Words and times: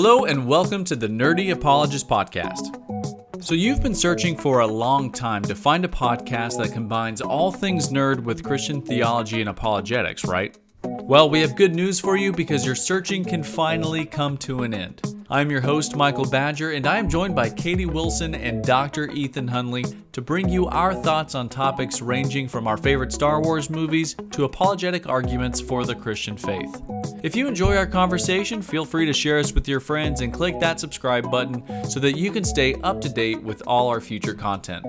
Hello, 0.00 0.26
and 0.26 0.46
welcome 0.46 0.84
to 0.84 0.94
the 0.94 1.08
Nerdy 1.08 1.50
Apologist 1.50 2.06
Podcast. 2.06 3.42
So, 3.42 3.56
you've 3.56 3.82
been 3.82 3.96
searching 3.96 4.36
for 4.36 4.60
a 4.60 4.66
long 4.66 5.10
time 5.10 5.42
to 5.42 5.56
find 5.56 5.84
a 5.84 5.88
podcast 5.88 6.58
that 6.58 6.72
combines 6.72 7.20
all 7.20 7.50
things 7.50 7.88
nerd 7.88 8.22
with 8.22 8.44
Christian 8.44 8.80
theology 8.80 9.40
and 9.40 9.50
apologetics, 9.50 10.24
right? 10.24 10.56
Well, 10.84 11.28
we 11.28 11.40
have 11.40 11.56
good 11.56 11.74
news 11.74 11.98
for 11.98 12.16
you 12.16 12.30
because 12.30 12.64
your 12.64 12.76
searching 12.76 13.24
can 13.24 13.42
finally 13.42 14.04
come 14.04 14.36
to 14.38 14.62
an 14.62 14.72
end. 14.72 15.02
I'm 15.30 15.50
your 15.50 15.60
host, 15.60 15.94
Michael 15.94 16.24
Badger, 16.24 16.70
and 16.70 16.86
I 16.86 16.96
am 16.96 17.06
joined 17.06 17.36
by 17.36 17.50
Katie 17.50 17.84
Wilson 17.84 18.34
and 18.34 18.64
Dr. 18.64 19.10
Ethan 19.10 19.46
Hunley 19.46 19.94
to 20.12 20.22
bring 20.22 20.48
you 20.48 20.68
our 20.68 20.94
thoughts 20.94 21.34
on 21.34 21.50
topics 21.50 22.00
ranging 22.00 22.48
from 22.48 22.66
our 22.66 22.78
favorite 22.78 23.12
Star 23.12 23.42
Wars 23.42 23.68
movies 23.68 24.16
to 24.30 24.44
apologetic 24.44 25.06
arguments 25.06 25.60
for 25.60 25.84
the 25.84 25.94
Christian 25.94 26.38
faith. 26.38 26.82
If 27.22 27.36
you 27.36 27.46
enjoy 27.46 27.76
our 27.76 27.86
conversation, 27.86 28.62
feel 28.62 28.86
free 28.86 29.04
to 29.04 29.12
share 29.12 29.38
us 29.38 29.52
with 29.52 29.68
your 29.68 29.80
friends 29.80 30.22
and 30.22 30.32
click 30.32 30.58
that 30.60 30.80
subscribe 30.80 31.30
button 31.30 31.62
so 31.84 32.00
that 32.00 32.16
you 32.16 32.30
can 32.30 32.42
stay 32.42 32.76
up 32.76 33.02
to 33.02 33.10
date 33.10 33.42
with 33.42 33.62
all 33.66 33.88
our 33.88 34.00
future 34.00 34.32
content. 34.32 34.86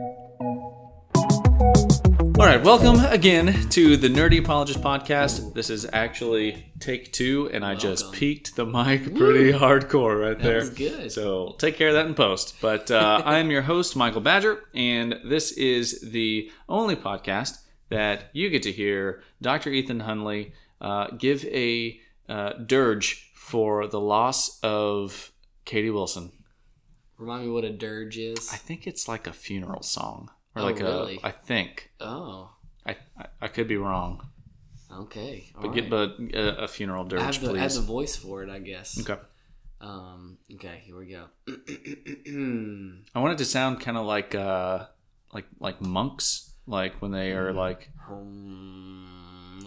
All 2.40 2.46
right, 2.46 2.64
welcome 2.64 3.04
again 3.04 3.68
to 3.72 3.98
the 3.98 4.08
Nerdy 4.08 4.40
Apologist 4.40 4.80
podcast. 4.80 5.54
This 5.54 5.70
is 5.70 5.86
actually 5.92 6.72
take 6.80 7.12
two, 7.12 7.50
and 7.52 7.66
I 7.66 7.76
just 7.76 8.14
peaked 8.14 8.56
the 8.56 8.66
mic 8.66 9.14
pretty 9.14 9.52
hardcore 9.52 10.22
right 10.22 10.40
there. 10.40 10.60
was 10.60 10.70
good. 10.70 11.12
So 11.12 11.58
take 11.58 11.76
care 11.76 11.90
of 11.90 11.96
that 11.96 12.06
in 12.06 12.14
post. 12.14 12.56
But 12.62 12.90
uh, 12.92 13.24
I 13.26 13.40
am 13.40 13.52
your 13.52 13.64
host, 13.64 13.98
Michael 13.98 14.22
Badger, 14.22 14.64
and 14.74 15.20
this 15.26 15.52
is 15.52 16.00
the 16.00 16.50
only 16.70 16.96
podcast 16.96 17.58
that 17.90 18.30
you 18.32 18.50
get 18.50 18.64
to 18.64 18.72
hear 18.72 19.22
Dr. 19.42 19.72
Ethan 19.72 20.00
Hunley 20.04 20.54
uh, 20.80 21.08
give 21.18 21.44
a 21.44 22.00
uh, 22.30 22.54
dirge 22.66 23.34
for 23.36 23.86
the 23.86 24.00
loss 24.00 24.62
of 24.64 25.34
Katie 25.66 25.90
Wilson. 25.90 26.32
Remind 27.18 27.48
me 27.48 27.52
what 27.52 27.66
a 27.66 27.70
dirge 27.70 28.18
is. 28.18 28.50
I 28.54 28.56
think 28.56 28.88
it's 28.88 29.10
like 29.10 29.28
a 29.28 29.34
funeral 29.34 29.84
song, 29.84 30.32
or 30.60 30.64
Oh, 30.64 30.66
like 30.66 30.80
really? 30.80 31.20
a. 31.24 31.28
I 31.28 31.32
think 31.32 31.90
oh, 32.02 32.50
I, 32.86 32.98
I 33.18 33.26
I 33.42 33.48
could 33.48 33.68
be 33.68 33.78
wrong. 33.78 34.28
okay. 34.92 35.52
But 35.56 35.68
all 35.68 35.74
get 35.74 35.90
but 35.90 36.18
a, 36.34 36.64
a 36.64 36.68
funeral 36.68 37.06
I 37.06 37.10
dirge, 37.10 37.22
have, 37.22 37.42
the, 37.42 37.54
I 37.54 37.58
have 37.60 37.72
please. 37.72 37.76
the 37.76 37.82
voice 37.88 38.16
for 38.16 38.44
it, 38.44 38.50
I 38.50 38.60
guess. 38.60 39.00
Okay. 39.00 39.20
Um. 39.82 40.38
Okay. 40.56 40.82
Here 40.86 40.98
we 40.98 41.06
go. 41.08 41.26
I 43.16 43.20
want 43.20 43.34
it 43.34 43.38
to 43.40 43.46
sound 43.46 43.80
kind 43.80 43.98
of 43.98 44.06
like 44.06 44.36
uh 44.36 44.86
like 45.34 45.46
like 45.60 45.82
monks, 45.82 46.52
like 46.68 47.02
when 47.02 47.12
they 47.12 47.32
are 47.32 47.54
like 47.54 47.90
um, 48.10 49.19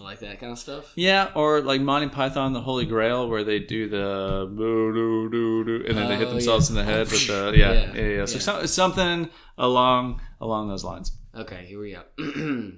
like 0.03 0.19
that 0.19 0.39
kind 0.39 0.51
of 0.51 0.59
stuff. 0.59 0.91
yeah, 0.95 1.31
or 1.35 1.61
like 1.61 1.81
Monty 1.81 2.09
Python, 2.09 2.53
the 2.53 2.61
Holy 2.61 2.85
Grail, 2.85 3.27
where 3.29 3.43
they 3.43 3.59
do 3.59 3.87
the 3.89 4.47
boo 4.53 4.93
doo 4.93 5.29
doo 5.29 5.63
doo, 5.63 5.85
and 5.87 5.97
then 5.97 6.09
they 6.09 6.15
hit 6.17 6.27
Oh, 6.27 6.31
themselves 6.31 6.69
yeah. 6.69 6.79
in 6.79 6.85
the 6.85 6.91
head 6.91 7.07
with 7.11 7.27
the 7.27 7.53
yeah 7.55 7.71
yeah 7.73 7.93
Yeah, 7.93 8.07
yeah. 8.17 8.25
So 8.25 8.39
some- 8.39 8.67
something 8.67 9.29
along 9.57 10.21
along 10.41 10.67
those 10.69 10.83
lines. 10.83 11.11
Okay. 11.35 11.65
Here 11.67 11.79
we 11.79 11.91
go. 11.93 12.03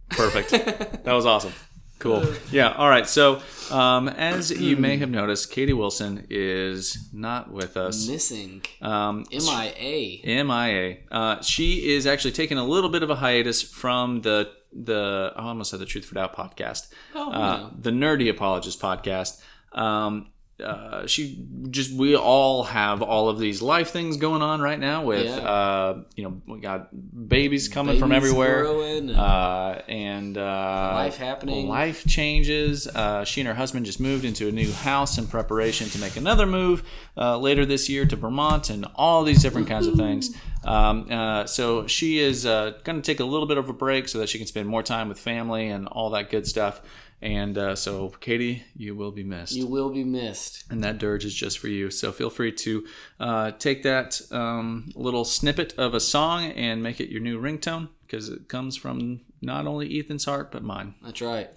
Perfect. 0.10 0.50
that 1.04 1.14
was 1.14 1.26
awesome. 1.28 1.54
Cool. 2.00 2.24
Yeah. 2.52 2.72
All 2.72 2.90
right. 2.90 3.08
So, 3.08 3.42
um, 3.70 4.08
as 4.08 4.50
you 4.52 4.76
may 4.78 4.98
have 4.98 5.10
noticed, 5.10 5.52
Katie 5.52 5.74
Wilson 5.74 6.26
is 6.30 7.10
not 7.14 7.52
with 7.52 7.78
us. 7.78 8.08
Missing. 8.08 8.64
Um, 8.82 9.26
MIA. 9.32 10.44
MIA. 10.44 10.98
Uh, 11.12 11.42
she 11.42 11.92
is 11.94 12.08
actually 12.08 12.32
taking 12.32 12.58
a 12.58 12.64
little 12.66 12.90
bit 12.90 13.04
of 13.04 13.10
a 13.10 13.16
hiatus 13.16 13.62
from 13.62 14.22
the 14.22 14.50
the 14.72 15.34
I 15.36 15.44
almost 15.44 15.72
said 15.72 15.80
the 15.80 15.86
Truth 15.86 16.06
for 16.06 16.16
Doubt 16.16 16.36
podcast, 16.36 16.88
Oh, 17.16 17.32
uh, 17.32 17.38
yeah. 17.38 17.70
the 17.78 17.92
Nerdy 17.92 18.30
Apologist 18.30 18.80
podcast. 18.82 19.42
Um, 19.74 20.30
uh, 20.64 21.08
she 21.08 21.44
just 21.70 21.92
we 21.94 22.16
all 22.16 22.64
have 22.64 23.02
all 23.02 23.30
of 23.30 23.40
these 23.40 23.62
life 23.62 23.92
things 23.92 24.18
going 24.18 24.42
on 24.42 24.62
right 24.62 24.80
now 24.80 25.04
with 25.06 25.26
Yeah. 25.26 25.38
uh, 25.38 26.02
you 26.16 26.24
know 26.24 26.42
we 26.48 26.60
got 26.60 26.90
babies 27.28 27.68
coming 27.70 28.00
from 28.00 28.12
everywhere 28.12 28.66
and- 28.98 29.12
uh, 29.12 29.82
and 29.88 30.38
uh, 30.38 30.92
Life 30.96 31.18
happening. 31.18 31.68
life 31.68 32.06
changes 32.06 32.88
uh, 32.88 33.24
she 33.24 33.42
and 33.42 33.48
her 33.48 33.54
husband 33.54 33.86
just 33.86 34.00
moved 34.00 34.26
into 34.26 34.48
a 34.48 34.52
new 34.52 34.72
house 34.72 35.18
in 35.18 35.28
preparation 35.28 35.88
to 35.90 35.98
make 36.00 36.18
another 36.18 36.46
move 36.46 36.84
uh, 37.18 37.38
later 37.38 37.66
this 37.66 37.88
year 37.90 38.06
to 38.06 38.16
Vermont 38.16 38.70
and 38.70 38.86
all 38.96 39.24
these 39.24 39.42
different 39.42 39.68
kinds 39.68 39.88
of 39.88 39.96
things 39.96 40.36
um, 40.66 41.08
uh, 41.10 41.46
so 41.46 41.88
she 41.88 42.20
is 42.20 42.46
uh, 42.46 42.74
going 42.84 43.02
to 43.02 43.06
take 43.06 43.20
a 43.22 43.26
little 43.26 43.48
bit 43.48 43.58
of 43.58 43.70
a 43.70 43.74
break 43.74 44.08
so 44.10 44.20
that 44.20 44.28
she 44.28 44.38
can 44.38 44.48
spend 44.48 44.68
more 44.68 44.84
time 44.84 45.08
with 45.08 45.18
family 45.20 45.68
and 45.70 45.88
all 45.88 46.10
that 46.10 46.30
good 46.30 46.46
stuff 46.46 46.82
and 47.22 47.58
uh, 47.58 47.76
so 47.76 48.10
Katie 48.22 48.64
you 48.76 48.96
will 48.96 49.12
be 49.12 49.24
missed 49.24 49.54
You 49.54 49.68
will 49.68 49.90
be 49.90 50.04
missed. 50.04 50.64
and 50.70 50.84
that 50.84 50.98
dirge 50.98 51.26
is 51.26 51.34
just 51.36 51.60
for 51.60 51.68
you. 51.68 51.90
So 51.92 52.12
feel 52.12 52.30
free 52.30 52.52
to 52.54 52.86
uh, 53.20 53.52
take 53.52 53.84
that 53.84 54.22
um, 54.32 54.90
little 54.96 55.26
snippet 55.26 55.74
of 55.78 55.94
a 55.94 56.00
song 56.00 56.46
and 56.52 56.82
make 56.82 57.00
it 57.02 57.10
your 57.10 57.22
new 57.22 57.40
ringtone 57.42 57.90
because 58.06 58.30
it 58.30 58.48
comes 58.48 58.76
from 58.78 59.22
not 59.42 59.68
only 59.68 60.00
Ethan's 60.00 60.26
heart 60.26 60.52
but 60.52 60.64
mine. 60.64 60.96
That's 61.04 61.22
right. 61.22 61.50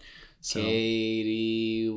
So 0.45 0.61
Katie 0.61 1.89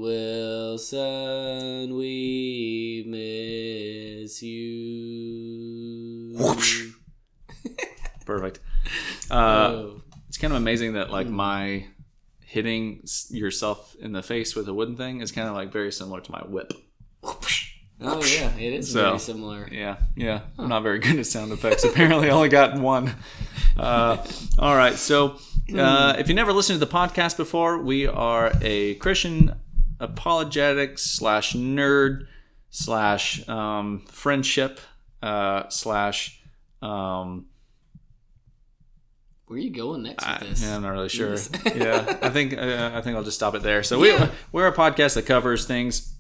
Wilson, 0.86 1.96
we 1.98 3.04
miss 3.08 4.44
you. 4.44 6.36
perfect. 8.26 8.60
Uh, 9.32 9.36
oh, 9.36 10.02
it's 10.28 10.38
kind 10.38 10.54
of 10.54 10.58
amazing 10.58 10.94
that 10.94 11.10
like 11.10 11.28
my 11.28 11.88
hitting 12.46 13.04
yourself 13.30 13.96
in 14.00 14.12
the 14.14 14.22
face 14.24 14.56
with 14.56 14.68
a 14.68 14.74
wooden 14.74 14.96
thing 14.96 15.22
is 15.22 15.32
kind 15.32 15.48
of 15.48 15.56
like 15.56 15.72
very 15.72 15.92
similar 15.92 16.22
to 16.22 16.32
my 16.32 16.42
whip. 16.48 16.74
oh 17.24 17.40
yeah, 18.02 18.56
it 18.58 18.74
is 18.74 18.92
So- 18.92 19.04
very 19.04 19.20
similar. 19.20 19.68
Yeah, 19.72 19.98
yeah. 20.16 20.42
I'm 20.58 20.70
not 20.70 20.84
very 20.84 21.00
good 21.00 21.18
at 21.20 21.26
sound 21.26 21.52
effects. 21.52 21.84
Apparently, 21.84 22.30
I 22.30 22.32
only 22.34 22.50
got 22.50 22.80
one. 22.80 23.14
Uh, 23.78 24.18
all 24.60 24.76
right. 24.76 24.94
So, 24.96 25.38
uh, 25.78 26.16
if 26.18 26.30
you 26.30 26.34
never 26.36 26.54
listened 26.54 26.80
to 26.80 26.86
the 26.86 26.92
podcast 26.92 27.36
before, 27.38 27.80
we 27.80 28.06
are 28.08 28.52
a 28.62 28.96
Christian 28.96 29.56
apologetics 30.00 31.02
slash 31.04 31.54
nerd 31.54 32.28
slash 32.70 33.48
um, 33.50 34.06
friendship 34.08 34.80
uh, 35.24 35.68
slash. 35.70 36.42
Um, 36.82 37.48
Where 39.48 39.58
are 39.58 39.62
you 39.62 39.70
going 39.72 40.04
next 40.04 40.26
with 40.26 40.64
I, 40.64 40.66
yeah, 40.68 40.76
I'm 40.76 40.82
not 40.82 40.90
really 40.90 41.10
sure. 41.10 41.36
Yeah, 41.76 42.18
I 42.22 42.30
think 42.30 42.58
uh, 42.58 42.92
I 42.94 43.02
think 43.02 43.16
I'll 43.16 43.24
just 43.24 43.38
stop 43.38 43.54
it 43.56 43.62
there. 43.62 43.84
So 43.84 44.00
we 44.00 44.10
Yeah. 44.10 44.32
we're 44.52 44.68
a 44.68 44.74
podcast 44.74 45.14
that 45.16 45.26
covers 45.28 45.66
things 45.68 46.14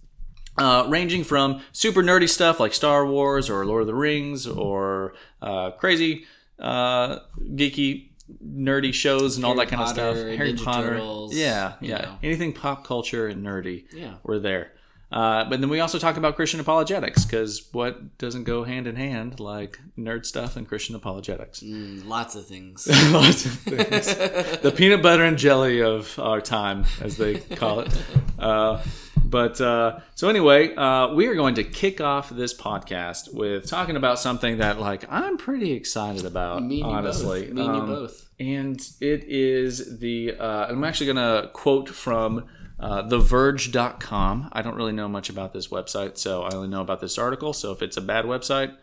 uh, 0.57 0.85
ranging 0.87 1.23
from 1.23 1.61
super 1.71 2.01
nerdy 2.03 2.29
stuff 2.29 2.59
like 2.59 2.73
Star 2.73 3.05
Wars 3.05 3.49
or 3.49 3.65
Lord 3.65 3.81
of 3.81 3.87
the 3.87 3.95
Rings 3.95 4.45
or 4.47 5.15
uh, 5.41 5.71
crazy 5.71 6.25
uh, 6.59 7.19
geeky 7.41 8.09
nerdy 8.43 8.93
shows 8.93 9.35
and 9.37 9.45
all 9.45 9.55
that 9.55 9.67
kind 9.69 9.81
of 9.81 9.89
stuff. 9.89 10.15
Harry 10.15 10.53
Ninja 10.53 10.63
Potter, 10.63 10.89
Turtles, 10.91 11.35
yeah, 11.35 11.73
you 11.81 11.89
yeah, 11.89 11.97
know. 11.97 12.17
anything 12.23 12.53
pop 12.53 12.85
culture 12.85 13.27
and 13.27 13.45
nerdy. 13.45 13.85
Yeah. 13.91 14.15
we're 14.23 14.39
there. 14.39 14.71
Uh, 15.11 15.45
but 15.49 15.61
then 15.61 15.69
we 15.69 15.79
also 15.79 15.97
talk 15.99 16.17
about 16.17 16.35
Christian 16.35 16.59
apologetics 16.59 17.23
because 17.25 17.69
what 17.71 18.17
doesn't 18.17 18.43
go 18.43 18.63
hand 18.63 18.87
in 18.87 18.95
hand 18.95 19.39
like 19.39 19.79
nerd 19.97 20.25
stuff 20.25 20.55
and 20.57 20.67
Christian 20.67 20.95
apologetics? 20.95 21.59
Mm, 21.61 22.05
lots 22.05 22.35
of 22.35 22.45
things. 22.47 22.87
Lots 23.11 23.45
of 23.45 23.51
things. 23.53 24.15
the 24.61 24.73
peanut 24.75 25.01
butter 25.01 25.23
and 25.23 25.37
jelly 25.37 25.81
of 25.81 26.17
our 26.19 26.41
time, 26.41 26.85
as 27.01 27.17
they 27.17 27.35
call 27.39 27.79
it. 27.81 27.93
Uh, 28.37 28.83
but 29.23 29.59
uh, 29.61 29.99
so 30.13 30.27
anyway, 30.27 30.75
uh, 30.75 31.13
we 31.13 31.27
are 31.27 31.35
going 31.35 31.55
to 31.55 31.63
kick 31.63 32.01
off 32.01 32.29
this 32.29 32.53
podcast 32.53 33.33
with 33.33 33.65
talking 33.67 33.95
about 33.95 34.19
something 34.19 34.57
that, 34.57 34.77
like, 34.77 35.05
I'm 35.09 35.37
pretty 35.37 35.71
excited 35.71 36.25
about. 36.25 36.61
Me 36.61 36.81
and 36.81 36.91
you 36.91 36.95
honestly, 36.97 37.45
both. 37.45 37.53
Me 37.53 37.65
and 37.65 37.75
you 37.75 37.81
Um, 37.81 37.87
both. 37.87 38.29
and 38.41 38.79
it 38.99 39.23
is 39.23 39.99
the. 39.99 40.35
Uh, 40.37 40.67
I'm 40.67 40.83
actually 40.83 41.13
going 41.13 41.43
to 41.43 41.49
quote 41.53 41.87
from. 41.89 42.43
Uh, 42.85 43.01
TheVerge.com. 43.09 44.49
I 44.51 44.61
don't 44.61 44.75
really 44.75 44.91
know 44.91 45.07
much 45.07 45.29
about 45.29 45.53
this 45.53 45.69
website, 45.69 46.19
so 46.19 46.43
I 46.43 46.53
only 46.53 46.67
know 46.67 46.81
about 46.81 47.01
this 47.01 47.17
article. 47.17 47.51
So 47.51 47.71
if 47.71 47.81
it's 47.81 47.97
a 47.97 48.01
bad 48.01 48.25
website, 48.25 48.75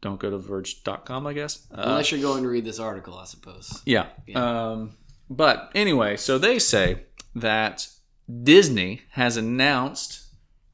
don't 0.00 0.18
go 0.18 0.30
to 0.30 0.38
Verge.com, 0.38 1.26
I 1.26 1.34
guess. 1.34 1.66
Uh, 1.70 1.82
Unless 1.84 2.10
you're 2.10 2.22
going 2.22 2.42
to 2.42 2.48
read 2.48 2.64
this 2.64 2.78
article, 2.78 3.18
I 3.18 3.26
suppose. 3.26 3.82
yeah. 3.84 4.06
Um, 4.34 4.96
but 5.28 5.70
anyway, 5.74 6.16
so 6.16 6.38
they 6.38 6.58
say 6.58 7.02
that 7.34 7.86
Disney 8.42 9.02
has 9.10 9.36
announced. 9.36 10.22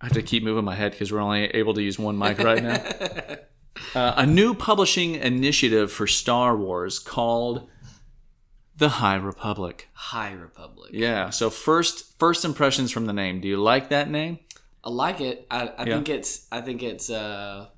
I 0.00 0.06
have 0.06 0.12
to 0.12 0.22
keep 0.22 0.44
moving 0.44 0.64
my 0.64 0.76
head 0.76 0.92
because 0.92 1.10
we're 1.10 1.18
only 1.20 1.46
able 1.46 1.74
to 1.74 1.82
use 1.82 1.98
one 1.98 2.16
mic 2.16 2.38
right 2.38 2.62
now. 2.62 2.76
uh, 4.00 4.14
a 4.16 4.26
new 4.26 4.54
publishing 4.54 5.16
initiative 5.16 5.90
for 5.90 6.06
Star 6.06 6.56
Wars 6.56 7.00
called 7.00 7.68
the 8.76 8.88
High 8.88 9.16
Republic. 9.16 9.88
High 9.92 10.32
Republic. 10.32 10.90
Yeah. 10.92 11.30
So 11.30 11.50
first, 11.50 12.18
first 12.18 12.44
impressions 12.44 12.90
from 12.92 13.06
the 13.06 13.12
name. 13.12 13.40
Do 13.40 13.48
you 13.48 13.56
like 13.56 13.88
that 13.90 14.10
name? 14.10 14.38
I 14.84 14.90
like 14.90 15.20
it. 15.20 15.46
I, 15.50 15.68
I 15.68 15.84
Yeah. 15.84 15.94
think 15.94 16.08
it's. 16.08 16.46
I 16.52 16.60
think 16.60 16.82
it's. 16.82 17.10
Uh, 17.10 17.68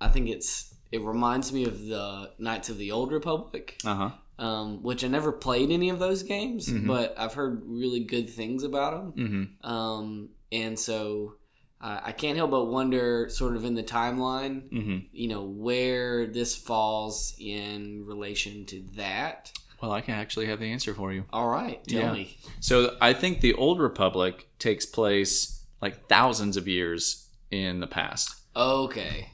I 0.00 0.08
think 0.08 0.28
it's 0.28 0.74
it 0.90 1.00
reminds 1.02 1.52
me 1.52 1.64
of 1.64 1.86
the 1.86 2.30
Knights 2.38 2.68
of 2.68 2.76
the 2.78 2.92
Old 2.92 3.12
Republic, 3.12 3.78
Uh 3.84 3.94
huh. 4.38 4.44
um, 4.44 4.82
which 4.82 5.04
I 5.04 5.08
never 5.08 5.32
played 5.32 5.70
any 5.70 5.88
of 5.88 5.98
those 5.98 6.22
games, 6.22 6.68
Mhm. 6.68 6.86
but 6.86 7.14
I've 7.18 7.34
heard 7.34 7.62
really 7.64 8.00
good 8.00 8.28
things 8.28 8.62
about 8.64 9.14
them. 9.16 9.52
Mm-hmm. 9.62 9.66
Um, 9.70 10.28
and 10.50 10.78
so 10.78 11.36
uh, 11.82 12.00
I 12.04 12.12
can't 12.12 12.36
help 12.36 12.50
but 12.52 12.66
wonder, 12.66 13.28
sort 13.28 13.56
of 13.56 13.64
in 13.64 13.74
the 13.74 13.82
timeline, 13.82 14.70
Mm-hmm. 14.70 14.98
you 15.12 15.28
know, 15.28 15.42
where 15.42 16.26
this 16.26 16.54
falls 16.54 17.34
in 17.38 18.04
relation 18.06 18.64
to 18.66 18.82
that. 18.96 19.50
Well, 19.82 19.90
I 19.92 20.00
can 20.00 20.14
actually 20.14 20.46
have 20.46 20.60
the 20.60 20.70
answer 20.70 20.94
for 20.94 21.12
you. 21.12 21.24
All 21.32 21.48
right, 21.48 21.82
tell 21.88 22.00
Yeah. 22.00 22.12
me. 22.12 22.36
So 22.60 22.96
I 23.00 23.12
think 23.12 23.40
the 23.40 23.54
Old 23.54 23.80
Republic 23.80 24.48
takes 24.60 24.86
place 24.86 25.64
like 25.80 26.06
thousands 26.08 26.56
of 26.56 26.68
years 26.68 27.28
in 27.50 27.80
the 27.80 27.88
past, 27.88 28.36
Okay. 28.54 29.30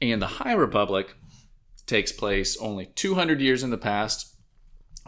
and 0.00 0.22
the 0.22 0.26
High 0.28 0.52
Republic 0.52 1.16
takes 1.86 2.12
place 2.12 2.56
only 2.58 2.86
200 2.94 3.40
years 3.40 3.64
in 3.64 3.70
the 3.70 3.76
past 3.76 4.36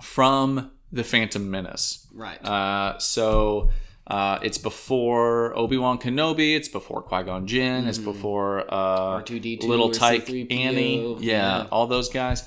from 0.03 0.73
the 0.91 1.05
Phantom 1.05 1.49
Menace. 1.50 2.06
Right. 2.12 2.44
Uh, 2.44 2.99
so 2.99 3.71
uh, 4.06 4.38
it's 4.42 4.58
before 4.58 5.56
Obi 5.56 5.76
Wan 5.78 5.98
Kenobi. 5.98 6.54
It's 6.56 6.68
before 6.68 7.02
Qui 7.02 7.22
Gon 7.24 7.46
Jinn. 7.46 7.86
It's 7.86 7.98
Mhm. 7.98 8.04
before 8.04 8.60
uh, 8.72 9.20
R2D2 9.22 9.64
Little 9.64 9.90
Tyke 9.90 10.26
C3PO, 10.26 10.52
Annie. 10.52 11.16
Yeah, 11.20 11.58
yeah. 11.60 11.66
all 11.70 11.86
those 11.86 12.08
guys. 12.10 12.44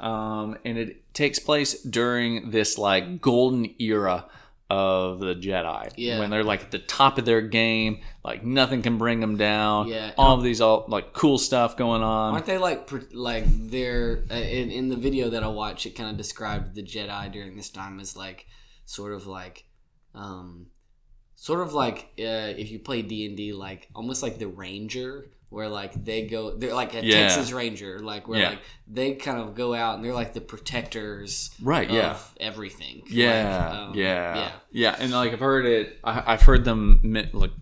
Um, 0.00 0.58
and 0.64 0.78
it 0.78 1.12
takes 1.14 1.38
place 1.38 1.82
during 1.82 2.50
this 2.50 2.78
like 2.78 3.20
golden 3.20 3.74
era 3.80 4.26
of 4.70 5.18
the 5.18 5.34
Jedi. 5.34 5.90
Yeah. 5.96 6.18
When 6.18 6.28
they're 6.28 6.44
like 6.44 6.60
at 6.64 6.70
the 6.70 6.78
top 6.78 7.16
of 7.16 7.24
their 7.24 7.40
game, 7.40 8.00
like 8.22 8.44
nothing 8.44 8.82
can 8.82 8.98
bring 8.98 9.20
them 9.20 9.36
down. 9.38 9.88
Yeah. 9.88 10.12
All 10.18 10.36
of 10.36 10.42
these 10.44 10.60
all 10.60 10.84
like 10.88 11.14
cool 11.14 11.38
stuff 11.38 11.76
going 11.76 12.02
on. 12.02 12.34
Aren't 12.34 12.44
they 12.46 12.58
like 12.58 12.88
like 13.14 13.44
they're 13.46 14.24
uh, 14.30 14.34
in 14.34 14.70
in 14.70 14.88
the 14.90 14.96
video 14.96 15.30
that 15.30 15.42
I 15.42 15.48
watched? 15.48 15.86
It 15.86 15.96
kind 15.96 16.10
of 16.10 16.16
described 16.18 16.74
the 16.74 16.82
Jedi 16.82 17.32
during 17.32 17.56
this 17.56 17.70
time 17.70 17.98
as 17.98 18.14
like 18.14 18.44
sort 18.84 19.14
of 19.14 19.26
like, 19.26 19.64
um, 20.14 20.66
sort 21.40 21.60
of 21.60 21.72
like 21.72 22.10
uh, 22.18 22.50
if 22.58 22.70
you 22.72 22.80
play 22.80 23.00
D 23.00 23.24
and 23.24 23.36
D, 23.36 23.52
like 23.52 23.88
almost 23.94 24.22
like 24.24 24.38
the 24.38 24.48
Ranger, 24.48 25.30
where 25.50 25.68
like 25.68 26.04
they 26.04 26.26
go, 26.26 26.54
they're 26.56 26.74
like 26.74 26.94
a 26.94 27.02
Yeah. 27.04 27.28
Texas 27.28 27.52
Ranger, 27.52 27.98
like 28.00 28.28
where 28.28 28.40
Yeah. 28.40 28.48
like 28.50 28.58
they 28.86 29.14
kind 29.14 29.38
of 29.40 29.54
go 29.54 29.72
out 29.74 29.94
and 29.96 30.04
they're 30.04 30.12
like 30.14 30.34
the 30.34 30.40
protectors, 30.42 31.50
Right, 31.62 31.88
Of 31.88 31.94
yeah. 31.94 32.16
everything. 32.38 33.02
Yeah, 33.08 33.68
Like, 33.70 33.78
um, 33.78 33.92
yeah, 33.94 34.34
yeah. 34.36 34.50
yeah, 34.70 34.96
and 34.98 35.10
like 35.12 35.32
I've 35.32 35.40
heard 35.40 35.64
it. 35.66 35.98
I, 36.04 36.22
I've 36.34 36.42
heard 36.42 36.64
them 36.64 37.00
men- 37.02 37.30
like 37.32 37.52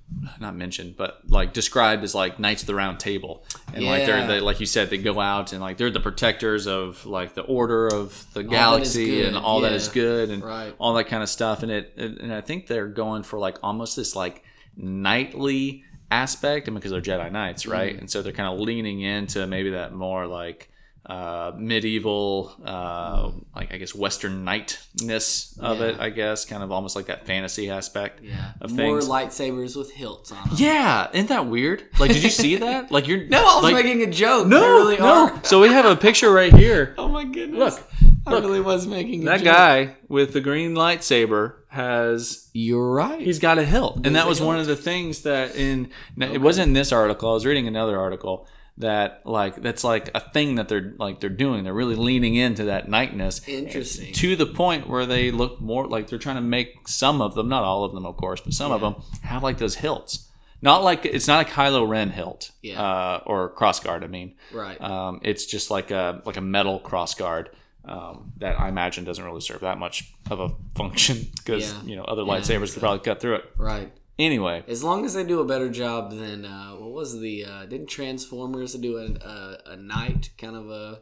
not 0.40 0.56
mentioned, 0.56 0.96
but 0.96 1.20
like 1.28 1.52
described 1.52 2.02
as 2.02 2.14
like 2.14 2.38
Knights 2.40 2.62
of 2.62 2.66
the 2.66 2.74
Round 2.74 2.98
Table, 2.98 3.44
and 3.72 3.84
like 3.84 4.04
they're 4.06 4.26
they, 4.26 4.40
like 4.40 4.58
you 4.60 4.66
said, 4.66 4.90
they 4.90 4.98
go 4.98 5.20
out 5.20 5.52
and 5.52 5.60
like 5.60 5.76
they're 5.76 5.90
the 5.90 6.00
protectors 6.00 6.66
of 6.66 7.06
like 7.06 7.34
the 7.34 7.42
order 7.42 7.86
of 7.86 8.26
the 8.34 8.40
is 8.40 8.46
galaxy 8.48 9.22
and 9.24 9.36
all 9.36 9.60
that 9.60 9.70
yeah. 9.70 9.76
is 9.76 9.88
good 9.88 10.30
and 10.30 10.42
Right. 10.42 10.74
all 10.78 10.94
that 10.94 11.04
kind 11.04 11.22
of 11.22 11.28
stuff. 11.28 11.62
And 11.62 11.70
it 11.70 11.92
and 11.96 12.32
I 12.34 12.40
think 12.40 12.66
they're 12.66 12.88
going 12.88 13.22
for 13.22 13.38
like 13.38 13.58
almost 13.62 13.94
this 13.96 14.16
like 14.16 14.42
knightly 14.76 15.84
aspect, 16.10 16.68
and 16.68 16.74
because 16.74 16.90
they're 16.92 17.00
Jedi 17.00 17.30
Knights, 17.32 17.66
right? 17.66 17.94
Mm. 17.96 18.00
And 18.00 18.10
so 18.10 18.22
they're 18.22 18.32
kind 18.32 18.52
of 18.52 18.60
leaning 18.60 19.00
into 19.00 19.46
maybe 19.46 19.70
that 19.70 19.92
more 19.92 20.26
like 20.26 20.70
uh, 21.04 21.52
medieval, 21.56 22.52
uh, 22.64 23.30
like 23.54 23.72
I 23.72 23.76
guess 23.78 23.94
Western 23.94 24.42
knightness 24.44 25.56
of 25.60 25.80
it. 25.80 26.00
I 26.00 26.10
guess 26.10 26.44
kind 26.44 26.62
of 26.62 26.72
almost 26.72 26.96
like 26.96 27.06
that 27.06 27.26
fantasy 27.26 27.70
aspect. 27.70 28.22
Yeah, 28.22 28.52
Of 28.60 28.72
more 28.72 28.98
lightsabers 28.98 29.76
with 29.76 29.92
hilts 29.92 30.32
on 30.32 30.48
them. 30.48 30.56
Yeah, 30.58 31.08
isn't 31.12 31.28
that 31.28 31.46
weird? 31.46 31.84
Like, 32.00 32.12
did 32.12 32.22
you 32.24 32.30
see 32.30 32.56
that? 32.66 32.90
Like, 32.90 33.06
you're 33.06 33.24
No, 33.26 33.38
I 33.38 33.54
was 33.54 33.62
like, 33.62 33.74
making 33.74 34.02
a 34.02 34.10
joke. 34.10 34.48
no, 34.48 34.60
really 34.78 34.96
no. 34.96 35.38
So 35.44 35.60
we 35.60 35.68
have 35.68 35.84
a 35.84 35.94
picture 35.96 36.30
right 36.32 36.52
here. 36.52 36.94
Oh 37.06 37.08
my 37.08 37.24
goodness! 37.24 37.58
Look, 37.58 37.82
I 38.26 38.30
look. 38.32 38.44
really 38.44 38.60
was 38.60 38.86
making 38.86 39.22
a 39.22 39.24
That 39.26 39.36
joke. 39.38 39.44
guy 39.44 39.96
with 40.08 40.32
the 40.32 40.40
green 40.40 40.74
lightsaber 40.74 41.54
has 41.68 42.48
You're 42.52 42.92
right. 42.92 43.20
He's 43.20 43.38
got 43.38 43.58
a 43.58 43.64
hilt, 43.64 44.04
and 44.06 44.16
that 44.16 44.26
a 44.26 44.28
was 44.28 44.40
one 44.40 44.58
of 44.58 44.66
the 44.66 44.76
things 44.76 45.22
that 45.22 45.54
in 45.56 45.90
now, 46.16 46.30
it 46.32 46.40
wasn't 46.40 46.68
in 46.68 46.72
this 46.74 46.92
article. 46.92 47.30
I 47.30 47.34
was 47.34 47.46
reading 47.46 47.66
another 47.66 47.98
article 47.98 48.46
that 48.78 49.22
like 49.24 49.56
that's 49.62 49.84
like 49.84 50.10
a 50.14 50.20
thing 50.20 50.56
that 50.56 50.68
they're 50.68 50.94
like 50.98 51.20
they're 51.20 51.30
doing. 51.30 51.64
They're 51.64 51.72
really 51.74 51.94
leaning 51.96 52.34
into 52.34 52.64
that 52.64 52.88
knightness 52.88 53.46
Interesting. 53.48 54.12
to 54.14 54.36
the 54.36 54.44
point 54.46 54.88
where 54.88 55.06
they 55.06 55.30
look 55.30 55.60
more 55.60 55.86
like 55.86 56.08
they're 56.08 56.18
trying 56.18 56.36
to 56.36 56.42
make 56.42 56.86
some 56.88 57.20
of 57.22 57.34
them, 57.34 57.48
not 57.48 57.62
all 57.64 57.84
of 57.84 57.92
them, 57.94 58.04
of 58.04 58.16
course, 58.16 58.40
but 58.40 58.52
some 58.52 58.72
of 58.72 58.80
them 58.82 58.96
have 59.22 59.42
like 59.42 59.58
those 59.58 59.76
hilts. 59.76 60.24
Not 60.62 60.82
like 60.82 61.04
it's 61.04 61.28
not 61.28 61.46
a 61.46 61.50
Kylo 61.50 61.86
Ren 61.88 62.10
hilt, 62.10 62.50
Yeah. 62.62 62.82
uh, 62.82 63.20
or 63.26 63.54
crossguard. 63.54 64.02
I 64.02 64.06
mean, 64.08 64.34
right. 64.52 64.80
um, 64.80 65.20
it's 65.22 65.44
just 65.46 65.70
like 65.70 65.90
a 65.90 66.22
like 66.24 66.36
a 66.38 66.40
metal 66.40 66.80
crossguard 66.80 67.48
um, 67.86 68.32
that 68.38 68.58
I 68.60 68.68
imagine 68.68 69.04
doesn't 69.04 69.24
really 69.24 69.40
serve 69.40 69.60
that 69.60 69.78
much 69.78 70.12
of 70.30 70.40
a 70.40 70.50
function 70.74 71.26
because 71.36 71.72
Yeah. 71.72 71.82
you 71.84 71.96
know 71.96 72.04
other 72.04 72.22
lightsabers 72.22 72.72
could 72.72 72.80
probably 72.80 73.00
cut 73.04 73.20
through 73.20 73.36
it. 73.36 73.44
right. 73.58 73.92
Anyway, 74.18 74.64
As 74.66 74.82
long 74.82 75.04
as 75.04 75.12
they 75.12 75.24
do 75.24 75.40
a 75.40 75.44
better 75.44 75.68
job 75.68 76.10
than 76.10 76.46
uh, 76.46 76.70
what 76.70 76.90
was 76.92 77.20
the 77.20 77.44
uh, 77.44 77.66
didn't 77.66 77.88
Transformers 77.88 78.72
do 78.72 78.96
a, 78.96 79.04
a 79.26 79.58
a 79.72 79.76
knight 79.76 80.30
kind 80.38 80.56
of 80.56 80.70
a 80.70 81.00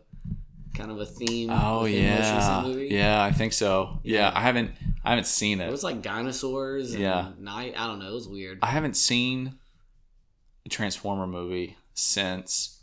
kind 0.74 0.90
of 0.90 0.98
a 0.98 1.06
theme? 1.06 1.48
oh 1.52 1.84
yeah, 1.84 2.62
movie? 2.64 2.88
yeah, 2.90 3.22
I 3.22 3.30
think 3.30 3.52
so. 3.52 4.00
Yeah. 4.02 4.18
Yeah. 4.18 4.32
I 4.34 4.40
haven't 4.40 4.72
I 5.04 5.10
haven't 5.10 5.26
seen 5.28 5.60
It 5.60 5.68
it. 5.68 5.70
was 5.70 5.84
like 5.84 6.02
dinosaurs. 6.02 6.92
And 6.92 7.02
Yeah. 7.02 7.30
Knight. 7.38 7.74
I 7.78 7.86
don't 7.86 8.00
know. 8.00 8.10
It 8.10 8.14
was 8.14 8.26
weird. 8.28 8.58
I 8.62 8.66
haven't 8.66 8.96
seen 8.96 9.54
a 10.66 10.68
Transformer 10.68 11.26
movie 11.28 11.76
since. 11.94 12.73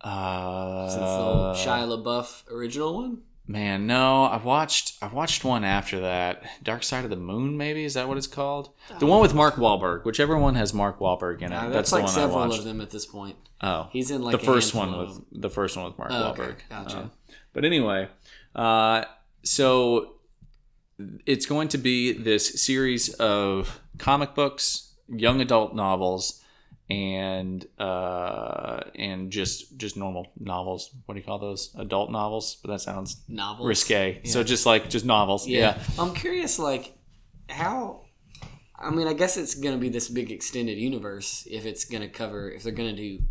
Uh, 0.00 0.88
Since 0.88 1.00
the 1.00 1.06
old 1.08 1.56
Shia 1.56 2.02
LaBeouf 2.02 2.50
original 2.50 2.94
one. 2.94 3.18
Man, 3.50 3.86
no, 3.86 4.24
I 4.24 4.36
watched 4.36 4.98
I 5.02 5.06
watched 5.08 5.42
one 5.42 5.64
after 5.64 6.00
that. 6.00 6.42
Dark 6.62 6.82
Side 6.82 7.04
of 7.04 7.10
the 7.10 7.16
Moon, 7.16 7.56
maybe 7.56 7.82
is 7.84 7.94
that 7.94 8.06
what 8.06 8.18
it's 8.18 8.26
called? 8.26 8.68
The 8.98 9.06
one 9.06 9.22
with 9.22 9.32
Mark 9.34 9.54
Wahlberg. 9.54 10.04
Whichever 10.04 10.36
one 10.36 10.54
has 10.56 10.74
Mark 10.74 10.98
Wahlberg 10.98 11.40
in 11.40 11.52
it. 11.52 11.56
Uh, 11.56 11.70
that's 11.70 11.90
that's 11.90 11.90
the 11.90 11.96
like 11.96 12.04
one 12.04 12.10
I 12.10 12.14
several 12.14 12.38
watched. 12.48 12.58
of 12.58 12.64
them 12.66 12.80
at 12.82 12.90
this 12.90 13.06
point. 13.06 13.36
Oh, 13.62 13.88
He's 13.90 14.10
in 14.10 14.20
like 14.22 14.38
the 14.38 14.44
first 14.46 14.74
one 14.74 14.96
with 14.98 15.20
the 15.32 15.48
first 15.48 15.76
one 15.78 15.86
with 15.86 15.96
Mark 15.98 16.10
Oh, 16.12 16.28
okay. 16.32 16.42
Wahlberg. 16.42 16.56
Gotcha. 16.68 16.98
Uh, 16.98 17.08
but 17.54 17.64
anyway, 17.64 18.08
uh, 18.54 19.04
so 19.42 20.16
it's 21.24 21.46
going 21.46 21.68
to 21.68 21.78
be 21.78 22.12
this 22.12 22.62
series 22.62 23.14
of 23.14 23.80
comic 23.96 24.34
books, 24.34 24.92
young 25.08 25.40
adult 25.40 25.74
novels, 25.74 26.42
and 26.90 27.66
uh, 27.78 28.80
and 28.94 29.30
just 29.30 29.76
just 29.76 29.96
normal 29.96 30.32
novels. 30.38 30.90
What 31.04 31.14
do 31.14 31.20
you 31.20 31.26
call 31.26 31.38
those? 31.38 31.74
Adult 31.78 32.10
novels? 32.10 32.56
But 32.62 32.70
that 32.72 32.80
sounds 32.80 33.22
novels. 33.28 33.66
risque. 33.68 34.20
So 34.24 34.42
just 34.42 34.64
like 34.66 34.88
just 34.88 35.04
novels. 35.04 35.46
Yeah. 35.46 35.78
I'm 35.98 36.14
curious, 36.14 36.58
like, 36.58 36.96
how. 37.48 38.02
I 38.80 38.90
mean, 38.90 39.08
I 39.08 39.12
guess 39.12 39.36
it's 39.36 39.56
going 39.56 39.74
to 39.74 39.80
be 39.80 39.88
this 39.88 40.08
big 40.08 40.30
extended 40.30 40.78
universe 40.78 41.46
if 41.50 41.66
it's 41.66 41.84
to 42.02 42.08
cover, 42.08 42.48
if 42.48 42.62
they're 42.62 42.72
going 42.72 42.94
to 42.94 43.02
do, 43.02 43.24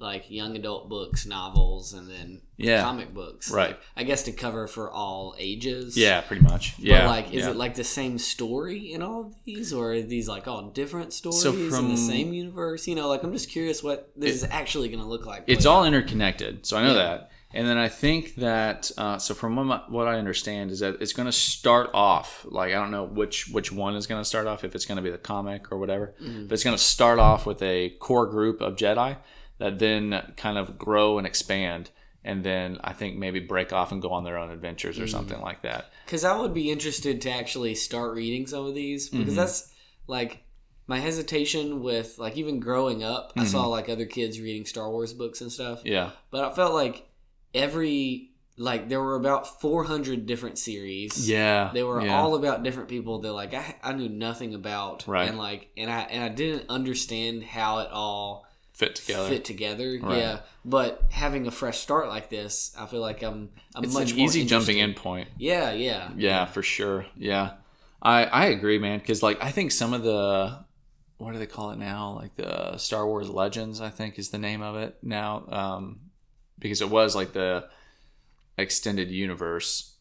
like, 0.00 0.30
young 0.30 0.56
adult 0.56 0.88
books, 0.88 1.26
novels, 1.26 1.92
and 1.92 2.08
then 2.10 2.40
Yeah. 2.56 2.82
comic 2.82 3.12
books. 3.14 3.50
Right. 3.50 3.68
Like, 3.70 3.80
I 3.96 4.02
guess 4.04 4.22
to 4.24 4.32
cover 4.32 4.66
for 4.66 4.90
all 4.90 5.34
ages. 5.38 5.96
Yeah, 5.96 6.20
pretty 6.22 6.42
much. 6.42 6.74
Yeah. 6.78 7.02
But, 7.02 7.06
like, 7.08 7.26
is 7.34 7.44
yeah. 7.44 7.50
it, 7.50 7.56
like, 7.56 7.74
the 7.74 7.84
same 7.84 8.18
story 8.18 8.92
in 8.92 9.02
all 9.02 9.20
of 9.26 9.34
these? 9.44 9.72
Or 9.72 9.92
are 9.92 10.00
these, 10.02 10.28
like, 10.28 10.48
all 10.48 10.62
different 10.70 11.12
stories 11.12 11.42
So 11.42 11.52
in 11.52 11.70
from- 11.70 11.90
the 11.90 11.96
same 11.96 12.32
universe? 12.32 12.88
You 12.88 12.94
know, 12.94 13.08
like, 13.08 13.22
I'm 13.22 13.32
just 13.32 13.50
curious 13.50 13.82
what 13.82 14.10
this 14.16 14.34
is 14.34 14.44
actually 14.50 14.88
going 14.88 15.00
to 15.02 15.06
look 15.08 15.26
like. 15.26 15.44
it's 15.46 15.66
all 15.66 15.84
interconnected 15.84 16.64
so 16.66 16.76
i 16.76 16.82
know 16.82 16.88
Yeah. 16.88 16.94
that 16.94 17.30
and 17.52 17.66
then 17.66 17.76
i 17.78 17.88
think 17.88 18.36
that 18.36 18.90
uh, 18.96 19.18
so 19.18 19.34
from 19.34 19.56
what, 19.90 20.06
i 20.08 20.16
understand 20.18 20.70
is 20.70 20.80
that 20.80 21.00
it's 21.00 21.12
going 21.12 21.26
to 21.26 21.32
start 21.32 21.90
off 21.94 22.46
like 22.48 22.70
i 22.70 22.74
don't 22.74 22.90
know 22.90 23.04
which 23.04 23.48
which 23.48 23.72
one 23.72 23.94
is 23.96 24.06
going 24.06 24.20
to 24.20 24.24
start 24.24 24.46
off 24.46 24.64
if 24.64 24.74
it's 24.74 24.86
going 24.86 24.96
to 24.96 25.02
be 25.02 25.10
the 25.10 25.18
comic 25.18 25.70
or 25.72 25.78
whatever 25.78 26.14
Mm-hmm. 26.22 26.46
but 26.46 26.54
it's 26.54 26.64
going 26.64 26.76
to 26.76 26.82
start 26.82 27.18
off 27.18 27.46
with 27.46 27.60
a 27.62 27.90
core 27.98 28.26
group 28.26 28.60
of 28.60 28.76
jedi 28.76 29.16
that 29.60 29.78
then 29.78 30.32
kind 30.36 30.58
of 30.58 30.76
grow 30.76 31.18
and 31.18 31.26
expand 31.26 31.90
and 32.24 32.42
then 32.44 32.78
i 32.84 32.92
think 32.92 33.16
maybe 33.16 33.38
break 33.40 33.72
off 33.72 33.92
and 33.92 34.02
go 34.02 34.10
on 34.10 34.24
their 34.24 34.36
own 34.36 34.50
adventures 34.50 34.96
Mm-hmm. 34.96 35.04
or 35.04 35.08
something 35.08 35.40
like 35.40 35.62
that 35.62 35.90
because 36.04 36.24
I 36.24 36.36
would 36.36 36.52
be 36.52 36.70
interested 36.72 37.20
to 37.22 37.30
actually 37.30 37.74
start 37.76 38.14
reading 38.16 38.46
some 38.48 38.66
of 38.66 38.74
these 38.74 39.08
because 39.08 39.28
Mm-hmm. 39.28 39.36
that's 39.36 39.72
like 40.08 40.42
my 40.88 40.98
hesitation 40.98 41.82
with 41.84 42.18
like 42.18 42.36
even 42.36 42.58
growing 42.58 43.04
up. 43.04 43.32
I 43.36 43.40
Mm-hmm. 43.42 43.48
saw 43.48 43.66
like 43.68 43.88
other 43.88 44.06
kids 44.06 44.40
reading 44.40 44.66
Star 44.66 44.90
Wars 44.90 45.12
books 45.14 45.40
and 45.40 45.52
stuff, 45.52 45.82
yeah 45.84 46.10
but 46.32 46.44
I 46.44 46.52
felt 46.54 46.74
like 46.74 47.06
every 47.54 48.30
like 48.56 48.88
there 48.88 49.00
were 49.00 49.14
about 49.14 49.60
four 49.60 49.84
hundred 49.84 50.26
different 50.26 50.58
series. 50.58 51.28
yeah 51.28 51.70
They 51.72 51.82
were 51.82 52.02
yeah. 52.04 52.18
all 52.20 52.34
about 52.34 52.62
different 52.62 52.88
people 52.88 53.20
that 53.20 53.32
like 53.32 53.54
I, 53.54 53.76
I 53.82 53.92
knew 53.92 54.08
nothing 54.08 54.54
about, 54.54 55.06
Right. 55.06 55.28
And 55.28 55.38
like, 55.38 55.68
and 55.76 55.90
I 55.90 56.00
and 56.02 56.22
I 56.24 56.28
didn't 56.28 56.68
understand 56.68 57.42
how 57.44 57.78
it 57.78 57.88
all 57.90 58.46
fit 58.80 58.96
together 58.96 59.28
fit 59.28 59.44
together. 59.44 59.98
Right. 60.02 60.18
Yeah, 60.18 60.40
but 60.64 61.04
having 61.10 61.46
a 61.46 61.50
fresh 61.50 61.78
start 61.78 62.08
like 62.08 62.30
this, 62.30 62.74
I 62.78 62.86
feel 62.86 63.00
like 63.00 63.22
I'm 63.22 63.50
I'm 63.74 63.84
it's 63.84 63.92
much 63.92 64.12
an 64.12 64.16
more 64.16 64.26
easy 64.26 64.46
jumping 64.46 64.78
in 64.78 64.94
point 64.94 65.28
Yeah, 65.36 65.72
yeah, 65.72 66.10
Yeah, 66.16 66.46
for 66.46 66.62
sure. 66.62 67.04
Yeah, 67.14 67.52
I 68.02 68.24
I 68.24 68.46
agree, 68.46 68.78
man. 68.78 68.98
Because 68.98 69.22
like 69.22 69.42
I 69.44 69.50
think 69.50 69.70
some 69.70 69.92
of 69.92 70.02
the 70.02 70.64
what 71.18 71.32
do 71.32 71.38
they 71.38 71.46
call 71.46 71.72
it 71.72 71.76
now? 71.76 72.16
Like 72.18 72.34
the 72.36 72.78
Star 72.78 73.06
Wars 73.06 73.28
Legends, 73.28 73.82
I 73.82 73.90
think 73.90 74.18
is 74.18 74.30
the 74.30 74.38
name 74.38 74.62
of 74.62 74.76
it 74.76 74.96
now, 75.02 75.44
um, 75.50 76.00
because 76.58 76.80
it 76.80 76.88
was 76.88 77.14
like 77.14 77.34
the 77.34 77.68
extended 78.56 79.10
universe 79.10 79.94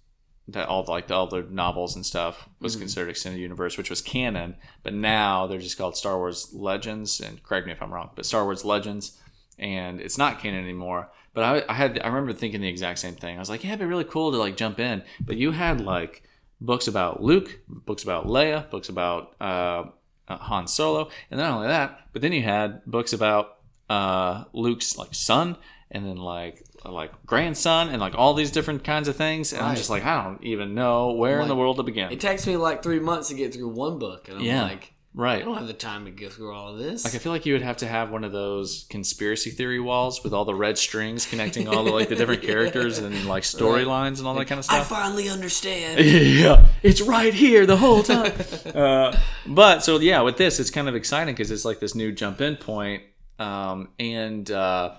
that 0.51 0.67
all 0.67 0.83
the, 0.83 0.91
like 0.91 1.07
the, 1.07 1.13
all 1.15 1.27
the 1.27 1.41
novels 1.49 1.95
and 1.95 2.05
stuff 2.05 2.47
was 2.59 2.75
Mhm. 2.75 2.79
considered 2.79 3.09
extended 3.09 3.39
universe, 3.39 3.77
which 3.77 3.89
was 3.89 4.01
canon. 4.01 4.55
But 4.83 4.93
now 4.93 5.47
they're 5.47 5.59
just 5.59 5.77
called 5.77 5.95
Star 5.97 6.17
Wars 6.17 6.53
Legends, 6.53 7.19
and 7.19 7.41
correct 7.43 7.65
me 7.67 7.73
if 7.73 7.81
I'm 7.81 7.93
wrong, 7.93 8.09
but 8.15 8.25
Star 8.25 8.43
Wars 8.45 8.63
Legends, 8.65 9.17
and 9.57 9.99
it's 10.01 10.17
not 10.17 10.39
canon 10.39 10.63
anymore. 10.63 11.11
But 11.33 11.43
I, 11.43 11.71
I 11.71 11.73
had 11.75 11.99
I 12.03 12.07
remember 12.07 12.33
thinking 12.33 12.61
the 12.61 12.67
exact 12.67 12.99
same 12.99 13.15
thing. 13.15 13.35
I 13.35 13.39
was 13.39 13.49
like, 13.49 13.63
yeah, 13.63 13.69
it'd 13.71 13.79
be 13.79 13.85
really 13.85 14.03
cool 14.03 14.31
to 14.31 14.37
like 14.37 14.57
jump 14.57 14.79
in. 14.79 15.03
But 15.19 15.37
you 15.37 15.51
had 15.51 15.79
like 15.81 16.23
books 16.59 16.87
about 16.87 17.21
Luke, 17.21 17.59
books 17.67 18.03
about 18.03 18.25
Leia, 18.25 18.69
books 18.69 18.89
about 18.89 19.35
uh, 19.39 19.83
uh, 20.27 20.37
Han 20.37 20.67
Solo, 20.67 21.09
and 21.29 21.39
not 21.39 21.51
only 21.53 21.67
that, 21.67 22.07
but 22.13 22.21
then 22.21 22.33
you 22.33 22.41
had 22.43 22.83
books 22.85 23.13
about 23.13 23.57
uh, 23.89 24.45
Luke's 24.53 24.97
like 24.97 25.13
son, 25.13 25.55
and 25.91 26.05
then 26.05 26.17
like 26.17 26.63
like 26.85 27.11
grandson, 27.25 27.89
and 27.89 27.99
like 27.99 28.15
all 28.15 28.33
these 28.33 28.51
different 28.51 28.83
kinds 28.83 29.07
of 29.07 29.15
things. 29.15 29.53
And 29.53 29.61
I'm 29.61 29.75
just 29.75 29.89
like, 29.89 30.05
I 30.05 30.23
don't 30.23 30.43
even 30.43 30.73
know 30.75 31.11
where 31.11 31.41
in 31.41 31.47
the 31.47 31.55
world 31.55 31.77
to 31.77 31.83
begin. 31.83 32.11
It 32.11 32.19
takes 32.19 32.45
me 32.47 32.55
like 32.57 32.83
three 32.83 32.99
months 32.99 33.29
to 33.29 33.33
get 33.35 33.53
through 33.53 33.69
one 33.69 33.99
book, 33.99 34.27
and 34.29 34.37
I'm 34.37 34.43
Yeah. 34.43 34.63
like, 34.63 34.93
right 35.15 35.41
I 35.41 35.45
don't 35.45 35.57
have 35.57 35.65
the 35.65 35.73
time 35.73 36.05
to 36.05 36.11
go 36.11 36.29
through 36.29 36.53
all 36.53 36.71
of 36.71 36.77
this. 36.77 37.03
Like 37.03 37.15
I 37.15 37.17
feel 37.17 37.31
like 37.31 37.45
you 37.47 37.53
would 37.53 37.63
have 37.63 37.77
to 37.77 37.87
have 37.87 38.11
one 38.11 38.23
of 38.23 38.31
those 38.31 38.85
conspiracy 38.91 39.49
theory 39.49 39.79
walls 39.79 40.23
with 40.23 40.33
all 40.33 40.45
the 40.45 40.53
red 40.53 40.77
strings 40.77 41.25
connecting 41.25 41.67
all 41.67 41.83
the 41.83 41.89
like 41.89 42.09
the 42.09 42.15
different 42.15 42.43
characters 42.51 42.99
and 42.99 43.25
like 43.25 43.41
storylines 43.43 44.19
and 44.19 44.27
all 44.27 44.35
that 44.35 44.45
kind 44.45 44.59
of 44.59 44.65
stuff. 44.65 44.79
I 44.91 44.95
finally 44.95 45.27
understand. 45.27 45.99
yeah, 46.05 46.67
it's 46.83 47.01
right 47.01 47.33
here 47.33 47.65
the 47.65 47.75
whole 47.77 48.03
time. 48.03 48.31
uh, 48.75 49.17
but 49.47 49.79
so 49.83 49.97
yeah, 49.99 50.21
with 50.21 50.37
this, 50.37 50.59
it's 50.59 50.69
kind 50.69 50.87
of 50.87 50.95
exciting 50.95 51.33
because 51.33 51.49
it's 51.49 51.65
like 51.65 51.79
this 51.79 51.95
new 51.95 52.11
jump 52.11 52.39
in 52.39 52.55
point, 52.55 53.01
um, 53.39 53.89
and 53.99 54.49
uh, 54.51 54.91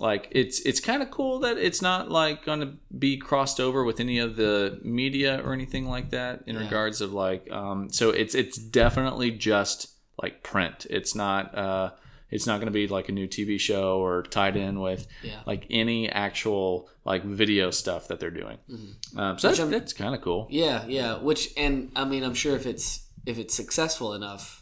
like 0.00 0.28
it's 0.32 0.60
it's 0.60 0.80
kind 0.80 1.02
of 1.02 1.10
cool 1.10 1.38
that 1.40 1.58
it's 1.58 1.80
not 1.82 2.10
like 2.10 2.44
going 2.44 2.60
to 2.60 2.72
be 2.98 3.16
crossed 3.18 3.60
over 3.60 3.84
with 3.84 4.00
any 4.00 4.18
of 4.18 4.34
the 4.36 4.80
media 4.82 5.40
or 5.44 5.52
anything 5.52 5.86
like 5.88 6.10
that 6.10 6.42
in 6.46 6.56
Yeah. 6.56 6.62
regards 6.62 7.00
of 7.00 7.12
like. 7.12 7.50
Um, 7.52 7.90
so 7.92 8.10
it's 8.10 8.34
it's 8.34 8.56
definitely 8.58 9.30
just 9.30 9.88
like 10.22 10.42
print. 10.42 10.86
It's 10.90 11.14
not. 11.14 11.54
Uh, 11.56 11.90
it's 12.32 12.46
not 12.46 12.58
going 12.58 12.66
to 12.66 12.72
be 12.72 12.86
like 12.86 13.08
a 13.08 13.12
new 13.12 13.26
TV 13.26 13.58
show 13.58 13.98
or 14.00 14.22
tied 14.22 14.56
in 14.56 14.80
with 14.80 15.08
Yeah. 15.22 15.40
like 15.46 15.66
any 15.68 16.08
actual 16.08 16.88
like 17.04 17.24
video 17.24 17.72
stuff 17.72 18.06
that 18.08 18.20
they're 18.20 18.30
doing. 18.30 18.58
Mhm. 18.70 19.18
Um, 19.18 19.38
so 19.38 19.48
Which 19.48 19.58
that's, 19.58 19.70
that's 19.70 19.92
kind 19.92 20.14
of 20.14 20.20
cool. 20.20 20.46
Yeah, 20.48 20.86
yeah. 20.86 21.18
Which 21.18 21.52
and 21.56 21.90
I 21.96 22.04
mean, 22.04 22.22
I'm 22.22 22.34
sure 22.34 22.54
if 22.54 22.66
it's 22.66 23.04
if 23.26 23.36
it's 23.38 23.54
successful 23.54 24.14
enough, 24.14 24.59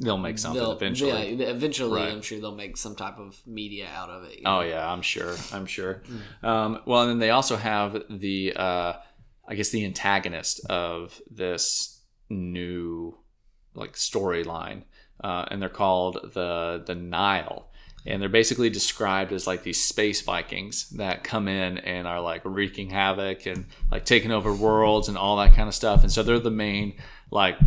They'll 0.00 0.16
make 0.16 0.38
something 0.38 0.60
they'll 0.62 0.72
eventually. 0.72 1.34
Yeah, 1.34 1.46
eventually, 1.48 2.00
Right. 2.00 2.10
I'm 2.12 2.22
sure 2.22 2.40
they'll 2.40 2.54
make 2.54 2.76
some 2.78 2.96
type 2.96 3.18
of 3.18 3.38
media 3.46 3.86
out 3.94 4.08
of 4.08 4.24
it. 4.24 4.38
you 4.38 4.44
know? 4.44 4.58
Oh 4.58 4.60
yeah, 4.62 4.90
I'm 4.90 5.02
sure. 5.02 5.36
I'm 5.52 5.66
sure. 5.66 6.02
Mm. 6.42 6.44
Um, 6.48 6.80
well, 6.86 7.02
and 7.02 7.10
then 7.10 7.18
they 7.18 7.30
also 7.30 7.56
have 7.56 8.02
the, 8.08 8.54
uh, 8.56 8.94
I 9.46 9.54
guess, 9.54 9.68
the 9.70 9.84
antagonist 9.84 10.64
of 10.70 11.20
this 11.30 12.00
new 12.30 13.18
like 13.74 13.92
storyline, 13.92 14.84
uh, 15.22 15.44
and 15.50 15.60
they're 15.60 15.68
called 15.68 16.30
the 16.34 16.82
the 16.86 16.94
Nihil, 16.94 17.66
and 18.06 18.20
they're 18.22 18.28
basically 18.28 18.70
described 18.70 19.32
as 19.32 19.46
like 19.46 19.62
these 19.62 19.82
space 19.82 20.22
Vikings 20.22 20.88
that 20.90 21.22
come 21.24 21.46
in 21.46 21.78
and 21.78 22.08
are 22.08 22.20
like 22.20 22.40
wreaking 22.44 22.90
havoc 22.90 23.44
and 23.46 23.66
like 23.92 24.04
taking 24.04 24.30
over 24.32 24.52
worlds 24.54 25.08
and 25.08 25.18
all 25.18 25.36
that 25.36 25.54
kind 25.54 25.68
of 25.68 25.74
stuff. 25.74 26.02
And 26.02 26.10
so 26.10 26.22
they're 26.22 26.38
the 26.38 26.50
main 26.50 26.94
like 27.30 27.58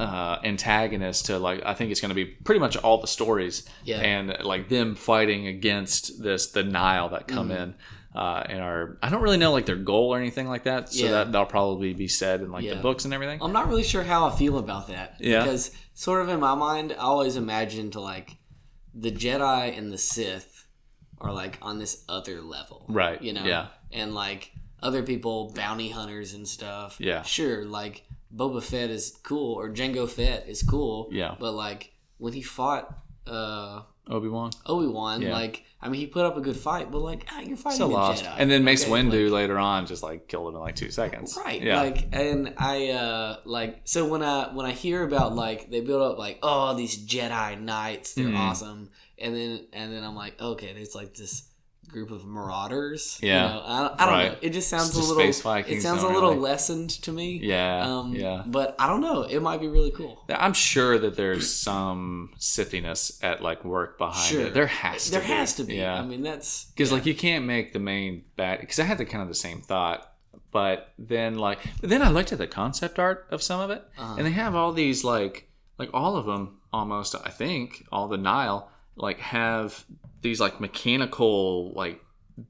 uh, 0.00 0.38
antagonist 0.42 1.26
to 1.26 1.38
like 1.38 1.62
I 1.64 1.74
think 1.74 1.90
it's 1.90 2.00
going 2.00 2.08
to 2.10 2.14
be 2.14 2.24
pretty 2.24 2.60
much 2.60 2.76
all 2.76 2.98
the 3.00 3.06
stories 3.06 3.68
Yeah. 3.84 4.00
and 4.00 4.36
like 4.44 4.68
them 4.68 4.94
fighting 4.94 5.46
against 5.46 6.22
this 6.22 6.48
the 6.48 6.62
Nihil 6.62 7.10
that 7.10 7.28
come 7.28 7.48
Mm-hmm. 7.50 7.62
in. 7.62 7.74
Uh, 8.14 8.44
and 8.46 8.60
are 8.60 8.98
I 9.02 9.08
don't 9.08 9.22
really 9.22 9.38
know 9.38 9.52
like 9.52 9.64
their 9.66 9.76
goal 9.76 10.14
or 10.14 10.18
anything 10.18 10.46
like 10.48 10.64
that, 10.64 10.92
so 10.92 11.04
Yeah. 11.04 11.10
that 11.12 11.32
that'll 11.32 11.46
probably 11.46 11.94
be 11.94 12.08
said 12.08 12.40
in 12.42 12.50
like 12.52 12.64
Yeah. 12.64 12.74
the 12.74 12.80
books 12.82 13.04
and 13.06 13.14
everything. 13.14 13.38
I'm 13.42 13.52
not 13.52 13.68
really 13.68 13.82
sure 13.84 14.02
how 14.02 14.26
I 14.26 14.36
feel 14.36 14.58
about 14.58 14.88
that. 14.88 15.16
Yeah. 15.18 15.42
Because 15.44 15.70
sort 15.94 16.20
of 16.22 16.28
in 16.28 16.38
my 16.40 16.54
mind, 16.54 16.92
I 16.92 16.96
always 16.96 17.36
imagined 17.36 17.94
like 17.94 18.36
the 18.94 19.10
Jedi 19.12 19.76
and 19.78 19.90
the 19.92 19.96
Sith 19.98 20.66
are 21.20 21.32
like 21.32 21.56
on 21.62 21.78
this 21.78 22.04
other 22.08 22.40
level. 22.42 22.84
Right, 22.88 23.20
You 23.22 23.32
know? 23.32 23.44
yeah. 23.44 23.68
And 23.92 24.14
like 24.14 24.52
other 24.82 25.02
people, 25.02 25.52
bounty 25.54 25.88
hunters 25.88 26.34
and 26.34 26.46
stuff. 26.46 26.96
Yeah. 26.98 27.22
Sure, 27.22 27.64
like 27.64 28.02
Boba 28.34 28.62
Fett 28.62 28.90
is 28.90 29.18
cool 29.22 29.54
or 29.54 29.70
Jango 29.70 30.08
Fett 30.08 30.48
is 30.48 30.62
cool. 30.62 31.08
Yeah. 31.12 31.34
But 31.38 31.52
like 31.52 31.92
when 32.18 32.32
he 32.32 32.42
fought 32.42 32.98
uh 33.26 33.82
Obi 34.08 34.28
Wan 34.28 34.50
Obi 34.66 34.86
Wan, 34.88 35.22
Yeah. 35.22 35.32
like 35.32 35.64
I 35.80 35.88
mean 35.88 36.00
he 36.00 36.06
put 36.06 36.24
up 36.24 36.36
a 36.36 36.40
good 36.40 36.56
fight, 36.56 36.90
but 36.90 36.98
like 37.00 37.26
ah, 37.30 37.40
you're 37.40 37.56
fighting 37.56 37.76
still 37.76 37.90
a 37.90 37.92
lost, 37.92 38.24
Jedi. 38.24 38.34
and 38.38 38.50
then 38.50 38.64
Mace 38.64 38.82
Okay, 38.84 38.92
Windu 38.92 39.24
like- 39.24 39.32
later 39.32 39.58
on 39.58 39.86
just 39.86 40.02
like 40.02 40.26
killed 40.28 40.48
him 40.48 40.54
in 40.56 40.60
like 40.60 40.74
two 40.76 40.90
seconds. 40.90 41.38
Right. 41.44 41.62
Yeah. 41.62 41.80
Like 41.82 42.08
and 42.12 42.54
I 42.58 42.88
uh 42.90 43.36
like 43.44 43.82
so 43.84 44.06
when 44.08 44.22
I 44.22 44.52
when 44.54 44.66
I 44.66 44.72
hear 44.72 45.02
about 45.04 45.34
like 45.36 45.70
they 45.70 45.80
build 45.80 46.02
up 46.02 46.18
like 46.18 46.38
oh 46.42 46.74
these 46.74 46.96
Jedi 47.06 47.60
Knights 47.60 48.14
they're 48.14 48.26
Mhm. 48.26 48.38
awesome 48.38 48.90
and 49.18 49.34
then 49.36 49.66
and 49.72 49.92
then 49.92 50.02
I'm 50.04 50.16
like 50.16 50.40
okay 50.40 50.72
there's 50.72 50.94
like 50.96 51.14
this 51.14 51.44
group 51.92 52.10
of 52.10 52.24
marauders 52.26 53.18
you 53.22 53.28
Yeah. 53.28 53.48
know, 53.48 53.60
I, 53.64 53.94
I 53.98 54.06
don't 54.06 54.18
know 54.32 54.38
it 54.40 54.50
just 54.50 54.68
sounds 54.68 54.88
It's 54.88 54.96
a 54.96 55.00
little 55.00 55.16
Space 55.22 55.40
Vikings 55.42 55.78
it 55.78 55.82
sounds 55.82 56.02
a 56.02 56.06
little 56.08 56.30
really- 56.30 56.40
lessened 56.40 56.90
to 57.02 57.12
me 57.12 57.38
yeah. 57.42 57.86
um 57.86 58.14
yeah. 58.14 58.42
but 58.46 58.74
I 58.78 58.86
don't 58.88 59.00
know 59.02 59.22
it 59.22 59.40
might 59.40 59.60
be 59.60 59.68
really 59.68 59.90
cool 59.92 60.24
I'm 60.28 60.54
sure 60.54 60.98
that 60.98 61.16
there's 61.16 61.48
some 61.54 62.30
sithiness 62.38 63.18
at 63.22 63.42
like 63.42 63.64
work 63.64 63.98
behind 63.98 64.16
Sure. 64.26 64.46
it. 64.46 64.54
There 64.54 64.66
has 64.66 65.04
to 65.06 65.10
there 65.12 65.20
be. 65.20 65.26
has 65.26 65.54
to 65.56 65.64
be 65.64 65.74
Yeah. 65.76 65.94
I 65.94 66.02
mean 66.02 66.22
that's 66.22 66.64
because 66.66 66.90
yeah. 66.90 66.96
like 66.96 67.06
you 67.06 67.14
can't 67.14 67.44
make 67.44 67.72
the 67.72 67.78
main 67.78 68.24
bad 68.36 68.60
because 68.60 68.78
i 68.78 68.84
had 68.84 68.98
the 68.98 69.04
kind 69.04 69.22
of 69.22 69.28
the 69.28 69.34
same 69.34 69.60
thought 69.60 70.12
but 70.50 70.92
then 70.98 71.36
like 71.38 71.58
but 71.80 71.88
then 71.90 72.02
i 72.02 72.08
looked 72.10 72.32
at 72.32 72.38
the 72.38 72.46
concept 72.46 72.98
art 72.98 73.26
of 73.30 73.42
some 73.42 73.60
of 73.60 73.70
it 73.70 73.82
Uh-huh. 73.98 74.14
and 74.18 74.26
they 74.26 74.32
have 74.32 74.54
all 74.54 74.72
these 74.72 75.04
like 75.04 75.48
like 75.78 75.90
all 75.94 76.16
of 76.16 76.26
them 76.26 76.58
almost 76.72 77.14
i 77.24 77.30
think 77.30 77.84
all 77.92 78.08
the 78.08 78.16
Nihil 78.18 78.68
like 78.96 79.18
have 79.20 79.84
these 80.22 80.40
like 80.40 80.60
mechanical 80.60 81.72
like 81.74 82.00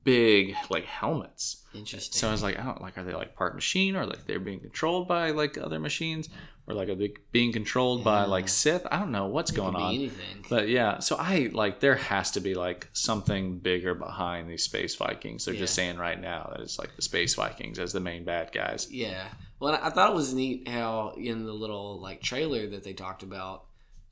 big 0.05 0.55
like 0.71 0.85
helmets. 0.85 1.65
Interesting. 1.75 2.19
So 2.19 2.29
i 2.29 2.33
was 2.33 2.43
like 2.43 2.59
i 2.59 2.63
don't 2.63 2.81
like 2.83 2.99
are 2.99 3.03
they 3.05 3.15
like 3.15 3.35
part 3.35 3.55
machine? 3.55 3.97
Or 3.97 4.07
like 4.07 4.27
they're 4.27 4.41
being 4.41 4.61
controlled 4.61 5.09
by 5.09 5.31
like 5.31 5.59
other 5.59 5.81
machines? 5.81 6.29
Or 6.69 6.75
like 6.75 6.89
are 6.89 6.95
they 6.95 7.15
being 7.33 7.53
controlled 7.53 8.05
by 8.05 8.25
like 8.25 8.49
sith? 8.49 8.87
I 8.91 8.99
don't 9.01 9.11
know 9.11 9.27
what's 9.27 9.51
It 9.51 9.57
going 9.57 9.75
on. 9.75 9.93
anything. 9.95 10.45
But 10.49 10.69
yeah, 10.69 11.01
so 11.01 11.17
I 11.19 11.51
like 11.53 11.81
there 11.81 11.97
has 11.97 12.31
to 12.33 12.41
be 12.41 12.55
like 12.55 12.89
something 12.93 13.59
bigger 13.59 13.95
behind 13.95 14.49
these 14.49 14.63
space 14.63 14.95
Vikings. 14.95 15.45
They're 15.45 15.55
just 15.55 15.75
saying 15.75 15.97
right 15.97 16.21
now 16.21 16.51
that 16.53 16.61
it's 16.63 16.79
like 16.79 16.95
the 16.95 17.03
space 17.03 17.35
Vikings 17.35 17.81
as 17.81 17.93
the 17.93 18.01
main 18.01 18.25
bad 18.25 18.53
guys. 18.53 18.87
Yeah. 18.93 19.27
Well, 19.59 19.79
I 19.83 19.91
thought 19.91 20.11
it 20.11 20.15
was 20.15 20.33
neat 20.35 20.69
how 20.69 21.15
in 21.17 21.45
the 21.45 21.53
little 21.53 22.01
like 22.01 22.21
trailer 22.23 22.69
that 22.69 22.85
they 22.85 22.93
talked 22.93 23.25
about, 23.25 23.65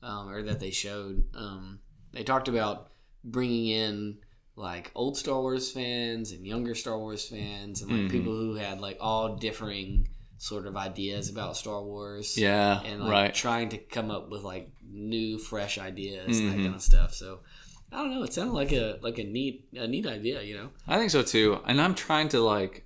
um, 0.03 0.27
or 0.29 0.41
that 0.43 0.59
they 0.59 0.71
showed, 0.71 1.23
um, 1.35 1.79
they 2.11 2.23
talked 2.23 2.49
about 2.49 2.90
bringing 3.23 3.67
in 3.67 4.17
like 4.55 4.91
old 4.95 5.17
Star 5.17 5.39
Wars 5.41 5.71
fans 5.71 6.31
and 6.31 6.45
younger 6.45 6.75
Star 6.75 6.97
Wars 6.99 7.27
fans 7.27 7.81
and 7.81 7.91
like 7.91 8.01
Mhm. 8.01 8.11
people 8.11 8.33
who 8.35 8.55
had 8.55 8.79
like 8.81 8.97
all 8.99 9.35
differing 9.37 10.09
sort 10.37 10.65
of 10.65 10.75
ideas 10.75 11.29
about 11.29 11.55
Star 11.55 11.81
Wars. 11.83 12.37
Yeah, 12.37 12.81
And 12.81 13.01
like 13.01 13.11
right. 13.11 13.33
trying 13.33 13.69
to 13.69 13.77
come 13.77 14.09
up 14.11 14.29
with 14.29 14.41
like 14.43 14.69
new, 14.83 15.37
fresh 15.37 15.77
ideas 15.77 16.39
and 16.39 16.49
that 16.51 16.55
kind 16.63 16.75
of 16.75 16.81
stuff. 16.81 17.13
So 17.13 17.39
I 17.91 17.97
don't 17.97 18.11
know. 18.11 18.23
It 18.23 18.33
sounded 18.33 18.53
like 18.53 18.71
a 18.71 18.97
like 19.01 19.19
a 19.19 19.23
neat 19.23 19.67
a 19.73 19.87
neat 19.87 20.05
idea. 20.07 20.41
You 20.41 20.55
know. 20.57 20.69
I 20.87 20.97
think 20.97 21.11
so 21.11 21.21
too. 21.21 21.59
And 21.65 21.79
I'm 21.81 21.93
trying 21.95 22.29
to 22.29 22.39
like, 22.41 22.85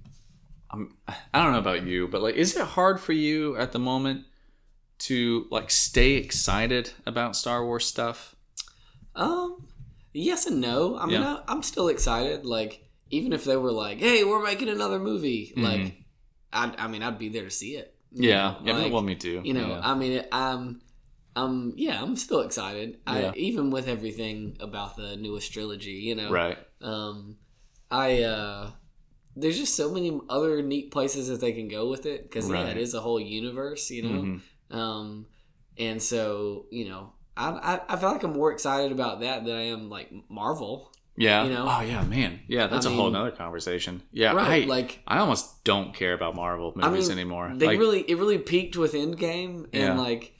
I'm 0.71 0.95
I 1.33 1.41
don't 1.43 1.53
know 1.53 1.59
about 1.59 1.85
you, 1.85 2.07
but 2.07 2.21
like, 2.21 2.35
is 2.35 2.55
it 2.55 2.65
hard 2.65 2.99
for 2.99 3.13
you 3.13 3.55
at 3.57 3.71
the 3.71 3.79
moment 3.79 4.25
to 4.99 5.47
like 5.49 5.71
stay 5.71 6.13
excited 6.15 6.91
about 7.05 7.35
Star 7.35 7.65
Wars 7.65 7.85
stuff? 7.85 8.35
Um, 9.15 9.67
yes 10.15 10.45
and 10.47 10.61
no. 10.61 10.97
I 10.97 11.05
mean, 11.05 11.21
Yeah. 11.21 11.37
I, 11.47 11.51
I'm 11.51 11.61
still 11.63 11.87
excited. 11.89 12.45
Like, 12.45 12.83
even 13.09 13.33
if 13.33 13.43
they 13.43 13.57
were 13.57 13.71
like, 13.71 13.99
"Hey, 13.99 14.23
we're 14.23 14.43
making 14.43 14.69
another 14.69 14.99
movie," 14.99 15.53
Mhm. 15.55 15.63
like, 15.63 15.93
I, 16.51 16.85
I 16.85 16.87
mean, 16.87 17.03
I'd 17.03 17.19
be 17.19 17.29
there 17.29 17.43
to 17.43 17.51
see 17.51 17.75
it. 17.75 17.93
Yeah, 18.11 18.55
yeah. 18.63 18.77
like, 18.77 18.93
well, 18.93 19.01
me 19.01 19.15
too. 19.15 19.41
you 19.43 19.53
know, 19.53 19.67
Yeah. 19.69 19.81
I 19.83 19.93
mean, 19.93 20.23
I'm, 20.31 20.81
um, 21.35 21.73
yeah, 21.75 22.01
I'm 22.01 22.15
still 22.15 22.39
excited. 22.41 22.99
Yeah. 23.05 23.31
I, 23.33 23.35
even 23.35 23.69
with 23.71 23.87
everything 23.89 24.55
about 24.61 24.95
the 24.95 25.17
newest 25.17 25.51
trilogy, 25.51 25.91
you 25.91 26.15
know, 26.15 26.31
right. 26.31 26.57
um, 26.81 27.37
I, 27.91 28.23
uh, 28.23 28.71
there's 29.35 29.57
just 29.57 29.75
so 29.75 29.91
many 29.91 30.17
other 30.29 30.61
neat 30.61 30.91
places 30.91 31.27
that 31.27 31.41
they 31.41 31.51
can 31.51 31.67
go 31.67 31.89
with 31.89 32.05
it 32.05 32.23
because 32.23 32.49
yeah, 32.49 32.67
it 32.67 32.77
is 32.77 32.93
a 32.93 33.01
whole 33.01 33.19
universe, 33.19 33.91
you 33.91 34.03
know. 34.03 34.21
Mhm. 34.21 34.41
Um, 34.75 35.25
and 35.77 36.01
so 36.01 36.67
you 36.71 36.87
know, 36.87 37.11
I, 37.37 37.49
I 37.49 37.81
I 37.93 37.97
feel 37.97 38.11
like 38.11 38.23
I'm 38.23 38.33
more 38.33 38.51
excited 38.51 38.91
about 38.91 39.19
that 39.21 39.45
than 39.45 39.55
I 39.55 39.63
am 39.67 39.89
like 39.89 40.11
Marvel. 40.29 40.91
Yeah. 41.17 41.45
you 41.45 41.49
know? 41.53 41.65
Oh 41.69 41.81
yeah, 41.81 42.03
man. 42.03 42.41
Yeah, 42.47 42.67
that's 42.67 42.85
I 42.85 42.91
a 42.91 42.93
whole 42.93 43.05
mean- 43.05 43.13
nother 43.13 43.31
conversation. 43.31 44.01
Yeah. 44.11 44.33
right? 44.33 44.63
I, 44.63 44.65
like 44.67 44.99
I 45.07 45.19
almost 45.19 45.63
don't 45.63 45.93
care 45.93 46.13
about 46.13 46.35
Marvel 46.35 46.73
I 46.81 46.89
movies 46.89 47.07
mean, 47.09 47.17
anymore. 47.19 47.51
they 47.55 47.67
like, 47.67 47.79
really 47.79 48.01
it 48.01 48.17
really 48.17 48.37
peaked 48.37 48.75
with 48.75 48.93
Endgame, 48.93 49.63
and 49.71 49.73
Yeah. 49.73 49.93
like 49.97 50.33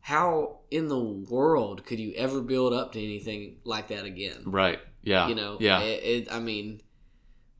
how 0.00 0.60
in 0.70 0.88
the 0.88 0.98
world 0.98 1.84
could 1.84 1.98
you 1.98 2.12
ever 2.16 2.40
build 2.40 2.72
up 2.72 2.92
to 2.92 2.98
anything 3.02 3.56
like 3.64 3.88
that 3.88 4.04
again? 4.04 4.42
Right. 4.46 4.78
Yeah. 5.02 5.28
You 5.28 5.34
know, 5.34 5.56
Yeah. 5.60 5.80
It, 5.80 6.02
it, 6.04 6.32
I 6.32 6.38
mean, 6.40 6.80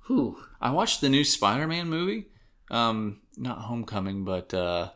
whew. 0.06 0.38
I 0.60 0.70
watched 0.70 1.00
the 1.00 1.08
new 1.08 1.24
Spider-Man 1.24 1.88
movie. 1.88 2.26
Um, 2.70 3.20
not 3.36 3.58
Homecoming, 3.58 4.24
but 4.24 4.52
uh, 4.52 4.90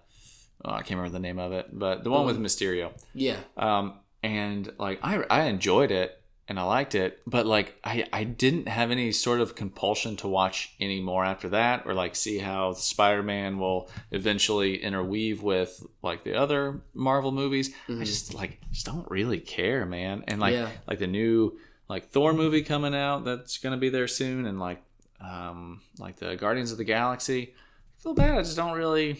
oh, 0.64 0.70
I 0.72 0.82
can't 0.82 0.98
remember 0.98 1.10
the 1.10 1.18
name 1.20 1.38
of 1.38 1.52
it. 1.52 1.68
But 1.72 2.04
the 2.04 2.10
one 2.10 2.26
with 2.26 2.38
Mysterio. 2.38 2.92
Yeah, 3.14 3.36
Um, 3.56 3.94
and 4.22 4.72
like 4.78 5.00
I 5.02 5.24
I 5.30 5.42
enjoyed 5.44 5.90
it 5.90 6.18
and 6.48 6.58
I 6.58 6.64
liked 6.64 6.94
it, 6.94 7.20
but 7.26 7.46
like 7.46 7.78
I 7.84 8.06
I 8.12 8.24
didn't 8.24 8.68
have 8.68 8.90
any 8.90 9.12
sort 9.12 9.40
of 9.40 9.54
compulsion 9.54 10.16
to 10.18 10.28
watch 10.28 10.74
any 10.80 11.00
more 11.00 11.24
after 11.24 11.48
that, 11.50 11.84
or 11.86 11.94
like 11.94 12.14
see 12.16 12.38
how 12.38 12.72
Spider-Man 12.72 13.58
will 13.58 13.88
eventually 14.10 14.82
interweave 14.82 15.42
with 15.42 15.82
like 16.02 16.24
the 16.24 16.34
other 16.34 16.82
Marvel 16.94 17.32
movies. 17.32 17.74
I 17.88 18.04
just 18.04 18.34
like 18.34 18.58
just 18.70 18.86
don't 18.86 19.08
really 19.10 19.38
care, 19.40 19.86
man. 19.86 20.24
And 20.28 20.40
like 20.40 20.54
Yeah. 20.54 20.68
like 20.86 20.98
the 20.98 21.06
new 21.06 21.58
like 21.88 22.10
Thor 22.10 22.32
movie 22.32 22.62
coming 22.62 22.94
out 22.94 23.24
that's 23.24 23.58
gonna 23.58 23.76
be 23.76 23.88
there 23.88 24.08
soon, 24.08 24.46
and 24.46 24.58
like 24.60 24.82
um 25.20 25.80
like 25.98 26.16
the 26.16 26.36
Guardians 26.36 26.72
of 26.72 26.78
the 26.78 26.84
Galaxy. 26.84 27.54
I 27.98 28.02
feel 28.02 28.14
bad. 28.14 28.36
I 28.38 28.42
just 28.42 28.56
don't 28.56 28.76
really 28.76 29.18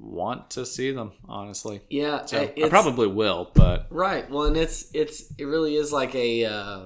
want 0.00 0.50
to 0.52 0.64
see 0.66 0.90
them, 0.92 1.12
honestly. 1.28 1.82
yeah. 1.90 2.24
So 2.24 2.50
I- 2.56 2.68
probably 2.68 3.06
will, 3.06 3.50
but 3.54 3.86
Right. 3.90 4.28
Well, 4.30 4.44
and 4.44 4.56
it's 4.56 4.90
it's 4.94 5.32
it 5.38 5.44
really 5.44 5.76
is 5.76 5.92
like 5.92 6.14
a 6.14 6.44
uh, 6.46 6.80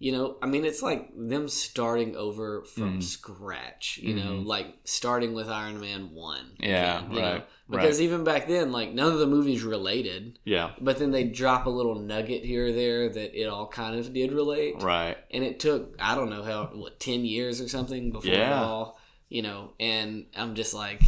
you 0.00 0.12
know, 0.12 0.36
I 0.40 0.46
mean, 0.46 0.64
it's 0.64 0.80
like 0.80 1.10
them 1.16 1.48
starting 1.48 2.14
over 2.14 2.62
from 2.62 2.98
Mhm. 2.98 3.02
scratch. 3.02 3.98
You 4.00 4.14
know, 4.14 4.30
Mhm. 4.34 4.46
like 4.46 4.66
starting 4.84 5.34
with 5.34 5.48
Iron 5.48 5.80
Man 5.80 6.14
one. 6.14 6.52
Yeah, 6.60 6.98
again, 6.98 7.10
right, 7.10 7.38
know? 7.38 7.42
Because 7.68 8.00
even 8.00 8.22
back 8.22 8.46
then, 8.46 8.70
like 8.70 8.92
none 8.94 9.12
of 9.12 9.18
the 9.18 9.26
movies 9.26 9.64
related, 9.64 10.38
yeah, 10.44 10.70
but 10.80 10.98
then 10.98 11.10
they 11.10 11.24
drop 11.24 11.66
a 11.66 11.70
little 11.70 11.96
nugget 11.96 12.44
here 12.44 12.66
or 12.68 12.72
there 12.72 13.08
that 13.08 13.38
it 13.38 13.46
all 13.46 13.66
kind 13.66 13.98
of 13.98 14.12
did 14.12 14.32
relate. 14.32 14.80
right. 14.82 15.16
And 15.32 15.42
it 15.42 15.58
took 15.58 15.96
I 15.98 16.14
don't 16.14 16.30
know 16.30 16.44
how 16.44 16.66
what 16.74 17.00
ten 17.00 17.24
years 17.24 17.60
or 17.60 17.68
something 17.68 18.12
before 18.12 18.30
it 18.32 18.38
Yeah. 18.38 18.62
all. 18.64 18.98
You 19.28 19.42
know, 19.42 19.72
and 19.80 20.26
I'm 20.36 20.54
just 20.54 20.72
like, 20.74 21.02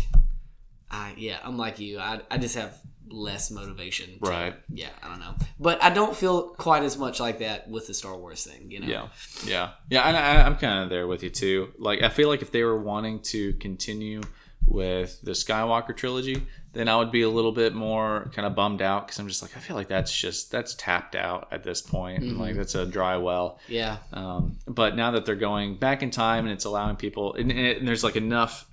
I 0.91 1.15
yeah, 1.17 1.39
I'm 1.45 1.57
like 1.57 1.79
you. 1.79 1.99
I 1.99 2.21
I 2.31 2.39
just 2.39 2.55
have 2.57 2.77
less 3.13 3.51
motivation. 3.51 4.19
to- 4.21 4.31
Right. 4.31 4.55
yeah, 4.73 4.91
I 5.03 5.09
don't 5.09 5.19
know, 5.21 5.35
but 5.59 5.83
I 5.83 5.91
don't 5.91 6.15
feel 6.17 6.51
quite 6.51 6.85
as 6.85 6.97
much 6.97 7.19
like 7.19 7.41
that 7.41 7.69
with 7.69 7.87
the 7.89 7.95
Star 7.95 8.17
Wars 8.17 8.45
thing. 8.45 8.71
You 8.71 8.81
know. 8.81 8.87
Yeah, 8.87 9.09
yeah, 9.45 9.71
yeah. 9.91 10.03
And 10.09 10.17
I, 10.17 10.43
I'm 10.47 10.57
kind 10.57 10.85
of 10.85 10.91
there 10.91 11.07
with 11.09 11.23
you 11.25 11.31
too. 11.31 11.73
Like, 11.79 12.03
I 12.03 12.09
feel 12.09 12.29
like 12.29 12.41
if 12.43 12.53
they 12.53 12.63
were 12.63 12.81
wanting 12.81 13.21
to 13.23 13.53
continue 13.55 14.21
with 14.67 15.21
the 15.23 15.33
Skywalker 15.33 15.97
trilogy, 15.97 16.47
then 16.73 16.87
I 16.89 16.97
would 16.97 17.11
be 17.11 17.23
a 17.23 17.29
little 17.29 17.51
bit 17.51 17.75
more 17.75 18.31
kind 18.33 18.47
of 18.47 18.55
bummed 18.55 18.81
out 18.83 19.07
because 19.07 19.19
I'm 19.19 19.27
just 19.27 19.43
like, 19.43 19.57
I 19.57 19.61
feel 19.61 19.75
like 19.75 19.89
that's 19.89 20.17
just 20.17 20.53
that's 20.53 20.75
tapped 20.75 21.17
out 21.17 21.49
at 21.51 21.65
this 21.65 21.83
point. 21.83 22.23
and 22.23 22.39
Like, 22.39 22.55
that's 22.55 22.77
a 22.77 22.87
dry 22.87 23.17
well. 23.17 23.59
Yeah. 23.67 23.97
Um, 24.13 24.59
but 24.69 24.95
now 24.95 25.11
that 25.13 25.25
they're 25.25 25.35
going 25.35 25.77
back 25.79 26.03
in 26.05 26.11
time 26.13 26.45
and 26.45 26.53
it's 26.53 26.65
allowing 26.65 26.95
people, 26.97 27.35
and, 27.35 27.51
and, 27.51 27.59
it, 27.61 27.79
and 27.79 27.89
there's 27.89 28.05
like 28.05 28.15
enough 28.15 28.67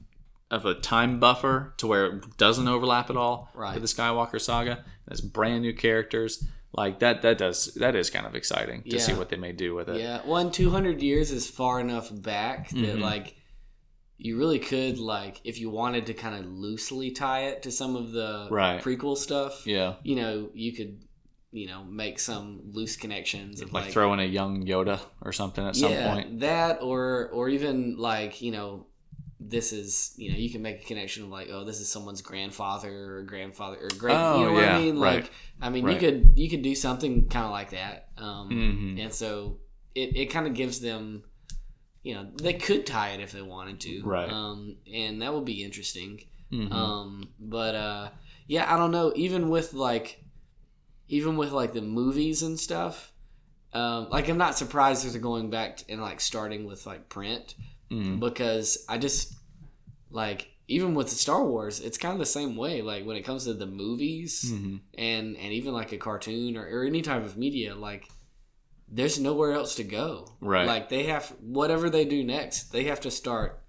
of 0.50 0.66
a 0.66 0.74
time 0.74 1.20
buffer 1.20 1.74
to 1.78 1.88
where 1.88 2.06
it 2.06 2.38
doesn't 2.38 2.68
overlap 2.68 3.10
at 3.10 3.18
all 3.18 3.50
Right. 3.54 3.74
with 3.74 3.84
the 3.84 3.88
Skywalker 4.02 4.40
saga. 4.40 4.86
There's 5.08 5.22
brand 5.22 5.62
new 5.64 5.74
characters 5.74 6.46
like 6.74 7.00
that. 7.00 7.22
That 7.22 7.38
does 7.38 7.74
that 7.76 7.96
is 7.96 8.10
kind 8.10 8.26
of 8.26 8.36
exciting 8.36 8.84
to 8.90 9.00
see 9.00 9.14
what 9.14 9.30
they 9.30 9.36
may 9.38 9.52
do 9.52 9.76
with 9.76 9.90
it. 9.90 10.00
Yeah. 10.00 10.26
One 10.26 10.52
two 10.52 10.70
hundred 10.70 11.02
years 11.02 11.32
is 11.32 11.50
far 11.50 11.80
enough 11.80 12.10
back 12.14 12.70
that 12.70 12.78
Mhm. 12.98 13.02
like 13.02 13.36
you 14.18 14.38
really 14.38 14.58
could 14.60 14.98
like 14.98 15.42
if 15.44 15.60
you 15.60 15.70
wanted 15.70 16.06
to 16.08 16.14
kind 16.14 16.36
of 16.36 16.50
loosely 16.50 17.12
tie 17.12 17.44
it 17.46 17.62
to 17.64 17.72
some 17.72 17.96
of 17.96 18.12
the 18.14 18.48
Right. 18.50 18.82
prequel 18.82 19.16
stuff. 19.18 19.68
Yeah, 19.68 19.96
You 20.04 20.16
know, 20.16 20.50
you 20.54 20.72
could 20.74 21.02
you 21.52 21.66
know 21.68 21.84
make 21.86 22.20
some 22.20 22.60
loose 22.74 22.96
connections 22.98 23.62
like, 23.64 23.72
like, 23.74 23.92
throw 23.92 24.12
in 24.14 24.20
a 24.20 24.26
young 24.26 24.66
Yoda 24.66 25.00
or 25.22 25.32
something 25.32 25.66
at 25.66 25.76
some 25.78 25.92
yeah, 25.92 26.14
point. 26.14 26.40
that 26.42 26.82
or 26.82 27.30
or 27.34 27.48
even 27.50 27.96
like 27.98 28.42
you 28.42 28.52
know 28.52 28.88
this 29.40 29.72
is 29.72 30.14
you 30.18 30.32
know 30.32 30.38
you 30.38 30.50
can 30.50 30.62
make 30.62 30.82
a 30.82 30.86
connection 30.86 31.24
of 31.24 31.30
like 31.30 31.48
oh 31.52 31.64
this 31.64 31.80
is 31.80 31.92
someone's 31.92 32.22
grandfather 32.22 33.18
or 33.18 33.22
grandfather 33.24 33.78
or 33.82 33.90
great 34.00 34.18
Oh, 34.18 34.40
you 34.40 34.46
know 34.46 34.54
what 34.54 34.64
yeah, 34.64 34.76
I 34.76 34.80
mean 34.80 35.00
right. 35.00 35.22
like 35.24 35.32
I 35.62 35.70
mean 35.70 35.86
Right. 35.86 35.94
you 35.94 36.00
could 36.00 36.34
you 36.36 36.50
could 36.50 36.64
do 36.64 36.74
something 36.74 37.28
kind 37.30 37.46
of 37.46 37.52
like 37.52 37.70
that 37.72 38.10
um, 38.18 38.50
Mhm. 38.50 39.00
and 39.04 39.14
so 39.14 39.60
it, 39.94 40.16
it 40.16 40.26
kind 40.28 40.48
of 40.48 40.54
gives 40.56 40.80
them 40.80 41.24
you 42.04 42.16
know 42.16 42.30
they 42.42 42.54
could 42.54 42.86
tie 42.86 43.10
it 43.10 43.20
if 43.20 43.32
they 43.32 43.42
wanted 43.44 43.80
to 43.82 44.02
Right. 44.04 44.30
um, 44.30 44.78
and 44.92 45.22
that 45.22 45.34
would 45.34 45.46
be 45.46 45.64
interesting 45.64 46.22
Mhm. 46.52 46.72
um, 46.72 47.30
but 47.40 47.76
uh, 47.76 48.10
yeah, 48.48 48.74
I 48.74 48.78
don't 48.78 48.92
know. 48.92 49.12
Even 49.16 49.50
with 49.50 49.74
like, 49.74 50.24
even 51.10 51.36
with 51.36 51.52
like 51.52 51.74
the 51.74 51.82
movies 51.82 52.42
and 52.44 52.58
stuff, 52.60 53.12
um, 53.74 54.10
like 54.10 54.30
I'm 54.30 54.38
not 54.38 54.58
surprised 54.58 55.06
that 55.06 55.10
they're 55.12 55.22
going 55.22 55.50
back 55.50 55.80
and 55.90 56.02
like 56.02 56.22
starting 56.22 56.66
with 56.66 56.86
like 56.86 57.10
print 57.10 57.56
Mhm. 57.92 58.20
because 58.20 58.86
I 58.90 58.98
just 58.98 59.34
like 60.10 60.50
even 60.70 60.96
with 60.96 61.10
Star 61.10 61.46
Wars, 61.46 61.80
it's 61.80 61.98
kind 61.98 62.12
of 62.14 62.20
the 62.20 62.26
same 62.26 62.56
way. 62.58 62.82
Like 62.82 63.06
when 63.06 63.16
it 63.16 63.22
comes 63.24 63.46
to 63.46 63.54
the 63.54 63.66
movies 63.66 64.52
Mhm. 64.54 64.82
and 64.98 65.38
and 65.38 65.54
even 65.54 65.74
like 65.74 65.92
a 65.94 65.98
cartoon 65.98 66.58
or, 66.58 66.66
or 66.68 66.84
any 66.84 67.02
type 67.02 67.24
of 67.24 67.38
media, 67.38 67.76
like 67.76 68.10
there's 68.90 69.20
nowhere 69.20 69.54
else 69.54 69.76
to 69.76 69.84
go. 69.84 70.36
Right. 70.42 70.66
Like 70.68 70.90
they 70.90 71.04
have 71.04 71.34
whatever 71.42 71.90
they 71.90 72.06
do 72.06 72.24
next, 72.24 72.72
they 72.72 72.86
have 72.86 73.02
to 73.02 73.12
start 73.12 73.62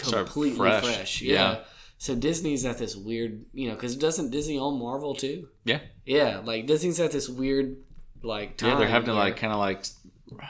Start 0.00 0.26
completely 0.26 0.56
fresh. 0.58 0.84
fresh. 0.84 1.22
Yeah. 1.22 1.32
Yeah. 1.34 1.64
So 2.00 2.14
Disney's 2.14 2.64
at 2.64 2.78
this 2.78 2.94
weird, 2.94 3.44
you 3.52 3.68
know, 3.68 3.74
because 3.74 3.96
doesn't 3.96 4.30
Disney 4.30 4.56
own 4.58 4.78
Marvel 4.78 5.14
too? 5.14 5.48
Yeah, 5.64 5.80
Yeah, 6.06 6.40
like 6.44 6.66
Disney's 6.66 7.00
at 7.00 7.10
this 7.10 7.28
weird, 7.28 7.78
like 8.22 8.56
time. 8.56 8.70
yeah. 8.70 8.78
They're 8.78 8.88
having 8.88 9.06
to 9.08 9.14
like 9.14 9.36
kind 9.36 9.52
of 9.52 9.58
like 9.58 9.84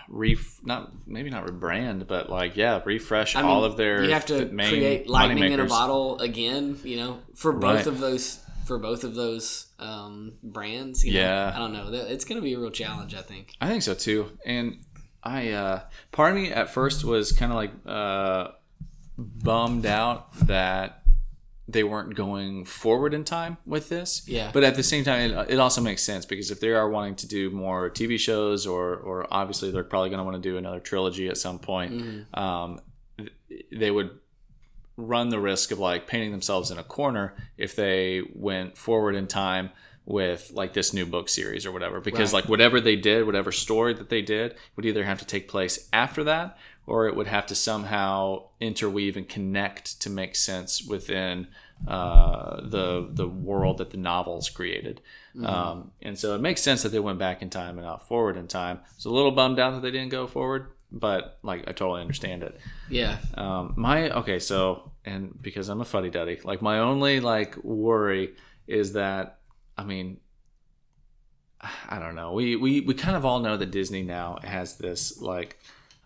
re 0.08 0.36
not 0.62 0.92
maybe 1.06 1.30
not 1.30 1.46
rebrand, 1.46 2.06
but 2.06 2.30
like 2.30 2.56
yeah, 2.56 2.80
refresh 2.84 3.36
I 3.36 3.42
mean, 3.42 3.50
all 3.50 3.64
of 3.64 3.76
their 3.76 4.04
You 4.04 4.12
have 4.12 4.26
to 4.26 4.46
main 4.46 4.70
create 4.70 5.08
lightning 5.08 5.52
in 5.52 5.60
a 5.60 5.66
bottle 5.66 6.18
again, 6.20 6.78
you 6.84 6.96
know, 6.96 7.18
for 7.34 7.52
both 7.52 7.62
Right. 7.62 7.86
of 7.86 8.00
those 8.00 8.40
for 8.66 8.78
both 8.78 9.02
of 9.02 9.14
those 9.14 9.66
um, 9.78 10.34
brands. 10.42 11.04
You 11.04 11.14
know? 11.14 11.20
Yeah. 11.20 11.52
I 11.54 11.58
don't 11.58 11.72
know. 11.72 11.88
It's 11.90 12.26
going 12.26 12.36
to 12.36 12.42
be 12.42 12.52
a 12.52 12.58
real 12.58 12.70
challenge, 12.70 13.14
I 13.14 13.22
think. 13.22 13.54
I 13.62 13.68
think 13.68 13.82
so 13.82 13.94
too. 13.94 14.30
And 14.44 14.80
I, 15.22 15.52
uh, 15.52 15.80
part 16.12 16.32
of 16.36 16.36
me 16.42 16.52
at 16.52 16.68
first 16.68 17.02
was 17.02 17.32
kind 17.32 17.50
of 17.50 17.56
like 17.56 17.72
uh, 17.86 18.48
bummed 19.16 19.86
out 19.86 20.32
that 20.46 21.02
they 21.70 21.84
weren't 21.84 22.14
going 22.14 22.64
forward 22.64 23.12
in 23.12 23.24
time 23.24 23.58
with 23.66 23.90
this. 23.90 24.22
Yeah. 24.26 24.50
But 24.54 24.64
at 24.64 24.74
the 24.74 24.82
same 24.82 25.04
time, 25.04 25.32
it, 25.32 25.50
it 25.50 25.58
also 25.60 25.82
makes 25.82 26.02
sense 26.02 26.24
because 26.24 26.50
if 26.50 26.60
they 26.60 26.70
are 26.70 26.88
wanting 26.88 27.16
to 27.16 27.28
do 27.28 27.50
more 27.50 27.90
TV 27.90 28.18
shows, 28.18 28.66
or, 28.66 28.96
or 28.96 29.26
obviously 29.30 29.70
they're 29.70 29.84
probably 29.84 30.08
going 30.08 30.18
to 30.18 30.24
want 30.24 30.42
to 30.42 30.48
do 30.48 30.56
another 30.56 30.80
trilogy 30.80 31.28
at 31.28 31.36
some 31.36 31.58
point, 31.58 31.92
Mm-hmm. 31.92 32.38
um, 32.40 32.80
they 33.70 33.90
would 33.90 34.10
run 34.96 35.28
the 35.28 35.38
risk 35.38 35.70
of 35.70 35.78
like 35.78 36.06
painting 36.06 36.30
themselves 36.32 36.70
in 36.70 36.78
a 36.78 36.82
corner 36.82 37.34
if 37.56 37.76
they 37.76 38.22
went 38.34 38.76
forward 38.76 39.14
in 39.14 39.26
time 39.26 39.70
with 40.06 40.50
like 40.54 40.72
this 40.72 40.92
new 40.94 41.04
book 41.06 41.28
series 41.28 41.66
or 41.66 41.70
whatever 41.70 42.00
because 42.00 42.32
Right. 42.32 42.42
like 42.42 42.48
whatever 42.50 42.80
they 42.80 42.96
did 42.96 43.24
whatever 43.26 43.52
story 43.52 43.92
that 43.94 44.08
they 44.08 44.22
did 44.22 44.56
would 44.74 44.86
either 44.86 45.04
have 45.04 45.18
to 45.18 45.24
take 45.26 45.46
place 45.48 45.88
after 45.92 46.24
that 46.24 46.56
or 46.88 47.06
it 47.08 47.14
would 47.16 47.26
have 47.26 47.46
to 47.46 47.54
somehow 47.54 48.42
interweave 48.60 49.16
and 49.16 49.28
connect 49.28 50.00
to 50.02 50.08
make 50.10 50.34
sense 50.34 50.82
within 50.82 51.46
uh, 51.86 52.60
the 52.62 53.08
the 53.12 53.28
world 53.28 53.78
that 53.78 53.90
the 53.90 53.96
novels 53.96 54.48
created 54.50 55.00
um, 55.44 55.92
and 56.02 56.18
so 56.18 56.34
it 56.34 56.40
makes 56.40 56.60
sense 56.62 56.82
that 56.82 56.88
they 56.88 56.98
went 56.98 57.18
back 57.18 57.42
in 57.42 57.48
time 57.50 57.78
and 57.78 57.86
not 57.86 58.08
forward 58.08 58.36
in 58.36 58.48
time 58.48 58.80
it's 58.96 59.04
a 59.04 59.10
little 59.10 59.30
bummed 59.30 59.60
out 59.60 59.70
that 59.74 59.82
they 59.82 59.90
didn't 59.92 60.08
go 60.10 60.26
forward 60.26 60.72
but 60.90 61.38
like 61.42 61.60
i 61.68 61.72
totally 61.72 62.00
understand 62.00 62.42
it 62.42 62.58
Yeah. 62.88 63.18
um, 63.34 63.74
my 63.76 64.10
okay, 64.10 64.38
so 64.40 64.90
and 65.04 65.40
because 65.40 65.68
I'm 65.70 65.80
a 65.80 65.84
fuddy 65.84 66.10
duddy, 66.10 66.38
like 66.44 66.60
my 66.62 66.80
only 66.80 67.20
like 67.20 67.56
worry 67.64 68.34
is 68.66 68.92
that 68.94 69.38
I 69.76 69.84
mean, 69.84 70.18
I 71.88 71.98
don't 71.98 72.14
know. 72.14 72.32
We 72.32 72.56
we 72.56 72.80
we 72.82 72.94
kind 72.94 73.16
of 73.16 73.24
all 73.24 73.40
know 73.40 73.56
that 73.56 73.70
Disney 73.70 74.02
now 74.02 74.38
has 74.44 74.76
this 74.76 75.20
like 75.20 75.58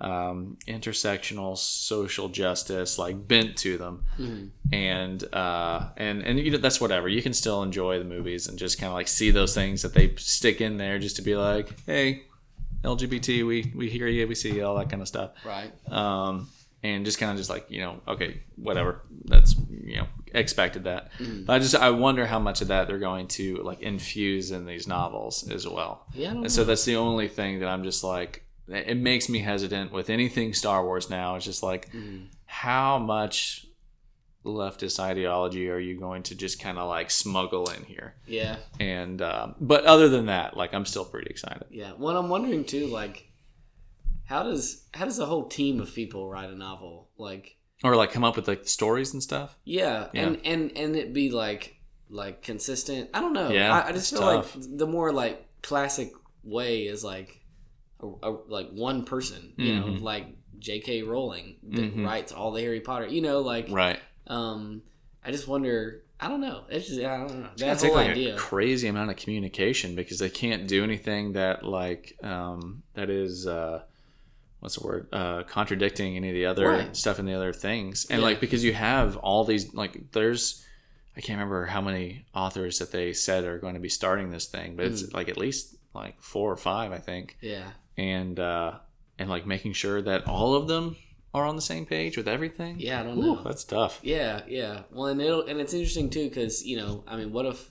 um, 0.02 0.56
intersectional 0.66 1.56
social 1.56 2.28
justice 2.28 2.98
like 2.98 3.26
bent 3.28 3.56
to 3.58 3.78
them, 3.78 4.04
Mhm. 4.18 4.50
and 4.72 5.34
uh, 5.34 5.88
and 5.96 6.22
and 6.22 6.38
you 6.40 6.50
know 6.50 6.58
that's 6.58 6.80
whatever. 6.80 7.08
You 7.08 7.22
can 7.22 7.32
still 7.32 7.62
enjoy 7.62 7.98
the 7.98 8.04
movies 8.04 8.48
and 8.48 8.58
just 8.58 8.78
kind 8.78 8.88
of 8.88 8.94
like 8.94 9.08
see 9.08 9.30
those 9.30 9.54
things 9.54 9.82
that 9.82 9.94
they 9.94 10.14
stick 10.16 10.60
in 10.60 10.76
there 10.76 10.98
just 10.98 11.16
to 11.16 11.22
be 11.22 11.34
like, 11.36 11.68
hey, 11.86 12.22
LGBT, 12.84 13.46
we 13.46 13.72
we 13.74 13.88
hear 13.88 14.08
you, 14.08 14.26
we 14.26 14.34
see 14.34 14.52
you, 14.54 14.64
all 14.66 14.76
that 14.76 14.90
kind 14.90 15.02
of 15.02 15.08
stuff 15.08 15.30
Right. 15.44 15.70
um, 15.90 16.48
and 16.82 17.04
just 17.04 17.18
kind 17.18 17.30
of 17.30 17.38
just 17.38 17.48
like 17.50 17.66
you 17.70 17.80
know 17.80 18.00
okay 18.08 18.40
whatever 18.56 19.02
that's 19.26 19.54
you 19.70 19.98
know 19.98 20.06
expected 20.34 20.82
that 20.84 21.12
but 21.46 21.52
i 21.52 21.58
just 21.60 21.76
i 21.76 21.90
wonder 21.90 22.26
how 22.26 22.40
much 22.40 22.60
of 22.60 22.68
that 22.68 22.88
they're 22.88 22.98
going 22.98 23.28
to 23.28 23.56
like 23.62 23.80
infuse 23.82 24.50
in 24.50 24.66
these 24.66 24.88
novels 24.88 25.48
as 25.48 25.68
well 25.68 26.04
Yeah. 26.12 26.30
And 26.32 26.50
so 26.50 26.64
that's 26.64 26.84
the 26.84 26.96
only 26.96 27.28
thing 27.28 27.60
that 27.60 27.68
i'm 27.68 27.84
just 27.84 28.02
like 28.02 28.44
it 28.68 28.96
makes 28.96 29.28
me 29.28 29.40
hesitant 29.40 29.92
with 29.92 30.08
anything 30.10 30.54
star 30.54 30.84
wars 30.84 31.10
now 31.10 31.34
it's 31.36 31.44
just 31.44 31.62
like 31.62 31.90
Mm. 31.92 32.26
how 32.46 32.98
much 32.98 33.66
leftist 34.44 34.98
ideology 34.98 35.68
are 35.68 35.78
you 35.78 35.96
going 35.98 36.22
to 36.24 36.34
just 36.34 36.60
kind 36.60 36.76
of 36.78 36.88
like 36.88 37.10
smuggle 37.10 37.70
in 37.70 37.84
here? 37.84 38.14
Yeah, 38.26 38.56
And 38.80 39.22
um, 39.22 39.54
but 39.60 39.84
other 39.84 40.08
than 40.08 40.26
that, 40.26 40.56
like 40.56 40.74
I'm 40.74 40.84
still 40.84 41.04
pretty 41.04 41.30
excited. 41.30 41.64
yeah. 41.70 41.92
Well, 41.96 42.16
I'm 42.16 42.28
wondering 42.28 42.64
too, 42.64 42.86
like, 42.88 43.28
how 44.24 44.42
does 44.42 44.84
how 44.94 45.04
does 45.04 45.18
a 45.20 45.26
whole 45.26 45.46
team 45.48 45.80
of 45.80 45.94
people 45.94 46.28
write 46.28 46.50
a 46.50 46.56
novel? 46.56 47.08
Like, 47.18 47.56
Or 47.84 47.94
like 47.94 48.10
come 48.10 48.24
up 48.24 48.34
with 48.36 48.48
like 48.48 48.66
stories 48.66 49.12
and 49.12 49.22
stuff. 49.22 49.56
yeah, 49.64 50.08
Yeah. 50.12 50.22
and 50.26 50.40
and 50.44 50.76
and 50.76 50.96
it 50.96 51.12
be 51.12 51.30
like 51.30 51.76
like 52.10 52.42
consistent. 52.42 53.10
I 53.14 53.20
don't 53.20 53.32
know. 53.34 53.48
Yeah, 53.50 53.72
I, 53.72 53.88
I 53.90 53.92
just 53.92 54.10
feel 54.10 54.20
tough. 54.22 54.56
like 54.56 54.64
the 54.76 54.86
more 54.88 55.12
like 55.12 55.46
classic 55.62 56.12
way 56.42 56.82
is 56.82 57.04
like 57.04 57.41
a, 58.02 58.30
like 58.48 58.70
one 58.70 59.04
person. 59.04 59.52
You 59.56 59.74
know, 59.76 59.86
Mhm. 59.86 60.00
like 60.02 60.26
J.K. 60.58 61.02
Rowling 61.02 61.56
that 61.70 61.94
Mhm. 61.96 62.04
writes 62.04 62.32
all 62.32 62.52
the 62.52 62.60
Harry 62.62 62.80
Potter. 62.80 63.06
You 63.06 63.20
know, 63.22 63.40
like 63.40 63.66
Right. 63.70 63.98
um, 64.26 64.82
I 65.24 65.30
just 65.30 65.46
wonder. 65.48 66.02
I 66.20 66.28
don't 66.28 66.40
know. 66.40 66.62
It's 66.70 66.86
just 66.86 67.00
I 67.00 67.16
don't 67.16 67.40
know. 67.40 67.48
It's 67.52 67.62
gonna 67.62 67.74
That 67.74 67.84
whole 67.84 67.94
like 67.96 68.10
idea. 68.10 68.34
a 68.36 68.38
crazy 68.38 68.86
amount 68.86 69.10
of 69.10 69.16
communication 69.16 69.96
because 69.96 70.20
they 70.20 70.30
can't 70.30 70.68
do 70.68 70.84
anything 70.84 71.32
that 71.32 71.64
like 71.64 72.16
um, 72.22 72.84
that 72.94 73.10
is 73.10 73.46
uh, 73.48 73.82
what's 74.60 74.76
the 74.78 74.86
word 74.86 75.08
uh, 75.12 75.42
contradicting 75.44 76.16
any 76.16 76.28
of 76.28 76.34
the 76.34 76.46
other 76.46 76.68
Right. 76.68 76.96
stuff 76.96 77.18
in 77.18 77.26
the 77.26 77.34
other 77.34 77.52
things 77.52 78.06
and 78.08 78.20
Yeah. 78.20 78.26
like 78.28 78.40
because 78.40 78.62
you 78.62 78.72
have 78.72 79.16
all 79.16 79.42
these 79.44 79.74
like 79.74 80.12
there's 80.12 80.64
I 81.16 81.20
can't 81.20 81.36
remember 81.38 81.66
how 81.66 81.80
many 81.80 82.24
authors 82.34 82.78
that 82.78 82.92
they 82.92 83.12
said 83.12 83.44
are 83.44 83.58
going 83.58 83.74
to 83.74 83.80
be 83.80 83.88
starting 83.88 84.30
this 84.30 84.46
thing 84.46 84.76
but 84.76 84.86
Hmm. 84.86 84.92
it's 84.92 85.12
like 85.12 85.28
at 85.28 85.36
least 85.36 85.74
like 85.92 86.22
four 86.22 86.52
or 86.52 86.56
five 86.56 86.92
I 86.92 86.98
think 86.98 87.36
yeah. 87.40 87.72
And 87.96 88.38
uh, 88.38 88.78
and 89.18 89.28
like 89.30 89.46
making 89.46 89.72
sure 89.74 90.00
that 90.02 90.26
all 90.26 90.54
of 90.54 90.68
them 90.68 90.96
are 91.34 91.46
on 91.46 91.56
the 91.56 91.62
same 91.62 91.86
page 91.86 92.16
with 92.16 92.28
everything 92.28 92.78
Yeah, 92.78 93.00
I 93.00 93.02
don't 93.04 93.18
Ooh, 93.18 93.36
know. 93.36 93.42
that's 93.44 93.64
tough 93.64 94.00
Yeah, 94.02 94.42
yeah. 94.46 94.82
Well, 94.90 95.06
and 95.06 95.20
it'll 95.20 95.42
and 95.46 95.60
it's 95.60 95.72
interesting 95.74 96.10
too 96.10 96.28
because 96.28 96.64
you 96.64 96.76
know, 96.76 97.04
I 97.06 97.16
mean, 97.16 97.32
what 97.32 97.46
if 97.46 97.70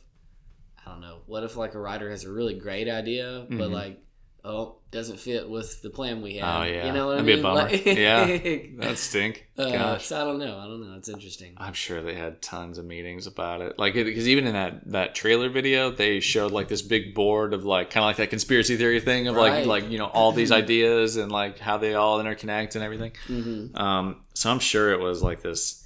I 0.86 0.90
don't 0.90 1.02
know, 1.02 1.20
what 1.28 1.44
if 1.44 1.56
like 1.56 1.76
a 1.76 1.80
writer 1.80 2.10
has 2.10 2.24
a 2.24 2.32
really 2.32 2.56
great 2.56 2.90
idea, 2.90 3.46
but 3.50 3.70
Mhm. 3.70 3.74
like, 3.74 4.04
oh, 4.44 4.76
doesn't 4.90 5.20
fit 5.20 5.48
with 5.50 5.82
the 5.84 5.90
plan 5.90 6.22
we 6.22 6.36
have. 6.38 6.62
Oh, 6.62 6.66
yeah. 6.66 6.86
you 6.88 6.92
know 6.92 7.08
what 7.08 7.18
That'd 7.18 7.26
I 7.26 7.26
be 7.28 7.32
a 7.34 7.36
mean? 7.36 7.44
bummer. 7.44 7.62
Like- 7.70 7.86
Yeah. 7.86 8.26
that 8.88 8.98
stink 8.98 9.48
Uh, 9.58 9.70
gosh 9.72 10.08
so 10.08 10.20
I 10.20 10.24
don't 10.26 10.40
know. 10.40 10.58
I 10.58 10.66
don't 10.66 10.82
know. 10.86 10.98
It's 10.98 11.08
interesting. 11.10 11.54
I'm 11.58 11.74
sure 11.74 12.02
they 12.02 12.16
had 12.16 12.42
tons 12.42 12.78
of 12.78 12.86
meetings 12.86 13.28
about 13.28 13.62
it. 13.62 13.78
Like, 13.78 13.94
because 13.94 14.28
even 14.28 14.48
in 14.48 14.54
that 14.54 14.92
that 14.92 15.16
trailer 15.16 15.50
video, 15.50 15.92
they 15.92 16.20
showed 16.20 16.52
like 16.52 16.68
this 16.68 16.82
big 16.82 17.14
board 17.14 17.54
of 17.54 17.64
like 17.66 17.90
kind 17.92 18.04
of 18.04 18.08
like 18.10 18.18
that 18.18 18.30
conspiracy 18.32 18.76
theory 18.78 19.00
thing 19.00 19.28
of 19.28 19.36
Right. 19.36 19.66
like 19.66 19.84
like 19.84 19.92
you 19.92 19.98
know 20.00 20.08
all 20.08 20.32
these 20.32 20.52
ideas 20.52 21.16
and 21.18 21.32
like 21.32 21.60
how 21.60 21.78
they 21.78 21.94
all 21.94 22.20
interconnect 22.22 22.76
and 22.76 22.84
everything. 22.84 23.12
hmm 23.28 23.68
Um, 23.76 24.22
so 24.34 24.50
I'm 24.52 24.60
sure 24.60 24.92
it 24.92 25.00
was 25.00 25.22
like 25.22 25.42
this. 25.42 25.78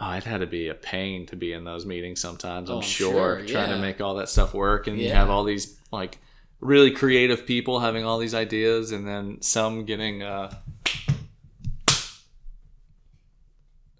Oh, 0.00 0.12
it 0.12 0.22
had 0.22 0.42
to 0.42 0.46
be 0.46 0.68
a 0.68 0.74
pain 0.74 1.26
to 1.26 1.34
be 1.34 1.52
in 1.52 1.64
those 1.64 1.84
meetings 1.84 2.20
sometimes. 2.20 2.70
I'm 2.70 2.76
Oh, 2.76 2.78
I'm 2.78 2.84
sure, 2.84 3.38
sure, 3.40 3.46
trying 3.48 3.70
to 3.70 3.78
make 3.78 4.00
all 4.00 4.14
that 4.16 4.28
stuff 4.28 4.54
work, 4.54 4.86
and 4.86 4.96
you 4.96 5.10
have 5.10 5.28
all 5.28 5.42
these 5.42 5.76
like 5.90 6.18
really 6.60 6.90
creative 6.90 7.46
people 7.46 7.80
having 7.80 8.04
all 8.04 8.18
these 8.18 8.34
ideas, 8.34 8.92
and 8.92 9.06
then 9.06 9.40
some 9.42 9.84
getting. 9.84 10.22
Uh... 10.22 10.54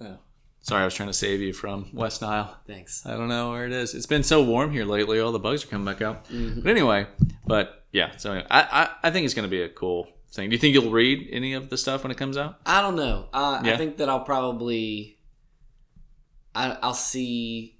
Oh, 0.00 0.18
sorry, 0.60 0.82
I 0.82 0.84
was 0.84 0.94
trying 0.94 1.08
to 1.08 1.12
save 1.14 1.40
you 1.40 1.52
from 1.52 1.88
West 1.92 2.22
Nile. 2.22 2.56
Thanks. 2.66 3.04
I 3.06 3.12
don't 3.16 3.28
know 3.28 3.50
where 3.50 3.66
it 3.66 3.72
is. 3.72 3.94
It's 3.94 4.06
been 4.06 4.22
so 4.22 4.42
warm 4.42 4.70
here 4.72 4.84
lately. 4.84 5.20
All 5.20 5.32
the 5.32 5.38
bugs 5.38 5.64
are 5.64 5.68
coming 5.68 5.84
back 5.84 6.02
out. 6.02 6.28
Mhm. 6.28 6.62
But 6.62 6.70
anyway, 6.70 7.06
but 7.46 7.84
yeah. 7.92 8.16
So 8.16 8.32
anyway, 8.32 8.46
I, 8.50 8.60
I 8.62 9.08
I 9.08 9.10
think 9.10 9.24
it's 9.24 9.34
going 9.34 9.46
to 9.46 9.50
be 9.50 9.62
a 9.62 9.68
cool 9.68 10.08
thing. 10.30 10.50
Do 10.50 10.54
you 10.54 10.60
think 10.60 10.74
you'll 10.74 10.90
read 10.92 11.28
any 11.32 11.54
of 11.54 11.70
the 11.70 11.76
stuff 11.78 12.04
when 12.04 12.10
it 12.10 12.16
comes 12.18 12.36
out? 12.36 12.60
I 12.66 12.80
don't 12.82 12.96
know. 12.96 13.28
Uh, 13.32 13.62
Yeah. 13.64 13.74
I 13.74 13.76
think 13.76 13.96
that 13.98 14.08
I'll 14.08 14.20
probably. 14.24 15.18
I, 16.54 16.76
I'll 16.82 16.94
see. 16.94 17.76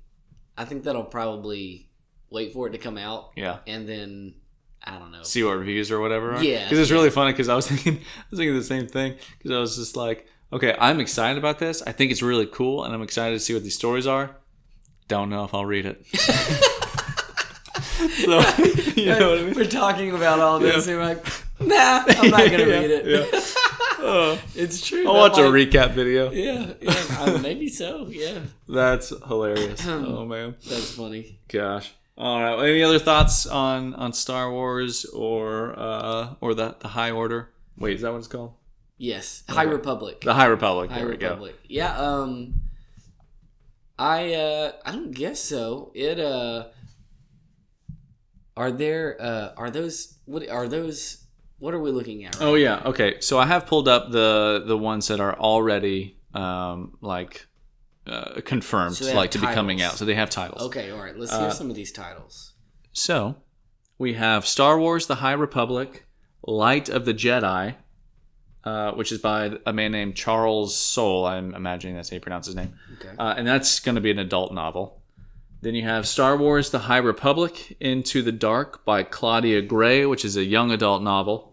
I 0.56 0.64
think 0.64 0.84
that 0.84 0.96
I'll 0.96 1.04
probably 1.04 1.88
wait 2.30 2.52
for 2.52 2.66
it 2.66 2.70
to 2.72 2.78
come 2.78 2.98
out 2.98 3.30
Yeah. 3.36 3.58
and 3.66 3.88
then 3.88 4.34
I 4.84 4.98
don't 4.98 5.12
know. 5.12 5.22
See 5.22 5.42
what 5.42 5.58
reviews 5.58 5.90
or 5.90 6.00
whatever. 6.00 6.34
Are. 6.34 6.42
Yeah, 6.42 6.64
Because 6.64 6.78
it's 6.78 6.90
yeah. 6.90 6.96
really 6.96 7.10
funny. 7.10 7.32
Because 7.32 7.48
I 7.48 7.54
was 7.54 7.66
thinking, 7.68 7.96
I 7.98 8.24
was 8.30 8.38
thinking 8.38 8.54
the 8.56 8.62
same 8.64 8.86
thing. 8.86 9.16
Because 9.38 9.56
I 9.56 9.60
was 9.60 9.76
just 9.76 9.96
like, 9.96 10.26
okay, 10.52 10.74
I'm 10.78 11.00
excited 11.00 11.38
about 11.38 11.58
this. 11.58 11.82
I 11.82 11.92
think 11.92 12.10
it's 12.10 12.22
really 12.22 12.46
cool, 12.46 12.84
and 12.84 12.94
I'm 12.94 13.02
excited 13.02 13.34
to 13.34 13.40
see 13.40 13.54
what 13.54 13.62
these 13.62 13.74
stories 13.74 14.06
are. 14.06 14.36
Don't 15.08 15.30
know 15.30 15.44
if 15.44 15.54
I'll 15.54 15.66
read 15.66 15.86
it. 15.86 16.04
so 16.16 18.40
you 18.96 19.06
know 19.06 19.30
what 19.30 19.38
I 19.38 19.42
mean? 19.42 19.54
We're 19.54 19.64
talking 19.64 20.14
about 20.14 20.40
all 20.40 20.58
this, 20.58 20.86
Yeah. 20.86 20.92
and 20.92 21.00
we're 21.00 21.08
like, 21.08 21.24
nah, 21.60 22.04
I'm 22.06 22.30
not 22.30 22.50
gonna 22.50 22.58
Yeah, 22.58 22.64
read 22.80 22.90
it. 22.90 23.06
yeah. 23.32 23.40
Oh, 24.00 24.38
it's 24.54 24.86
true. 24.86 25.06
I'll 25.08 25.14
watch 25.14 25.38
a 25.38 25.42
recap 25.42 25.90
video. 25.92 26.30
Yeah, 26.30 26.72
yeah, 26.80 26.94
uh, 27.18 27.38
maybe 27.42 27.68
so. 27.68 28.06
Yeah, 28.08 28.38
That's 28.68 29.08
hilarious. 29.26 29.82
oh 29.86 30.24
man, 30.24 30.54
that's 30.68 30.92
funny. 30.94 31.38
gosh. 31.48 31.92
All 32.18 32.42
right. 32.42 32.68
Any 32.68 32.82
other 32.82 32.98
thoughts 32.98 33.46
on 33.46 33.94
on 33.94 34.12
Star 34.12 34.50
Wars 34.50 35.04
or 35.04 35.78
uh 35.78 36.34
or 36.40 36.52
the 36.52 36.74
the 36.80 36.88
High 36.88 37.12
Order? 37.12 37.50
Wait, 37.78 37.94
is 37.94 38.02
that 38.02 38.10
what 38.10 38.18
it's 38.18 38.26
called? 38.26 38.54
Yes, 38.96 39.44
High 39.48 39.62
Republic. 39.62 40.22
The 40.22 40.34
High 40.34 40.46
Republic. 40.46 40.90
High 40.90 40.98
There 40.98 41.08
we 41.08 41.16
go. 41.16 41.28
Republic. 41.28 41.60
Yeah. 41.68 41.96
Um, 41.96 42.54
I 43.96 44.34
uh, 44.34 44.72
I 44.84 44.90
don't 44.92 45.12
guess 45.12 45.38
so. 45.38 45.92
It 45.94 46.18
uh, 46.18 46.66
are 48.56 48.72
there 48.72 49.16
uh, 49.20 49.52
are 49.56 49.70
those 49.70 50.18
what 50.24 50.48
are 50.48 50.66
those? 50.66 51.24
What 51.60 51.74
are 51.74 51.80
we 51.80 51.92
looking 51.92 52.24
at? 52.24 52.34
Right 52.34 52.44
Oh 52.44 52.54
yeah. 52.54 52.82
Okay. 52.84 53.20
So 53.20 53.38
I 53.38 53.46
have 53.46 53.66
pulled 53.66 53.86
up 53.86 54.10
the 54.10 54.64
the 54.66 54.76
ones 54.76 55.06
that 55.08 55.20
are 55.20 55.38
already 55.38 56.16
um 56.34 56.96
like 57.00 57.46
uh, 58.10 58.40
confirmed 58.44 58.96
So 58.96 59.14
like 59.14 59.30
to 59.32 59.38
be 59.38 59.46
coming 59.46 59.82
out. 59.82 59.94
So 59.94 60.04
they 60.04 60.14
have 60.14 60.30
titles. 60.30 60.62
Okay. 60.62 60.90
All 60.90 61.00
right. 61.00 61.16
Let's 61.16 61.32
Uh, 61.32 61.40
hear 61.40 61.50
some 61.50 61.70
of 61.70 61.76
these 61.76 61.92
titles. 61.92 62.54
So 62.92 63.36
we 63.98 64.14
have 64.14 64.46
Star 64.46 64.78
Wars: 64.78 65.06
The 65.06 65.16
High 65.16 65.32
Republic, 65.32 66.06
Light 66.46 66.88
of 66.88 67.04
the 67.04 67.14
Jedi, 67.14 67.74
uh, 68.64 68.92
which 68.92 69.12
is 69.12 69.18
by 69.20 69.52
a 69.66 69.72
man 69.72 69.92
named 69.92 70.16
Charles 70.16 70.76
Soule. 70.76 71.26
I'm 71.26 71.54
imagining 71.54 71.96
that's 71.96 72.10
how 72.10 72.14
you 72.14 72.20
pronounce 72.20 72.46
his 72.46 72.56
name. 72.56 72.74
Okay. 72.98 73.14
Uh, 73.18 73.34
and 73.36 73.46
that's 73.46 73.80
going 73.80 73.94
to 73.94 74.00
be 74.00 74.10
an 74.10 74.18
adult 74.18 74.52
novel. 74.52 75.02
Then 75.60 75.74
you 75.74 75.82
have 75.82 76.06
Star 76.06 76.36
Wars: 76.36 76.70
The 76.70 76.80
High 76.80 76.98
Republic, 76.98 77.76
Into 77.80 78.22
the 78.22 78.32
Dark 78.32 78.84
by 78.84 79.02
Claudia 79.02 79.62
Gray, 79.62 80.06
which 80.06 80.24
is 80.24 80.36
a 80.36 80.44
young 80.44 80.70
adult 80.70 81.02
novel. 81.02 81.47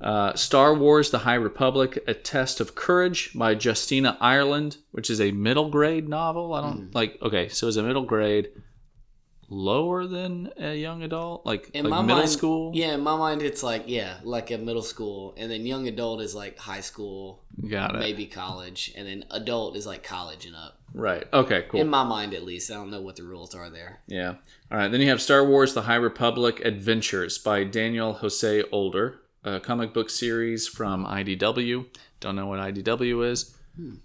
Uh, 0.00 0.34
Star 0.34 0.74
Wars: 0.74 1.10
The 1.10 1.20
High 1.20 1.34
Republic, 1.34 1.98
A 2.06 2.14
Test 2.14 2.60
of 2.60 2.74
Courage 2.74 3.30
by 3.34 3.52
Justina 3.52 4.16
Ireland, 4.20 4.76
which 4.92 5.08
is 5.08 5.20
a 5.20 5.32
middle 5.32 5.70
grade 5.70 6.08
novel. 6.08 6.52
I 6.54 6.60
don't 6.62 6.94
like. 6.94 7.18
Okay, 7.22 7.48
so 7.48 7.66
it's 7.68 7.76
a 7.78 7.82
middle 7.82 8.04
grade, 8.04 8.50
lower 9.48 10.06
than 10.06 10.50
a 10.58 10.74
young 10.74 11.02
adult, 11.02 11.46
like, 11.46 11.70
In 11.72 11.84
like 11.84 11.90
my 11.90 12.02
middle 12.02 12.16
mind, 12.18 12.28
school. 12.30 12.72
Yeah, 12.74 12.94
in 12.94 13.00
my 13.00 13.16
mind, 13.16 13.42
it's 13.42 13.62
like 13.62 13.84
yeah, 13.86 14.18
like 14.22 14.50
a 14.50 14.58
middle 14.58 14.82
school, 14.82 15.34
and 15.38 15.50
then 15.50 15.64
young 15.64 15.86
adult 15.88 16.20
is 16.20 16.34
like 16.34 16.58
high 16.58 16.80
school, 16.80 17.44
Got 17.68 17.94
it. 17.94 17.98
maybe 18.00 18.26
college, 18.26 18.92
and 18.96 19.06
then 19.06 19.24
adult 19.30 19.76
is 19.76 19.86
like 19.86 20.02
college 20.02 20.44
and 20.46 20.56
up. 20.56 20.80
Right. 20.92 21.24
Okay. 21.32 21.66
Cool. 21.68 21.80
In 21.80 21.88
my 21.88 22.04
mind, 22.04 22.32
at 22.34 22.42
least, 22.44 22.70
I 22.70 22.74
don't 22.74 22.90
know 22.90 23.02
what 23.02 23.16
the 23.16 23.22
rules 23.24 23.54
are 23.54 23.70
there. 23.70 24.00
Yeah. 24.06 24.34
All 24.70 24.78
right. 24.78 24.88
Then 24.90 25.00
you 25.00 25.08
have 25.10 25.22
Star 25.22 25.44
Wars: 25.44 25.74
The 25.74 25.82
High 25.82 25.96
Republic 25.96 26.60
Adventures 26.64 27.38
by 27.38 27.64
Daniel 27.64 28.14
Jose 28.14 28.62
Older, 28.72 29.20
a 29.46 29.60
comic 29.60 29.94
book 29.94 30.10
series 30.10 30.66
from 30.68 31.06
IDW. 31.06 31.86
Don't 32.20 32.36
know 32.36 32.46
what 32.46 32.58
IDW 32.58 33.30
is. 33.30 33.54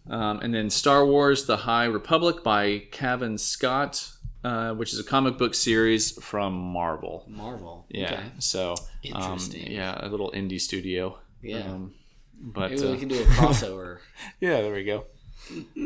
Um, 0.10 0.40
and 0.42 0.54
then 0.54 0.70
Star 0.70 1.06
Wars: 1.06 1.46
The 1.46 1.58
High 1.58 1.86
Republic 1.86 2.44
by 2.44 2.80
Cavan 2.92 3.38
Scott, 3.38 4.12
uh, 4.44 4.74
which 4.74 4.92
is 4.94 5.00
a 5.00 5.04
comic 5.04 5.38
book 5.38 5.56
series 5.56 6.12
from 6.24 6.54
Marvel. 6.54 7.26
Marvel. 7.28 7.86
Yeah. 7.90 8.14
Okay. 8.14 8.24
So, 8.40 8.76
um, 9.14 9.40
yeah, 9.54 9.98
a 10.06 10.10
little 10.10 10.32
indie 10.32 10.60
studio. 10.60 11.18
Yeah. 11.42 11.60
Um, 11.60 11.94
but 12.42 12.72
Maybe 12.72 12.88
uh, 12.88 12.92
we 12.92 12.98
can 12.98 13.08
do 13.08 13.22
a 13.22 13.26
crossover. 13.26 14.00
yeah, 14.42 14.62
there 14.62 14.74
we 14.74 14.84
go. 14.84 15.06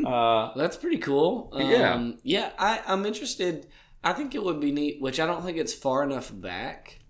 Uh, 0.06 0.52
that's 0.54 0.76
pretty 0.76 0.98
cool. 0.98 1.48
Um, 1.52 1.70
Yeah. 1.70 2.12
Yeah, 2.22 2.50
I, 2.58 2.82
I'm 2.86 3.04
interested. 3.06 3.66
I 4.04 4.12
think 4.12 4.34
it 4.34 4.42
would 4.44 4.60
be 4.60 4.70
neat, 4.70 5.00
which 5.00 5.18
I 5.18 5.26
don't 5.26 5.42
think 5.42 5.56
it's 5.56 5.72
far 5.72 6.04
enough 6.04 6.30
back. 6.32 7.00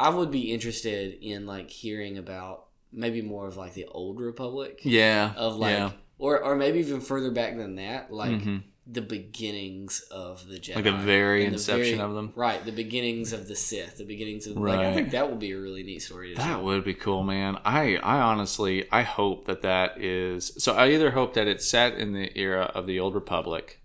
I 0.00 0.08
would 0.08 0.30
be 0.30 0.52
interested 0.52 1.18
in 1.22 1.46
like 1.46 1.70
hearing 1.70 2.18
about 2.18 2.66
maybe 2.92 3.22
more 3.22 3.46
of 3.46 3.56
like 3.56 3.74
the 3.74 3.86
old 3.86 4.18
Republic 4.20 4.80
yeah. 4.82 5.32
of 5.36 5.56
like, 5.56 5.72
yeah. 5.76 5.90
or 6.18 6.42
or 6.42 6.56
maybe 6.56 6.78
even 6.80 7.00
further 7.00 7.30
back 7.30 7.56
than 7.56 7.76
that, 7.76 8.12
like 8.12 8.32
Mhm. 8.32 8.62
the 8.86 9.02
beginnings 9.02 10.00
of 10.10 10.46
the 10.48 10.56
Jedi, 10.58 10.74
Like 10.76 10.84
the 10.84 10.92
very 10.92 11.44
the 11.46 11.52
inception 11.52 11.98
very- 11.98 12.00
of 12.00 12.14
them. 12.14 12.32
right? 12.34 12.64
The 12.64 12.72
beginnings 12.72 13.32
of 13.32 13.46
the 13.46 13.54
Sith, 13.56 13.98
the 13.98 14.04
beginnings 14.04 14.46
of 14.46 14.56
like. 14.56 14.78
I 14.78 14.92
think 14.94 15.10
that 15.12 15.28
would 15.30 15.38
be 15.38 15.52
a 15.52 15.58
really 15.60 15.82
neat 15.82 16.00
story 16.02 16.30
to 16.30 16.36
That 16.36 16.62
would 16.62 16.84
be 16.84 16.94
cool, 16.94 17.22
man. 17.22 17.58
I, 17.64 17.96
I 17.96 18.18
honestly, 18.20 18.86
I 18.90 19.02
hope 19.02 19.46
that 19.46 19.62
that 19.62 20.00
is. 20.00 20.52
So 20.58 20.74
I 20.74 20.90
either 20.90 21.12
hope 21.12 21.34
that 21.34 21.46
it's 21.46 21.68
set 21.68 21.94
in 21.94 22.12
the 22.12 22.36
era 22.38 22.70
of 22.74 22.86
the 22.86 22.98
old 22.98 23.14
Republic, 23.14 23.79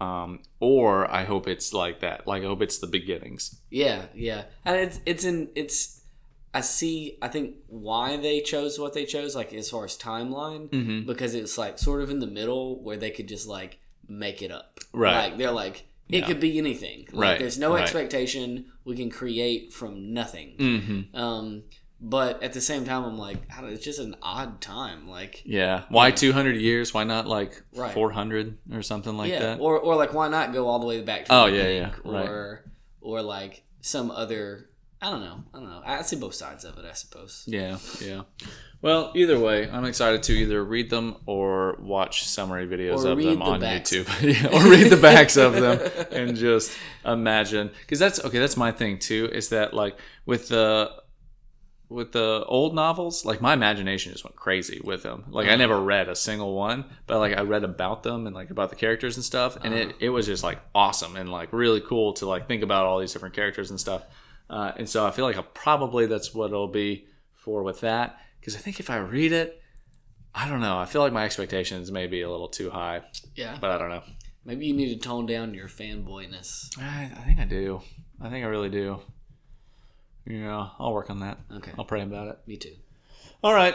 um, 0.00 0.40
or 0.60 1.10
I 1.10 1.24
hope 1.24 1.48
it's 1.48 1.72
like 1.72 2.00
that. 2.00 2.26
Like 2.26 2.42
I 2.42 2.46
hope 2.46 2.62
it's 2.62 2.78
the 2.78 2.86
beginnings. 2.86 3.60
Yeah, 3.70 4.02
yeah, 4.14 4.44
and 4.64 4.76
it's 4.76 5.00
it's 5.06 5.24
in 5.24 5.50
it's. 5.54 5.96
I 6.54 6.62
see. 6.62 7.18
I 7.20 7.28
think 7.28 7.56
why 7.68 8.16
they 8.16 8.40
chose 8.40 8.78
what 8.78 8.94
they 8.94 9.04
chose, 9.04 9.36
like 9.36 9.52
as 9.52 9.68
far 9.70 9.84
as 9.84 9.98
timeline, 9.98 10.68
Mhm. 10.70 11.06
because 11.06 11.34
it's 11.34 11.58
like 11.58 11.78
sort 11.78 12.00
of 12.02 12.10
in 12.10 12.20
the 12.20 12.26
middle 12.26 12.82
where 12.82 12.96
they 12.96 13.10
could 13.10 13.28
just 13.28 13.46
like 13.46 13.78
make 14.08 14.40
it 14.40 14.50
up. 14.50 14.80
Right. 14.92 15.28
Like 15.28 15.38
they're 15.38 15.50
like 15.52 15.84
it 16.08 16.20
Yeah. 16.20 16.26
could 16.26 16.40
be 16.40 16.56
anything. 16.56 17.00
Like, 17.12 17.22
Right, 17.32 17.38
There's 17.38 17.58
no 17.58 17.74
right. 17.74 17.82
expectation. 17.82 18.64
We 18.86 18.96
can 18.96 19.10
create 19.10 19.74
from 19.74 20.14
nothing. 20.14 20.54
Mm-hmm. 20.58 21.14
Um, 21.14 21.64
but 22.00 22.42
at 22.42 22.52
the 22.52 22.60
same 22.60 22.84
time, 22.84 23.04
I'm 23.04 23.18
like, 23.18 23.38
it's 23.64 23.84
just 23.84 23.98
an 23.98 24.14
odd 24.22 24.60
time. 24.60 25.08
Like, 25.08 25.42
Yeah. 25.44 25.84
Why 25.88 26.10
200 26.10 26.56
years? 26.56 26.94
Why 26.94 27.04
not 27.04 27.26
like 27.26 27.62
Right. 27.74 27.92
400 27.92 28.56
or 28.72 28.82
something 28.82 29.16
like 29.16 29.30
yeah, 29.30 29.40
that? 29.40 29.60
or 29.60 29.78
or 29.78 29.96
like, 29.96 30.12
why 30.14 30.28
not 30.28 30.52
go 30.52 30.68
all 30.68 30.78
the 30.78 30.86
way 30.86 31.00
back 31.02 31.24
to 31.26 31.34
Oh, 31.34 31.50
the 31.50 31.56
yeah, 31.56 31.68
yeah, 31.68 31.90
right. 32.04 32.28
or 32.28 32.64
or 33.00 33.22
like 33.22 33.62
some 33.80 34.10
other. 34.10 34.64
I 35.00 35.10
don't 35.10 35.20
know. 35.20 35.44
I 35.54 35.58
don't 35.58 35.68
know. 35.70 35.82
I 35.86 36.02
see 36.02 36.16
both 36.16 36.34
sides 36.34 36.64
of 36.64 36.76
it. 36.76 36.84
I 36.84 36.92
suppose. 36.92 37.44
Yeah, 37.46 37.78
yeah. 38.04 38.22
Well, 38.82 39.12
either 39.14 39.38
way, 39.38 39.68
I'm 39.70 39.84
excited 39.84 40.22
to 40.24 40.32
either 40.32 40.62
read 40.64 40.90
them 40.90 41.16
or 41.26 41.76
watch 41.80 42.24
summary 42.26 42.66
videos 42.66 43.04
Or 43.04 43.12
of 43.12 43.18
them 43.18 43.38
the 43.38 43.44
on 43.44 43.60
backs. 43.60 43.90
YouTube, 43.92 44.52
or 44.52 44.68
read 44.70 44.90
the 44.90 44.96
backs 44.96 45.36
of 45.36 45.54
them 45.54 45.80
and 46.12 46.36
just 46.46 46.76
imagine. 47.04 47.70
Because 47.80 47.98
that's 48.00 48.18
okay. 48.24 48.38
That's 48.40 48.56
my 48.56 48.72
thing 48.72 48.98
too. 48.98 49.28
Is 49.32 49.48
that 49.50 49.72
like 49.74 49.96
with 50.26 50.48
the 50.48 50.90
with 51.90 52.12
the 52.12 52.44
old 52.46 52.74
novels, 52.74 53.24
like 53.24 53.40
my 53.40 53.54
imagination 53.54 54.12
just 54.12 54.24
went 54.24 54.36
crazy 54.36 54.80
with 54.84 55.02
them. 55.02 55.24
Like 55.30 55.46
I 55.46 55.50
Uh-huh. 55.50 55.56
never 55.58 55.80
read 55.80 56.08
a 56.08 56.14
single 56.14 56.54
one, 56.54 56.84
but 57.06 57.18
like 57.18 57.36
I 57.36 57.40
read 57.42 57.64
about 57.64 58.02
them 58.02 58.26
and 58.26 58.34
like 58.36 58.50
about 58.50 58.70
the 58.70 58.76
characters 58.76 59.16
and 59.16 59.24
stuff, 59.24 59.56
and 59.62 59.72
Uh-huh. 59.72 59.88
it 59.90 59.96
it 60.00 60.08
was 60.10 60.26
just 60.26 60.42
like 60.44 60.60
awesome 60.74 61.16
and 61.16 61.30
like 61.32 61.52
really 61.52 61.80
cool 61.80 62.12
to 62.14 62.26
like 62.26 62.46
think 62.46 62.62
about 62.62 62.84
all 62.86 62.98
these 63.00 63.12
different 63.12 63.34
characters 63.34 63.70
and 63.70 63.80
stuff. 63.80 64.02
Uh, 64.50 64.72
and 64.76 64.88
so 64.88 65.06
I 65.06 65.10
feel 65.10 65.24
like 65.24 65.36
I'll 65.36 65.42
probably 65.42 66.06
that's 66.06 66.34
what 66.34 66.46
it'll 66.50 66.68
be 66.68 67.06
for 67.34 67.62
with 67.62 67.80
that. 67.80 68.18
Because 68.40 68.54
I 68.54 68.58
think 68.58 68.80
if 68.80 68.88
I 68.90 68.96
read 68.98 69.32
it, 69.32 69.60
I 70.34 70.48
don't 70.48 70.60
know. 70.60 70.78
I 70.78 70.84
feel 70.86 71.00
like 71.02 71.12
my 71.12 71.24
expectations 71.24 71.90
may 71.90 72.06
be 72.06 72.22
a 72.22 72.30
little 72.30 72.48
too 72.48 72.70
high, 72.70 73.02
Yeah. 73.34 73.58
but 73.60 73.70
I 73.70 73.78
don't 73.78 73.88
know. 73.90 74.02
Maybe 74.44 74.66
you 74.66 74.74
need 74.74 74.94
to 74.94 75.00
tone 75.08 75.26
down 75.26 75.52
your 75.54 75.68
fanboyness. 75.68 76.70
I, 76.80 77.10
I 77.14 77.22
think 77.26 77.40
I 77.40 77.44
do. 77.44 77.80
I 78.20 78.28
think 78.30 78.44
I 78.44 78.48
really 78.48 78.70
do. 78.70 79.00
Yeah, 80.28 80.68
I'll 80.78 80.92
work 80.92 81.10
on 81.10 81.20
that. 81.20 81.38
Okay. 81.56 81.72
I'll 81.78 81.84
pray 81.84 82.02
about 82.02 82.28
it. 82.28 82.38
Me 82.46 82.56
too. 82.56 82.74
All 83.42 83.54
right. 83.54 83.74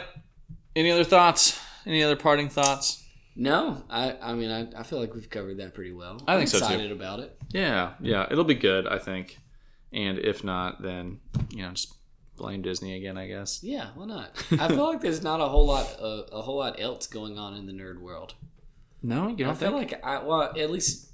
Any 0.76 0.92
other 0.92 1.04
thoughts? 1.04 1.60
Any 1.86 2.04
other 2.04 2.16
parting 2.16 2.48
thoughts? 2.50 3.04
No, 3.36 3.84
I. 3.90 4.16
I 4.22 4.34
mean, 4.36 4.52
I, 4.52 4.80
I 4.80 4.84
feel 4.84 5.00
like 5.00 5.14
we've 5.16 5.30
covered 5.30 5.58
that 5.58 5.74
pretty 5.74 5.92
well. 5.92 6.22
I 6.28 6.34
I'm 6.34 6.40
think 6.40 6.50
so, 6.50 6.60
too. 6.60 6.66
excited 6.66 6.92
about 6.92 7.20
it. 7.20 7.36
Yeah, 7.50 7.94
yeah. 8.00 8.28
It'll 8.30 8.44
be 8.44 8.54
good, 8.56 8.88
I 8.88 9.00
think. 9.00 9.40
And 9.92 10.20
if 10.20 10.44
not, 10.44 10.82
then 10.82 11.20
you 11.50 11.64
know, 11.64 11.72
just 11.72 11.94
blame 12.38 12.62
Disney 12.62 12.96
again, 12.96 13.18
I 13.18 13.28
guess. 13.28 13.64
Yeah, 13.64 13.88
why 13.96 14.06
not? 14.06 14.32
I 14.52 14.68
feel 14.68 14.86
like 14.86 15.02
there's 15.02 15.24
not 15.24 15.40
a 15.42 15.46
whole 15.48 15.66
lot, 15.66 15.88
uh, 16.00 16.24
a 16.32 16.42
whole 16.42 16.58
lot 16.58 16.80
else 16.80 17.08
going 17.08 17.38
on 17.38 17.56
in 17.56 17.66
the 17.66 17.74
nerd 17.74 18.00
world. 18.00 18.36
No, 19.02 19.28
you 19.30 19.46
don't 19.46 19.56
feel 19.58 19.78
think? 19.78 19.92
like 19.92 20.04
I, 20.06 20.24
well, 20.24 20.54
at 20.58 20.72
least 20.72 21.12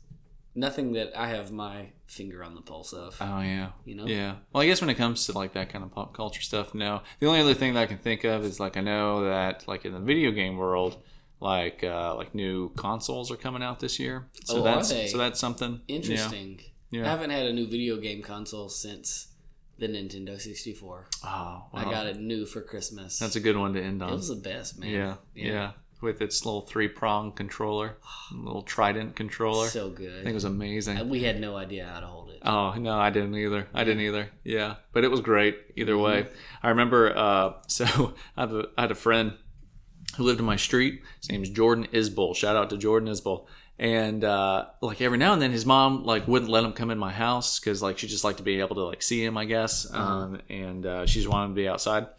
nothing 0.56 0.94
that 0.94 1.18
I 1.18 1.28
have 1.30 1.52
my 1.52 1.88
finger 2.10 2.44
on 2.44 2.56
the 2.56 2.62
pulse 2.62 2.92
of. 2.94 3.16
Oh 3.22 3.42
yeah, 3.42 3.70
You 3.86 3.96
know? 3.96 4.06
Yeah. 4.06 4.36
Well, 4.52 4.64
I 4.64 4.66
guess 4.66 4.82
when 4.82 4.90
it 4.90 4.96
comes 4.96 5.26
to 5.28 5.32
like 5.34 5.54
that 5.54 5.70
kind 5.70 5.84
of 5.84 5.92
pop 5.92 6.14
culture 6.16 6.42
stuff, 6.42 6.74
no. 6.74 7.02
The 7.20 7.28
only 7.28 7.40
other 7.42 7.54
thing 7.54 7.74
that 7.76 7.82
I 7.82 7.86
can 7.86 7.98
think 8.00 8.24
of 8.24 8.44
is 8.44 8.60
like 8.60 8.78
I 8.78 8.82
know 8.82 9.24
that 9.26 9.68
like 9.68 9.86
in 9.86 9.94
the 9.94 10.00
video 10.00 10.32
game 10.32 10.58
world, 10.58 10.98
like 11.40 11.84
uh, 11.84 12.16
like 12.16 12.34
new 12.36 12.70
consoles 12.76 13.32
are 13.32 13.38
coming 13.38 13.64
out 13.64 13.80
this 13.80 14.00
year. 14.00 14.28
So 14.46 14.58
Oh, 14.58 14.60
are 14.62 14.64
that's 14.64 14.90
they? 14.90 15.08
so 15.08 15.18
that's 15.18 15.40
something 15.40 15.82
Interesting. 15.88 16.60
Yeah. 16.92 17.06
I 17.06 17.10
haven't 17.12 17.30
had 17.30 17.46
a 17.46 17.54
new 17.54 17.68
video 17.68 17.98
game 17.98 18.24
console 18.24 18.68
since 18.70 19.28
the 19.78 19.88
Nintendo 19.88 20.42
64. 20.42 21.08
Oh, 21.24 21.28
wow. 21.28 21.70
I 21.74 21.84
got 21.86 22.08
it 22.08 22.18
new 22.20 22.46
for 22.46 22.62
Christmas. 22.62 23.20
That's 23.20 23.36
a 23.36 23.40
good 23.40 23.56
one 23.56 23.74
to 23.76 23.82
end 23.82 24.02
on. 24.02 24.10
it 24.10 24.14
was 24.16 24.28
the 24.30 24.36
best, 24.36 24.80
man. 24.80 24.90
yeah, 24.90 25.16
yeah, 25.36 25.72
With 26.02 26.22
its 26.22 26.46
little 26.46 26.62
three 26.62 26.88
prong 26.88 27.34
controller, 27.34 27.98
little 28.34 28.62
trident 28.62 29.16
controller. 29.18 29.68
So 29.68 29.90
good. 29.90 30.14
I 30.14 30.24
think 30.24 30.30
it 30.30 30.34
was 30.34 30.46
amazing. 30.46 30.98
Uh, 30.98 31.04
We 31.04 31.24
had 31.24 31.42
no 31.42 31.58
idea 31.58 31.86
how 31.86 32.00
to 32.00 32.08
hold 32.08 32.30
it. 32.30 32.40
Oh 32.42 32.74
no, 32.76 32.98
I 32.98 33.10
didn't 33.10 33.36
either. 33.36 33.68
I 33.74 33.84
didn't 33.84 34.02
either. 34.04 34.30
Yeah, 34.46 34.76
but 34.94 35.04
it 35.04 35.12
was 35.12 35.20
great 35.20 35.58
either 35.76 35.98
way. 35.98 36.24
Mm-hmm. 36.24 36.36
I 36.64 36.70
remember. 36.70 37.18
Uh, 37.18 37.54
so 37.68 38.14
I, 38.38 38.42
have 38.42 38.54
a, 38.54 38.68
I 38.78 38.82
had 38.82 38.92
a 38.92 38.96
friend 38.96 39.34
who 40.16 40.24
lived 40.24 40.40
in 40.40 40.46
my 40.46 40.56
street. 40.56 41.02
His 41.20 41.30
name's 41.30 41.50
Jordan 41.50 41.88
Isbell. 41.92 42.36
Shout 42.36 42.56
out 42.56 42.70
to 42.70 42.78
Jordan 42.78 43.10
Isbell. 43.10 43.48
And 43.78 44.24
uh, 44.26 44.66
like 44.82 45.00
every 45.02 45.18
now 45.18 45.34
and 45.34 45.42
then, 45.42 45.52
his 45.52 45.66
mom 45.66 46.04
like 46.04 46.28
wouldn't 46.28 46.52
let 46.52 46.64
him 46.66 46.74
come 46.74 46.92
in 46.92 46.98
my 46.98 47.12
house 47.14 47.60
because 47.60 47.82
like 47.82 47.98
she 47.98 48.08
just 48.08 48.24
liked 48.24 48.38
to 48.38 48.44
be 48.44 48.60
able 48.60 48.76
to 48.76 48.84
like 48.84 49.02
see 49.02 49.24
him, 49.24 49.38
I 49.38 49.46
guess. 49.46 49.90
Uh-huh. 49.90 50.02
Um, 50.02 50.42
and 50.50 50.86
uh, 50.86 51.06
she 51.06 51.20
just 51.20 51.30
wanted 51.30 51.46
him 51.46 51.52
to 51.52 51.62
be 51.62 51.68
outside. 51.68 52.08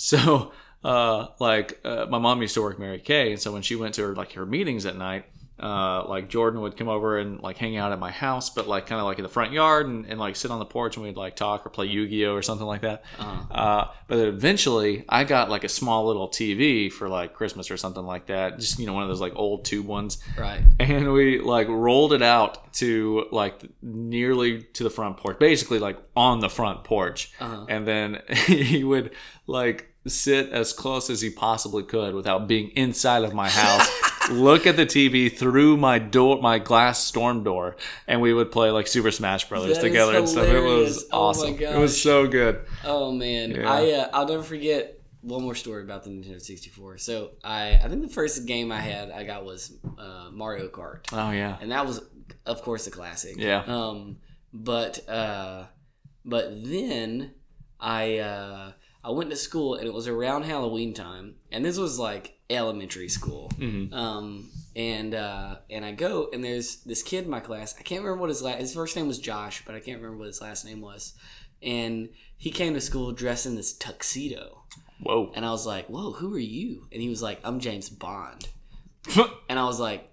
So 0.00 0.52
uh, 0.84 1.28
like 1.40 1.80
uh, 1.84 2.06
my 2.08 2.18
mom 2.18 2.40
used 2.42 2.54
to 2.54 2.62
work 2.62 2.78
Mary 2.78 2.98
Kay, 3.00 3.32
and 3.32 3.40
so 3.40 3.52
when 3.52 3.62
she 3.62 3.76
went 3.76 3.94
to 3.94 4.02
her 4.02 4.14
like 4.14 4.32
her 4.32 4.46
meetings 4.46 4.86
at 4.86 4.96
night, 4.96 5.24
uh, 5.60 6.04
like 6.08 6.28
Jordan 6.28 6.60
would 6.60 6.76
come 6.76 6.86
over 6.88 7.18
and 7.18 7.40
like 7.40 7.56
hang 7.58 7.76
out 7.76 7.90
at 7.90 7.98
my 7.98 8.12
house, 8.12 8.48
but 8.48 8.68
like 8.68 8.86
kind 8.86 9.00
of 9.00 9.06
like 9.06 9.18
in 9.18 9.24
the 9.24 9.28
front 9.28 9.50
yard 9.52 9.88
and, 9.88 10.06
and 10.06 10.20
like 10.20 10.36
sit 10.36 10.52
on 10.52 10.60
the 10.60 10.64
porch 10.64 10.96
and 10.96 11.04
we'd 11.04 11.16
like 11.16 11.34
talk 11.34 11.66
or 11.66 11.70
play 11.70 11.86
Yu 11.86 12.06
Gi 12.06 12.26
Oh 12.26 12.34
or 12.34 12.42
something 12.42 12.66
like 12.66 12.82
that. 12.82 13.02
Uh-huh. 13.18 13.52
Uh, 13.52 13.90
but 14.06 14.18
eventually, 14.20 15.04
I 15.08 15.24
got 15.24 15.50
like 15.50 15.64
a 15.64 15.68
small 15.68 16.06
little 16.06 16.28
TV 16.28 16.92
for 16.92 17.08
like 17.08 17.34
Christmas 17.34 17.72
or 17.72 17.76
something 17.76 18.04
like 18.04 18.26
that. 18.26 18.60
Just 18.60 18.78
you 18.78 18.86
know 18.86 18.92
one 18.92 19.02
of 19.02 19.08
those 19.08 19.20
like 19.20 19.32
old 19.34 19.64
tube 19.64 19.86
ones, 19.86 20.18
Right. 20.38 20.60
and 20.78 21.12
we 21.12 21.40
like 21.40 21.66
rolled 21.66 22.12
it 22.12 22.22
out 22.22 22.72
to 22.74 23.26
like 23.32 23.60
nearly 23.82 24.62
to 24.62 24.84
the 24.84 24.90
front 24.90 25.16
porch, 25.16 25.40
basically 25.40 25.80
like 25.80 25.98
on 26.14 26.38
the 26.38 26.48
front 26.48 26.84
porch. 26.84 27.32
Uh-huh. 27.40 27.66
And 27.68 27.84
then 27.84 28.22
he 28.46 28.84
would 28.84 29.10
like 29.48 29.92
sit 30.10 30.50
as 30.50 30.72
close 30.72 31.10
as 31.10 31.20
he 31.20 31.30
possibly 31.30 31.82
could 31.82 32.14
without 32.14 32.46
being 32.48 32.70
inside 32.70 33.24
of 33.24 33.34
my 33.34 33.48
house. 33.48 33.88
look 34.30 34.66
at 34.66 34.76
the 34.76 34.84
TV 34.84 35.34
through 35.34 35.76
my 35.78 35.98
door, 35.98 36.40
my 36.42 36.58
glass 36.58 37.02
storm 37.02 37.42
door, 37.42 37.76
and 38.06 38.20
we 38.20 38.34
would 38.34 38.52
play 38.52 38.70
like 38.70 38.86
Super 38.86 39.10
Smash 39.10 39.48
Brothers 39.48 39.76
That 39.76 39.82
together 39.82 40.16
and 40.18 40.28
stuff. 40.28 40.46
It 40.48 40.60
was 40.60 41.06
Oh 41.12 41.22
awesome. 41.28 41.58
it 41.58 41.78
was 41.78 42.00
so 42.00 42.26
good. 42.26 42.60
Oh 42.84 43.12
man, 43.12 43.52
Yeah. 43.52 43.70
I 43.72 43.90
uh, 43.92 44.10
I'll 44.12 44.28
never 44.28 44.42
forget 44.42 45.00
one 45.22 45.42
more 45.42 45.54
story 45.54 45.82
about 45.82 46.04
the 46.04 46.10
Nintendo 46.10 46.40
64. 46.40 46.98
So 46.98 47.30
I 47.42 47.80
I 47.82 47.88
think 47.88 48.02
the 48.02 48.08
first 48.12 48.46
game 48.46 48.70
I 48.70 48.80
had 48.80 49.10
I 49.10 49.24
got 49.24 49.44
was 49.44 49.72
uh, 49.98 50.28
Mario 50.32 50.68
Kart, 50.68 51.00
Oh 51.12 51.30
yeah, 51.30 51.56
and 51.60 51.72
that 51.72 51.86
was 51.86 52.00
of 52.44 52.62
course 52.62 52.86
a 52.86 52.90
classic. 52.90 53.36
Yeah. 53.38 53.62
Um, 53.66 54.18
but 54.52 55.08
uh, 55.08 55.64
but 56.24 56.50
then 56.64 57.32
I 57.80 58.18
uh, 58.18 58.72
I 59.08 59.10
went 59.12 59.30
to 59.30 59.36
school 59.36 59.74
and 59.76 59.86
it 59.86 59.94
was 59.94 60.06
around 60.06 60.42
Halloween 60.44 60.92
time, 60.92 61.36
and 61.50 61.64
this 61.64 61.78
was 61.78 61.98
like 61.98 62.38
elementary 62.50 63.08
school. 63.08 63.50
Mhm. 63.58 63.90
Um, 63.92 64.50
and 64.76 65.14
uh, 65.14 65.56
and 65.70 65.82
I 65.84 65.92
go 65.92 66.28
and 66.32 66.44
there's 66.44 66.76
this 66.84 67.02
kid 67.02 67.24
in 67.24 67.30
my 67.30 67.40
class. 67.40 67.74
I 67.78 67.82
can't 67.82 68.02
remember 68.02 68.20
what 68.20 68.28
his 68.28 68.42
last 68.42 68.60
his 68.60 68.74
first 68.74 68.94
name 68.96 69.08
was 69.08 69.18
Josh, 69.18 69.62
but 69.64 69.74
I 69.74 69.80
can't 69.80 69.96
remember 70.00 70.18
what 70.18 70.26
his 70.26 70.42
last 70.42 70.64
name 70.66 70.82
was. 70.82 71.14
And 71.62 72.10
he 72.36 72.50
came 72.50 72.74
to 72.74 72.80
school 72.80 73.10
dressed 73.12 73.46
in 73.46 73.56
this 73.56 73.72
tuxedo, 73.72 74.62
whoa. 75.02 75.32
and 75.34 75.44
I 75.44 75.50
was 75.52 75.66
like, 75.66 75.86
"Whoa, 75.88 76.12
who 76.12 76.32
are 76.34 76.38
you?" 76.38 76.86
And 76.92 77.00
he 77.02 77.08
was 77.08 77.22
like, 77.22 77.40
"I'm 77.44 77.60
James 77.60 77.88
Bond." 77.88 78.48
And 79.48 79.58
I 79.58 79.64
was 79.64 79.80
like, 79.80 80.12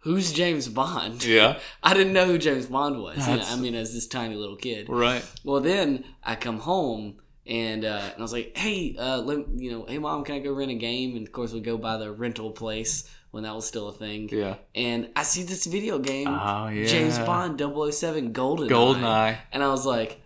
"Who's 0.00 0.30
James 0.32 0.68
Bond?" 0.68 1.24
yeah, 1.24 1.58
I 1.82 1.94
didn't 1.94 2.12
know 2.12 2.26
who 2.26 2.36
James 2.38 2.66
Bond 2.66 3.00
was. 3.02 3.26
you 3.26 3.36
know, 3.36 3.42
I 3.46 3.56
mean, 3.56 3.74
as 3.74 3.94
this 3.94 4.06
tiny 4.06 4.34
little 4.36 4.56
kid. 4.56 4.88
right. 4.90 5.24
Well, 5.42 5.60
then 5.60 6.04
I 6.22 6.36
come 6.36 6.58
home 6.60 7.16
and 7.46 7.84
uh, 7.84 8.00
and 8.04 8.14
I 8.18 8.20
was 8.22 8.32
like, 8.32 8.56
"Hey, 8.56 8.96
uh, 8.98 9.18
let, 9.20 9.46
you 9.56 9.70
know, 9.70 9.84
hey 9.88 9.98
mom, 9.98 10.24
can 10.24 10.34
I 10.36 10.38
go 10.40 10.52
rent 10.52 10.70
a 10.70 10.74
game?" 10.74 11.16
And 11.16 11.26
of 11.26 11.32
course, 11.32 11.52
we 11.52 11.60
go 11.60 11.76
by 11.78 11.96
the 11.96 12.10
rental 12.12 12.50
place 12.52 13.08
when 13.30 13.42
that 13.44 13.54
was 13.54 13.66
still 13.66 13.88
a 13.88 13.92
thing. 13.92 14.28
Yeah. 14.32 14.56
And 14.74 15.10
I 15.14 15.22
see 15.22 15.42
this 15.42 15.66
video 15.66 15.98
game, 15.98 16.28
Oh 16.28 16.68
yeah. 16.68 16.86
James 16.86 17.18
Bond 17.18 17.58
007 17.60 18.32
Golden 18.32 18.68
Goldeneye. 18.68 19.36
and 19.52 19.62
I 19.62 19.68
was 19.68 19.84
like, 19.86 20.20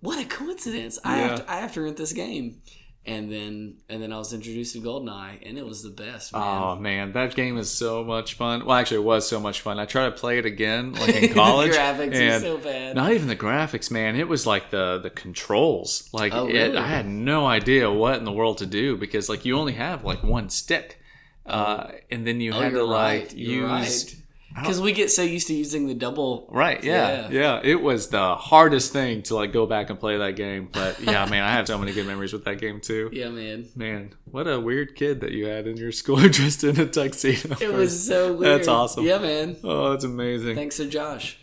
"What 0.00 0.18
a 0.24 0.28
coincidence! 0.28 0.98
I 1.04 1.18
Yeah. 1.20 1.28
have 1.28 1.46
to, 1.46 1.52
I 1.52 1.56
have 1.56 1.72
to 1.74 1.82
rent 1.82 1.96
this 1.96 2.12
game." 2.12 2.60
And 3.06 3.30
then 3.30 3.76
and 3.90 4.02
then 4.02 4.14
I 4.14 4.18
was 4.18 4.32
introduced 4.32 4.72
to 4.72 4.80
Goldeneye, 4.80 5.46
and 5.46 5.58
it 5.58 5.66
was 5.66 5.82
the 5.82 5.90
best, 5.90 6.32
man. 6.32 6.42
Oh 6.42 6.76
man, 6.76 7.12
that 7.12 7.34
game 7.34 7.58
is 7.58 7.70
so 7.70 8.02
much 8.02 8.32
fun. 8.32 8.64
Well, 8.64 8.78
actually, 8.78 8.98
it 8.98 9.04
was 9.04 9.28
so 9.28 9.38
much 9.38 9.60
fun. 9.60 9.78
I 9.78 9.84
tried 9.84 10.06
to 10.06 10.12
play 10.12 10.38
it 10.38 10.46
again, 10.46 10.94
like 10.94 11.14
in 11.14 11.20
the 11.28 11.34
college. 11.34 11.72
graphics 11.72 12.16
are 12.18 12.22
and 12.22 12.42
so 12.42 12.56
bad. 12.56 12.96
Not 12.96 13.12
even 13.12 13.28
the 13.28 13.36
graphics, 13.36 13.90
man. 13.90 14.16
It 14.16 14.26
was 14.26 14.46
like 14.46 14.70
the 14.70 15.00
the 15.02 15.10
controls. 15.10 16.08
Like 16.14 16.32
Oh, 16.32 16.48
it. 16.48 16.76
I 16.76 16.86
had 16.86 17.06
no 17.06 17.44
idea 17.46 17.92
what 17.92 18.16
in 18.16 18.24
the 18.24 18.32
world 18.32 18.56
to 18.58 18.66
do 18.66 18.96
because 18.96 19.28
like 19.28 19.44
you 19.44 19.58
only 19.58 19.74
have 19.74 20.02
like 20.02 20.22
one 20.22 20.48
stick, 20.48 20.98
uh, 21.44 21.88
and 22.10 22.26
then 22.26 22.40
you 22.40 22.52
oh, 22.54 22.60
had 22.60 22.72
to 22.72 22.84
like 22.84 23.24
right. 23.24 23.34
Use. 23.34 23.62
right. 23.68 24.16
Because 24.54 24.80
we 24.80 24.92
get 24.92 25.10
so 25.10 25.22
used 25.22 25.48
to 25.48 25.54
using 25.54 25.88
the 25.88 25.94
double. 25.94 26.46
Right, 26.50 26.82
yeah, 26.84 27.28
Yeah. 27.28 27.28
yeah, 27.30 27.60
It 27.64 27.82
was 27.82 28.08
the 28.08 28.36
hardest 28.36 28.92
thing 28.92 29.22
to 29.24 29.34
like 29.34 29.52
go 29.52 29.66
back 29.66 29.90
and 29.90 29.98
play 29.98 30.16
that 30.18 30.36
game. 30.36 30.68
But 30.72 31.00
yeah, 31.02 31.26
man, 31.26 31.42
I 31.42 31.50
have 31.52 31.66
so 31.66 31.76
many 31.76 31.92
good 31.92 32.06
memories 32.06 32.32
with 32.32 32.44
that 32.44 32.60
game 32.60 32.80
too. 32.80 33.10
Yeah, 33.12 33.30
man. 33.30 33.66
Man, 33.74 34.14
what 34.30 34.46
a 34.46 34.60
weird 34.60 34.94
kid 34.94 35.20
that 35.22 35.32
you 35.32 35.46
had 35.46 35.66
in 35.66 35.76
your 35.76 35.90
school 35.92 36.16
dressed 36.28 36.62
in 36.62 36.78
a 36.78 36.86
tuxedo. 36.86 37.56
It 37.60 37.72
was 37.72 38.06
so 38.06 38.32
weird. 38.34 38.58
That's 38.60 38.68
awesome. 38.68 39.04
Yeah, 39.04 39.18
man. 39.18 39.56
Oh, 39.64 39.90
that's 39.90 40.04
amazing. 40.04 40.54
Thanks 40.54 40.76
to 40.76 40.86
Josh. 40.86 41.38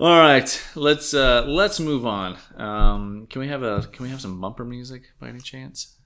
All 0.00 0.18
right, 0.18 0.62
let's 0.74 1.14
uh, 1.14 1.44
let's 1.46 1.78
move 1.78 2.06
on. 2.06 2.36
Um, 2.56 3.26
can 3.30 3.40
we 3.40 3.48
have 3.48 3.62
a 3.62 3.82
can 3.92 4.04
we 4.04 4.10
have 4.10 4.20
some 4.20 4.40
bumper 4.40 4.64
music 4.64 5.02
by 5.20 5.28
any 5.28 5.38
chance? 5.40 5.96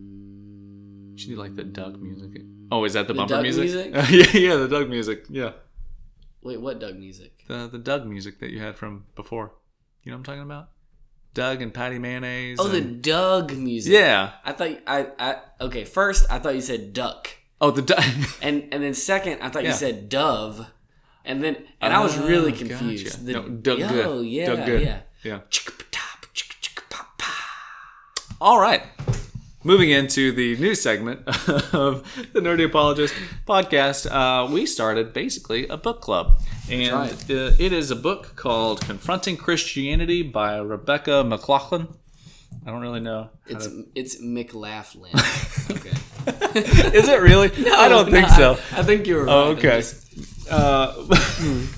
Um, 0.00 1.14
Should 1.16 1.28
you 1.30 1.36
like 1.36 1.54
the 1.56 1.64
duck 1.64 1.98
music? 1.98 2.42
Oh, 2.70 2.84
is 2.84 2.92
that 2.92 3.06
the, 3.08 3.12
The 3.14 3.18
bumper 3.18 3.34
Doug 3.34 3.42
music? 3.42 3.92
music? 3.92 4.34
yeah, 4.34 4.40
yeah, 4.40 4.56
the 4.56 4.68
Doug 4.68 4.88
music. 4.88 5.24
Yeah, 5.28 5.52
wait, 6.42 6.60
what 6.60 6.78
Doug 6.80 6.96
music? 6.96 7.44
the 7.48 7.68
the 7.68 7.78
Doug 7.78 8.06
music 8.06 8.38
that 8.40 8.50
you 8.50 8.60
had 8.60 8.76
from 8.76 9.06
before. 9.16 9.52
You 10.04 10.12
know 10.12 10.16
what 10.16 10.20
I'm 10.20 10.24
talking 10.24 10.42
about? 10.42 10.68
Doug 11.34 11.62
and 11.62 11.72
Patti 11.72 11.98
Mayonnaise. 11.98 12.58
Oh, 12.60 12.68
the 12.68 12.80
Doug 12.80 13.52
music. 13.56 13.92
yeah. 13.92 14.32
I 14.44 14.52
thought 14.52 14.70
I, 14.86 15.06
I 15.18 15.36
okay. 15.60 15.84
First, 15.84 16.26
I 16.30 16.38
thought 16.38 16.54
you 16.54 16.60
said 16.60 16.92
duck, 16.92 17.28
Oh, 17.60 17.70
the 17.70 17.82
Doug. 17.82 18.02
and 18.42 18.68
and 18.72 18.82
then 18.82 18.94
second, 18.94 19.40
I 19.42 19.48
thought 19.48 19.62
Yeah. 19.62 19.70
you 19.70 19.74
said 19.76 20.08
dove, 20.08 20.66
and 21.24 21.42
then 21.44 21.56
and 21.80 21.92
I 21.92 22.02
was 22.02 22.18
oh, 22.18 22.26
really 22.26 22.52
Oh, 22.52 22.56
confused. 22.56 23.04
gotcha. 23.04 23.20
The- 23.24 23.32
No, 23.32 23.48
Doug 23.48 23.78
good. 23.78 24.06
Oh, 24.06 24.20
yeah, 24.22 24.46
Doug 24.46 24.66
good. 24.66 24.82
yeah. 24.82 25.00
Yeah. 25.22 25.40
All 28.40 28.58
right. 28.58 28.82
Moving 29.62 29.90
into 29.90 30.32
the 30.32 30.56
new 30.56 30.74
segment 30.74 31.20
of 31.74 32.02
the 32.32 32.40
Nerdy 32.40 32.64
Apologist 32.64 33.12
podcast, 33.46 34.10
uh, 34.10 34.50
we 34.50 34.64
started 34.64 35.12
basically 35.12 35.68
a 35.68 35.76
book 35.76 36.00
club. 36.00 36.40
And 36.70 36.90
right. 36.94 37.12
uh, 37.30 37.50
it 37.58 37.70
is 37.70 37.90
a 37.90 37.96
book 37.96 38.36
called 38.36 38.80
Confronting 38.80 39.36
Christianity 39.36 40.22
by 40.22 40.56
Rebecca 40.56 41.24
McLaughlin. 41.24 41.88
I 42.66 42.70
don't 42.70 42.80
really 42.80 43.00
know. 43.00 43.28
It's 43.48 43.66
to- 43.66 43.86
it's 43.94 44.20
McLaughlin. 44.20 45.12
Okay. 45.70 45.90
is 46.96 47.08
it 47.08 47.20
really? 47.20 47.48
No, 47.58 47.74
I 47.78 47.88
don't 47.88 48.10
think 48.10 48.28
No, 48.30 48.34
so. 48.36 48.58
I, 48.74 48.80
I 48.80 48.82
think 48.82 49.06
you 49.06 49.16
were 49.16 49.24
right. 49.24 49.32
Oh, 49.32 49.42
okay. 49.52 49.80
just- 49.80 50.50
Uh, 50.50 50.94
but 51.06 51.18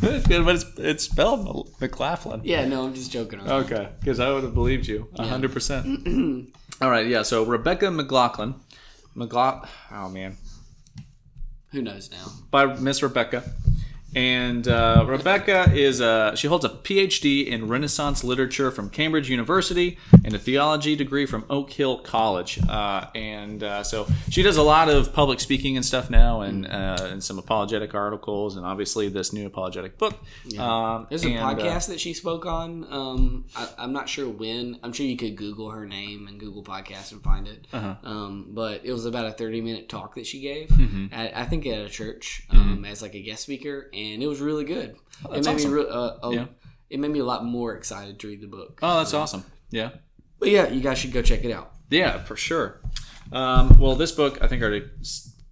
it's, 0.00 0.64
it's 0.78 1.04
spelled 1.04 1.68
McLaughlin. 1.80 2.40
yeah, 2.44 2.64
no, 2.64 2.84
I'm 2.84 2.94
just 2.94 3.10
joking 3.12 3.40
around. 3.40 3.64
Okay, 3.64 3.88
because 4.00 4.18
I 4.20 4.32
would 4.32 4.44
have 4.44 4.54
believed 4.54 4.86
you 4.86 5.08
a 5.16 5.26
hundred 5.26 5.52
percent. 5.52 6.48
All 6.82 6.90
right, 6.90 7.06
yeah. 7.06 7.22
So 7.22 7.44
Rebecca 7.44 7.90
McLaughlin, 7.92 8.56
McLaughlin. 9.14 9.70
Oh 9.92 10.08
man, 10.08 10.36
Who 11.70 11.80
knows 11.80 12.10
now? 12.10 12.26
by 12.50 12.66
Miss 12.80 13.02
Rebecca, 13.04 13.44
and 14.14 14.68
uh, 14.68 15.04
Rebecca 15.06 15.70
is 15.72 16.00
uh, 16.00 16.34
she 16.34 16.46
holds 16.46 16.64
a 16.64 16.68
PhD 16.68 17.46
in 17.46 17.68
Renaissance 17.68 18.22
literature 18.22 18.70
from 18.70 18.90
Cambridge 18.90 19.30
University 19.30 19.98
and 20.24 20.34
a 20.34 20.38
theology 20.38 20.96
degree 20.96 21.24
from 21.24 21.44
Oak 21.48 21.70
Hill 21.70 21.98
College, 21.98 22.60
uh, 22.68 23.06
and 23.14 23.62
uh, 23.62 23.82
so 23.82 24.06
she 24.28 24.42
does 24.42 24.56
a 24.56 24.62
lot 24.62 24.88
of 24.88 25.12
public 25.12 25.40
speaking 25.40 25.76
and 25.76 25.84
stuff 25.84 26.10
now, 26.10 26.42
and 26.42 26.66
uh, 26.66 27.08
and 27.10 27.24
some 27.24 27.38
apologetic 27.38 27.94
articles, 27.94 28.56
and 28.56 28.66
obviously 28.66 29.08
this 29.08 29.32
new 29.32 29.46
apologetic 29.46 29.96
book. 29.96 30.14
Um, 30.58 31.06
There's 31.08 31.24
a 31.24 31.30
and, 31.30 31.38
uh, 31.38 31.54
podcast 31.54 31.88
that 31.88 32.00
she 32.00 32.12
spoke 32.12 32.44
on. 32.44 32.86
Um, 32.90 33.44
I, 33.56 33.68
I'm 33.78 33.92
not 33.92 34.08
sure 34.08 34.28
when. 34.28 34.78
I'm 34.82 34.92
sure 34.92 35.06
you 35.06 35.16
could 35.16 35.36
Google 35.36 35.70
her 35.70 35.86
name 35.86 36.28
and 36.28 36.38
Google 36.38 36.62
podcast 36.62 37.12
and 37.12 37.22
find 37.22 37.48
it. 37.48 37.66
Uh-huh. 37.72 37.94
Um, 38.02 38.48
but 38.50 38.82
it 38.84 38.92
was 38.92 39.06
about 39.06 39.26
a 39.26 39.32
30 39.32 39.60
minute 39.62 39.88
talk 39.88 40.14
that 40.16 40.26
she 40.26 40.40
gave. 40.40 40.68
Mm-hmm. 40.68 41.06
At, 41.12 41.36
I 41.36 41.44
think 41.44 41.66
at 41.66 41.78
a 41.78 41.88
church 41.88 42.46
um, 42.50 42.84
as 42.84 43.00
like 43.00 43.14
a 43.14 43.20
guest 43.20 43.42
speaker, 43.42 43.88
and 43.92 44.01
it 44.10 44.26
was 44.26 44.40
really 44.40 44.64
good. 44.64 44.90
it 44.90 44.96
Oh, 45.24 45.32
that's 45.34 45.46
made 45.46 45.54
awesome. 45.54 45.70
me 45.74 45.76
re- 45.82 45.88
uh, 45.88 46.10
uh, 46.26 46.30
Yeah. 46.30 46.46
it 46.90 46.98
made 47.00 47.10
me 47.10 47.20
a 47.20 47.24
lot 47.24 47.44
more 47.44 47.74
excited 47.74 48.18
to 48.20 48.28
read 48.28 48.40
the 48.40 48.46
book. 48.48 48.78
Oh, 48.82 48.98
that's 48.98 49.14
awesome. 49.14 49.44
Yeah. 49.70 49.90
But 50.38 50.48
yeah, 50.50 50.68
you 50.68 50.80
guys 50.80 50.98
should 50.98 51.12
go 51.12 51.22
check 51.22 51.44
it 51.44 51.52
out. 51.52 51.72
Yeah, 51.90 52.22
for 52.24 52.36
sure. 52.36 52.80
Um, 53.30 53.78
well, 53.78 53.94
this 53.94 54.12
book, 54.12 54.38
I 54.42 54.48
think 54.48 54.62
I 54.62 54.66
already 54.66 54.86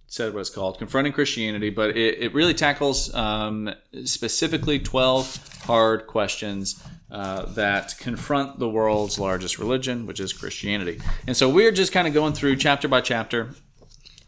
said 0.07 0.33
what 0.33 0.41
it's 0.41 0.49
called, 0.49 0.77
Confronting 0.77 1.13
Christianity, 1.13 1.69
but 1.69 1.95
it, 1.95 2.19
it 2.21 2.33
really 2.33 2.53
tackles 2.53 3.13
um, 3.15 3.73
specifically 4.03 4.77
12 4.79 5.61
hard 5.63 6.05
questions 6.07 6.83
uh, 7.09 7.45
that 7.53 7.95
confront 7.99 8.59
the 8.59 8.67
world's 8.69 9.17
largest 9.19 9.57
religion, 9.59 10.05
which 10.05 10.19
is 10.19 10.33
Christianity. 10.33 10.99
And 11.27 11.35
so 11.37 11.49
we're 11.49 11.71
just 11.71 11.91
kind 11.93 12.07
of 12.07 12.13
going 12.13 12.33
through 12.33 12.57
chapter 12.57 12.87
by 12.87 13.01
chapter. 13.01 13.51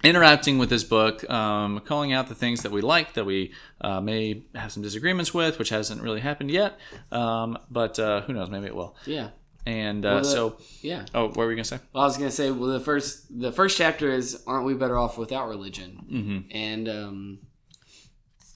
Interacting 0.04 0.58
with 0.58 0.70
this 0.70 0.84
book, 0.84 1.28
um, 1.30 1.80
calling 1.86 2.12
out 2.12 2.28
the 2.28 2.36
things 2.36 2.63
that 2.63 2.72
we 2.74 2.82
like, 2.82 3.13
that 3.13 3.26
we 3.26 3.54
uh, 3.80 4.02
may 4.02 4.44
have 4.54 4.70
some 4.72 4.84
disagreements 4.84 5.34
with, 5.34 5.58
which 5.60 5.70
hasn't 5.70 6.02
really 6.02 6.20
happened 6.20 6.52
yet. 6.52 6.78
Um, 7.12 7.58
but 7.72 7.98
uh, 8.00 8.22
who 8.24 8.34
knows? 8.34 8.50
Maybe 8.50 8.66
it 8.66 8.76
will. 8.76 8.98
Yeah. 9.06 9.30
And 9.66 10.06
uh, 10.06 10.10
Well, 10.10 10.20
the- 10.24 10.30
so, 10.30 10.58
Yeah. 10.82 11.06
oh, 11.16 11.28
what 11.28 11.38
were 11.38 11.48
we 11.48 11.56
gonna 11.56 11.63
say? 11.63 11.80
Well, 11.94 12.04
I 12.04 12.06
was 12.08 12.18
gonna 12.18 12.32
say, 12.32 12.52
well, 12.52 12.70
the 12.70 12.82
first 12.82 13.28
the 13.39 13.54
first 13.54 13.78
chapter 13.78 14.12
is, 14.12 14.44
"Aren't 14.46 14.66
we 14.66 14.74
better 14.74 14.98
off 15.00 15.18
without 15.18 15.48
religion?" 15.48 16.06
Mm-hmm. 16.12 16.39
And 16.52 16.89
um, 16.89 17.39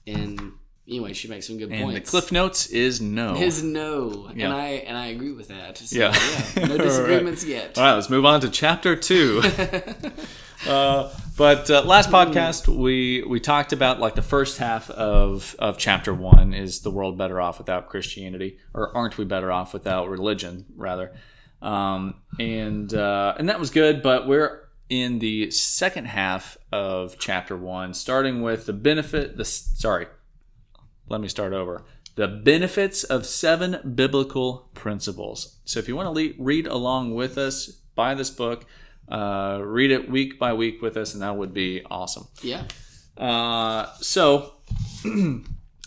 and 0.06 0.52
anyway, 0.86 1.14
she 1.14 1.28
makes 1.28 1.46
some 1.46 1.56
good 1.56 1.70
And 1.70 1.82
points. 1.82 2.10
the 2.10 2.20
cliff 2.20 2.30
notes 2.30 2.66
is 2.66 3.00
no. 3.00 3.36
is 3.36 3.62
no, 3.62 4.30
Yeah. 4.36 4.44
and 4.46 4.54
I 4.54 4.66
and 4.86 4.98
I 4.98 5.06
agree 5.06 5.32
with 5.32 5.48
that. 5.48 5.78
So, 5.78 5.96
Yeah. 5.98 6.14
yeah, 6.56 6.66
no 6.66 6.72
All 6.72 6.78
right. 6.78 6.84
disagreements 6.84 7.42
yet. 7.44 7.78
All 7.78 7.84
right, 7.84 7.94
let's 7.94 8.10
move 8.10 8.26
on 8.26 8.42
to 8.42 8.50
chapter 8.50 8.94
two. 8.94 9.42
uh, 10.66 11.14
but 11.36 11.70
uh, 11.70 11.82
last 11.82 12.10
podcast 12.10 12.68
we 12.68 13.22
we 13.22 13.40
talked 13.40 13.72
about 13.72 14.00
like 14.00 14.14
the 14.14 14.22
first 14.22 14.58
half 14.58 14.90
of 14.90 15.54
of 15.58 15.78
chapter 15.78 16.12
one 16.12 16.52
is 16.52 16.80
the 16.80 16.90
world 16.90 17.16
better 17.16 17.40
off 17.40 17.58
without 17.58 17.88
Christianity, 17.88 18.58
or 18.74 18.96
aren't 18.96 19.18
we 19.18 19.24
better 19.24 19.52
off 19.52 19.72
without 19.72 20.08
religion 20.08 20.66
rather? 20.76 21.14
Um, 21.62 22.22
and 22.38 22.92
uh, 22.92 23.34
and 23.38 23.48
that 23.48 23.60
was 23.60 23.70
good, 23.70 24.02
but 24.02 24.26
we're 24.26 24.68
in 24.88 25.18
the 25.18 25.50
second 25.50 26.06
half 26.06 26.56
of 26.72 27.18
chapter 27.18 27.56
one, 27.56 27.94
starting 27.94 28.42
with 28.42 28.66
the 28.66 28.72
benefit. 28.72 29.36
The 29.36 29.44
sorry, 29.44 30.06
let 31.08 31.20
me 31.20 31.28
start 31.28 31.52
over. 31.52 31.84
The 32.14 32.28
benefits 32.28 33.04
of 33.04 33.26
seven 33.26 33.94
biblical 33.94 34.70
principles. 34.74 35.58
So, 35.64 35.78
if 35.78 35.86
you 35.86 35.94
want 35.94 36.06
to 36.06 36.10
le- 36.10 36.34
read 36.38 36.66
along 36.66 37.14
with 37.14 37.38
us, 37.38 37.66
buy 37.94 38.14
this 38.14 38.30
book, 38.30 38.66
uh, 39.10 39.60
read 39.62 39.90
it 39.90 40.10
week 40.10 40.38
by 40.38 40.52
week 40.52 40.82
with 40.82 40.96
us, 40.96 41.14
and 41.14 41.22
that 41.22 41.36
would 41.36 41.54
be 41.54 41.82
awesome. 41.90 42.26
Yeah. 42.42 42.64
Uh, 43.16 43.86
so, 44.00 44.52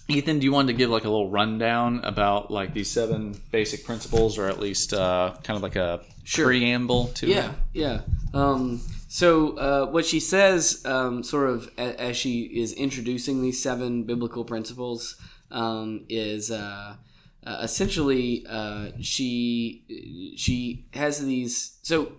Ethan, 0.07 0.39
do 0.39 0.43
you 0.45 0.51
want 0.51 0.67
to 0.67 0.73
give 0.73 0.89
like 0.89 1.05
a 1.05 1.09
little 1.09 1.29
rundown 1.29 2.01
about 2.03 2.51
like 2.51 2.73
these 2.73 2.91
seven 2.91 3.39
basic 3.51 3.85
principles, 3.85 4.37
or 4.37 4.47
at 4.47 4.59
least 4.59 4.93
uh, 4.93 5.33
kind 5.43 5.55
of 5.57 5.63
like 5.63 5.75
a 5.75 6.01
Sure. 6.23 6.45
preamble 6.45 7.07
to 7.15 7.27
Yeah, 7.27 7.49
it? 7.51 7.55
yeah. 7.73 8.01
Um, 8.33 8.81
so 9.07 9.57
uh, 9.57 9.85
what 9.87 10.05
she 10.05 10.19
says, 10.19 10.81
um, 10.85 11.23
sort 11.23 11.49
of 11.49 11.69
a, 11.77 11.99
as 11.99 12.15
she 12.15 12.41
is 12.43 12.73
introducing 12.73 13.41
these 13.41 13.61
seven 13.61 14.03
biblical 14.03 14.45
principles, 14.45 15.15
um, 15.49 16.05
is 16.09 16.51
uh, 16.51 16.95
uh, 17.45 17.59
essentially 17.63 18.45
uh, 18.47 18.91
she 19.01 19.83
she 20.37 20.85
has 20.93 21.25
these. 21.25 21.77
So 21.81 22.11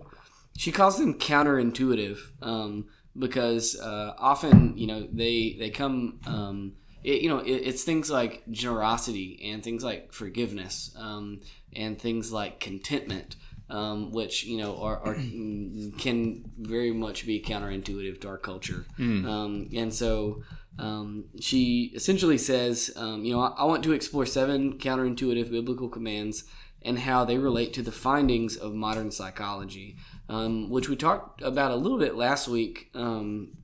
she 0.56 0.72
calls 0.72 0.98
them 0.98 1.18
counterintuitive 1.18 2.18
um, 2.42 2.86
because 3.18 3.78
uh, 3.78 4.14
often 4.18 4.76
you 4.76 4.86
know 4.86 5.06
they 5.12 5.56
they 5.58 5.70
come. 5.70 6.20
Um, 6.26 6.74
it, 7.04 7.20
you 7.20 7.28
know, 7.28 7.38
it, 7.38 7.50
it's 7.50 7.82
things 7.82 8.12
like 8.12 8.44
generosity 8.48 9.50
and 9.50 9.64
things 9.64 9.82
like 9.82 10.12
forgiveness 10.12 10.94
um, 10.96 11.40
and 11.74 12.00
things 12.00 12.30
like 12.30 12.60
contentment 12.60 13.34
um, 13.72 14.12
which 14.12 14.44
you 14.44 14.58
know 14.58 14.80
are, 14.80 15.00
are 15.00 15.14
can 15.98 16.44
very 16.58 16.92
much 16.92 17.26
be 17.26 17.40
counterintuitive 17.40 18.20
to 18.20 18.28
our 18.28 18.38
culture. 18.38 18.86
Um, 19.26 19.68
and 19.74 19.92
so 19.92 20.42
um, 20.78 21.24
she 21.40 21.92
essentially 21.94 22.38
says, 22.38 22.90
um, 22.96 23.24
you 23.24 23.34
know, 23.34 23.40
I, 23.40 23.48
I 23.58 23.64
want 23.64 23.82
to 23.84 23.92
explore 23.92 24.26
seven 24.26 24.78
counterintuitive 24.78 25.50
biblical 25.50 25.88
commands 25.88 26.44
and 26.82 26.98
how 26.98 27.24
they 27.24 27.38
relate 27.38 27.72
to 27.74 27.82
the 27.82 27.92
findings 27.92 28.56
of 28.56 28.74
modern 28.74 29.10
psychology, 29.10 29.96
um, 30.32 30.70
which 30.70 30.88
we 30.88 30.96
talked 30.96 31.42
about 31.42 31.70
a 31.70 31.76
little 31.76 31.98
bit 31.98 32.14
last 32.16 32.48
week. 32.48 32.90
Um, 32.94 33.56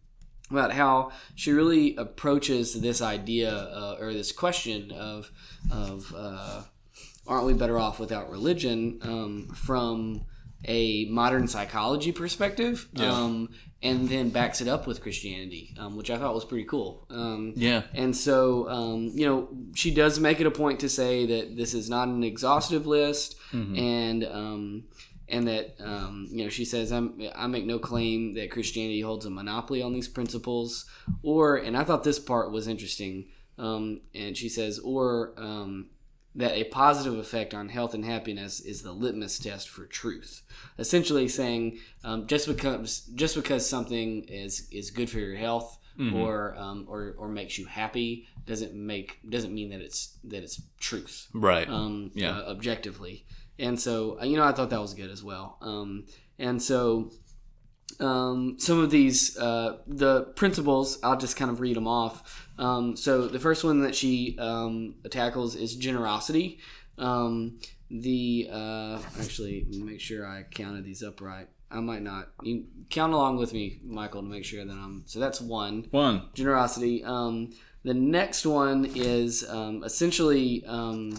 about 0.51 0.73
how 0.73 1.11
she 1.35 1.53
really 1.53 1.95
approaches 1.97 2.81
this 2.81 3.03
idea 3.03 3.53
uh, 3.55 3.97
or 4.01 4.15
this 4.15 4.33
question 4.33 4.91
of 4.93 5.31
of 5.71 6.15
uh, 6.17 6.63
aren't 7.27 7.45
we 7.45 7.53
better 7.53 7.79
off 7.79 8.01
without 8.01 8.31
religion 8.31 8.99
um, 9.03 9.49
from 9.55 10.23
a 10.65 11.05
modern 11.11 11.47
psychology 11.49 12.13
perspective 12.13 12.89
um, 12.97 13.51
and 13.83 14.09
then 14.09 14.31
backs 14.31 14.63
it 14.63 14.69
up 14.69 14.87
with 14.87 15.03
christianity 15.03 15.75
um, 15.79 15.97
which 15.99 16.11
i 16.11 16.17
thought 16.17 16.35
was 16.35 16.47
pretty 16.47 16.65
cool 16.65 17.07
um, 17.11 17.53
Yeah. 17.55 17.83
and 17.93 18.17
so 18.17 18.69
um, 18.71 19.11
you 19.15 19.27
know 19.27 19.49
she 19.75 19.91
does 19.93 20.19
make 20.19 20.41
it 20.41 20.47
a 20.47 20.51
point 20.51 20.81
to 20.81 20.89
say 20.89 21.27
that 21.27 21.57
this 21.59 21.75
is 21.75 21.91
not 21.91 22.09
an 22.09 22.25
exhaustive 22.25 22.87
list 22.87 23.37
and 23.53 24.25
um, 24.25 24.85
and 25.29 25.47
that 25.49 25.75
um, 25.81 26.27
you 26.31 26.43
know 26.45 26.49
she 26.51 26.65
says 26.65 26.91
I'm, 26.93 27.21
i 27.35 27.47
make 27.47 27.67
no 27.67 27.79
claim 27.79 28.35
that 28.35 28.51
christianity 28.51 29.01
holds 29.03 29.27
a 29.27 29.31
monopoly 29.31 29.83
on 29.83 29.93
these 29.93 30.09
principles 30.09 30.87
or 31.23 31.57
and 31.57 31.77
i 31.77 31.85
thought 31.85 32.05
this 32.05 32.19
part 32.19 32.51
was 32.53 32.67
interesting 32.69 33.27
um, 33.59 34.01
and 34.15 34.37
she 34.37 34.49
says 34.49 34.79
or 34.79 35.33
um, 35.37 35.87
that 36.35 36.53
a 36.53 36.65
positive 36.65 37.19
effect 37.19 37.53
on 37.55 37.69
health 37.69 37.95
and 37.95 38.05
happiness 38.05 38.61
is 38.61 38.83
the 38.83 38.93
litmus 38.93 39.39
test 39.39 39.69
for 39.69 39.85
truth 39.87 40.43
essentially 40.79 41.27
saying 41.29 41.79
um, 42.05 42.27
just 42.27 42.47
because 42.47 43.01
just 43.15 43.35
because 43.35 43.69
something 43.69 44.25
is 44.29 44.69
is 44.71 44.91
good 44.91 45.11
for 45.11 45.19
your 45.19 45.37
health 45.37 45.79
or 46.15 46.55
um, 46.57 46.87
or 46.89 47.17
or 47.19 47.29
makes 47.29 47.59
you 47.59 47.67
happy 47.67 48.29
doesn't 48.47 48.73
make 48.73 49.19
doesn't 49.29 49.53
mean 49.53 49.71
that 49.71 49.81
it's 49.81 50.17
that 50.23 50.45
it's 50.45 50.63
truth 50.79 51.27
Right. 51.35 51.69
um, 51.69 52.13
Yeah. 52.15 52.39
uh, 52.39 52.43
objectively. 52.51 53.25
And 53.59 53.79
so, 53.79 54.19
uh, 54.21 54.25
you 54.25 54.37
know, 54.37 54.45
I 54.45 54.53
thought 54.53 54.71
that 54.71 54.81
was 54.81 54.95
good 54.95 55.11
as 55.11 55.23
well. 55.23 55.59
Um, 55.61 56.07
and 56.39 56.63
so, 56.63 57.11
um, 58.01 58.57
some 58.59 58.79
of 58.79 58.91
these, 58.91 59.37
uh, 59.39 59.79
the 59.87 60.25
principles, 60.37 60.99
I'll 61.03 61.17
just 61.17 61.37
kind 61.37 61.51
of 61.51 61.61
read 61.61 61.77
them 61.77 61.89
off. 61.89 62.47
Um, 62.59 62.97
so, 62.97 63.27
the 63.27 63.41
first 63.41 63.65
one 63.65 63.81
that 63.83 63.95
she 63.95 64.37
um, 64.39 64.95
tackles 65.11 65.57
is 65.57 65.75
generosity. 65.75 66.61
Um, 66.99 67.59
the 67.91 68.49
uh, 68.53 69.01
actually, 69.19 69.67
make 69.71 70.01
sure 70.01 70.27
I 70.27 70.43
counted 70.43 70.85
these 70.85 71.03
up 71.03 71.21
right. 71.21 71.49
I 71.71 71.81
might 71.81 72.03
not. 72.03 72.29
You 72.43 72.65
count 72.91 73.13
along 73.13 73.37
with 73.39 73.53
me, 73.53 73.81
Michael, 73.85 74.23
to 74.23 74.29
make 74.29 74.45
sure 74.45 74.65
that 74.65 74.73
I'm. 74.73 75.03
So 75.07 75.19
that's 75.21 75.41
one 75.41 75.87
One. 75.91 76.29
generosity. 76.35 77.03
Um, 77.05 77.51
the 77.85 77.95
next 77.95 78.45
one 78.45 78.87
is 78.95 79.49
um, 79.49 79.83
essentially 79.85 80.65
um, 80.67 81.19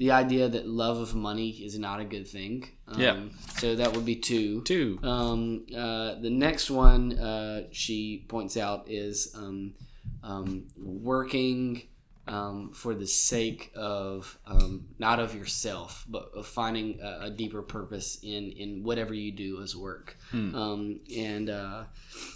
the 0.00 0.10
idea 0.12 0.48
that 0.48 0.66
love 0.66 0.96
of 0.96 1.14
money 1.14 1.50
is 1.50 1.78
not 1.78 2.00
a 2.00 2.04
good 2.06 2.26
thing. 2.26 2.66
Um, 2.88 3.00
Yeah. 3.00 3.16
So 3.58 3.76
that 3.76 3.92
would 3.94 4.06
be 4.06 4.16
two. 4.16 4.62
Two. 4.62 4.98
Um, 5.02 5.66
uh, 5.76 6.14
the 6.26 6.30
next 6.30 6.70
one 6.70 7.18
uh, 7.18 7.64
she 7.70 8.24
points 8.26 8.56
out 8.56 8.86
is 8.88 9.34
um, 9.36 9.74
um, 10.22 10.68
working 10.78 11.82
um, 12.26 12.72
for 12.72 12.94
the 12.94 13.06
sake 13.06 13.72
of 13.76 14.38
um, 14.46 14.86
not 14.98 15.20
of 15.20 15.34
yourself, 15.34 16.06
but 16.08 16.30
of 16.34 16.46
finding 16.46 16.98
a, 17.02 17.26
a 17.26 17.30
deeper 17.30 17.60
purpose 17.60 18.18
in 18.22 18.52
in 18.52 18.82
whatever 18.82 19.12
you 19.12 19.32
do 19.32 19.60
as 19.62 19.76
work. 19.76 20.16
Um, 20.54 21.00
and 21.14 21.50
uh, 21.50 21.84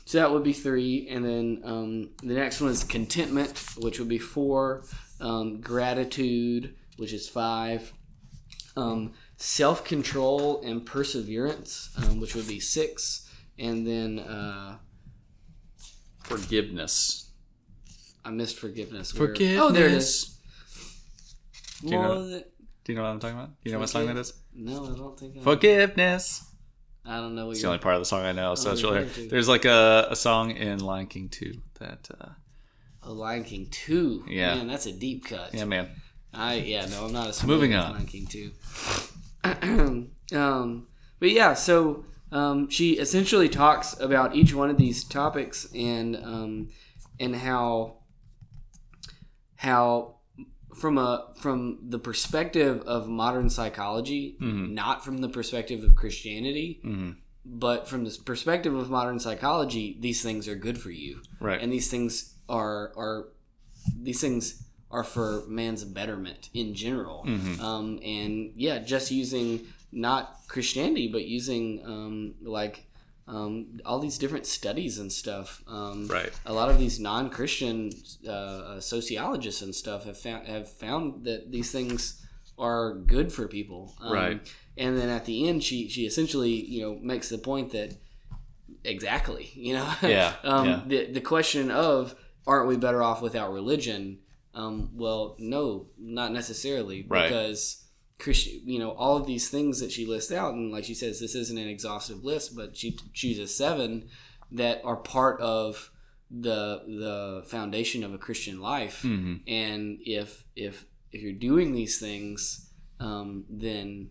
so 0.04 0.18
that 0.18 0.30
would 0.30 0.42
be 0.42 0.52
three, 0.52 1.08
and 1.08 1.24
then 1.24 1.62
um, 1.64 2.10
the 2.22 2.34
next 2.34 2.60
one 2.60 2.70
is 2.72 2.84
contentment, 2.84 3.52
which 3.78 3.98
would 3.98 4.08
be 4.08 4.18
four. 4.18 4.84
Um, 5.20 5.60
gratitude, 5.60 6.74
which 6.96 7.12
is 7.12 7.28
five. 7.28 7.92
Um, 8.76 9.12
Self 9.36 9.84
control 9.84 10.62
and 10.64 10.86
perseverance, 10.86 11.90
um, 11.98 12.20
which 12.20 12.34
would 12.36 12.46
be 12.48 12.60
six, 12.60 13.28
and 13.58 13.86
then 13.86 14.20
uh, 14.20 14.78
Forgiveness. 16.22 17.30
I 18.24 18.30
missed 18.30 18.58
forgiveness. 18.58 19.12
Where- 19.14 19.28
Forgiveness. 19.28 19.60
Oh, 19.60 19.70
there 19.70 19.86
it 19.86 19.92
is. 19.92 20.38
Do 21.82 21.88
you 21.90 21.98
know- 21.98 22.42
Do 22.84 22.92
you 22.92 22.96
know 22.96 23.02
what 23.02 23.10
I'm 23.10 23.20
talking 23.20 23.36
about? 23.36 23.48
Do 23.62 23.70
you 23.70 23.72
know 23.72 23.80
what 23.80 23.88
song 23.90 24.06
that 24.06 24.16
is? 24.16 24.32
No, 24.54 24.84
I 24.92 24.96
don't 24.96 25.18
think. 25.18 25.36
I, 25.36 25.40
Forgiveness. 25.40 26.44
I 27.04 27.16
don't 27.16 27.34
know 27.34 27.46
what 27.46 27.52
It's 27.52 27.60
you're. 27.60 27.68
the 27.70 27.74
only 27.74 27.82
part 27.82 27.94
of 27.96 28.00
the 28.00 28.06
song 28.06 28.22
I 28.24 28.32
know, 28.32 28.54
so 28.54 28.70
Oh, 28.70 28.72
it's 28.72 28.82
really 28.82 29.08
too. 29.08 29.28
there's 29.28 29.48
like 29.48 29.64
a, 29.66 30.06
a 30.10 30.16
song 30.16 30.52
in 30.52 30.78
Lion 30.80 31.06
King 31.06 31.28
2 31.28 31.52
that 31.80 32.08
uh, 32.18 32.28
Oh, 33.02 33.12
Lion 33.12 33.44
King 33.44 33.68
two. 33.70 34.24
Yeah. 34.26 34.54
man, 34.54 34.68
that's 34.68 34.86
a 34.86 34.92
deep 34.92 35.26
cut. 35.26 35.52
yeah 35.52 35.64
man 35.66 35.90
I 36.34 36.54
yeah 36.56 36.86
no, 36.86 37.06
I'm 37.06 37.12
not 37.12 37.28
as 37.28 37.42
Moving 37.44 37.74
on. 37.74 37.92
Lion 37.92 38.06
King 38.06 38.26
two. 38.26 38.52
um, 40.36 40.86
but 41.20 41.30
yeah, 41.30 41.54
so 41.54 42.04
um, 42.32 42.68
she 42.68 42.92
essentially 42.98 43.48
talks 43.48 43.98
about 44.00 44.34
each 44.34 44.54
one 44.54 44.70
of 44.70 44.76
these 44.78 45.04
topics 45.04 45.66
and 45.74 46.16
um, 46.16 46.68
and 47.20 47.36
how 47.36 47.98
how 49.56 50.16
from 50.74 50.98
a 50.98 51.32
from 51.40 51.78
the 51.88 51.98
perspective 51.98 52.82
of 52.82 53.08
modern 53.08 53.48
psychology, 53.48 54.36
not 54.40 55.04
from 55.04 55.18
the 55.18 55.28
perspective 55.28 55.84
of 55.84 55.94
Christianity, 55.94 56.80
Mhm. 56.84 57.16
but 57.44 57.86
from 57.88 58.04
the 58.04 58.18
perspective 58.24 58.74
of 58.74 58.90
modern 58.90 59.18
psychology, 59.20 59.96
these 60.00 60.22
things 60.22 60.48
are 60.48 60.56
good 60.56 60.78
for 60.78 60.90
you 60.90 61.20
right 61.40 61.60
and 61.62 61.72
these 61.72 61.88
things 61.90 62.34
are 62.48 62.92
are 62.96 63.28
these 64.00 64.20
things 64.20 64.63
are 64.94 65.04
for 65.14 65.28
man's 65.60 65.82
betterment 65.98 66.42
in 66.54 66.68
general 66.84 67.18
um, 67.68 67.88
and 68.18 68.52
yeah 68.66 68.76
just 68.92 69.06
using 69.22 69.48
not 70.08 70.22
christianity 70.52 71.06
but 71.16 71.24
using 71.38 71.64
um, 71.92 72.34
like 72.58 72.76
um, 73.34 73.80
all 73.86 73.98
these 74.06 74.18
different 74.22 74.46
studies 74.58 74.98
and 75.02 75.10
stuff 75.22 75.48
um, 75.78 75.98
Right. 76.18 76.32
a 76.46 76.52
lot 76.60 76.68
of 76.72 76.76
these 76.78 76.96
non-christian 77.10 77.78
uh, 78.26 78.30
uh, 78.30 78.80
sociologists 78.80 79.62
and 79.62 79.74
stuff 79.82 80.00
have 80.04 80.18
found 80.26 80.42
have 80.54 80.66
found 80.84 81.24
that 81.28 81.40
these 81.54 81.70
things 81.76 81.98
are 82.58 82.86
good 83.14 83.28
for 83.36 83.44
people 83.48 83.82
um, 84.06 84.12
Right. 84.20 84.38
and 84.82 84.90
then 84.98 85.08
at 85.18 85.24
the 85.24 85.48
end 85.48 85.58
she 85.68 85.78
she 85.94 86.02
essentially 86.10 86.54
you 86.74 86.80
know 86.82 86.92
makes 87.12 87.28
the 87.34 87.38
point 87.50 87.68
that 87.76 87.90
exactly 88.84 89.50
you 89.54 89.72
know 89.74 89.88
Yeah, 90.02 90.32
um, 90.44 90.66
yeah. 90.68 90.80
the 90.86 91.12
the 91.12 91.20
question 91.20 91.70
of 91.70 92.14
aren't 92.46 92.68
we 92.68 92.76
better 92.76 93.02
off 93.02 93.22
without 93.22 93.52
religion 93.52 94.18
um, 94.54 94.90
well 94.94 95.36
no 95.38 95.86
not 95.98 96.32
necessarily 96.32 97.04
Right. 97.08 97.28
because 97.28 97.80
Christian, 98.18 98.60
you 98.64 98.78
know, 98.78 98.92
all 98.92 99.16
of 99.16 99.26
these 99.26 99.48
things 99.50 99.80
that 99.80 99.90
she 99.90 100.06
lists 100.06 100.30
out, 100.30 100.54
and 100.54 100.70
like 100.70 100.84
she 100.84 100.94
says, 100.94 101.18
this 101.18 101.34
isn't 101.34 101.58
an 101.58 101.66
exhaustive 101.68 102.24
list, 102.24 102.54
but 102.54 102.76
she 102.76 102.96
chooses 103.12 103.54
seven 103.56 104.08
that 104.52 104.80
are 104.84 104.96
part 104.96 105.40
of 105.40 105.90
the 106.30 106.82
the 106.86 107.42
foundation 107.48 108.02
of 108.04 108.14
a 108.14 108.18
Christian 108.18 108.60
life. 108.60 109.02
Mhm. 109.02 109.40
And 109.48 109.98
if 110.04 110.44
if 110.56 110.86
if 111.12 111.22
you're 111.22 111.32
doing 111.32 111.72
these 111.72 111.98
things, 111.98 112.70
um, 113.00 113.44
then 113.50 114.10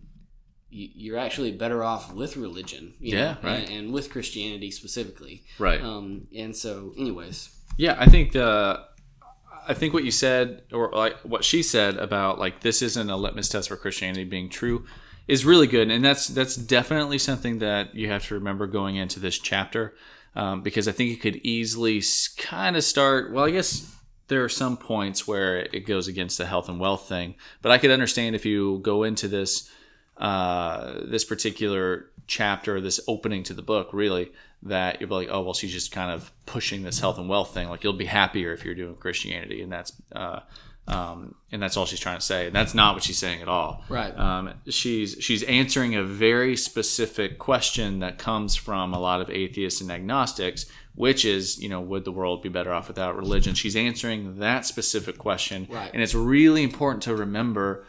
you- 0.70 0.90
you're 0.96 1.18
actually 1.18 1.52
better 1.52 1.84
off 1.84 2.14
with 2.14 2.36
religion, 2.38 2.94
you 3.00 3.16
Yeah, 3.18 3.34
know, 3.34 3.38
right. 3.44 3.60
and, 3.70 3.70
and 3.78 3.94
with 3.94 4.10
Christianity 4.10 4.72
specifically. 4.72 5.44
right 5.60 5.82
Um, 5.82 6.28
and 6.36 6.56
so, 6.56 6.94
anyways, 6.98 7.50
Yeah, 7.78 7.96
I 8.00 8.08
think 8.08 8.32
the 8.34 8.86
I 9.68 9.74
think 9.74 9.94
what 9.94 10.04
you 10.04 10.12
said 10.12 10.64
or 10.72 10.90
like 10.92 11.18
what 11.20 11.44
she 11.44 11.64
said 11.64 11.98
about 11.98 12.40
like 12.40 12.62
this 12.62 12.82
isn't 12.82 13.10
a 13.10 13.16
litmus 13.16 13.50
test 13.50 13.70
for 13.70 13.78
Christianity 13.78 14.24
being 14.24 14.50
true 14.50 14.86
is 15.28 15.46
really 15.46 15.68
good, 15.68 15.90
and 15.90 16.04
that's 16.04 16.28
that's 16.28 16.56
definitely 16.56 17.18
something 17.18 17.60
that 17.60 17.96
you 17.96 18.10
have 18.10 18.28
to 18.28 18.36
remember 18.36 18.68
going 18.68 18.96
into 18.96 19.20
this 19.20 19.40
chapter 19.40 19.96
um, 20.36 20.62
because 20.62 20.88
I 20.88 20.92
think 20.92 21.12
it 21.12 21.22
could 21.22 21.38
easily 21.38 22.02
kind 22.38 22.76
of 22.76 22.84
start. 22.84 23.32
Well, 23.32 23.46
I 23.46 23.52
guess 23.52 23.96
there 24.28 24.44
are 24.44 24.50
some 24.50 24.78
points 24.78 25.28
where 25.28 25.60
it 25.60 25.86
goes 25.86 26.08
against 26.08 26.38
the 26.38 26.46
health 26.46 26.70
and 26.70 26.80
wealth 26.80 27.08
thing, 27.08 27.36
but 27.62 27.72
I 27.72 27.78
could 27.78 27.92
understand 27.92 28.36
if 28.36 28.46
you 28.46 28.80
go 28.80 29.04
into 29.04 29.28
this 29.28 29.70
uh, 30.18 31.02
this 31.06 31.24
particular 31.24 32.12
chapter, 32.28 32.80
this 32.82 33.00
opening 33.08 33.44
to 33.44 33.54
the 33.54 33.62
book, 33.62 33.90
really, 33.94 34.32
that 34.64 35.00
you'll 35.00 35.10
be 35.10 35.16
like, 35.16 35.30
oh, 35.32 35.42
well, 35.42 35.54
she's 35.54 35.74
just 35.74 35.92
kind 35.92 36.12
of 36.12 36.32
pushing 36.46 36.84
this 36.84 37.00
health 37.00 37.18
and 37.18 37.28
wealth 37.30 37.54
thing. 37.54 37.70
Like, 37.70 37.84
you'll 37.84 37.94
be 37.94 38.06
happier 38.06 38.54
if 38.54 38.64
you're 38.64 38.76
doing 38.76 38.96
Christianity, 38.96 39.62
and 39.62 39.72
that's 39.72 39.94
uh, 40.16 40.40
um, 40.86 41.36
and 41.52 41.62
that's 41.62 41.78
all 41.78 41.86
she's 41.86 42.00
trying 42.00 42.18
to 42.20 42.26
say. 42.26 42.48
And 42.48 42.56
that's 42.56 42.74
not 42.74 42.94
what 42.94 43.04
she's 43.04 43.18
saying 43.18 43.42
at 43.42 43.48
all. 43.48 43.84
Right. 43.88 44.18
Um, 44.18 44.54
she's 44.68 45.16
she's 45.22 45.44
answering 45.44 45.96
a 45.96 46.04
very 46.04 46.58
specific 46.58 47.40
question 47.40 48.00
that 48.00 48.18
comes 48.18 48.56
from 48.56 48.94
a 48.94 49.00
lot 49.00 49.22
of 49.22 49.30
atheists 49.30 49.80
and 49.80 49.90
agnostics, 49.92 50.66
which 50.96 51.24
is, 51.24 51.62
you 51.62 51.70
know, 51.70 51.80
would 51.80 52.04
the 52.04 52.12
world 52.12 52.42
be 52.44 52.50
better 52.50 52.74
off 52.74 52.90
without 52.90 53.16
religion? 53.16 53.56
She's 53.56 53.76
answering 53.78 54.40
that 54.40 54.66
specific 54.66 55.18
question, 55.18 55.68
Right. 55.70 55.90
and 55.94 56.02
it's 56.04 56.16
really 56.16 56.64
important 56.64 57.04
to 57.04 57.16
remember 57.16 57.86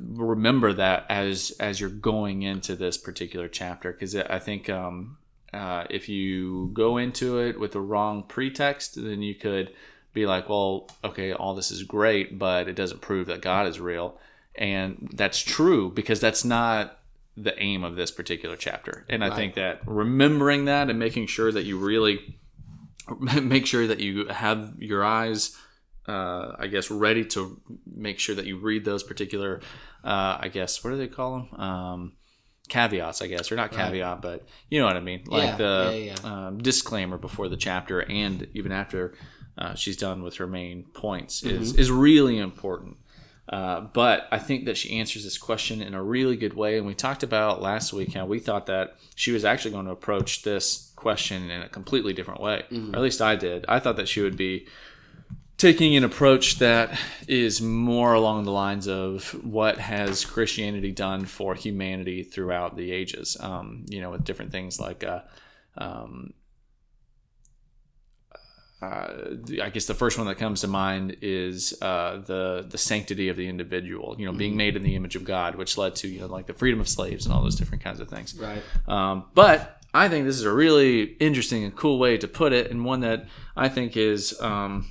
remember 0.00 0.72
that 0.72 1.06
as 1.08 1.52
as 1.60 1.80
you're 1.80 1.90
going 1.90 2.42
into 2.42 2.76
this 2.76 2.96
particular 2.96 3.48
chapter 3.48 3.92
because 3.92 4.14
I 4.16 4.38
think 4.38 4.68
um, 4.68 5.18
uh, 5.52 5.84
if 5.90 6.08
you 6.08 6.70
go 6.72 6.96
into 6.98 7.38
it 7.38 7.58
with 7.58 7.72
the 7.72 7.80
wrong 7.80 8.22
pretext, 8.22 8.94
then 9.02 9.22
you 9.22 9.34
could 9.34 9.72
be 10.12 10.26
like, 10.26 10.48
well, 10.48 10.88
okay, 11.04 11.32
all 11.32 11.54
this 11.54 11.70
is 11.70 11.82
great, 11.82 12.38
but 12.38 12.68
it 12.68 12.74
doesn't 12.74 13.00
prove 13.00 13.26
that 13.26 13.42
God 13.42 13.66
is 13.66 13.78
real, 13.80 14.18
and 14.54 15.10
that's 15.14 15.40
true 15.40 15.90
because 15.90 16.20
that's 16.20 16.44
not 16.44 16.98
the 17.36 17.56
aim 17.62 17.84
of 17.84 17.94
this 17.94 18.10
particular 18.10 18.56
chapter. 18.56 19.04
And 19.08 19.22
I 19.22 19.28
Right. 19.28 19.36
think 19.36 19.54
that 19.54 19.82
remembering 19.86 20.64
that 20.64 20.90
and 20.90 20.98
making 20.98 21.28
sure 21.28 21.52
that 21.52 21.62
you 21.64 21.78
really 21.78 22.36
make 23.42 23.66
sure 23.66 23.86
that 23.86 24.00
you 24.00 24.26
have 24.26 24.74
your 24.78 25.04
eyes 25.04 25.56
uh, 26.08 26.56
I 26.58 26.66
guess 26.68 26.90
ready 26.90 27.24
to 27.26 27.60
make 27.86 28.18
sure 28.18 28.34
that 28.34 28.46
you 28.46 28.58
read 28.58 28.84
those 28.84 29.02
particular 29.02 29.60
uh, 30.04 30.38
I 30.40 30.48
guess 30.48 30.82
what 30.82 30.90
do 30.90 30.96
they 30.96 31.08
call 31.08 31.30
them 31.50 31.60
um, 31.60 32.12
caveats 32.68 33.22
I 33.22 33.26
guess 33.28 33.50
or 33.52 33.56
not 33.56 33.72
Right. 33.74 33.86
caveat 33.86 34.22
but 34.22 34.46
you 34.70 34.78
know 34.80 34.86
what 34.86 34.96
I 34.96 35.00
mean 35.00 35.24
like 35.26 35.50
Yeah, 35.50 35.56
the 35.56 35.92
yeah, 35.94 36.14
yeah. 36.22 36.46
Um, 36.46 36.58
disclaimer 36.58 37.16
before 37.18 37.48
the 37.48 37.56
chapter 37.56 38.00
and 38.00 38.46
even 38.54 38.72
after 38.72 39.14
uh, 39.56 39.74
she's 39.74 39.96
done 39.96 40.22
with 40.22 40.36
her 40.36 40.46
main 40.46 40.84
points 40.94 41.42
is 41.42 41.72
Mm-hmm. 41.72 41.80
is 41.80 41.90
really 41.90 42.38
important 42.38 42.96
uh, 43.50 43.80
but 43.94 44.28
I 44.30 44.38
think 44.38 44.66
that 44.66 44.76
she 44.76 44.98
answers 45.00 45.24
this 45.24 45.38
question 45.38 45.80
in 45.80 45.94
a 45.94 46.02
really 46.02 46.36
good 46.36 46.52
way. 46.52 46.76
And 46.76 46.86
we 46.86 46.94
talked 46.94 47.22
about 47.22 47.62
last 47.62 47.94
week 47.94 48.12
how 48.12 48.26
we 48.26 48.40
thought 48.40 48.66
that 48.66 48.96
she 49.14 49.32
was 49.32 49.42
actually 49.42 49.70
going 49.70 49.86
to 49.86 49.92
approach 49.92 50.42
this 50.42 50.92
question 50.96 51.50
in 51.50 51.62
a 51.62 51.68
completely 51.70 52.12
different 52.12 52.42
way. 52.42 52.64
Or 52.70 52.96
at 52.96 53.00
least 53.00 53.22
I 53.22 53.36
did. 53.36 53.64
I 53.66 53.78
thought 53.78 53.96
that 53.96 54.06
she 54.06 54.20
would 54.20 54.36
be 54.36 54.66
taking 55.58 55.96
an 55.96 56.04
approach 56.04 56.60
that 56.60 56.98
is 57.26 57.60
more 57.60 58.14
along 58.14 58.44
the 58.44 58.52
lines 58.52 58.86
of 58.86 59.30
what 59.44 59.78
has 59.78 60.24
Christianity 60.24 60.92
done 60.92 61.26
for 61.26 61.54
humanity 61.54 62.22
throughout 62.22 62.76
the 62.76 62.92
ages. 62.92 63.36
Um, 63.40 63.84
you 63.88 64.00
know, 64.00 64.10
with 64.10 64.24
different 64.24 64.52
things 64.52 64.80
like. 64.80 65.04
Uh, 65.04 65.20
um, 65.76 66.32
uh, 68.80 69.34
I 69.60 69.70
guess 69.70 69.86
the 69.86 69.94
first 69.94 70.18
one 70.18 70.28
that 70.28 70.36
comes 70.36 70.60
to 70.60 70.68
mind 70.68 71.16
is 71.20 71.76
uh, 71.82 72.18
the 72.24 72.64
the 72.68 72.78
sanctity 72.78 73.28
of 73.28 73.36
the 73.36 73.48
individual. 73.48 74.14
You 74.16 74.26
know, 74.26 74.32
being 74.32 74.56
made 74.56 74.76
in 74.76 74.82
the 74.82 74.94
image 74.94 75.16
of 75.16 75.24
God, 75.24 75.56
which 75.56 75.76
led 75.76 75.96
to 75.96 76.08
you 76.08 76.20
know 76.20 76.26
like 76.26 76.46
the 76.46 76.54
freedom 76.54 76.78
of 76.78 76.88
slaves 76.88 77.26
and 77.26 77.34
all 77.34 77.42
those 77.42 77.56
different 77.56 77.82
kinds 77.82 77.98
of 77.98 78.08
things. 78.08 78.38
Right. 78.38 78.62
Um, 78.86 79.24
but 79.34 79.82
I 79.92 80.08
think 80.08 80.26
this 80.26 80.36
is 80.36 80.44
a 80.44 80.52
really 80.52 81.02
interesting 81.02 81.64
and 81.64 81.74
cool 81.74 81.98
way 81.98 82.18
to 82.18 82.28
put 82.28 82.52
it, 82.52 82.70
and 82.70 82.84
one 82.84 83.00
that 83.00 83.26
I 83.56 83.68
think 83.68 83.96
is 83.96 84.40
um, 84.40 84.86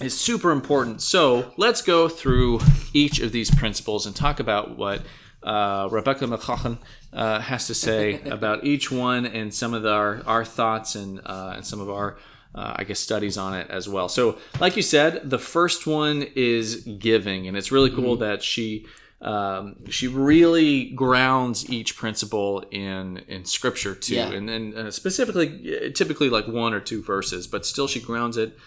is 0.00 0.18
super 0.18 0.50
important. 0.50 1.02
So 1.02 1.52
let's 1.56 1.82
go 1.82 2.08
through 2.08 2.60
each 2.92 3.20
of 3.20 3.32
these 3.32 3.50
principles 3.54 4.06
and 4.06 4.14
talk 4.16 4.40
about 4.40 4.76
what 4.76 5.02
uh, 5.42 5.88
Rebecca 5.90 6.26
McCaughan 6.26 6.78
uh, 7.12 7.40
has 7.40 7.66
to 7.68 7.74
say 7.74 8.20
about 8.24 8.64
each 8.64 8.90
one 8.90 9.26
and 9.26 9.52
some 9.52 9.74
of 9.74 9.82
the, 9.82 9.92
our 9.92 10.22
our 10.26 10.44
thoughts 10.44 10.94
and 10.94 11.20
uh, 11.24 11.52
and 11.56 11.66
some 11.66 11.80
of 11.80 11.90
our. 11.90 12.18
Uh, 12.52 12.74
I 12.80 12.82
guess 12.82 12.98
studies 12.98 13.38
on 13.38 13.54
it 13.54 13.70
as 13.70 13.88
well. 13.88 14.08
So, 14.08 14.36
like 14.58 14.74
you 14.76 14.82
said, 14.82 15.30
the 15.30 15.38
first 15.38 15.86
one 15.86 16.26
is 16.34 16.78
giving, 16.98 17.46
and 17.46 17.56
it's 17.56 17.70
really 17.70 17.90
cool 17.92 18.16
that 18.16 18.42
she 18.42 18.86
um, 19.20 19.76
she 19.88 20.08
really 20.08 20.86
grounds 20.90 21.70
each 21.70 21.96
principle 21.96 22.64
in 22.72 23.18
in 23.28 23.44
scripture 23.44 23.94
too, 23.94 24.16
Yeah. 24.16 24.32
and 24.32 24.48
then 24.48 24.74
uh, 24.76 24.90
specifically, 24.90 25.92
typically 25.94 26.28
like 26.28 26.48
one 26.48 26.74
or 26.74 26.80
two 26.80 27.00
verses, 27.04 27.46
but 27.46 27.64
still 27.64 27.86
she 27.86 28.00
grounds 28.00 28.36
it 28.36 28.58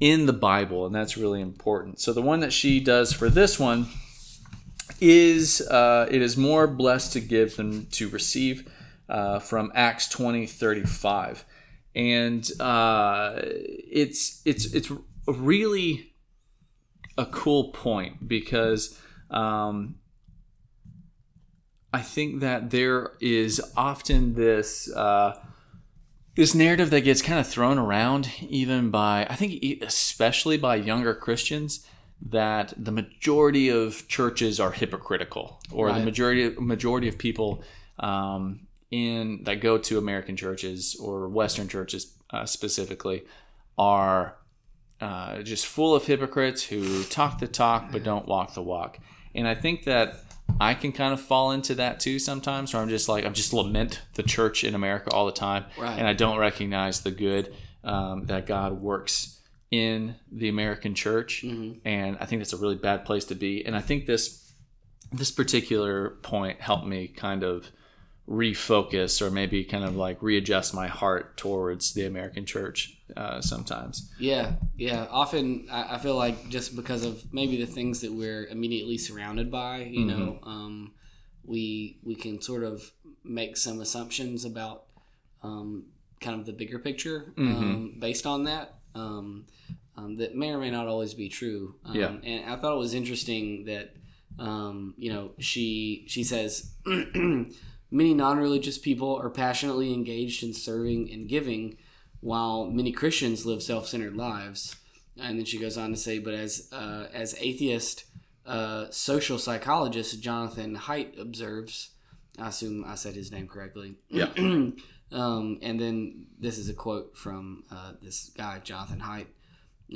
in 0.00 0.26
the 0.26 0.32
Bible, 0.32 0.86
and 0.86 0.94
that's 0.94 1.16
really 1.16 1.40
important. 1.40 2.00
So 2.00 2.12
the 2.12 2.22
one 2.22 2.40
that 2.40 2.52
she 2.52 2.80
does 2.80 3.12
for 3.12 3.28
this 3.28 3.58
one 3.58 3.88
is 5.00 5.60
uh, 5.60 6.06
it 6.10 6.22
is 6.22 6.36
more 6.36 6.66
blessed 6.66 7.12
to 7.14 7.20
give 7.20 7.56
than 7.56 7.86
to 7.86 8.08
receive 8.08 8.70
uh, 9.08 9.38
from 9.38 9.72
Acts 9.74 10.08
twenty 10.08 10.46
thirty 10.46 10.84
five, 10.84 11.44
and 11.94 12.48
uh, 12.60 13.34
it's 13.42 14.42
it's 14.44 14.72
it's 14.72 14.90
really 15.26 16.12
a 17.16 17.26
cool 17.26 17.70
point 17.72 18.28
because 18.28 18.98
um, 19.30 19.96
I 21.92 22.00
think 22.02 22.40
that 22.40 22.70
there 22.70 23.12
is 23.20 23.60
often 23.76 24.34
this 24.34 24.90
uh, 24.92 25.38
this 26.38 26.54
narrative 26.54 26.90
that 26.90 27.00
gets 27.00 27.20
kind 27.20 27.40
of 27.40 27.48
thrown 27.48 27.78
around, 27.78 28.30
even 28.40 28.92
by 28.92 29.26
I 29.28 29.34
think 29.34 29.82
especially 29.82 30.56
by 30.56 30.76
younger 30.76 31.12
Christians, 31.12 31.84
that 32.30 32.72
the 32.76 32.92
majority 32.92 33.68
of 33.68 34.06
churches 34.06 34.60
are 34.60 34.70
hypocritical, 34.70 35.60
or 35.72 35.92
the 35.92 35.98
majority 35.98 36.54
majority 36.60 37.08
of 37.08 37.18
people 37.18 37.64
um, 37.98 38.60
in 38.92 39.42
that 39.46 39.60
go 39.60 39.78
to 39.78 39.98
American 39.98 40.36
churches 40.36 40.94
or 41.02 41.28
Western 41.28 41.66
churches 41.66 42.14
uh, 42.30 42.46
specifically 42.46 43.24
are 43.76 44.36
uh, 45.00 45.42
just 45.42 45.66
full 45.66 45.92
of 45.92 46.06
hypocrites 46.06 46.62
who 46.62 47.02
talk 47.02 47.40
the 47.40 47.48
talk 47.48 47.90
but 47.90 48.04
don't 48.04 48.28
walk 48.28 48.54
the 48.54 48.62
walk. 48.62 49.00
And 49.34 49.48
I 49.48 49.56
think 49.56 49.82
that 49.84 50.20
I 50.60 50.74
can 50.74 50.92
kind 50.92 51.12
of 51.12 51.20
fall 51.20 51.52
into 51.52 51.74
that 51.76 52.00
too 52.00 52.18
sometimes, 52.18 52.72
where 52.74 52.82
I'm 52.82 52.88
just 52.88 53.08
like 53.08 53.24
I'm 53.24 53.34
just 53.34 53.52
lament 53.52 54.00
the 54.14 54.22
church 54.22 54.64
in 54.64 54.74
America 54.74 55.10
all 55.12 55.26
the 55.26 55.32
time, 55.32 55.64
Right. 55.78 55.98
and 55.98 56.06
I 56.06 56.12
don't 56.14 56.38
recognize 56.38 57.00
the 57.02 57.10
good 57.12 57.54
um, 57.84 58.26
that 58.26 58.46
God 58.46 58.80
works 58.80 59.40
in 59.70 60.14
the 60.32 60.48
American 60.48 60.94
church, 60.94 61.44
and 61.44 62.16
I 62.20 62.24
think 62.24 62.40
that's 62.40 62.52
a 62.54 62.56
really 62.56 62.74
bad 62.76 63.04
place 63.04 63.24
to 63.26 63.34
be. 63.34 63.64
And 63.64 63.76
I 63.76 63.80
think 63.80 64.06
this 64.06 64.52
this 65.12 65.30
particular 65.30 66.10
point 66.22 66.60
helped 66.60 66.86
me 66.86 67.08
kind 67.08 67.42
of 67.42 67.70
refocus 68.28 69.22
or 69.22 69.30
maybe 69.30 69.64
kind 69.64 69.84
of 69.84 69.96
like 69.96 70.22
readjust 70.22 70.74
my 70.74 70.86
heart 70.86 71.36
towards 71.38 71.94
the 71.94 72.04
American 72.04 72.44
church 72.44 72.97
uh, 73.16 73.40
sometimes. 73.40 74.10
Yeah, 74.18 74.52
yeah. 74.76 75.06
Often 75.10 75.68
I, 75.70 75.94
I 75.94 75.98
feel 75.98 76.16
like 76.16 76.48
just 76.48 76.76
because 76.76 77.04
of 77.04 77.32
maybe 77.32 77.56
the 77.56 77.66
things 77.66 78.00
that 78.00 78.12
we're 78.12 78.46
immediately 78.46 78.98
surrounded 78.98 79.50
by, 79.50 79.78
you 79.78 80.04
know, 80.04 80.38
um, 80.42 80.92
we 81.44 81.98
we 82.02 82.14
can 82.14 82.40
sort 82.40 82.64
of 82.64 82.90
make 83.24 83.56
some 83.56 83.80
assumptions 83.80 84.44
about 84.44 84.84
um, 85.42 85.86
kind 86.20 86.38
of 86.38 86.46
the 86.46 86.52
bigger 86.52 86.78
picture 86.78 87.32
um, 87.38 87.96
based 87.98 88.26
on 88.26 88.44
that. 88.44 88.74
Um, 88.94 89.46
um, 89.96 90.16
that 90.18 90.34
may 90.34 90.50
or 90.50 90.58
may 90.58 90.70
not 90.70 90.86
always 90.86 91.14
be 91.14 91.28
true. 91.28 91.74
Um, 91.84 91.96
Yeah. 91.96 92.12
And 92.22 92.50
I 92.50 92.56
thought 92.56 92.74
it 92.74 92.78
was 92.78 92.94
interesting 92.94 93.64
that 93.64 93.94
um, 94.38 94.94
you 94.96 95.12
know 95.12 95.32
she 95.38 96.04
she 96.06 96.22
says 96.22 96.72
many 97.90 98.14
non-religious 98.14 98.78
people 98.78 99.16
are 99.16 99.30
passionately 99.30 99.92
engaged 99.92 100.42
in 100.44 100.54
serving 100.54 101.10
and 101.12 101.28
giving 101.28 101.76
while 102.20 102.66
many 102.66 102.92
Christians 102.92 103.46
live 103.46 103.62
self-centered 103.62 104.16
lives. 104.16 104.76
And 105.20 105.38
then 105.38 105.44
she 105.44 105.58
goes 105.58 105.76
on 105.76 105.90
to 105.90 105.96
say, 105.96 106.18
but 106.18 106.34
as 106.34 106.68
uh, 106.72 107.06
as 107.12 107.34
atheist 107.38 108.04
uh, 108.46 108.86
social 108.90 109.38
psychologist 109.38 110.22
Jonathan 110.22 110.76
Haidt 110.76 111.20
observes, 111.20 111.90
I 112.38 112.48
assume 112.48 112.84
I 112.86 112.94
said 112.94 113.14
his 113.14 113.32
name 113.32 113.48
correctly. 113.48 113.96
Yeah. 114.08 114.30
um, 115.12 115.58
and 115.60 115.80
then 115.80 116.26
this 116.38 116.58
is 116.58 116.68
a 116.68 116.74
quote 116.74 117.16
from 117.16 117.64
uh, 117.70 117.92
this 118.00 118.30
guy 118.36 118.60
Jonathan 118.60 119.00
Haidt. 119.00 119.26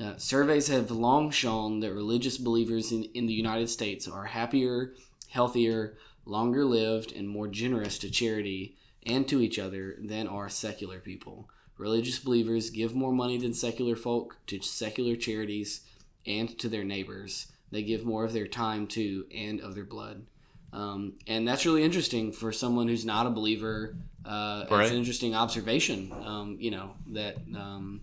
Uh, 0.01 0.17
surveys 0.17 0.69
have 0.69 0.91
long 0.91 1.31
shown 1.31 1.81
that 1.81 1.93
religious 1.93 2.39
believers 2.39 2.93
in, 2.93 3.05
in 3.15 3.27
the 3.27 3.35
United 3.35 3.69
States 3.69 4.09
are 4.09 4.25
happier, 4.25 4.95
healthier, 5.29 5.99
longer 6.25 6.65
lived, 6.65 7.13
and 7.13 7.29
more 7.29 7.47
generous 7.47 7.99
to 7.99 8.11
charity 8.11 8.77
and 9.05 9.29
to 9.29 9.41
each 9.41 9.59
other 9.59 9.97
than 10.01 10.27
are 10.27 10.49
secular 10.49 10.99
people. 10.99 11.49
Religious 11.83 12.21
believers 12.21 12.71
give 12.71 12.95
more 12.95 13.11
money 13.11 13.39
than 13.39 13.53
secular 13.53 13.97
folk 13.97 14.37
to 14.47 14.63
secular 14.63 15.17
charities 15.17 15.81
and 16.25 16.57
to 16.61 16.69
their 16.69 16.85
neighbors. 16.85 17.49
They 17.73 17.83
give 17.83 18.05
more 18.05 18.25
of 18.25 18.33
their 18.33 18.47
time 18.47 18.87
to 18.89 19.27
and 19.35 19.61
of 19.61 19.75
their 19.75 19.85
blood. 19.85 20.25
Um, 20.73 21.15
and 21.27 21.47
that's 21.47 21.67
really 21.67 21.83
interesting 21.83 22.31
for 22.31 22.53
someone 22.53 22.87
who's 22.87 23.05
not 23.05 23.27
a 23.27 23.31
believer. 23.31 23.97
Uh, 24.25 24.65
Right. 24.71 24.83
It's 24.83 24.93
an 24.93 24.97
interesting 24.97 25.35
observation, 25.35 26.13
um, 26.25 26.57
you 26.61 26.71
know, 26.71 26.95
that 27.09 27.37
um, 27.57 28.03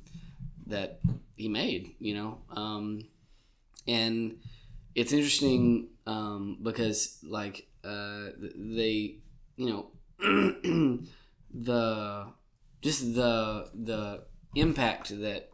that 0.67 0.99
he 1.37 1.47
made, 1.47 1.95
you 2.01 2.15
know, 2.15 2.37
um, 2.51 3.05
and 3.87 4.39
it's 4.93 5.13
interesting 5.13 5.87
um, 6.05 6.57
because 6.61 7.17
like 7.23 7.65
uh, 7.85 8.25
they, 8.37 9.15
you 9.55 9.69
know, 9.69 9.85
the 11.53 12.25
just 12.81 13.13
the 13.15 13.69
the 13.73 14.23
impact 14.55 15.09
that 15.21 15.49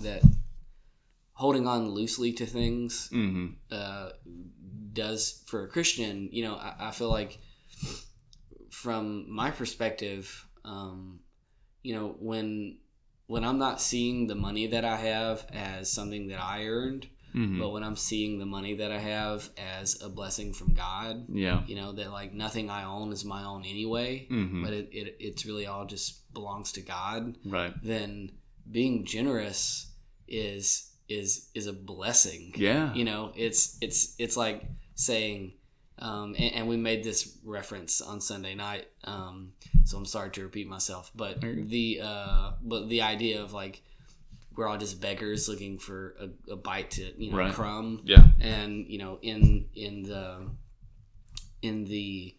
that 0.00 0.22
holding 1.34 1.66
on 1.66 1.88
loosely 1.90 2.32
to 2.32 2.46
things 2.46 3.08
Mm-hmm. 3.12 3.46
uh, 3.70 4.10
does 4.92 5.42
for 5.46 5.64
a 5.64 5.68
Christian, 5.68 6.28
you 6.32 6.44
know, 6.44 6.54
I, 6.54 6.88
I 6.88 6.90
feel 6.90 7.08
like 7.10 7.38
from 8.70 9.24
my 9.30 9.50
perspective, 9.50 10.46
um, 10.64 11.20
you 11.82 11.94
know, 11.94 12.16
when 12.18 12.78
when 13.26 13.44
I'm 13.44 13.58
not 13.58 13.80
seeing 13.80 14.26
the 14.26 14.34
money 14.34 14.66
that 14.66 14.84
I 14.84 14.96
have 14.96 15.46
as 15.52 15.90
something 15.90 16.28
that 16.28 16.40
I 16.40 16.66
earned, 16.66 17.06
Mm-hmm. 17.34 17.58
but 17.60 17.70
when 17.70 17.82
I'm 17.82 17.96
seeing 17.96 18.38
the 18.38 18.46
money 18.46 18.74
that 18.76 18.92
I 18.92 18.98
have 18.98 19.48
as 19.56 20.00
a 20.02 20.08
blessing 20.08 20.52
from 20.52 20.74
God, 20.74 21.26
Yeah. 21.32 21.62
you 21.66 21.76
know, 21.76 21.92
that 21.92 22.10
like 22.12 22.32
nothing 22.34 22.68
I 22.70 22.84
own 22.84 23.12
is 23.12 23.24
my 23.24 23.42
own 23.44 23.64
anyway, 23.64 24.26
Mm-hmm. 24.30 24.62
but 24.64 24.72
it, 24.72 24.88
it 24.92 25.16
it's 25.20 25.46
really 25.46 25.66
all 25.66 25.86
just 25.86 26.32
belongs 26.34 26.72
to 26.72 26.80
God 26.82 27.36
Right. 27.44 27.72
then 27.82 28.32
being 28.70 29.04
generous 29.04 29.90
is 30.28 30.90
is 31.08 31.50
is 31.54 31.66
a 31.66 31.72
blessing 31.72 32.52
Yeah. 32.56 32.94
you 32.94 33.04
know 33.04 33.32
it's 33.36 33.76
it's 33.80 34.14
it's 34.18 34.36
like 34.36 34.62
saying 34.94 35.52
um, 35.98 36.34
and, 36.38 36.54
and 36.54 36.68
we 36.68 36.76
made 36.76 37.04
this 37.04 37.38
reference 37.44 38.00
on 38.00 38.20
sunday 38.20 38.54
night 38.54 38.86
um, 39.04 39.52
so 39.84 39.98
i'm 39.98 40.06
sorry 40.06 40.30
to 40.30 40.42
repeat 40.42 40.68
myself 40.68 41.10
but 41.14 41.40
the 41.40 42.00
uh, 42.02 42.52
but 42.62 42.88
the 42.88 43.02
idea 43.02 43.42
of 43.42 43.52
like 43.52 43.82
we're 44.56 44.68
all 44.68 44.78
just 44.78 45.00
beggars 45.00 45.48
looking 45.48 45.78
for 45.78 46.14
a, 46.20 46.52
a 46.52 46.56
bite 46.56 46.90
to 46.92 47.02
you 47.22 47.30
know 47.30 47.38
Right. 47.38 47.54
crumb 47.54 48.02
Yeah. 48.04 48.24
and 48.40 48.86
you 48.88 48.98
know 48.98 49.18
in 49.22 49.68
in 49.74 50.02
the 50.02 50.50
in 51.62 51.84
the 51.84 52.36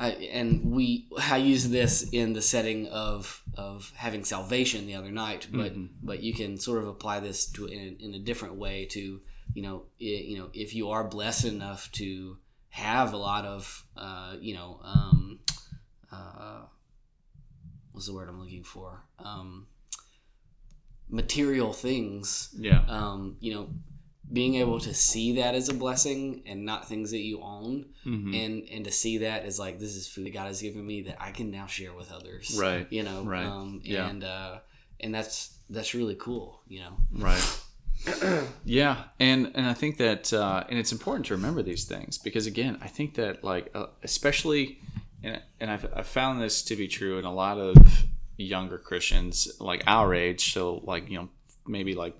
I, 0.00 0.10
and 0.10 0.70
we 0.72 1.08
I 1.18 1.38
use 1.38 1.68
this 1.70 2.08
in 2.12 2.32
the 2.32 2.42
setting 2.42 2.86
of 2.88 3.42
of 3.54 3.92
having 3.96 4.24
salvation 4.24 4.86
the 4.86 4.94
other 4.94 5.10
night, 5.10 5.48
but 5.50 5.74
Mhm. 5.74 5.88
but 6.02 6.22
you 6.22 6.32
can 6.32 6.56
sort 6.56 6.78
of 6.82 6.86
apply 6.88 7.18
this 7.20 7.46
to 7.52 7.66
in, 7.66 7.96
in 7.98 8.14
a 8.14 8.18
different 8.20 8.54
way 8.54 8.84
to 8.86 9.20
you 9.54 9.62
know 9.62 9.82
i 10.00 10.04
you 10.04 10.38
know 10.38 10.50
if 10.52 10.72
you 10.74 10.90
are 10.90 11.02
blessed 11.02 11.46
enough 11.46 11.90
to 11.92 12.38
have 12.68 13.12
a 13.12 13.16
lot 13.16 13.44
of 13.44 13.84
uh, 13.96 14.36
you 14.40 14.54
know 14.54 14.78
um, 14.84 15.40
uh, 16.12 16.60
what's 17.92 18.06
the 18.06 18.14
word 18.14 18.28
I'm 18.28 18.38
looking 18.40 18.62
for 18.62 19.02
um, 19.18 19.66
material 21.08 21.72
things 21.72 22.50
Yeah. 22.58 22.84
um, 22.88 23.36
you 23.40 23.54
know, 23.54 23.68
being 24.30 24.56
able 24.56 24.78
to 24.80 24.92
see 24.92 25.36
that 25.36 25.54
as 25.54 25.70
a 25.70 25.74
blessing 25.74 26.42
and 26.44 26.64
not 26.66 26.86
things 26.86 27.10
that 27.12 27.20
you 27.20 27.40
own, 27.40 27.86
Mm-hmm. 28.06 28.34
and 28.34 28.68
and 28.70 28.84
to 28.84 28.90
see 28.92 29.18
that 29.18 29.44
as 29.44 29.58
like 29.58 29.78
this 29.78 29.94
is 29.96 30.06
food 30.06 30.26
that 30.26 30.32
God 30.34 30.46
has 30.46 30.60
given 30.62 30.86
me 30.86 31.02
that 31.02 31.16
I 31.20 31.30
can 31.30 31.50
now 31.50 31.66
share 31.66 31.94
with 31.94 32.12
others, 32.12 32.56
Right. 32.60 32.86
You 32.90 33.02
know, 33.04 33.22
Right. 33.24 33.46
Um, 33.46 33.80
Yeah. 33.84 34.08
and 34.08 34.24
uh, 34.24 34.58
and 35.00 35.14
that's 35.14 35.58
that's 35.70 35.94
really 35.94 36.14
cool. 36.16 36.60
You 36.68 36.80
know, 36.80 36.96
Right. 37.12 37.60
yeah, 38.64 39.04
and 39.18 39.50
and 39.54 39.66
I 39.66 39.74
think 39.74 39.96
that 39.98 40.32
uh, 40.32 40.64
and 40.68 40.78
it's 40.78 40.92
important 40.92 41.26
to 41.26 41.34
remember 41.34 41.62
these 41.62 41.84
things 41.84 42.18
because 42.18 42.46
again, 42.46 42.78
I 42.80 42.88
think 42.88 43.14
that 43.14 43.42
like 43.42 43.70
uh, 43.74 43.86
especially 44.02 44.78
and 45.22 45.40
and 45.60 45.70
I've, 45.70 45.86
I've 45.96 46.06
found 46.06 46.40
this 46.40 46.62
to 46.64 46.76
be 46.76 46.86
true 46.86 47.18
in 47.18 47.24
a 47.24 47.32
lot 47.34 47.58
of 47.58 47.76
younger 48.38 48.78
Christians 48.78 49.48
like 49.60 49.82
our 49.86 50.14
age, 50.14 50.52
so 50.52 50.80
like 50.84 51.10
you 51.10 51.18
know 51.18 51.28
maybe 51.66 51.94
like 51.94 52.16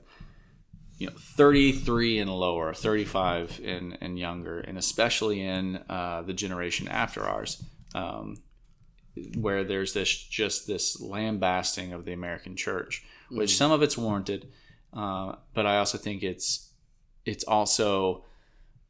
you 0.99 1.07
know 1.07 1.13
33 1.17 2.19
and 2.19 2.31
lower 2.31 2.75
35 2.75 3.61
and, 3.65 3.97
and 4.01 4.19
younger 4.19 4.59
and 4.61 4.77
especially 4.77 5.41
in 5.41 5.77
uh, 5.89 6.23
the 6.23 6.33
generation 6.33 6.89
after 6.89 7.25
ours 7.25 7.63
um, 7.95 8.37
where 9.37 9.65
there's 9.65 9.95
this 9.95 10.11
just 10.11 10.67
this 10.67 11.01
lambasting 11.01 11.93
of 11.93 12.05
the 12.05 12.13
american 12.13 12.57
church 12.57 13.05
which 13.31 13.57
some 13.57 13.73
of 13.73 13.83
it's 13.83 13.97
warranted 13.97 14.49
uh, 14.93 15.33
but 15.55 15.67
i 15.67 15.79
also 15.79 15.97
think 15.97 16.23
it's 16.23 16.71
it's 17.25 17.45
also 17.45 18.25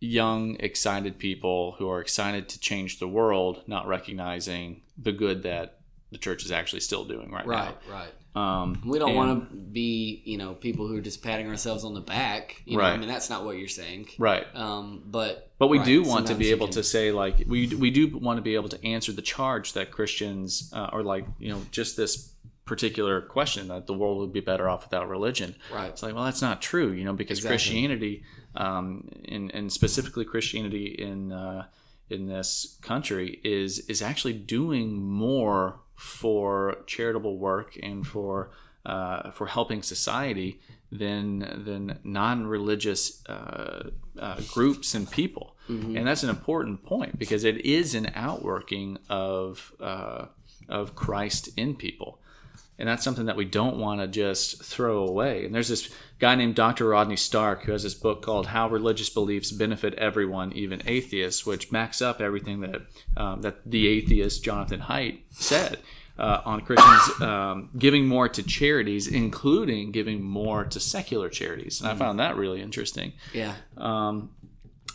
young 0.00 0.56
excited 0.60 1.18
people 1.18 1.74
who 1.78 1.88
are 1.90 2.00
excited 2.00 2.48
to 2.48 2.58
change 2.60 2.98
the 2.98 3.08
world 3.08 3.62
not 3.66 3.86
recognizing 3.86 4.80
the 4.96 5.12
good 5.12 5.42
that 5.42 5.77
the 6.10 6.18
church 6.18 6.44
is 6.44 6.50
actually 6.52 6.80
still 6.80 7.04
doing 7.04 7.30
right, 7.30 7.46
right, 7.46 7.76
right. 7.90 8.08
now 8.34 8.40
um, 8.40 8.82
We 8.86 8.98
don't 8.98 9.14
want 9.14 9.50
to 9.50 9.56
be, 9.56 10.22
you 10.24 10.38
know, 10.38 10.54
people 10.54 10.86
who 10.88 10.96
are 10.96 11.00
just 11.02 11.22
patting 11.22 11.48
ourselves 11.48 11.84
on 11.84 11.94
the 11.94 12.00
back. 12.00 12.62
You 12.64 12.76
know, 12.78 12.84
I 12.84 12.96
mean, 12.96 13.08
that's 13.08 13.28
not 13.28 13.44
what 13.44 13.58
you're 13.58 13.68
saying. 13.68 14.08
right 14.18 14.46
Um, 14.54 15.02
but 15.06 15.50
But 15.58 15.68
we 15.68 15.78
right, 15.78 15.86
do 15.86 16.02
want 16.02 16.26
to 16.28 16.34
be 16.34 16.50
able 16.50 16.66
can- 16.68 16.74
to 16.74 16.82
say 16.82 17.12
like 17.12 17.44
we 17.46 17.68
we 17.68 17.90
do 17.90 18.16
want 18.18 18.38
to 18.38 18.42
be 18.42 18.54
able 18.54 18.68
to 18.70 18.84
answer 18.86 19.12
the 19.12 19.22
charge 19.22 19.72
that 19.74 19.90
Christians 19.90 20.72
uh, 20.74 20.90
or 20.92 21.02
like 21.02 21.26
you 21.38 21.50
know 21.50 21.60
just 21.70 21.96
this 21.96 22.32
particular 22.64 23.22
question 23.22 23.68
that 23.68 23.86
the 23.86 23.94
world 23.94 24.18
would 24.18 24.32
be 24.32 24.40
better 24.40 24.68
off 24.68 24.84
without 24.84 25.08
religion. 25.08 25.54
Right. 25.72 25.88
It's 25.88 26.02
like 26.02 26.14
well 26.14 26.24
that's 26.24 26.42
not 26.42 26.60
true, 26.62 26.92
you 26.92 27.04
know, 27.04 27.14
because 27.14 27.38
Exactly. 27.38 27.56
Christianity 27.56 28.22
um, 28.54 29.08
and 29.26 29.50
and 29.54 29.72
specifically 29.72 30.24
Christianity 30.24 30.86
in 30.98 31.32
uh, 31.32 31.64
in 32.10 32.26
this 32.28 32.78
country 32.82 33.40
is 33.44 33.80
is 33.88 34.00
actually 34.02 34.34
doing 34.34 35.02
more 35.02 35.80
for 35.98 36.76
charitable 36.86 37.36
work 37.38 37.76
and 37.82 38.06
for 38.06 38.50
uh, 38.86 39.32
for 39.32 39.46
helping 39.48 39.82
society 39.82 40.60
than 40.92 41.40
than 41.64 41.98
non-religious 42.04 43.26
uh, 43.26 43.90
uh, 44.18 44.40
groups 44.54 44.94
and 44.94 45.10
people, 45.10 45.56
and 45.96 46.06
that's 46.06 46.22
an 46.22 46.30
important 46.30 46.84
point 46.84 47.18
because 47.18 47.42
it 47.44 47.58
is 47.66 47.94
an 47.96 48.10
outworking 48.14 48.96
of 49.10 49.72
uh, 49.80 50.26
of 50.68 50.94
Christ 50.94 51.50
in 51.56 51.74
people, 51.74 52.20
and 52.78 52.88
that's 52.88 53.02
something 53.02 53.26
that 53.26 53.36
we 53.36 53.44
don't 53.44 53.78
want 53.78 54.00
to 54.00 54.06
just 54.06 54.62
throw 54.62 55.06
away. 55.06 55.44
And 55.44 55.54
there's 55.54 55.68
this 55.68 55.90
guy 56.18 56.34
named 56.34 56.54
Dr. 56.54 56.88
Rodney 56.88 57.16
Stark 57.16 57.64
who 57.64 57.72
has 57.72 57.82
this 57.82 57.94
book 57.94 58.22
called 58.22 58.46
"How 58.48 58.68
Religious 58.68 59.10
Beliefs 59.10 59.50
Benefit 59.50 59.94
Everyone, 59.94 60.52
Even 60.52 60.82
Atheists," 60.86 61.44
which 61.44 61.70
backs 61.70 62.00
up 62.00 62.20
everything 62.20 62.60
that 62.60 62.82
um, 63.16 63.42
that 63.42 63.68
the 63.68 63.86
atheist 63.88 64.44
Jonathan 64.44 64.80
Haidt 64.80 65.20
said 65.30 65.78
uh, 66.18 66.42
on 66.44 66.60
Christians 66.62 67.20
um, 67.20 67.70
giving 67.78 68.06
more 68.06 68.28
to 68.28 68.42
charities, 68.42 69.06
including 69.06 69.92
giving 69.92 70.22
more 70.22 70.64
to 70.64 70.80
secular 70.80 71.28
charities. 71.28 71.80
And 71.80 71.88
I 71.88 71.94
found 71.94 72.18
that 72.18 72.36
really 72.36 72.60
interesting. 72.60 73.12
yeah, 73.32 73.54
Um, 73.76 74.30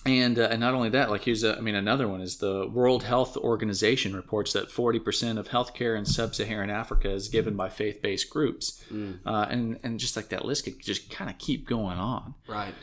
and 0.05 0.37
uh, 0.37 0.49
and 0.51 0.59
not 0.59 0.73
only 0.73 0.89
that, 0.89 1.09
like 1.09 1.23
here's 1.23 1.43
a, 1.43 1.57
I 1.57 1.61
mean 1.61 1.75
another 1.75 2.07
one 2.07 2.21
is 2.21 2.37
the 2.37 2.67
World 2.67 3.03
Health 3.03 3.37
Organization 3.37 4.15
reports 4.15 4.53
that 4.53 4.69
40% 4.69 5.37
of 5.37 5.49
healthcare 5.49 5.97
in 5.97 6.05
sub-Saharan 6.05 6.69
Africa 6.69 7.09
is 7.11 7.29
given 7.29 7.55
by 7.55 7.69
faith-based 7.69 8.29
groups, 8.29 8.83
uh, 9.25 9.47
and 9.49 9.79
and 9.83 9.99
just 9.99 10.15
like 10.15 10.29
that 10.29 10.45
list 10.45 10.65
could 10.65 10.79
just 10.81 11.09
kind 11.09 11.29
of 11.29 11.37
keep 11.37 11.67
going 11.67 11.97
on. 11.97 12.35
right. 12.47 12.73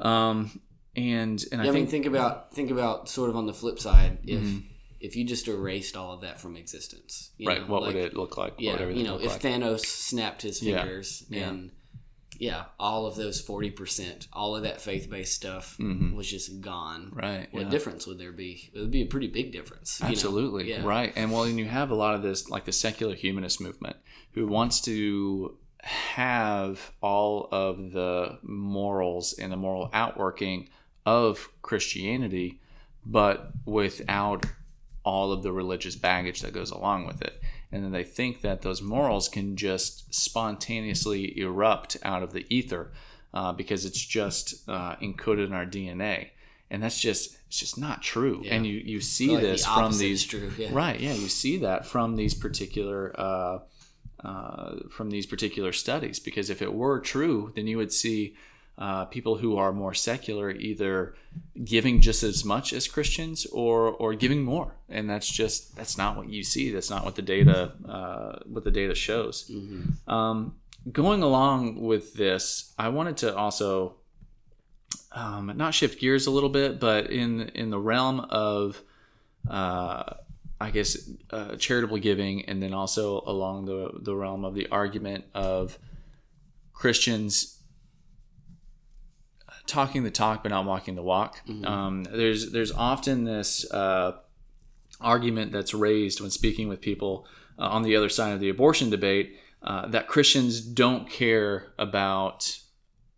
Um, 0.00 0.60
and 0.96 1.44
and 1.52 1.60
I 1.60 1.64
Yeah, 1.64 1.70
I 1.70 1.74
mean, 1.74 1.86
think 1.86 2.04
think 2.04 2.06
about 2.06 2.52
think 2.54 2.70
about 2.70 3.08
sort 3.08 3.30
of 3.30 3.36
on 3.36 3.46
the 3.46 3.54
flip 3.54 3.78
side 3.78 4.18
if 4.24 4.40
Mm-hmm. 4.40 4.58
if 5.00 5.16
you 5.16 5.24
just 5.24 5.46
erased 5.48 5.96
all 5.96 6.12
of 6.12 6.20
that 6.22 6.40
from 6.40 6.56
existence, 6.56 7.30
you 7.36 7.48
right, 7.48 7.60
know, 7.60 7.66
what 7.66 7.82
like- 7.82 7.94
would 7.94 8.04
it 8.04 8.14
look 8.16 8.36
like? 8.36 8.54
Yeah, 8.58 8.88
you 8.88 9.04
know, 9.04 9.16
if 9.18 9.32
like? 9.32 9.40
Thanos 9.42 9.80
snapped 9.86 10.42
his 10.42 10.60
fingers 10.60 11.24
yeah. 11.28 11.48
and 11.48 11.64
yeah, 11.64 11.70
all 12.78 13.06
of 13.06 13.16
those 13.16 13.40
forty 13.40 13.70
percent, 13.70 14.28
all 14.32 14.56
of 14.56 14.62
that 14.64 14.80
faith 14.80 15.08
based 15.10 15.34
stuff 15.34 15.76
was 15.78 16.28
just 16.30 16.60
gone. 16.60 17.06
Mm-hmm. 17.06 17.18
Right, 17.18 17.48
What 17.52 17.64
yeah. 17.64 17.68
difference 17.70 18.06
would 18.06 18.18
there 18.18 18.32
be? 18.32 18.70
It 18.74 18.78
would 18.80 18.90
be 18.90 19.02
a 19.02 19.06
pretty 19.06 19.28
big 19.28 19.52
difference. 19.52 20.00
you 20.00 20.06
know? 20.06 20.12
Absolutely. 20.12 20.70
Yeah. 20.70 20.84
Right. 20.84 21.12
And 21.16 21.32
well, 21.32 21.44
and 21.44 21.58
you 21.58 21.66
have 21.66 21.90
a 21.90 21.94
lot 21.94 22.14
of 22.14 22.22
this, 22.22 22.48
like 22.50 22.64
the 22.64 22.72
secular 22.72 23.14
humanist 23.14 23.60
movement, 23.60 23.96
who 24.32 24.46
wants 24.46 24.80
to 24.82 25.56
have 25.82 26.92
all 27.02 27.48
of 27.52 27.92
the 27.92 28.38
morals 28.42 29.34
and 29.34 29.52
the 29.52 29.56
moral 29.56 29.90
outworking 29.92 30.68
of 31.04 31.48
Christianity, 31.62 32.60
but 33.04 33.50
without 33.66 34.46
all 35.04 35.32
of 35.32 35.42
the 35.42 35.52
religious 35.52 35.94
baggage 35.96 36.40
that 36.40 36.54
goes 36.54 36.70
along 36.70 37.06
with 37.06 37.20
it. 37.20 37.38
And 37.74 37.82
then 37.82 37.90
they 37.90 38.04
think 38.04 38.42
that 38.42 38.62
those 38.62 38.80
morals 38.80 39.28
can 39.28 39.56
just 39.56 40.14
spontaneously 40.14 41.36
erupt 41.36 41.96
out 42.04 42.22
of 42.22 42.32
the 42.32 42.46
ether 42.48 42.92
uh, 43.34 43.52
because 43.52 43.84
it's 43.84 44.00
just 44.00 44.68
uh, 44.68 44.94
encoded 45.02 45.46
in 45.46 45.52
our 45.52 45.66
DNA. 45.66 46.28
And 46.70 46.80
that's 46.80 47.00
just 47.00 47.36
it's 47.48 47.58
just 47.58 47.76
not 47.76 48.00
true. 48.00 48.42
Yeah. 48.44 48.54
And 48.54 48.64
you, 48.64 48.74
you 48.74 49.00
see 49.00 49.30
Like 49.30 49.40
the 49.40 49.46
this 49.48 49.66
from 49.66 49.98
these 49.98 50.32
yeah. 50.56 50.68
right, 50.70 51.00
yeah, 51.00 51.14
you 51.14 51.28
see 51.28 51.58
that 51.58 51.84
from 51.84 52.14
these 52.14 52.32
particular 52.32 53.12
uh, 53.20 53.58
uh, 54.22 54.76
from 54.88 55.10
these 55.10 55.26
particular 55.26 55.72
studies 55.72 56.20
because 56.20 56.50
if 56.50 56.62
it 56.62 56.72
were 56.72 57.00
true, 57.00 57.52
then 57.56 57.66
you 57.66 57.76
would 57.76 57.92
see 57.92 58.36
uh, 58.76 59.04
people 59.04 59.36
who 59.36 59.56
are 59.56 59.72
more 59.72 59.94
secular 59.94 60.50
either 60.50 61.14
giving 61.62 62.00
just 62.00 62.22
as 62.22 62.44
much 62.44 62.72
as 62.72 62.88
Christians 62.88 63.46
or 63.46 63.88
or 63.88 64.14
giving 64.14 64.42
more, 64.42 64.74
and 64.88 65.08
that's 65.08 65.30
just 65.30 65.76
that's 65.76 65.96
not 65.96 66.16
what 66.16 66.28
you 66.28 66.42
see. 66.42 66.70
That's 66.70 66.90
not 66.90 67.04
what 67.04 67.14
the 67.14 67.22
data 67.22 67.72
uh, 67.88 68.40
what 68.46 68.64
the 68.64 68.72
data 68.72 68.94
shows. 68.94 69.50
Um, 70.08 70.56
going 70.90 71.22
along 71.22 71.80
with 71.80 72.14
this, 72.14 72.74
I 72.78 72.88
wanted 72.88 73.16
to 73.18 73.36
also 73.36 73.96
um, 75.12 75.52
not 75.56 75.72
shift 75.72 76.00
gears 76.00 76.26
a 76.26 76.30
little 76.32 76.48
bit, 76.50 76.80
but 76.80 77.10
in 77.10 77.42
in 77.50 77.70
the 77.70 77.78
realm 77.78 78.20
of 78.20 78.82
uh, 79.48 80.14
I 80.60 80.70
guess 80.70 81.10
uh, 81.30 81.56
charitable 81.56 81.98
giving, 81.98 82.44
and 82.46 82.60
then 82.60 82.74
also 82.74 83.22
along 83.26 83.66
the 83.66 83.90
the 84.00 84.16
realm 84.16 84.44
of 84.44 84.54
the 84.54 84.66
argument 84.70 85.26
of 85.32 85.78
Christians 86.72 87.53
talking 89.66 90.02
the 90.04 90.10
talk 90.10 90.42
but 90.42 90.50
not 90.50 90.64
walking 90.64 90.94
the 90.94 91.02
walk. 91.02 91.40
Um, 91.64 92.04
there's 92.04 92.52
there's 92.52 92.72
often 92.72 93.24
this 93.24 93.70
uh, 93.70 94.12
argument 95.00 95.52
that's 95.52 95.74
raised 95.74 96.20
when 96.20 96.30
speaking 96.30 96.68
with 96.68 96.80
people 96.80 97.26
uh, 97.58 97.68
on 97.68 97.82
the 97.82 97.96
other 97.96 98.08
side 98.08 98.32
of 98.32 98.40
the 98.40 98.48
abortion 98.48 98.90
debate 98.90 99.38
uh, 99.62 99.86
that 99.88 100.08
Christians 100.08 100.60
don't 100.60 101.08
care 101.08 101.72
about 101.78 102.58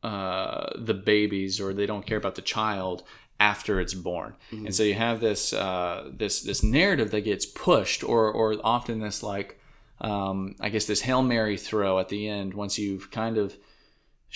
uh, 0.03 0.71
the 0.77 0.95
babies 0.95 1.61
or 1.61 1.75
they 1.75 1.87
don't 1.87 2.07
care 2.07 2.19
about 2.19 2.37
the 2.37 2.43
child 2.43 3.03
after 3.41 3.81
it's 3.81 3.95
born. 3.95 4.35
And 4.51 4.75
so 4.75 4.83
you 4.83 4.95
have 4.95 5.21
this 5.21 5.53
uh, 5.53 6.11
this 6.17 6.43
this 6.43 6.63
narrative 6.63 7.11
that 7.11 7.23
gets 7.23 7.45
pushed, 7.45 8.05
or 8.05 8.31
or 8.33 8.57
often 8.65 9.01
this 9.01 9.23
like 9.23 9.59
um, 10.01 10.55
I 10.61 10.69
guess 10.69 10.87
this 10.87 11.01
hail 11.03 11.23
mary 11.23 11.57
throw 11.57 11.99
at 11.99 12.09
the 12.09 12.29
end 12.29 12.55
once 12.55 12.79
you've 12.79 13.11
kind 13.11 13.37
of 13.39 13.57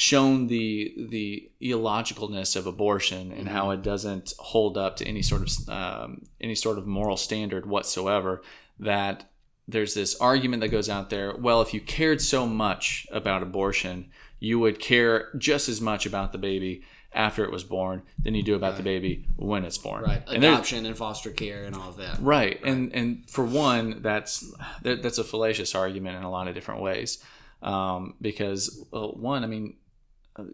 shown 0.00 0.46
the 0.46 0.94
the 1.10 1.50
illogicalness 1.60 2.56
of 2.56 2.66
abortion 2.66 3.30
and 3.32 3.46
how 3.46 3.70
it 3.70 3.82
doesn't 3.82 4.32
hold 4.38 4.78
up 4.78 4.96
to 4.96 5.06
any 5.06 5.20
sort 5.20 5.42
of 5.42 5.68
um, 5.68 6.22
any 6.40 6.54
sort 6.54 6.78
of 6.78 6.86
moral 6.86 7.18
standard 7.18 7.66
whatsoever. 7.66 8.40
That 8.78 9.30
there's 9.68 9.92
this 9.92 10.18
argument 10.18 10.62
that 10.62 10.68
goes 10.68 10.88
out 10.88 11.10
there. 11.10 11.36
Well, 11.36 11.60
if 11.60 11.74
you 11.74 11.82
cared 11.82 12.22
so 12.22 12.46
much 12.46 13.06
about 13.12 13.42
abortion, 13.42 14.10
you 14.38 14.58
would 14.58 14.78
care 14.78 15.28
just 15.36 15.68
as 15.68 15.82
much 15.82 16.06
about 16.06 16.32
the 16.32 16.38
baby 16.38 16.82
after 17.12 17.44
it 17.44 17.52
was 17.52 17.62
born 17.62 18.00
than 18.22 18.34
you 18.34 18.42
do 18.42 18.54
about 18.54 18.78
the 18.78 18.82
baby 18.82 19.26
when 19.36 19.66
it's 19.66 19.76
born. 19.76 20.02
Right. 20.02 20.22
And 20.28 20.42
Adoption 20.42 20.86
and 20.86 20.96
foster 20.96 21.30
care 21.30 21.64
and 21.64 21.76
all 21.76 21.90
of 21.90 21.98
that. 21.98 22.18
Right. 22.22 22.58
And 22.64 22.94
and 22.94 23.28
for 23.28 23.44
one, 23.44 24.00
that's 24.00 24.50
that, 24.80 25.02
that's 25.02 25.18
a 25.18 25.24
fallacious 25.24 25.74
argument 25.74 26.16
in 26.16 26.22
a 26.22 26.30
lot 26.30 26.48
of 26.48 26.54
different 26.54 26.80
ways, 26.80 27.22
um, 27.62 28.14
because 28.22 28.82
well, 28.90 29.12
one, 29.12 29.44
I 29.44 29.46
mean, 29.46 29.74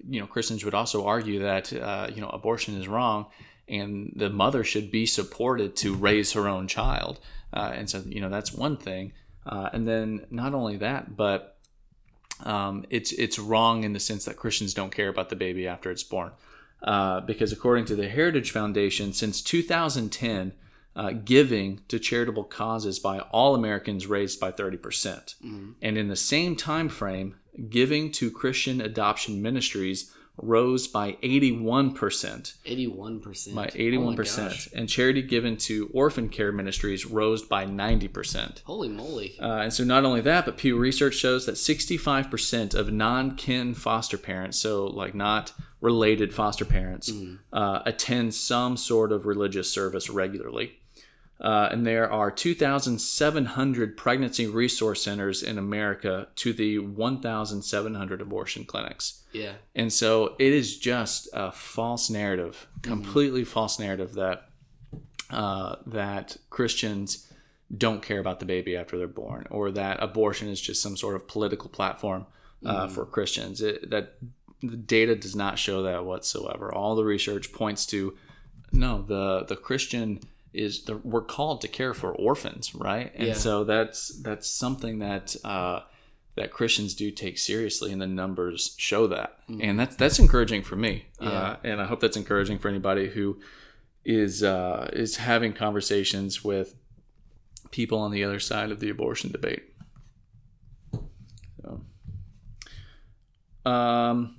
you 0.09 0.21
know, 0.21 0.27
Christians 0.27 0.65
would 0.65 0.75
also 0.75 1.07
argue 1.07 1.41
that 1.41 1.73
uh, 1.73 2.09
you 2.15 2.21
know 2.21 2.29
abortion 2.29 2.79
is 2.81 2.89
wrong, 2.89 3.27
and 3.69 4.13
the 4.17 4.31
mother 4.31 4.65
should 4.65 4.91
be 4.91 5.07
supported 5.07 5.77
to 5.77 5.95
raise 5.95 6.33
her 6.33 6.49
own 6.49 6.69
child, 6.69 7.19
uh, 7.53 7.73
and 7.75 7.89
so 7.91 8.03
you 8.07 8.21
know 8.21 8.29
that's 8.29 8.53
one 8.53 8.77
thing, 8.77 9.13
uh, 9.47 9.71
and 9.73 9.87
then 9.87 10.27
not 10.31 10.55
only 10.55 10.77
that, 10.77 11.17
but 11.17 11.59
um, 12.45 12.85
it's 12.91 13.13
it's 13.13 13.39
wrong 13.39 13.85
in 13.85 13.93
the 13.93 14.01
sense 14.01 14.25
that 14.27 14.37
Christians 14.37 14.75
don't 14.75 14.95
care 14.95 15.09
about 15.09 15.31
the 15.31 15.37
baby 15.37 15.67
after 15.67 15.91
it's 15.91 16.03
born, 16.03 16.33
uh, 16.83 17.21
because 17.21 17.53
according 17.53 17.87
to 17.87 17.97
the 17.97 18.09
Heritage 18.09 18.51
Foundation, 18.51 19.13
since 19.13 19.41
2010, 19.43 20.53
uh, 20.95 21.11
giving 21.25 21.81
to 21.89 21.99
charitable 21.99 22.45
causes 22.45 22.99
by 22.99 23.19
all 23.21 23.55
Americans 23.55 24.07
raised 24.07 24.39
by 24.39 24.51
30 24.51 24.77
percent, 24.77 25.35
and 25.83 25.99
in 25.99 26.09
the 26.09 26.17
same 26.17 26.57
time 26.57 26.89
frame, 26.89 27.37
giving 27.69 28.11
to 28.13 28.31
Christian 28.31 28.81
adoption 28.81 29.41
ministries 29.43 30.13
rose 30.39 30.87
by 30.87 31.13
81%. 31.23 32.55
Eighty-one 32.67 33.21
percent. 33.21 33.57
By 33.57 33.67
Oh 33.73 33.79
81%. 33.79 34.73
and 34.75 34.89
charity 34.89 35.23
given 35.23 35.57
to 35.59 35.89
orphan 35.95 36.29
care 36.29 36.53
ministries 36.53 37.07
rose 37.07 37.43
by 37.43 37.65
90%. 37.65 38.63
Holy 38.65 38.89
moly! 38.89 39.37
Uh, 39.41 39.61
and 39.63 39.73
so, 39.73 39.83
not 39.85 40.05
only 40.05 40.21
that, 40.21 40.45
but 40.45 40.59
Pew 40.59 40.77
Research 40.77 41.15
shows 41.15 41.47
that 41.47 41.55
65% 41.55 42.75
of 42.75 42.93
non 42.93 43.35
kin 43.37 43.73
foster 43.75 44.19
parents, 44.19 44.59
so 44.59 44.87
like 44.87 45.15
not 45.15 45.53
related 45.81 46.35
foster 46.35 46.65
parents, 46.65 47.11
uh, 47.53 47.81
attend 47.87 48.35
some 48.35 48.77
sort 48.77 49.13
of 49.13 49.25
religious 49.27 49.71
service 49.71 50.11
regularly. 50.11 50.79
Uh, 51.39 51.69
and 51.71 51.87
there 51.87 52.11
are 52.11 52.31
2,700 52.31 53.97
pregnancy 53.97 54.47
resource 54.47 55.03
centers 55.03 55.43
in 55.43 55.59
America 55.59 56.29
to 56.35 56.53
the 56.55 56.79
1,700 56.79 58.21
abortion 58.23 58.65
clinics. 58.65 59.23
Yeah. 59.33 59.53
And 59.75 59.93
so 59.93 60.35
it 60.39 60.53
is 60.53 60.79
just 60.79 61.29
a 61.35 61.53
false 61.53 62.09
narrative, 62.09 62.67
completely 62.81 63.45
false 63.45 63.79
narrative 63.79 64.15
that 64.15 64.49
uh, 65.29 65.77
that 65.87 66.37
Christians 66.51 67.31
don't 67.77 68.01
care 68.01 68.21
about 68.21 68.39
the 68.39 68.47
baby 68.47 68.77
after 68.77 68.97
they're 68.97 69.09
born, 69.09 69.47
or 69.51 69.73
that 69.73 70.03
abortion 70.03 70.49
is 70.49 70.61
just 70.61 70.81
some 70.81 70.97
sort 70.97 71.17
of 71.17 71.27
political 71.27 71.69
platform 71.69 72.27
uh, 72.65 72.87
for 72.87 73.05
Christians. 73.05 73.61
It, 73.61 73.91
that 73.91 74.15
the 74.63 74.77
data 74.77 75.15
does 75.17 75.37
not 75.37 75.59
show 75.59 75.83
that 75.83 76.05
whatsoever. 76.05 76.73
All 76.73 76.95
the 76.95 77.05
research 77.05 77.53
points 77.53 77.85
to 77.87 78.17
no, 78.73 79.03
the 79.03 79.45
the 79.45 79.57
Christian 79.57 80.21
is 80.57 80.85
the, 80.85 80.97
we're 80.99 81.21
called 81.23 81.61
to 81.63 81.69
care 81.69 81.95
for 81.95 82.13
orphans, 82.15 82.75
right? 82.75 83.13
And 83.15 83.29
Yeah. 83.29 83.35
so 83.35 83.65
that's 83.65 84.09
that's 84.23 84.49
something 84.49 84.99
that 85.01 85.37
uh, 85.45 85.81
that 86.37 86.51
Christians 86.53 86.95
do 86.95 87.11
take 87.11 87.39
seriously, 87.39 87.93
and 87.93 88.01
the 88.03 88.07
numbers 88.07 88.75
show 88.79 89.07
that, 89.07 89.39
and 89.49 89.79
that's 89.81 89.97
that's 89.97 90.19
encouraging 90.19 90.63
for 90.63 90.77
me, 90.77 91.07
uh, 91.21 91.57
and 91.65 91.81
I 91.81 91.87
hope 91.87 92.01
that's 92.01 92.17
encouraging 92.17 92.59
for 92.59 92.69
anybody 92.69 93.09
who 93.09 93.39
is 94.05 94.43
uh, 94.43 94.91
is 94.93 95.17
having 95.17 95.53
conversations 95.53 96.45
with 96.45 96.75
people 97.71 97.99
on 97.99 98.11
the 98.11 98.23
other 98.23 98.39
side 98.41 98.71
of 98.71 98.81
the 98.81 98.91
abortion 98.91 99.33
debate. 99.33 99.63
So, 101.63 101.81
um, 103.71 104.37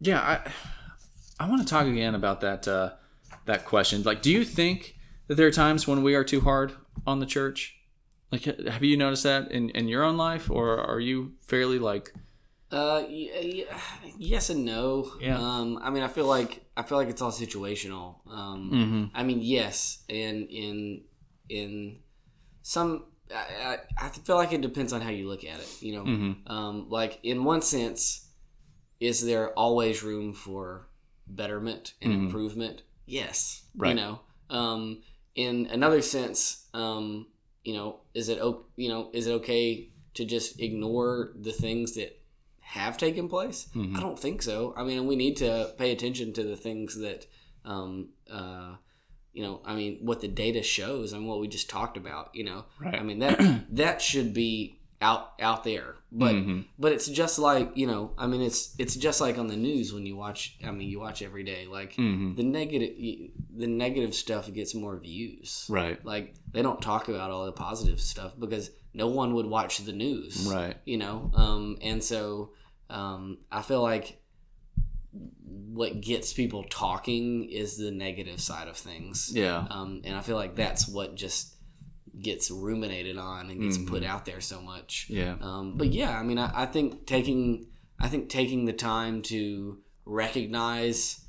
yeah, 0.00 0.20
I 0.20 1.44
I 1.44 1.48
want 1.48 1.62
to 1.62 1.68
talk 1.68 1.86
again 1.86 2.14
about 2.14 2.40
that 2.40 2.66
uh, 2.68 2.90
that 3.48 3.64
question. 3.64 4.02
Like, 4.04 4.22
do 4.22 4.30
you 4.30 4.44
think 4.44 4.94
that 5.26 5.34
there 5.34 5.46
are 5.48 5.50
times 5.50 5.88
when 5.88 6.02
we 6.02 6.14
are 6.14 6.22
too 6.24 6.40
hard 6.42 6.72
on 7.06 7.18
the 7.18 7.26
church? 7.26 7.74
Like, 8.30 8.44
have 8.44 8.84
you 8.84 8.96
noticed 8.96 9.24
that 9.24 9.50
in, 9.50 9.70
in 9.70 9.88
your 9.88 10.04
own 10.04 10.16
life, 10.16 10.50
or 10.50 10.78
are 10.78 11.00
you 11.00 11.32
fairly 11.40 11.78
like, 11.78 12.12
Uh, 12.70 13.02
y- 13.08 13.30
y- 13.32 13.64
yes 14.18 14.50
and 14.50 14.64
no. 14.64 15.12
Yeah. 15.20 15.38
Um, 15.40 15.78
I 15.82 15.88
mean, 15.90 16.02
I 16.02 16.08
feel 16.08 16.26
like 16.26 16.62
I 16.76 16.82
feel 16.82 16.98
like 16.98 17.08
it's 17.08 17.22
all 17.22 17.32
situational. 17.32 18.16
Um, 18.30 18.70
mm-hmm, 18.72 19.04
I 19.18 19.22
mean, 19.24 19.40
yes, 19.40 20.04
and 20.10 20.46
in 20.50 21.02
in 21.48 22.00
some, 22.62 23.04
I, 23.34 23.78
I, 23.98 24.06
I 24.06 24.08
feel 24.10 24.36
like 24.36 24.52
it 24.52 24.60
depends 24.60 24.92
on 24.92 25.00
how 25.00 25.08
you 25.10 25.26
look 25.26 25.44
at 25.44 25.58
it. 25.58 25.70
You 25.80 25.92
know, 25.96 26.04
mm-hmm, 26.04 26.52
um, 26.52 26.90
like 26.90 27.18
in 27.22 27.44
one 27.44 27.62
sense, 27.62 28.28
is 29.00 29.24
there 29.24 29.52
always 29.58 30.02
room 30.02 30.34
for 30.34 30.86
betterment 31.26 31.94
and 32.02 32.12
Mhm. 32.12 32.24
improvement? 32.26 32.82
Yes, 33.08 33.62
Right. 33.76 33.90
You 33.90 33.94
know, 33.96 34.20
um, 34.50 35.02
in 35.34 35.66
another 35.66 36.02
sense, 36.02 36.66
um, 36.74 37.26
you 37.64 37.74
know, 37.74 38.00
is 38.14 38.28
it 38.28 38.38
you 38.76 38.88
know 38.88 39.10
is 39.12 39.26
it 39.26 39.32
okay 39.32 39.88
to 40.14 40.24
just 40.24 40.60
ignore 40.60 41.32
the 41.40 41.52
things 41.52 41.94
that 41.94 42.20
have 42.60 42.98
taken 42.98 43.28
place? 43.28 43.68
Mhm. 43.74 43.96
I 43.96 44.00
don't 44.00 44.18
think 44.18 44.42
so. 44.42 44.74
I 44.76 44.84
mean, 44.84 45.06
we 45.06 45.16
need 45.16 45.36
to 45.38 45.72
pay 45.78 45.92
attention 45.92 46.32
to 46.34 46.42
the 46.42 46.56
things 46.56 46.98
that, 46.98 47.26
um, 47.64 48.08
uh, 48.30 48.74
you 49.32 49.42
know, 49.42 49.60
I 49.64 49.74
mean, 49.74 49.98
what 50.02 50.20
the 50.20 50.28
data 50.28 50.62
shows 50.62 51.12
and 51.12 51.26
what 51.26 51.40
we 51.40 51.48
just 51.48 51.70
talked 51.70 51.96
about. 51.96 52.34
You 52.34 52.44
know, 52.44 52.64
right, 52.80 52.94
I 52.96 53.02
mean 53.02 53.20
that 53.20 53.38
that 53.70 54.02
should 54.02 54.34
be 54.34 54.77
out 55.00 55.32
out 55.40 55.62
there, 55.62 55.94
but 56.10 56.34
Mhm. 56.34 56.64
but 56.78 56.90
it's 56.92 57.06
just 57.06 57.38
like 57.38 57.70
you 57.76 57.86
know, 57.86 58.12
I 58.18 58.26
mean, 58.26 58.40
it's 58.40 58.74
it's 58.78 58.96
just 58.96 59.20
like 59.20 59.38
on 59.38 59.46
the 59.46 59.56
news 59.56 59.92
when 59.92 60.04
you 60.06 60.16
watch. 60.16 60.56
I 60.64 60.70
mean, 60.72 60.88
you 60.88 60.98
watch 60.98 61.22
every 61.22 61.44
day. 61.44 61.66
Like 61.66 61.94
Mhm. 61.94 62.36
the 62.36 62.42
negative 62.42 62.96
the 63.56 63.66
negative 63.68 64.14
stuff 64.14 64.52
gets 64.52 64.74
more 64.74 64.98
views. 64.98 65.66
right, 65.68 66.04
Like 66.04 66.34
they 66.52 66.62
don't 66.62 66.82
talk 66.82 67.08
about 67.08 67.30
all 67.30 67.46
the 67.46 67.52
positive 67.52 68.00
stuff 68.00 68.32
because 68.38 68.70
no 68.94 69.06
one 69.06 69.34
would 69.34 69.46
watch 69.46 69.78
the 69.78 69.92
news 69.92 70.46
right, 70.50 70.76
you 70.84 70.96
know 70.96 71.30
um, 71.34 71.76
and 71.82 72.02
so 72.02 72.50
um, 72.90 73.38
i 73.52 73.60
feel 73.62 73.82
like 73.82 74.18
what 75.12 76.00
gets 76.00 76.32
people 76.32 76.64
talking 76.64 77.48
is 77.50 77.76
the 77.76 77.90
negative 77.90 78.40
side 78.40 78.66
of 78.66 78.76
things 78.76 79.30
yeah, 79.34 79.66
um, 79.70 80.00
and 80.04 80.16
i 80.16 80.20
feel 80.20 80.36
like 80.36 80.54
that's 80.56 80.88
what 80.88 81.14
just 81.14 81.54
gets 82.20 82.50
ruminated 82.50 83.16
on 83.16 83.48
and 83.50 83.60
gets 83.60 83.78
Mhm. 83.78 83.86
put 83.86 84.02
out 84.02 84.24
there 84.24 84.40
so 84.40 84.60
much 84.60 85.06
yeah, 85.08 85.36
um, 85.40 85.76
but 85.76 85.92
yeah 85.92 86.18
i 86.18 86.22
mean 86.24 86.38
I, 86.38 86.62
I 86.62 86.66
think 86.66 87.06
taking 87.06 87.68
i 88.00 88.08
think 88.08 88.28
taking 88.28 88.64
the 88.64 88.72
time 88.72 89.22
to 89.22 89.78
recognize 90.04 91.24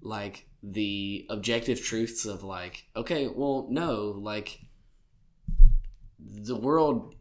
like 0.00 0.46
the 0.62 1.26
objective 1.28 1.82
truths 1.82 2.24
of 2.24 2.44
like 2.44 2.84
okay 2.94 3.26
well 3.26 3.66
no 3.68 4.12
like 4.22 4.60
the 6.18 6.54
world 6.56 7.15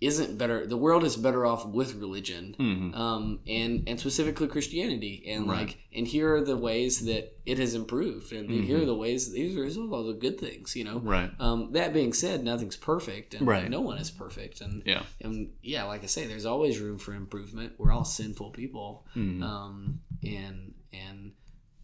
isn't 0.00 0.36
better 0.36 0.66
the 0.66 0.76
world 0.76 1.04
is 1.04 1.16
better 1.16 1.46
off 1.46 1.64
with 1.66 1.94
religion 1.94 2.54
mm-hmm, 2.58 2.94
um, 2.94 3.40
and 3.46 3.84
and 3.88 3.98
specifically 3.98 4.46
Christianity, 4.48 5.24
and 5.28 5.48
Right. 5.48 5.60
like, 5.68 5.78
and 5.94 6.06
here 6.06 6.34
are 6.34 6.44
the 6.44 6.56
ways 6.56 7.04
that 7.06 7.38
it 7.46 7.58
has 7.58 7.74
improved, 7.74 8.32
and 8.32 8.50
here 8.50 8.78
Mhm. 8.78 8.82
are 8.82 8.86
the 8.86 8.94
ways 8.94 9.32
these 9.32 9.56
are, 9.56 9.64
these 9.64 9.78
are 9.78 9.88
all 9.90 10.04
the 10.04 10.12
good 10.14 10.38
things, 10.38 10.74
you 10.76 10.84
know. 10.84 10.98
right, 10.98 11.30
Um, 11.38 11.72
that 11.72 11.92
being 11.94 12.12
said, 12.12 12.42
nothing's 12.44 12.76
perfect, 12.76 13.34
and 13.34 13.46
Right. 13.46 13.70
no 13.70 13.80
one 13.80 13.98
is 13.98 14.10
perfect, 14.10 14.60
and 14.60 14.82
yeah, 14.84 15.04
and 15.20 15.52
yeah, 15.62 15.84
like 15.84 16.02
I 16.02 16.06
say, 16.06 16.26
there's 16.26 16.46
always 16.46 16.80
room 16.80 16.98
for 16.98 17.14
improvement. 17.14 17.74
We're 17.78 17.92
all 17.92 18.04
sinful 18.04 18.50
people, 18.50 19.06
mhm, 19.14 19.42
um, 19.42 20.00
and 20.22 20.74
and 20.92 21.32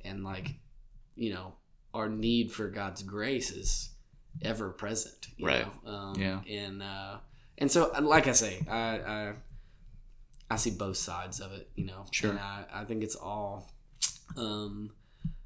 and 0.03 0.25
like, 0.25 0.57
you 1.15 1.33
know, 1.33 1.55
our 1.95 2.09
need 2.09 2.51
for 2.53 2.69
God's 2.69 3.03
grace 3.03 3.51
is 3.51 3.91
ever 4.43 4.71
present, 4.71 5.29
you 5.37 5.47
Right. 5.47 5.67
Know? 5.85 5.91
Um, 5.91 6.15
Yeah. 6.21 6.41
and 6.49 6.83
uh, 6.83 7.19
and 7.61 7.71
so, 7.71 7.93
like 8.01 8.27
I 8.27 8.33
say, 8.33 8.61
I, 8.71 8.99
I 8.99 9.33
I 10.51 10.57
see 10.57 10.71
both 10.71 10.97
sides 10.97 11.39
of 11.41 11.53
it, 11.53 11.69
you 11.77 11.87
know. 11.87 12.05
Sure. 12.11 12.31
And 12.31 12.39
I, 12.41 12.65
I 12.73 12.85
think 12.85 13.03
it's 13.05 13.15
all, 13.15 13.71
um, 14.37 14.91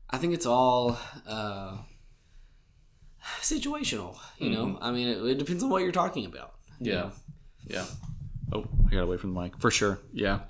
I 0.09 0.17
think 0.19 0.33
it's 0.33 0.47
all 0.47 0.97
uh, 1.27 1.77
situational. 3.43 4.17
You 4.39 4.51
know, 4.51 4.79
I 4.81 4.91
mean, 4.93 5.09
it, 5.09 5.19
it 5.27 5.39
depends 5.39 5.63
on 5.63 5.69
what 5.71 5.83
you're 5.83 5.93
talking 5.93 6.25
about. 6.25 6.55
you 6.81 6.93
Yeah. 6.93 7.01
know? 7.01 7.13
yeah. 7.67 7.85
Oh, 8.53 8.65
I 8.87 8.91
got 8.93 9.03
away 9.03 9.17
from 9.19 9.35
the 9.35 9.41
mic 9.43 9.59
for 9.61 9.71
sure. 9.71 9.99
Yeah. 10.13 10.41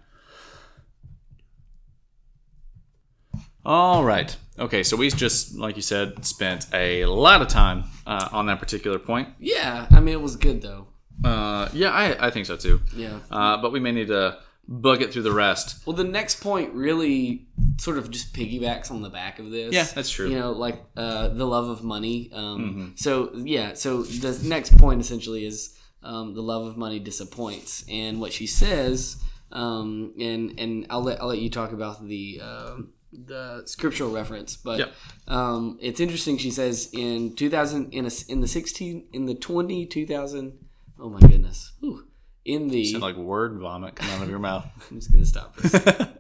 All 3.65 4.05
right. 4.05 4.37
Okay, 4.59 4.83
so 4.83 4.97
we 4.97 5.09
just, 5.11 5.57
like 5.57 5.75
you 5.77 5.83
said, 5.83 6.25
spent 6.25 6.67
a 6.73 7.07
lot 7.07 7.41
of 7.43 7.49
time 7.49 7.85
uh, 8.07 8.29
on 8.31 8.47
that 8.47 8.61
particular 8.61 8.99
point. 8.99 9.29
Yeah. 9.39 9.87
I 9.91 10.01
mean, 10.01 10.13
it 10.15 10.21
was 10.21 10.37
good 10.37 10.61
though. 10.63 10.89
Uh, 11.25 11.69
yeah, 11.73 11.91
I, 11.91 12.27
I 12.27 12.31
think 12.31 12.47
so 12.47 12.57
too. 12.57 12.81
Yeah. 12.95 13.19
Uh, 13.31 13.57
but 13.63 13.73
we 13.73 13.81
may 13.81 13.93
need 13.93 14.09
to 14.09 14.39
bug 14.67 15.03
it 15.03 15.13
through 15.13 15.23
the 15.23 15.33
rest. 15.33 15.87
Well, 15.87 15.97
the 15.97 16.05
next 16.05 16.41
point 16.41 16.73
really 16.73 17.47
sort 17.79 17.99
of 17.99 18.11
just 18.11 18.33
piggybacks 18.35 18.91
on 18.91 19.03
the 19.03 19.11
back 19.11 19.39
of 19.39 19.51
this. 19.51 19.75
Yeah, 19.75 19.85
that's 19.85 20.11
true. 20.11 20.29
You 20.29 20.39
know, 20.39 20.53
like 20.53 20.83
uh, 20.97 21.29
the 21.29 21.47
love 21.47 21.69
of 21.69 21.83
money. 21.83 22.31
Um, 22.33 22.59
Mm-hmm. 22.59 22.89
So 22.97 23.31
yeah, 23.35 23.75
so 23.75 24.03
the 24.03 24.39
next 24.49 24.77
point 24.79 25.01
essentially 25.01 25.45
is 25.45 25.77
um, 26.03 26.35
the 26.35 26.43
love 26.43 26.67
of 26.67 26.77
money 26.77 26.99
disappoints, 26.99 27.85
and 27.91 28.21
what 28.21 28.33
she 28.33 28.47
says, 28.47 29.17
um, 29.53 30.13
and 30.21 30.59
and 30.59 30.87
I'll 30.91 31.03
let 31.03 31.21
I'll 31.21 31.29
let 31.29 31.39
you 31.39 31.51
talk 31.51 31.73
about 31.73 32.07
the. 32.07 32.41
um 32.43 32.91
the 33.17 33.63
scriptural 33.67 34.11
reference, 34.11 34.57
but 34.57 34.81
Yep. 34.81 34.93
um, 35.29 35.79
it's 35.81 36.01
interesting. 36.01 36.37
She 36.37 36.51
says 36.51 36.91
in 36.93 37.37
2000, 37.37 37.95
in 37.95 38.07
a, 38.07 38.11
in 38.29 38.41
the 38.41 38.49
16, 38.49 39.05
in 39.13 39.27
the 39.27 39.37
20, 39.37 39.87
2000, 39.87 40.59
oh 40.99 41.11
my 41.11 41.21
goodness, 41.21 41.73
Whew. 41.81 42.07
in 42.45 42.69
the 42.69 42.85
Sound 42.85 43.03
like 43.03 43.17
word 43.17 43.59
vomit 43.59 43.97
coming 43.97 44.15
out 44.17 44.23
of 44.23 44.31
your 44.31 44.39
mouth. 44.39 44.67
I'm 44.91 44.99
just 44.99 45.13
gonna 45.13 45.27
stop 45.27 45.57
for 45.57 45.67
a 45.67 45.71
second. 45.71 46.19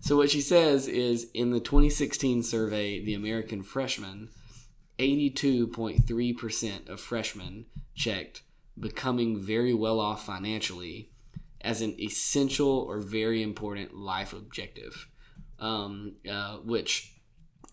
So 0.00 0.16
what 0.16 0.30
she 0.30 0.40
says 0.40 0.86
is 0.86 1.28
in 1.34 1.50
the 1.50 1.58
2016 1.58 2.44
survey, 2.44 3.04
the 3.04 3.14
American 3.14 3.64
freshman, 3.64 4.28
82.3% 5.00 6.88
of 6.88 7.00
freshmen 7.00 7.66
checked 7.94 8.42
becoming 8.78 9.38
very 9.38 9.74
well 9.74 9.98
off 9.98 10.24
financially 10.24 11.10
as 11.60 11.82
an 11.82 12.00
essential 12.00 12.68
or 12.68 13.00
very 13.00 13.42
important 13.42 13.96
life 13.96 14.32
objective, 14.32 15.08
um, 15.58 16.14
uh, 16.30 16.58
which 16.58 17.15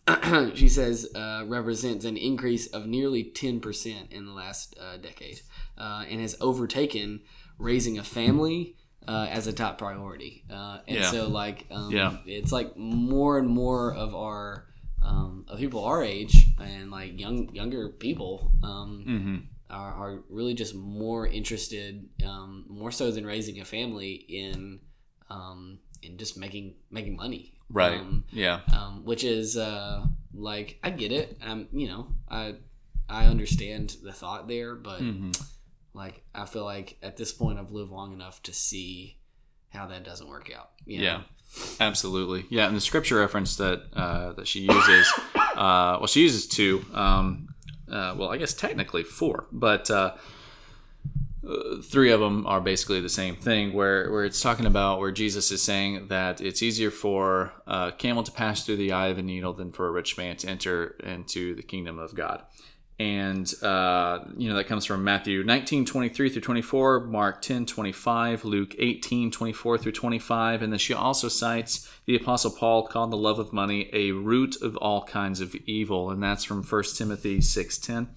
she 0.56 0.68
says 0.68 1.08
uh, 1.16 1.43
represents 1.47 2.06
an 2.06 2.18
increase 2.18 2.68
of 2.68 2.86
nearly 2.86 3.24
10% 3.24 4.12
in 4.12 4.26
the 4.26 4.32
last 4.34 4.76
uh, 4.80 4.97
decade 4.97 5.41
uh, 5.78 6.04
and 6.10 6.20
has 6.22 6.36
overtaken 6.41 7.22
raising 7.58 7.97
a 7.97 8.04
family, 8.04 8.76
uh, 9.08 9.28
as 9.30 9.47
a 9.47 9.54
top 9.54 9.78
priority. 9.78 10.43
Uh, 10.51 10.80
and 10.88 10.97
Yeah. 10.99 11.12
so 11.12 11.28
like 11.28 11.66
um, 11.72 11.91
Yeah. 11.91 12.18
it's 12.26 12.51
like 12.51 12.76
more 12.78 13.38
and 13.38 13.47
more 13.47 13.93
of 13.93 14.14
our 14.16 14.68
um, 15.01 15.45
of 15.49 15.60
people 15.60 15.84
our 15.84 16.01
age 16.04 16.45
and 16.62 16.89
like 16.89 17.20
young 17.20 17.54
younger 17.54 17.89
people 17.89 18.51
um, 18.64 19.04
Mm-hmm. 19.08 19.38
are, 19.70 19.93
are 19.93 20.24
really 20.30 20.54
just 20.54 20.74
more 20.76 21.28
interested, 21.28 22.08
um, 22.26 22.66
more 22.70 22.91
so 22.91 23.12
than 23.12 23.26
raising 23.26 23.60
a 23.60 23.66
family, 23.66 24.14
in 24.14 24.80
um, 25.30 25.80
in 26.01 26.18
just 26.18 26.38
making 26.38 26.76
making 26.89 27.16
money. 27.18 27.54
Right. 27.74 27.99
Um, 27.99 28.24
yeah. 28.32 28.61
um, 28.71 29.03
which 29.03 29.24
is 29.24 29.57
uh, 29.57 30.05
like 30.34 30.80
I 30.84 30.91
get 30.91 31.11
it. 31.11 31.38
I'm 31.43 31.67
you 31.74 31.88
know 31.88 32.07
I 32.30 32.55
I 33.09 33.26
understand 33.26 33.97
the 34.03 34.13
thought 34.13 34.47
there, 34.47 34.76
but 34.76 34.99
hmm 34.99 35.32
like 35.95 36.24
I 36.34 36.45
feel 36.45 36.63
like 36.65 36.97
at 37.03 37.17
this 37.17 37.32
point 37.32 37.59
I've 37.59 37.71
lived 37.71 37.91
long 37.91 38.13
enough 38.13 38.41
to 38.43 38.53
see 38.53 39.17
how 39.69 39.86
that 39.88 40.03
doesn't 40.03 40.28
work 40.28 40.51
out. 40.55 40.71
you 40.86 40.97
know? 40.99 41.03
Yeah, 41.03 41.21
absolutely. 41.80 42.45
Yeah, 42.49 42.67
and 42.67 42.76
the 42.76 42.82
scripture 42.82 43.17
reference 43.17 43.57
that 43.57 43.84
uh, 43.93 44.34
that 44.34 44.47
she 44.47 44.61
uses, 44.61 45.13
uh, 45.36 45.97
well, 45.99 46.07
she 46.07 46.21
uses 46.21 46.47
two. 46.47 46.84
Um, 46.93 47.49
uh, 47.91 48.15
well, 48.17 48.30
I 48.30 48.38
guess 48.38 48.53
technically 48.55 49.03
four, 49.03 49.45
but 49.51 49.91
uh, 51.47 51.81
three 51.81 52.11
of 52.11 52.19
them 52.19 52.45
are 52.47 52.61
basically 52.61 53.01
the 53.01 53.09
same 53.09 53.35
thing. 53.35 53.73
Where 53.73 54.11
where 54.11 54.23
it's 54.25 54.41
talking 54.41 54.65
about 54.65 54.99
where 54.99 55.11
Jesus 55.11 55.51
is 55.51 55.61
saying 55.61 56.07
that 56.07 56.41
it's 56.41 56.61
easier 56.61 56.91
for 56.91 57.53
a 57.67 57.91
camel 57.97 58.23
to 58.23 58.31
pass 58.31 58.65
through 58.65 58.77
the 58.77 58.91
eye 58.91 59.07
of 59.07 59.17
a 59.17 59.21
needle 59.21 59.53
than 59.53 59.71
for 59.71 59.87
a 59.87 59.91
rich 59.91 60.17
man 60.17 60.37
to 60.37 60.49
enter 60.49 60.95
into 61.03 61.55
the 61.55 61.63
kingdom 61.63 61.99
of 61.99 62.15
God. 62.15 62.43
And 62.99 63.51
uh, 63.63 64.19
you 64.37 64.49
know 64.49 64.55
that 64.55 64.67
comes 64.67 64.85
from 64.85 65.03
Matthew 65.03 65.43
19, 65.43 65.85
23 65.85 66.29
through 66.29 66.41
24, 66.41 67.01
Mark 67.01 67.41
10, 67.41 67.65
25, 67.65 68.45
Luke 68.45 68.75
18, 68.77 69.31
24 69.31 69.77
through 69.79 69.91
25. 69.91 70.61
And 70.61 70.71
then 70.71 70.79
she 70.79 70.93
also 70.93 71.27
cites 71.27 71.91
the 72.05 72.15
Apostle 72.15 72.51
Paul 72.51 72.87
called 72.87 73.11
the 73.11 73.17
love 73.17 73.39
of 73.39 73.51
money 73.51 73.89
a 73.91 74.11
root 74.11 74.61
of 74.61 74.77
all 74.77 75.03
kinds 75.03 75.41
of 75.41 75.55
evil. 75.65 76.11
And 76.11 76.21
that's 76.21 76.43
from 76.43 76.63
1 76.63 76.83
Timothy 76.95 77.41
6, 77.41 77.77
10. 77.79 78.09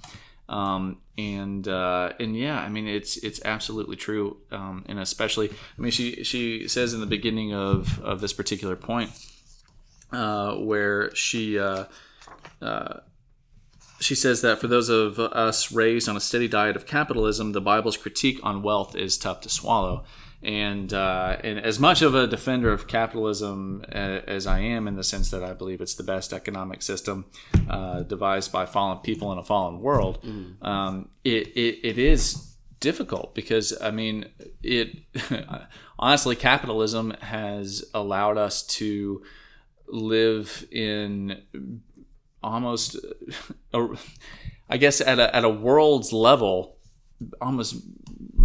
Um, 0.49 0.99
and 1.19 1.67
uh, 1.67 2.13
and 2.21 2.37
yeah, 2.37 2.59
I 2.61 2.69
mean 2.69 2.87
it's 2.87 3.17
it's 3.19 3.41
absolutely 3.45 3.97
true, 3.97 4.37
um, 4.51 4.85
and 4.89 4.99
especially 4.99 5.51
I 5.51 5.81
mean 5.81 5.91
she 5.91 6.25
she 6.25 6.69
says 6.69 6.93
in 6.93 7.01
the 7.01 7.07
beginning 7.07 7.55
of 7.55 8.01
of 8.03 8.21
this 8.21 8.33
particular 8.33 8.77
point 8.77 9.11
uh, 10.13 10.57
where 10.57 11.15
she 11.15 11.59
uh, 11.59 11.85
uh, 12.61 13.01
she 13.99 14.15
says 14.15 14.43
that 14.43 14.61
for 14.61 14.69
those 14.69 14.89
of 14.89 15.19
us 15.19 15.73
raised 15.73 16.09
on 16.09 16.17
a 16.17 16.21
steady 16.21 16.49
diet 16.49 16.77
of 16.77 16.87
capitalism, 16.87 17.53
the 17.53 17.61
Bible's 17.61 17.97
critique 17.97 18.39
on 18.43 18.63
wealth 18.63 18.95
is 18.95 19.17
tough 19.17 19.41
to 19.43 19.49
swallow. 19.49 20.05
And 20.43 20.93
uh, 20.93 21.39
and 21.43 21.59
as 21.59 21.81
much 21.81 22.03
of 22.03 22.15
a 22.15 22.27
defender 22.27 22.73
of 22.73 22.87
capitalism 22.87 23.85
as 23.89 24.47
I 24.47 24.61
am, 24.61 24.87
in 24.87 24.95
the 24.95 25.03
sense 25.05 25.31
that 25.31 25.43
I 25.43 25.55
believe 25.55 25.81
it's 25.81 25.95
the 25.95 26.05
best 26.05 26.33
economic 26.33 26.83
system 26.83 27.25
uh, 27.69 28.01
devised 28.03 28.53
by 28.53 28.67
fallen 28.67 28.99
people 28.99 29.33
in 29.33 29.39
a 29.39 29.43
fallen 29.43 29.81
world, 29.81 30.19
um, 30.63 31.09
it, 31.25 31.49
it 31.49 31.81
it 31.83 31.99
is 31.99 32.57
difficult 32.81 33.35
because 33.35 33.77
I 33.81 33.91
mean 33.91 34.27
it 34.63 34.99
honestly 35.99 36.37
capitalism 36.37 37.13
has 37.21 37.85
allowed 37.95 38.37
us 38.37 38.63
to 38.67 39.23
live 39.89 40.67
in 40.71 41.43
almost 42.43 42.97
a, 43.73 43.89
I 44.69 44.77
guess 44.77 45.01
at 45.01 45.19
a, 45.19 45.35
at 45.35 45.45
a 45.45 45.49
world's 45.49 46.13
level 46.13 46.77
almost 47.41 47.77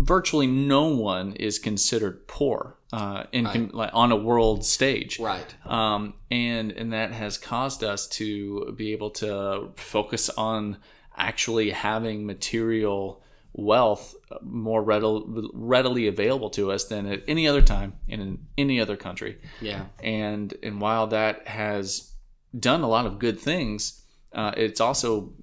virtually 0.03 0.47
no 0.47 0.85
one 0.87 1.33
is 1.33 1.59
considered 1.59 2.27
poor 2.27 2.75
uh, 2.93 3.23
in 3.31 3.45
com- 3.45 3.71
like 3.73 3.91
on 3.93 4.11
a 4.11 4.15
world 4.15 4.65
stage 4.65 5.19
Right. 5.19 5.55
um, 5.65 6.13
and 6.29 6.71
and 6.71 6.91
that 6.93 7.11
has 7.11 7.37
caused 7.37 7.83
us 7.83 8.07
to 8.19 8.73
be 8.77 8.91
able 8.91 9.11
to 9.11 9.69
focus 9.75 10.29
on 10.29 10.77
actually 11.15 11.69
having 11.71 12.25
material 12.25 13.21
wealth 13.53 14.15
more 14.41 14.81
readily, 14.81 15.47
readily 15.53 16.07
available 16.07 16.49
to 16.49 16.71
us 16.71 16.85
than 16.85 17.05
at 17.05 17.21
any 17.27 17.47
other 17.47 17.61
time 17.61 17.93
in 18.07 18.39
any 18.57 18.79
other 18.79 18.95
country 18.97 19.39
Yeah. 19.61 19.85
and 20.01 20.53
and 20.63 20.79
while 20.81 21.07
that 21.07 21.47
has 21.47 22.11
done 22.57 22.81
a 22.81 22.87
lot 22.89 23.05
of 23.05 23.19
good 23.19 23.39
things, 23.39 24.01
uh, 24.33 24.51
it's 24.57 24.81
also 24.81 25.33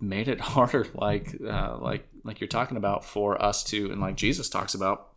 made 0.00 0.28
it 0.28 0.40
harder, 0.52 0.86
like 0.94 1.34
uh, 1.46 1.76
like 1.80 2.06
like 2.26 2.40
you're 2.40 2.48
talking 2.48 2.76
about, 2.76 3.04
for 3.04 3.40
us 3.42 3.64
to 3.64 3.90
and 3.92 4.00
like 4.00 4.16
Jesus 4.16 4.48
talks 4.48 4.74
about, 4.74 5.12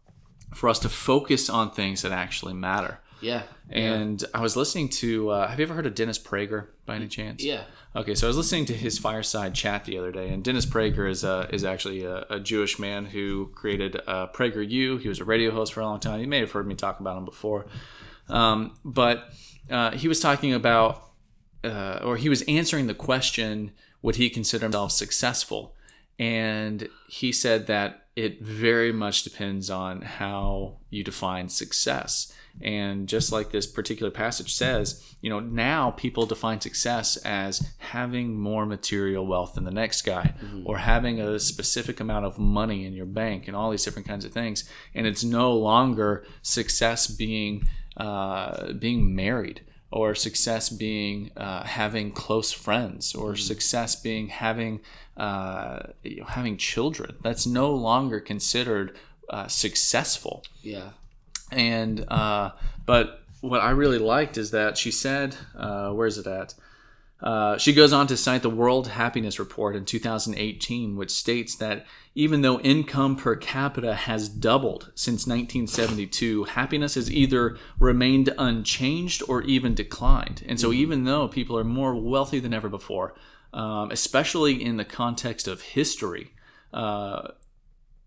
for 0.53 0.69
us 0.69 0.79
to 0.79 0.89
focus 0.89 1.49
on 1.49 1.71
things 1.71 2.01
that 2.03 2.11
actually 2.11 2.53
matter. 2.53 2.99
Yeah. 3.21 3.43
And 3.69 4.23
I 4.33 4.41
was 4.41 4.55
listening 4.55 4.89
to. 4.89 5.29
Uh, 5.29 5.47
have 5.47 5.59
you 5.59 5.63
ever 5.63 5.73
heard 5.73 5.85
of 5.85 5.93
Dennis 5.93 6.17
Prager 6.17 6.67
by 6.85 6.95
any 6.95 7.07
chance? 7.07 7.43
Yeah. 7.43 7.63
Okay, 7.95 8.13
so 8.13 8.27
I 8.27 8.29
was 8.29 8.37
listening 8.37 8.65
to 8.65 8.73
his 8.73 8.99
fireside 8.99 9.55
chat 9.55 9.85
the 9.85 9.97
other 9.97 10.11
day, 10.11 10.29
and 10.29 10.43
Dennis 10.43 10.65
Prager 10.65 11.09
is 11.09 11.23
a, 11.23 11.49
is 11.51 11.65
actually 11.65 12.03
a, 12.03 12.25
a 12.29 12.39
Jewish 12.39 12.77
man 12.77 13.05
who 13.05 13.51
created 13.55 13.99
uh, 14.05 14.27
Prager 14.27 14.67
U. 14.67 14.97
He 14.97 15.09
was 15.09 15.19
a 15.19 15.25
radio 15.25 15.51
host 15.51 15.73
for 15.73 15.81
a 15.81 15.85
long 15.85 15.99
time. 15.99 16.21
You 16.21 16.27
may 16.27 16.39
have 16.39 16.51
heard 16.51 16.67
me 16.67 16.75
talk 16.75 16.99
about 16.99 17.17
him 17.17 17.25
before, 17.25 17.65
um, 18.29 18.75
but 18.85 19.33
uh, 19.71 19.91
he 19.91 20.07
was 20.07 20.19
talking 20.19 20.53
about, 20.53 21.03
uh, 21.63 21.99
or 22.03 22.15
he 22.15 22.29
was 22.29 22.43
answering 22.43 22.85
the 22.85 22.93
question, 22.93 23.71
would 24.03 24.17
he 24.17 24.29
consider 24.29 24.65
himself 24.65 24.91
successful? 24.91 25.75
And 26.19 26.89
he 27.07 27.31
said 27.31 27.67
that 27.67 28.07
it 28.15 28.41
very 28.41 28.91
much 28.91 29.23
depends 29.23 29.69
on 29.69 30.01
how 30.01 30.75
you 30.89 31.03
define 31.03 31.47
success. 31.47 32.33
And 32.61 33.07
just 33.07 33.31
like 33.31 33.51
this 33.51 33.65
particular 33.65 34.11
passage 34.11 34.53
says, 34.53 35.01
you 35.21 35.29
know, 35.29 35.39
now 35.39 35.91
people 35.91 36.25
define 36.25 36.59
success 36.59 37.15
as 37.17 37.73
having 37.77 38.37
more 38.37 38.65
material 38.65 39.25
wealth 39.25 39.53
than 39.53 39.63
the 39.63 39.71
next 39.71 40.01
guy 40.01 40.33
or 40.65 40.77
having 40.79 41.21
a 41.21 41.39
specific 41.39 42.01
amount 42.01 42.25
of 42.25 42.37
money 42.37 42.85
in 42.85 42.91
your 42.91 43.05
bank 43.05 43.47
and 43.47 43.55
all 43.55 43.71
these 43.71 43.85
different 43.85 44.07
kinds 44.07 44.25
of 44.25 44.33
things. 44.33 44.69
And 44.93 45.07
it's 45.07 45.23
no 45.23 45.53
longer 45.53 46.25
success 46.41 47.07
being 47.07 47.65
uh, 47.95 48.73
being 48.73 49.15
married 49.15 49.61
or 49.91 50.13
success 50.15 50.69
being 50.69 51.31
uh, 51.35 51.63
having 51.63 52.11
close 52.11 52.51
friends 52.51 53.15
or 53.15 53.35
success 53.35 53.95
being 53.95 54.27
having 54.29 54.79
uh, 55.17 55.79
you 56.03 56.17
know, 56.17 56.25
having 56.25 56.57
children. 56.57 57.15
That's 57.21 57.45
no 57.47 57.73
longer 57.73 58.19
considered 58.19 58.95
uh, 59.29 59.47
successful 59.47 60.43
Yeah. 60.61 60.89
and 61.51 62.05
uh, 62.09 62.51
but 62.85 63.21
what 63.41 63.61
I 63.61 63.71
really 63.71 63.99
liked 63.99 64.37
is 64.37 64.51
that 64.51 64.77
she 64.77 64.91
said, 64.91 65.35
uh, 65.55 65.91
"Where 65.91 66.07
is 66.07 66.17
it 66.17 66.27
at?" 66.27 66.53
Uh, 67.21 67.57
she 67.57 67.73
goes 67.73 67.91
on 67.91 68.07
to 68.07 68.15
cite 68.15 68.43
the 68.43 68.49
World 68.49 68.89
Happiness 68.89 69.39
Report 69.39 69.75
in 69.75 69.83
2018, 69.83 70.95
which 70.95 71.11
states 71.11 71.55
that 71.55 71.85
even 72.15 72.41
though 72.41 72.59
income 72.61 73.17
per 73.17 73.35
capita 73.35 73.93
has 73.93 74.29
doubled 74.29 74.91
since 74.95 75.27
1972, 75.27 76.45
happiness 76.45 76.95
has 76.95 77.11
either 77.11 77.57
remained 77.77 78.33
unchanged 78.37 79.21
or 79.27 79.41
even 79.41 79.73
declined. 79.73 80.43
And 80.47 80.59
so, 80.59 80.71
even 80.71 81.03
though 81.03 81.27
people 81.27 81.57
are 81.57 81.65
more 81.65 81.93
wealthy 81.93 82.39
than 82.39 82.53
ever 82.53 82.69
before, 82.69 83.15
um, 83.53 83.91
especially 83.91 84.63
in 84.63 84.77
the 84.77 84.85
context 84.85 85.47
of 85.47 85.61
history, 85.61 86.31
uh, 86.73 87.29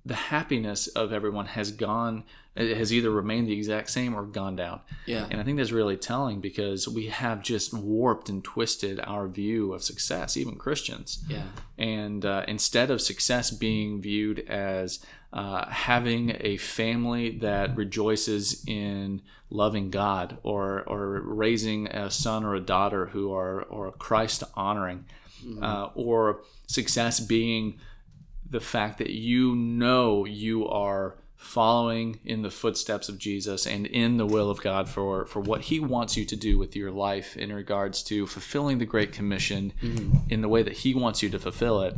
the 0.06 0.14
happiness 0.14 0.88
of 0.88 1.12
everyone 1.12 1.46
has 1.46 1.70
gone 1.70 2.24
it 2.55 2.76
has 2.76 2.92
either 2.92 3.11
remained 3.11 3.48
the 3.48 3.53
exact 3.57 3.88
same 3.90 4.14
or 4.14 4.24
gone 4.24 4.57
down 4.57 4.80
Yeah. 5.07 5.26
and 5.30 5.40
i 5.40 5.44
think 5.44 5.57
that's 5.59 5.72
really 5.72 5.96
telling 5.96 6.40
because 6.40 6.86
we 6.88 7.07
have 7.07 7.42
just 7.42 7.72
warped 7.72 8.28
and 8.28 8.44
twisted 8.44 9.00
our 9.00 9.26
view 9.28 9.72
of 9.72 9.82
success 9.82 10.36
even 10.36 10.57
christians 10.57 11.24
Yeah. 11.28 11.44
and 11.78 12.24
uh, 12.24 12.44
instead 12.48 12.90
of 12.90 13.00
success 13.00 13.50
being 13.50 14.00
viewed 14.03 14.40
as 14.48 14.98
uh, 15.32 15.66
having 15.70 16.36
a 16.40 16.59
family 16.59 17.38
that 17.38 17.74
rejoices 17.74 18.62
in 18.66 19.22
loving 19.48 19.90
God 19.90 20.36
or 20.42 20.82
or 20.82 21.22
raising 21.24 21.86
a 21.86 22.11
son 22.11 22.44
or 22.44 22.55
a 22.55 22.61
daughter 22.61 23.07
who 23.07 23.32
are 23.32 23.62
or 23.62 23.90
Christ 23.92 24.42
honoring, 24.55 25.07
uh, 25.62 25.88
or 25.94 26.42
success 26.66 27.18
being 27.18 27.78
the 28.50 28.61
fact 28.61 28.98
that 28.98 29.09
you 29.09 29.55
know 29.55 30.26
you 30.26 30.68
are 30.68 31.16
following 31.43 32.18
in 32.24 32.43
the 32.43 32.51
footsteps 32.51 33.09
of 33.09 33.18
Jesus 33.18 33.66
and 33.66 33.86
in 33.86 34.16
the 34.16 34.26
will 34.26 34.49
of 34.51 34.61
God 34.62 34.88
for 34.88 35.26
for 35.26 35.40
what 35.40 35.61
he 35.62 35.80
wants 35.80 36.16
you 36.16 36.24
to 36.26 36.36
do 36.36 36.57
with 36.57 36.74
your 36.76 36.90
life 36.90 37.36
in 37.36 37.53
regards 37.53 38.03
to 38.05 38.26
fulfilling 38.26 38.78
the 38.78 38.86
great 38.86 39.12
commission 39.12 39.72
in 40.30 40.40
the 40.40 40.49
way 40.49 40.62
that 40.62 40.72
he 40.78 40.95
wants 40.95 41.22
you 41.22 41.28
to 41.30 41.38
fulfill 41.38 41.82
it 41.82 41.95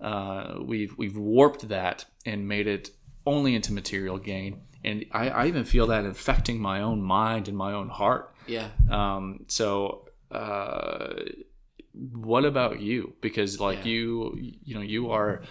uh, 0.00 0.54
we've 0.60 0.96
we've 0.96 1.16
warped 1.16 1.68
that 1.68 2.04
and 2.24 2.48
made 2.48 2.66
it 2.66 2.90
only 3.26 3.54
into 3.54 3.72
material 3.72 4.18
gain 4.18 4.60
and 4.84 5.04
I, 5.12 5.28
I 5.28 5.46
even 5.46 5.64
feel 5.64 5.86
that 5.88 6.04
infecting 6.04 6.58
my 6.60 6.80
own 6.80 7.02
mind 7.02 7.48
and 7.48 7.56
my 7.56 7.72
own 7.72 7.88
heart 7.88 8.34
Yeah. 8.46 8.68
um, 8.90 9.44
so, 9.48 10.08
uh, 10.30 11.14
what 12.14 12.44
about 12.44 12.80
you? 12.80 13.14
Because 13.20 13.58
like 13.60 13.78
Yeah. 13.84 13.90
you, 13.92 14.38
you 14.64 14.74
know, 14.76 14.80
you 14.80 15.10
are 15.10 15.42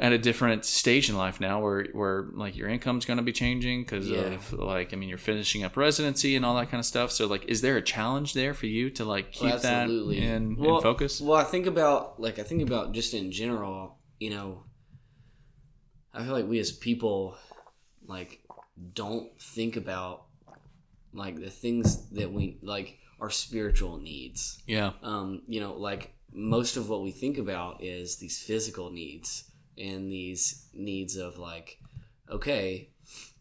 at 0.00 0.12
a 0.12 0.18
different 0.18 0.64
stage 0.64 1.08
in 1.10 1.16
life 1.16 1.40
now 1.40 1.60
where 1.60 1.84
where 1.92 2.24
like 2.32 2.56
your 2.56 2.68
income's 2.68 3.04
going 3.04 3.18
to 3.18 3.22
be 3.22 3.32
changing 3.32 3.82
because 3.82 4.08
Yeah. 4.08 4.20
of 4.34 4.52
like 4.54 4.94
i 4.94 4.96
mean 4.96 5.08
you're 5.10 5.18
finishing 5.18 5.62
up 5.62 5.76
residency 5.76 6.34
and 6.36 6.44
all 6.44 6.56
that 6.56 6.70
kind 6.70 6.80
of 6.80 6.86
stuff. 6.86 7.12
So 7.12 7.26
like 7.26 7.44
is 7.44 7.60
there 7.60 7.76
a 7.76 7.82
challenge 7.82 8.32
there 8.32 8.54
for 8.54 8.66
you 8.66 8.88
to 8.90 9.04
like 9.04 9.30
keep 9.30 9.50
Well, 9.50 9.58
that 9.58 9.88
in, 9.90 10.56
Well- 10.56 10.76
in 10.78 10.82
focus? 10.82 11.20
Well, 11.20 11.38
I 11.38 11.44
think 11.44 11.66
about 11.66 12.18
like 12.18 12.38
I 12.38 12.42
think 12.42 12.62
about 12.62 12.92
just 12.92 13.12
in 13.14 13.30
general, 13.30 13.98
you 14.18 14.30
know, 14.30 14.64
I 16.12 16.24
feel 16.24 16.32
like 16.32 16.48
we 16.48 16.58
as 16.58 16.72
people 16.72 17.36
like 18.06 18.40
don't 18.94 19.28
think 19.40 19.76
about 19.76 20.24
like 21.12 21.36
the 21.40 21.50
things 21.50 22.08
that 22.12 22.32
we 22.32 22.58
like 22.62 22.98
our 23.20 23.30
spiritual 23.30 23.98
needs. 23.98 24.62
yeah. 24.66 24.92
Um, 25.02 25.42
you 25.46 25.60
know, 25.60 25.74
like 25.74 26.14
most 26.32 26.76
of 26.78 26.88
what 26.88 27.02
we 27.02 27.10
think 27.10 27.36
about 27.36 27.82
is 27.84 28.16
these 28.16 28.38
physical 28.40 28.90
needs 28.90 29.49
and 29.80 30.10
these 30.12 30.66
needs 30.74 31.16
of 31.16 31.38
like, 31.38 31.78
okay, 32.30 32.90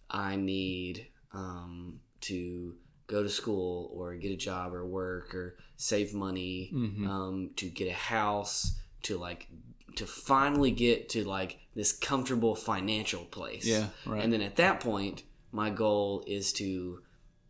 I 0.09 0.35
need 0.35 1.07
um, 1.33 1.99
to 2.21 2.75
go 3.07 3.23
to 3.23 3.29
school 3.29 3.91
or 3.93 4.15
get 4.15 4.31
a 4.31 4.37
job 4.37 4.73
or 4.73 4.85
work 4.85 5.33
or 5.35 5.57
save 5.77 6.13
money 6.13 6.71
Mhm. 6.73 7.07
um, 7.07 7.49
to 7.57 7.69
get 7.69 7.87
a 7.87 7.93
house 7.93 8.77
to 9.03 9.17
like 9.17 9.47
to 9.95 10.05
finally 10.05 10.71
get 10.71 11.09
to 11.09 11.23
like 11.23 11.57
this 11.75 11.91
comfortable 11.91 12.55
financial 12.55 13.25
place 13.25 13.65
yeah 13.65 13.87
right 14.05 14.23
and 14.23 14.31
then 14.31 14.41
at 14.41 14.55
that 14.57 14.79
point 14.79 15.23
my 15.51 15.69
goal 15.69 16.23
is 16.27 16.53
to 16.53 17.01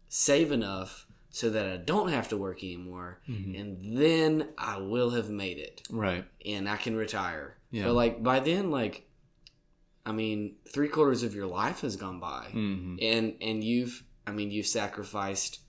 save 0.08 0.52
enough 0.52 1.06
so 1.32 1.50
that 1.50 1.68
i 1.68 1.78
don't 1.78 2.10
have 2.10 2.28
to 2.30 2.38
work 2.38 2.64
anymore 2.64 3.20
Mhm. 3.30 3.60
and 3.60 3.98
then 3.98 4.50
i 4.58 4.78
will 4.78 5.12
have 5.12 5.30
made 5.30 5.58
it. 5.58 5.82
Right. 5.90 6.26
And 6.46 6.68
i 6.70 6.76
can 6.78 6.96
retire. 6.96 7.58
Yeah. 7.72 7.86
but 7.86 7.94
like 7.94 8.24
by 8.24 8.40
then 8.40 8.72
like 8.72 9.08
i 10.06 10.12
mean 10.12 10.56
three 10.74 10.88
quarters 10.88 11.22
of 11.24 11.36
your 11.36 11.48
life 11.48 11.82
has 11.82 11.96
gone 11.96 12.20
by. 12.20 12.48
Hmm 12.52 12.96
and 13.02 13.36
and 13.42 13.64
you've 13.64 14.04
i 14.26 14.32
mean 14.32 14.50
you've 14.52 14.68
sacrificed 14.68 15.60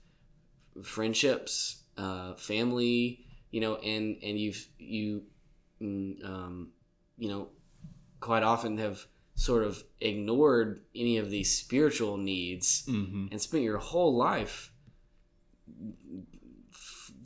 friendships 0.81 1.83
uh 1.97 2.33
family 2.35 3.25
you 3.51 3.59
know 3.61 3.75
and 3.75 4.17
and 4.23 4.39
you've 4.39 4.67
you 4.79 5.23
mm, 5.81 6.23
um 6.25 6.69
you 7.17 7.27
know 7.29 7.49
quite 8.19 8.43
often 8.43 8.77
have 8.77 9.05
sort 9.35 9.63
of 9.63 9.83
ignored 9.99 10.81
any 10.95 11.17
of 11.17 11.29
these 11.29 11.55
spiritual 11.55 12.17
needs 12.17 12.85
hmm 12.87 13.27
and 13.31 13.41
spent 13.41 13.63
your 13.63 13.77
whole 13.77 14.15
life 14.15 14.70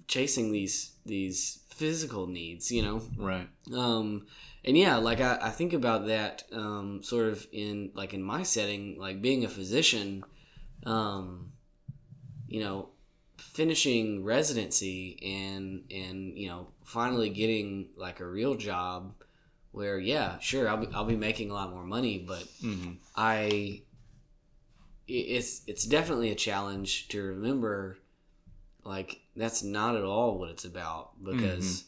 chasing 0.07 0.51
these 0.51 0.93
these 1.05 1.59
physical 1.69 2.27
needs 2.27 2.71
you 2.71 2.81
know? 2.81 3.01
Right. 3.17 3.47
Um 3.73 4.27
and 4.63 4.77
yeah 4.77 4.95
like 4.97 5.21
i, 5.21 5.37
I 5.41 5.49
think 5.49 5.73
about 5.73 6.07
that 6.07 6.43
um 6.51 7.01
sort 7.03 7.27
of 7.27 7.45
in 7.51 7.91
like 7.93 8.13
in 8.13 8.23
my 8.23 8.43
setting 8.43 8.97
like 8.99 9.21
being 9.21 9.43
a 9.45 9.49
physician 9.49 10.23
um 10.85 11.51
you 12.47 12.59
know 12.61 12.89
finishing 13.37 14.23
residency 14.23 15.19
and 15.23 15.83
and 15.91 16.37
you 16.37 16.47
know 16.47 16.67
finally 16.83 17.29
getting 17.29 17.89
like 17.97 18.19
a 18.21 18.25
real 18.25 18.55
job 18.55 19.13
where 19.71 19.99
yeah 19.99 20.39
sure 20.39 20.69
i'll 20.69 20.77
be, 20.77 20.87
I'll 20.93 21.05
be 21.05 21.15
making 21.17 21.51
a 21.51 21.53
lot 21.53 21.71
more 21.71 21.83
money 21.83 22.23
but 22.25 22.43
hmm 22.61 22.93
I 23.15 23.81
i- 25.09 25.27
it's 25.37 25.61
it's 25.67 25.85
definitely 25.85 26.31
a 26.31 26.35
challenge 26.35 27.07
to 27.09 27.21
remember 27.21 27.97
like 28.85 29.19
that's 29.35 29.63
not 29.63 29.95
at 29.97 30.03
all 30.03 30.37
what 30.37 30.49
it's 30.49 30.63
about 30.65 31.21
because 31.23 31.85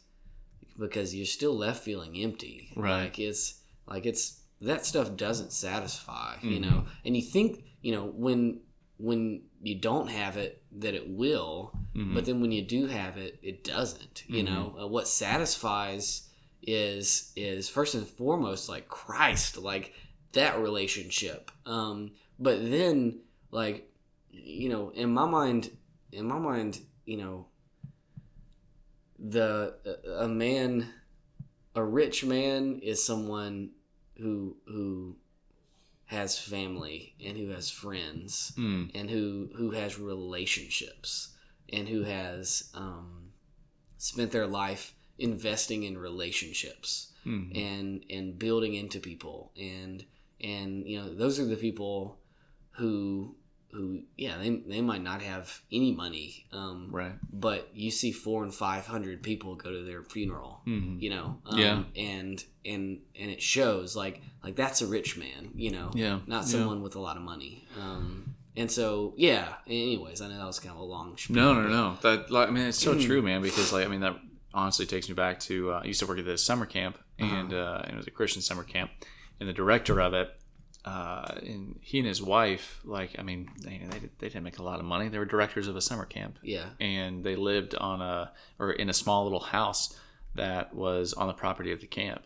because 0.77 1.15
you're 1.15 1.25
still 1.25 1.55
left 1.55 1.83
feeling 1.83 2.15
empty 2.17 2.71
Right. 2.75 3.03
like 3.03 3.19
it's 3.19 3.61
like 3.87 4.05
it's 4.05 4.41
that 4.61 4.85
stuff 4.85 5.15
doesn't 5.15 5.53
satisfy 5.53 6.37
you 6.41 6.59
Mhm. 6.59 6.61
know 6.61 6.85
and 7.05 7.15
you 7.15 7.21
think 7.21 7.63
you 7.81 7.91
know 7.93 8.05
when 8.05 8.61
when 8.97 9.43
you 9.61 9.75
don't 9.75 10.07
have 10.07 10.37
it 10.37 10.63
that 10.71 10.95
it 10.95 11.07
will 11.07 11.71
Mhm. 11.95 12.13
but 12.15 12.25
then 12.25 12.41
when 12.41 12.51
you 12.51 12.63
do 12.63 12.87
have 12.87 13.17
it 13.17 13.39
it 13.43 13.63
doesn't 13.63 14.23
you 14.27 14.41
Mhm. 14.43 14.45
know 14.45 14.75
uh, 14.81 14.87
what 14.87 15.07
satisfies 15.07 16.23
is 16.63 17.31
is 17.35 17.69
first 17.69 17.93
and 17.95 18.07
foremost 18.07 18.67
like 18.67 18.87
christ 18.89 19.57
like 19.57 19.93
that 20.33 20.59
relationship 20.59 21.51
um 21.65 22.11
but 22.39 22.59
then 22.69 23.19
like 23.51 23.89
you 24.31 24.67
know 24.69 24.89
in 24.89 25.13
my 25.13 25.25
mind 25.25 25.69
in 26.11 26.25
my 26.25 26.37
mind 26.39 26.79
you 27.05 27.17
know 27.17 27.45
the 29.19 29.75
a 30.19 30.27
man 30.27 30.87
a 31.75 31.83
rich 31.83 32.23
man 32.23 32.79
is 32.83 33.03
someone 33.03 33.71
who 34.17 34.57
who 34.65 35.15
has 36.05 36.39
family 36.39 37.13
and 37.23 37.37
who 37.37 37.49
has 37.49 37.69
friends 37.69 38.53
Mm. 38.57 38.91
and 38.95 39.09
who 39.09 39.49
who 39.57 39.71
has 39.71 39.99
relationships 39.99 41.35
and 41.71 41.87
who 41.89 42.03
has 42.03 42.69
um, 42.73 43.31
spent 43.97 44.31
their 44.31 44.47
life 44.47 44.93
investing 45.17 45.83
in 45.83 45.97
relationships 45.97 47.11
Mhm. 47.25 47.57
and 47.57 48.05
and 48.09 48.39
building 48.39 48.73
into 48.75 48.99
people 48.99 49.51
and 49.57 50.05
and 50.39 50.85
you 50.87 50.97
know 50.99 51.13
those 51.13 51.39
are 51.39 51.45
the 51.45 51.57
people 51.57 52.19
who 52.77 53.35
who 53.71 54.01
yeah 54.15 54.37
they, 54.37 54.49
they 54.67 54.81
might 54.81 55.01
not 55.03 55.21
have 55.21 55.61
any 55.71 55.91
money 55.91 56.45
um, 56.53 56.87
right 56.91 57.13
but 57.31 57.69
you 57.73 57.91
see 57.91 58.11
four 58.11 58.43
and 58.43 58.53
five 58.53 58.85
hundred 58.87 59.21
people 59.21 59.55
go 59.55 59.69
to 59.71 59.83
their 59.83 60.03
funeral 60.03 60.61
hmm 60.65 60.97
you 60.99 61.09
know 61.09 61.37
um, 61.45 61.59
Yeah. 61.59 61.83
and 61.95 62.43
and 62.65 62.99
and 63.19 63.31
it 63.31 63.41
shows 63.41 63.95
like 63.95 64.21
like 64.43 64.55
that's 64.55 64.81
a 64.81 64.87
rich 64.87 65.17
man 65.17 65.51
you 65.55 65.71
know 65.71 65.91
yeah 65.93 66.19
not 66.27 66.43
yeah. 66.43 66.51
someone 66.53 66.81
with 66.81 66.95
a 66.95 66.99
lot 66.99 67.17
of 67.17 67.23
money 67.23 67.67
um 67.77 68.33
and 68.55 68.71
so 68.71 69.13
yeah 69.17 69.55
anyways 69.67 70.21
i 70.21 70.27
know 70.29 70.37
that 70.37 70.45
was 70.47 70.59
kind 70.59 70.73
of 70.73 70.79
a 70.79 70.83
long 70.83 71.17
spiel, 71.17 71.35
No, 71.35 71.53
no, 71.53 71.67
no. 71.67 71.97
That 72.01 72.31
like, 72.31 72.47
I 72.47 72.51
mean, 72.51 72.63
it's 72.67 72.77
so 72.79 72.95
Mm. 72.95 73.05
true, 73.05 73.21
man. 73.21 73.41
Because 73.41 73.71
like, 73.71 73.85
I 73.85 73.89
mean, 73.89 73.99
that 73.99 74.15
honestly 74.53 74.85
takes 74.87 75.07
me 75.07 75.13
back 75.13 75.39
to 75.41 75.73
uh, 75.73 75.81
I 75.83 75.85
used 75.85 75.99
to 75.99 76.07
work 76.07 76.17
at 76.17 76.25
this 76.25 76.43
summer 76.43 76.65
camp, 76.65 76.97
Uh-huh. 77.19 77.35
and 77.35 77.53
uh, 77.53 77.83
it 77.87 77.95
was 77.95 78.07
a 78.07 78.11
Christian 78.11 78.41
summer 78.41 78.63
camp, 78.63 78.89
and 79.39 79.47
the 79.47 79.53
director 79.53 80.01
of 80.01 80.13
it, 80.15 80.29
uh, 80.87 81.35
and 81.51 81.79
he 81.81 81.95
and 81.99 82.07
his 82.07 82.21
wife, 82.21 82.65
like, 82.85 83.11
I 83.19 83.23
mean, 83.29 83.41
they 83.65 83.77
they, 83.91 83.99
they 84.19 84.27
didn't 84.29 84.43
make 84.49 84.59
a 84.59 84.63
lot 84.69 84.79
of 84.79 84.85
money. 84.85 85.09
They 85.09 85.19
were 85.23 85.25
directors 85.35 85.67
of 85.67 85.75
a 85.75 85.81
summer 85.81 86.05
camp, 86.05 86.33
yeah 86.55 86.67
and 86.79 87.23
they 87.25 87.35
lived 87.35 87.73
on 87.75 88.01
a 88.01 88.31
or 88.59 88.71
in 88.81 88.89
a 88.89 88.93
small 88.93 89.23
little 89.27 89.45
house 89.57 89.81
that 90.35 90.65
was 90.73 91.13
on 91.13 91.27
the 91.27 91.33
property 91.43 91.71
of 91.75 91.79
the 91.81 91.87
camp, 91.87 92.21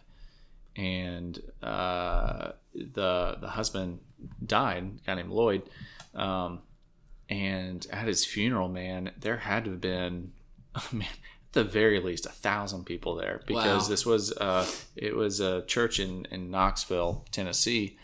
and 0.76 1.40
uh, 1.64 2.52
the 2.74 3.38
the 3.40 3.50
husband 3.50 4.00
died, 4.46 4.84
a 4.84 5.06
guy 5.08 5.16
named 5.16 5.32
Lloyd. 5.32 5.64
Um, 6.14 6.60
and 7.30 7.88
at 7.92 8.08
his 8.08 8.26
funeral, 8.26 8.68
man, 8.68 9.12
there 9.18 9.38
had 9.38 9.64
to 9.66 9.72
have 9.72 9.82
been, 9.82 10.34
man, 10.92 11.08
at 11.48 11.54
the 11.54 11.64
very 11.64 12.00
least, 12.02 12.26
a 12.26 12.30
thousand 12.48 12.86
people 12.86 13.16
there 13.16 13.42
because 13.48 13.84
Wow. 13.84 13.90
this 13.90 14.06
was 14.06 14.32
uh, 14.38 14.66
it 14.96 15.16
was 15.16 15.40
a 15.40 15.62
church 15.64 16.00
in 16.00 16.26
in 16.32 16.52
Knoxville, 16.52 17.26
Tennessee, 17.32 17.98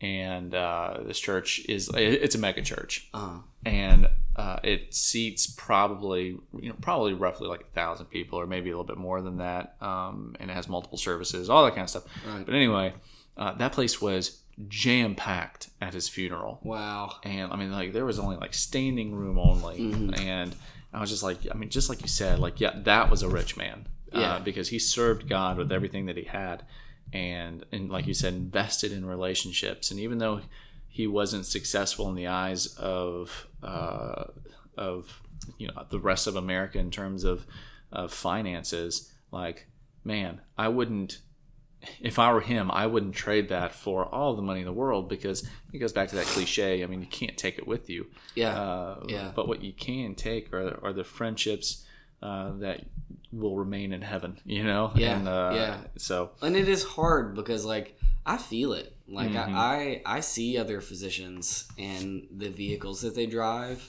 and 0.00 0.54
uh, 0.54 0.98
this 1.06 1.18
church 1.18 1.60
is 1.68 1.90
it's 1.94 2.34
a 2.34 2.38
mega 2.38 2.62
church, 2.62 3.08
uh 3.14 3.38
and 3.64 4.08
uh, 4.36 4.60
it 4.62 4.94
seats 4.94 5.46
probably 5.46 6.38
you 6.60 6.68
know 6.68 6.76
probably 6.80 7.14
roughly 7.14 7.48
like 7.48 7.62
a 7.62 7.74
thousand 7.74 8.06
people 8.06 8.38
or 8.38 8.46
maybe 8.46 8.70
a 8.70 8.72
little 8.72 8.84
bit 8.84 8.98
more 8.98 9.20
than 9.22 9.38
that, 9.38 9.76
um, 9.80 10.36
and 10.38 10.50
it 10.50 10.54
has 10.54 10.68
multiple 10.68 10.98
services, 10.98 11.48
all 11.50 11.64
that 11.64 11.70
kind 11.72 11.82
of 11.84 11.90
stuff. 11.90 12.04
right. 12.26 12.44
But 12.44 12.54
anyway, 12.54 12.92
uh, 13.36 13.52
that 13.54 13.72
place 13.72 14.00
was 14.00 14.40
jam 14.68 15.14
packed 15.14 15.68
at 15.82 15.92
his 15.94 16.08
funeral. 16.08 16.60
Wow. 16.62 17.16
And 17.24 17.52
I 17.52 17.56
mean, 17.56 17.72
like 17.72 17.92
there 17.92 18.04
was 18.06 18.18
only 18.18 18.36
like 18.36 18.54
standing 18.54 19.14
room 19.14 19.38
only, 19.38 19.78
Mhm. 19.78 20.18
and 20.20 20.54
I 20.92 21.00
was 21.00 21.10
just 21.10 21.22
like, 21.22 21.38
I 21.50 21.54
mean, 21.54 21.68
just 21.70 21.88
like 21.90 22.00
you 22.02 22.08
said, 22.08 22.38
like 22.38 22.60
yeah, 22.60 22.72
that 22.84 23.10
was 23.10 23.22
a 23.22 23.28
rich 23.28 23.56
man, 23.56 23.86
Yeah. 24.12 24.34
uh, 24.34 24.40
because 24.40 24.68
he 24.68 24.78
served 24.78 25.28
God 25.28 25.56
with 25.58 25.72
everything 25.72 26.06
that 26.06 26.16
he 26.16 26.24
had, 26.24 26.64
and 27.12 27.64
and 27.72 27.90
like 27.90 28.06
you 28.06 28.14
said, 28.14 28.34
invested 28.34 28.92
in 28.92 29.04
relationships, 29.04 29.90
and 29.90 30.00
even 30.00 30.18
though 30.18 30.40
he 30.88 31.06
wasn't 31.06 31.46
successful 31.46 32.08
in 32.08 32.14
the 32.14 32.26
eyes 32.26 32.66
of 32.76 33.46
uh, 33.62 34.24
of 34.76 35.22
you 35.58 35.68
know 35.68 35.84
the 35.90 36.00
rest 36.00 36.26
of 36.26 36.36
America 36.36 36.78
in 36.78 36.90
terms 36.90 37.24
of 37.24 37.46
of 37.92 38.12
finances, 38.12 39.12
like 39.30 39.66
man, 40.04 40.40
I 40.56 40.68
wouldn't 40.68 41.18
if 42.00 42.18
I 42.18 42.32
were 42.32 42.40
him, 42.40 42.70
I 42.70 42.86
wouldn't 42.86 43.14
trade 43.14 43.48
that 43.50 43.72
for 43.72 44.04
all 44.06 44.34
the 44.34 44.42
money 44.42 44.60
in 44.60 44.66
the 44.66 44.72
world 44.72 45.08
because 45.08 45.48
it 45.72 45.78
goes 45.78 45.92
back 45.92 46.08
to 46.08 46.16
that 46.16 46.26
cliche. 46.26 46.82
I 46.82 46.86
mean, 46.86 47.00
you 47.00 47.06
can't 47.06 47.36
take 47.36 47.58
it 47.58 47.66
with 47.66 47.88
you. 47.90 48.06
yeah 48.34 48.58
Uh, 48.58 49.04
Yeah. 49.08 49.32
But 49.34 49.48
what 49.48 49.62
you 49.62 49.72
can 49.72 50.14
take 50.14 50.52
are, 50.52 50.82
are 50.82 50.92
the 50.92 51.04
friendships 51.04 51.84
uh, 52.22 52.52
that 52.58 52.84
will 53.32 53.56
remain 53.56 53.92
in 53.92 54.02
heaven, 54.02 54.38
you 54.44 54.64
know? 54.64 54.92
Yeah, 54.94 55.16
And, 55.18 55.28
uh, 55.28 55.52
yeah. 55.54 55.78
So, 55.96 56.30
and 56.42 56.56
it 56.56 56.68
is 56.68 56.82
hard 56.84 57.34
because 57.34 57.64
like 57.64 57.98
i 58.24 58.36
feel 58.36 58.72
it 58.72 58.92
like 59.08 59.30
Mhm. 59.30 59.54
I, 59.54 60.02
I 60.06 60.16
i 60.16 60.20
see 60.20 60.58
other 60.58 60.80
physicians 60.80 61.68
and 61.78 62.26
the 62.36 62.48
vehicles 62.48 63.02
that 63.02 63.14
they 63.14 63.26
drive 63.26 63.80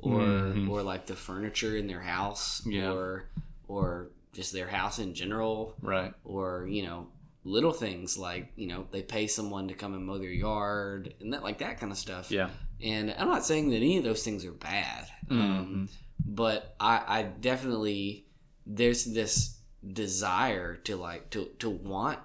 or 0.00 0.20
Mhm. 0.20 0.68
or 0.68 0.82
like 0.82 1.06
the 1.06 1.16
furniture 1.16 1.76
in 1.76 1.86
their 1.86 2.02
house 2.02 2.62
Yeah. 2.66 2.92
or 2.92 3.28
or 3.68 4.10
just 4.34 4.52
their 4.52 4.68
house 4.68 4.98
in 4.98 5.14
general 5.14 5.74
right. 5.80 6.12
or 6.24 6.66
you 6.68 6.82
know 6.82 7.08
little 7.44 7.72
things 7.72 8.18
like 8.18 8.52
you 8.56 8.66
know 8.66 8.86
they 8.90 9.00
pay 9.02 9.26
someone 9.26 9.68
to 9.68 9.74
come 9.74 9.94
and 9.94 10.04
mow 10.04 10.18
their 10.18 10.28
yard 10.30 11.14
and 11.20 11.32
that 11.32 11.42
like 11.42 11.58
that 11.58 11.78
kind 11.80 11.90
of 11.92 11.96
stuff. 11.96 12.30
Yeah. 12.30 12.50
And 12.82 13.14
I'm 13.18 13.28
not 13.28 13.46
saying 13.46 13.70
that 13.70 13.76
any 13.76 13.96
of 13.96 14.04
those 14.04 14.22
things 14.22 14.44
are 14.44 14.52
bad, 14.52 15.06
Mm-hmm. 15.30 15.40
um, 15.40 15.88
but 16.26 16.74
I, 16.78 17.02
I 17.08 17.22
definitely 17.22 18.25
there's 18.66 19.04
this 19.04 19.58
desire 19.92 20.76
to 20.76 20.96
like 20.96 21.30
to 21.30 21.46
to 21.58 21.70
want 21.70 22.18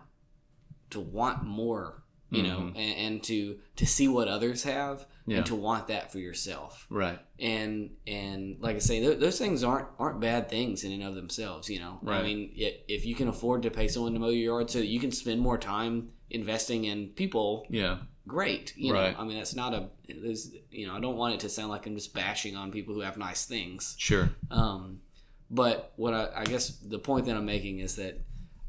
to 0.89 0.99
want 0.99 1.43
more, 1.43 2.03
you 2.29 2.43
know, 2.43 2.59
Mhm. 2.59 2.67
and, 2.75 2.97
and 2.97 3.23
to 3.23 3.59
to 3.77 3.85
see 3.85 4.07
what 4.07 4.27
others 4.27 4.63
have 4.63 5.05
Yeah. 5.27 5.37
and 5.37 5.45
to 5.45 5.55
want 5.55 5.87
that 5.87 6.11
for 6.11 6.19
yourself. 6.19 6.85
Right. 6.89 7.19
And 7.39 7.91
and 8.07 8.57
like 8.59 8.75
I 8.75 8.79
say, 8.79 8.99
th- 8.99 9.19
those 9.19 9.37
things 9.37 9.63
aren't 9.63 9.87
aren't 9.99 10.19
bad 10.19 10.49
things 10.49 10.83
in 10.83 10.91
and 10.91 11.03
of 11.03 11.15
themselves. 11.15 11.69
You 11.69 11.79
know, 11.79 11.99
I 12.05 12.23
mean, 12.23 12.51
if 12.55 13.05
you 13.05 13.15
can 13.15 13.27
afford 13.27 13.61
to 13.63 13.71
pay 13.71 13.87
someone 13.87 14.13
to 14.13 14.19
mow 14.19 14.29
your 14.29 14.55
yard 14.55 14.69
so 14.69 14.79
that 14.79 14.87
you 14.87 14.99
can 14.99 15.11
spend 15.11 15.39
more 15.39 15.57
time 15.57 16.11
investing 16.29 16.85
in 16.85 17.09
people 17.09 17.65
Yeah. 17.69 17.99
great. 18.27 18.73
You 18.77 18.93
Right. 18.93 19.13
know, 19.13 19.19
I 19.19 19.25
mean, 19.25 19.37
that's 19.37 19.55
not 19.55 19.73
a. 19.73 19.89
There's, 20.07 20.53
you 20.71 20.87
know, 20.87 20.95
I 20.95 20.99
don't 20.99 21.17
want 21.17 21.35
it 21.35 21.39
to 21.41 21.49
sound 21.49 21.69
like 21.69 21.85
I'm 21.85 21.95
just 21.95 22.13
bashing 22.13 22.55
on 22.55 22.71
people 22.71 22.93
who 22.95 23.01
have 23.01 23.17
nice 23.17 23.45
things. 23.45 23.95
Sure. 23.99 24.31
Um, 24.49 25.01
but 25.51 25.93
what 25.97 26.13
I, 26.13 26.29
I 26.37 26.43
guess 26.45 26.69
the 26.77 26.97
point 26.99 27.25
that 27.27 27.35
I'm 27.35 27.45
making 27.45 27.79
is 27.79 27.95
that 27.97 28.19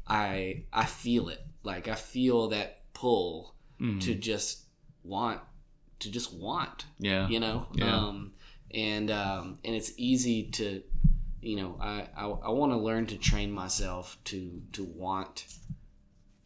I 0.07 0.63
I 0.71 0.85
feel 0.85 1.29
it. 1.29 1.41
Like 1.63 1.87
I 1.87 1.95
feel 1.95 2.49
that 2.49 2.81
pull 2.93 3.55
Mhm. 3.79 4.01
to 4.01 4.13
just 4.15 4.65
want 5.03 5.41
to 5.99 6.11
just 6.11 6.33
want. 6.33 6.85
Yeah. 6.99 7.27
You 7.29 7.39
know. 7.39 7.65
Yeah. 7.73 7.95
Um, 8.07 8.33
and 8.71 9.09
um, 9.09 9.59
and 9.63 9.73
it's 9.75 9.93
easy 9.97 10.43
to, 10.51 10.83
you 11.41 11.55
know, 11.55 11.77
I 11.79 12.07
I, 12.15 12.25
I 12.27 12.49
want 12.49 12.71
to 12.73 12.77
learn 12.77 13.05
to 13.07 13.17
train 13.17 13.51
myself 13.51 14.17
to 14.25 14.61
to 14.73 14.83
want 14.83 15.45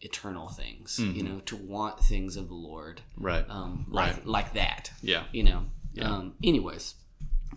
eternal 0.01 0.49
things. 0.49 0.99
You 0.99 1.23
Mhm. 1.23 1.27
know, 1.27 1.39
to 1.41 1.55
want 1.55 1.99
things 1.99 2.35
of 2.37 2.47
the 2.49 2.53
Lord 2.53 3.01
Right. 3.17 3.45
um, 3.49 3.85
like 3.89 4.13
Right. 4.17 4.25
like 4.27 4.53
that. 4.53 4.91
Yeah. 5.01 5.23
You 5.31 5.43
know. 5.43 5.65
Yeah. 5.93 6.11
Um, 6.13 6.35
anyways, 6.43 6.93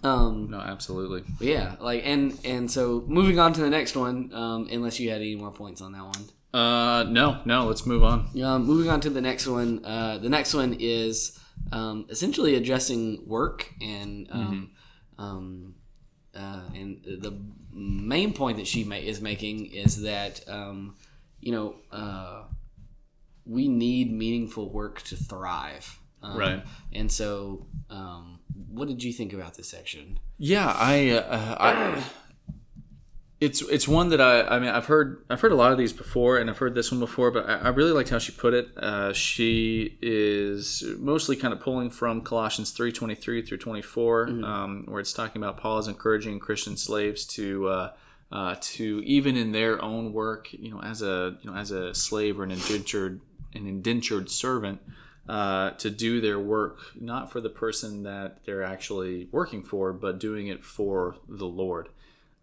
um, 0.02 0.48
No, 0.50 0.58
absolutely. 0.58 1.24
yeah, 1.40 1.76
like 1.80 2.02
and 2.04 2.38
and 2.44 2.70
so 2.70 3.04
moving 3.06 3.38
on 3.38 3.52
to 3.54 3.60
the 3.60 3.70
next 3.70 3.96
one. 3.96 4.32
Um, 4.34 4.68
unless 4.70 4.98
you 5.00 5.10
had 5.10 5.20
any 5.20 5.36
more 5.36 5.50
points 5.52 5.80
on 5.80 5.92
that 5.92 6.04
one. 6.04 6.24
Uh, 6.52 7.04
no, 7.04 7.40
no. 7.44 7.66
Let's 7.66 7.86
move 7.86 8.02
on. 8.02 8.28
Um, 8.42 8.64
moving 8.66 8.90
on 8.90 9.00
to 9.02 9.10
the 9.10 9.20
next 9.20 9.46
one. 9.46 9.84
Uh, 9.84 10.18
the 10.18 10.28
next 10.28 10.52
one 10.52 10.76
is 10.80 11.38
um, 11.70 12.06
essentially 12.08 12.56
addressing 12.56 13.22
work 13.28 13.72
and 13.80 14.26
um, 14.32 14.70
um, 15.18 15.74
uh, 16.34 16.62
and 16.74 17.02
the 17.04 17.38
main 17.72 18.32
point 18.32 18.56
that 18.56 18.66
she 18.66 18.82
ma- 18.82 18.96
is 18.96 19.20
making 19.20 19.66
is 19.66 20.02
that 20.02 20.40
um, 20.48 20.96
you 21.40 21.52
know 21.52 21.76
uh, 21.92 22.42
we 23.46 23.68
need 23.68 24.12
meaningful 24.12 24.70
work 24.72 25.02
to 25.02 25.16
thrive. 25.16 25.98
Um, 26.22 26.36
Right. 26.36 26.62
And 26.92 27.10
so, 27.10 27.66
um, 27.88 28.39
what 28.70 28.88
did 28.88 29.02
you 29.02 29.12
think 29.12 29.32
about 29.32 29.54
this 29.54 29.68
section? 29.68 30.18
Yeah, 30.38 30.72
I, 30.76 31.10
uh, 31.10 31.56
I, 31.58 32.04
it's 33.40 33.62
it's 33.62 33.88
one 33.88 34.10
that 34.10 34.20
I, 34.20 34.42
I 34.42 34.58
mean, 34.58 34.68
I've 34.68 34.86
heard 34.86 35.24
I've 35.30 35.40
heard 35.40 35.52
a 35.52 35.56
lot 35.56 35.72
of 35.72 35.78
these 35.78 35.92
before, 35.92 36.38
and 36.38 36.50
I've 36.50 36.58
heard 36.58 36.74
this 36.74 36.90
one 36.90 37.00
before, 37.00 37.30
but 37.30 37.48
I, 37.48 37.54
I 37.56 37.68
really 37.68 37.92
liked 37.92 38.10
how 38.10 38.18
she 38.18 38.32
put 38.32 38.54
it. 38.54 38.76
Uh, 38.76 39.12
she 39.12 39.98
is 40.02 40.84
mostly 40.98 41.36
kind 41.36 41.52
of 41.54 41.60
pulling 41.60 41.90
from 41.90 42.20
Colossians 42.20 42.70
three 42.70 42.92
twenty 42.92 43.14
three 43.14 43.42
through 43.42 43.58
twenty 43.58 43.82
um, 44.44 44.84
where 44.86 45.00
it's 45.00 45.12
talking 45.12 45.42
about 45.42 45.56
Paul 45.56 45.78
is 45.78 45.88
encouraging 45.88 46.38
Christian 46.38 46.76
slaves 46.76 47.24
to. 47.26 47.68
Uh, 47.68 47.92
uh, 48.32 48.54
to 48.60 49.02
even 49.04 49.36
in 49.36 49.50
their 49.50 49.82
own 49.82 50.12
work, 50.12 50.52
you 50.52 50.70
know, 50.70 50.80
as 50.80 51.02
a 51.02 51.36
you 51.42 51.50
know 51.50 51.56
as 51.56 51.72
a 51.72 51.92
slave 51.92 52.38
or 52.38 52.44
an 52.44 52.52
indentured 52.52 53.20
an 53.54 53.66
indentured 53.66 54.30
servant, 54.30 54.80
uh, 55.30 55.70
to 55.76 55.90
do 55.90 56.20
their 56.20 56.40
work 56.40 56.80
not 57.00 57.30
for 57.30 57.40
the 57.40 57.48
person 57.48 58.02
that 58.02 58.44
they're 58.44 58.64
actually 58.64 59.28
working 59.30 59.62
for, 59.62 59.92
but 59.92 60.18
doing 60.18 60.48
it 60.48 60.64
for 60.64 61.14
the 61.28 61.46
Lord. 61.46 61.88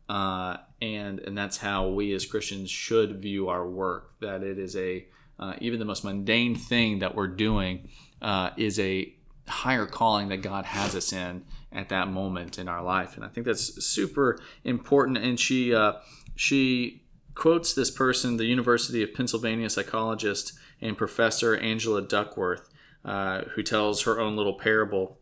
Uh, 0.07 0.55
and 0.81 1.19
and 1.19 1.37
that's 1.37 1.57
how 1.57 1.89
we 1.89 2.13
as 2.13 2.25
Christians 2.25 2.71
should 2.71 3.21
view 3.21 3.49
our 3.49 3.67
work. 3.67 4.13
That 4.21 4.41
it 4.41 4.57
is 4.57 4.77
a 4.77 5.05
uh, 5.37 5.55
even 5.59 5.79
the 5.79 5.85
most 5.85 6.05
mundane 6.05 6.55
thing 6.55 6.99
that 6.99 7.13
we're 7.13 7.27
doing 7.27 7.89
uh, 8.21 8.51
is 8.55 8.79
a 8.79 9.13
higher 9.49 9.85
calling 9.85 10.29
that 10.29 10.37
God 10.37 10.63
has 10.63 10.95
us 10.95 11.11
in 11.11 11.43
at 11.73 11.89
that 11.89 12.07
moment 12.07 12.57
in 12.57 12.69
our 12.69 12.81
life. 12.81 13.17
And 13.17 13.25
I 13.25 13.27
think 13.27 13.45
that's 13.45 13.85
super 13.85 14.39
important. 14.63 15.17
And 15.17 15.37
she 15.37 15.75
uh, 15.75 15.95
she 16.37 17.03
quotes 17.35 17.73
this 17.73 17.91
person, 17.91 18.37
the 18.37 18.45
University 18.45 19.03
of 19.03 19.13
Pennsylvania 19.13 19.69
psychologist 19.69 20.53
and 20.79 20.97
professor 20.97 21.57
Angela 21.57 22.01
Duckworth, 22.01 22.69
uh, 23.07 23.41
who 23.55 23.63
tells 23.63 24.03
her 24.03 24.19
own 24.19 24.35
little 24.35 24.53
parable 24.53 25.17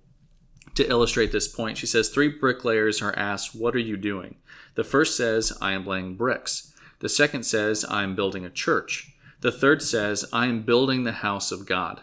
to 0.73 0.89
illustrate 0.89 1.31
this 1.31 1.47
point. 1.47 1.77
She 1.77 1.85
says 1.85 2.09
three 2.09 2.27
bricklayers 2.27 3.01
are 3.01 3.15
asked, 3.15 3.55
"What 3.55 3.75
are 3.75 3.79
you 3.79 3.95
doing?" 3.95 4.35
The 4.73 4.83
first 4.83 5.15
says, 5.15 5.57
"I 5.61 5.71
am 5.71 5.85
laying 5.85 6.15
bricks." 6.15 6.73
The 6.99 7.09
second 7.09 7.43
says, 7.43 7.85
"I 7.85 8.03
am 8.03 8.15
building 8.15 8.43
a 8.43 8.49
church." 8.49 9.13
The 9.41 9.51
third 9.51 9.81
says, 9.81 10.25
"I 10.33 10.47
am 10.47 10.63
building 10.63 11.03
the 11.03 11.11
house 11.11 11.51
of 11.51 11.65
God." 11.65 12.01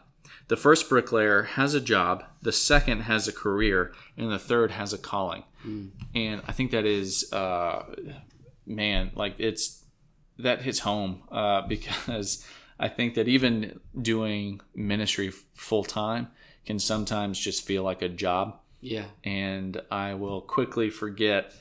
The 0.49 0.57
first 0.57 0.89
bricklayer 0.89 1.43
has 1.43 1.75
a 1.75 1.81
job, 1.81 2.25
the 2.43 2.53
second 2.53 3.03
has 3.03 3.27
a 3.27 3.33
career, 3.33 3.93
and 4.17 4.31
the 4.31 4.39
third 4.39 4.71
has 4.73 4.93
a 4.93 4.99
calling. 4.99 5.45
And 6.15 6.43
I 6.47 6.53
think 6.53 6.73
that 6.73 6.85
is, 6.85 7.33
uh, 7.33 7.85
man, 8.67 9.13
like 9.15 9.35
it's 9.39 9.85
that 10.39 10.63
hits 10.63 10.81
home 10.81 11.23
uh, 11.31 11.63
because 11.69 12.45
I 12.87 12.89
think 12.89 13.15
that 13.15 13.29
even 13.29 13.81
doing 14.01 14.61
ministry 14.75 15.31
full 15.55 15.85
time 15.85 16.25
can 16.67 16.79
sometimes 16.79 17.39
just 17.39 17.65
feel 17.67 17.83
like 17.91 18.03
a 18.03 18.09
job 18.09 18.47
Yeah. 18.81 19.07
and 19.25 19.81
I 19.91 20.15
will 20.15 20.41
quickly 20.57 20.91
forget 20.91 21.53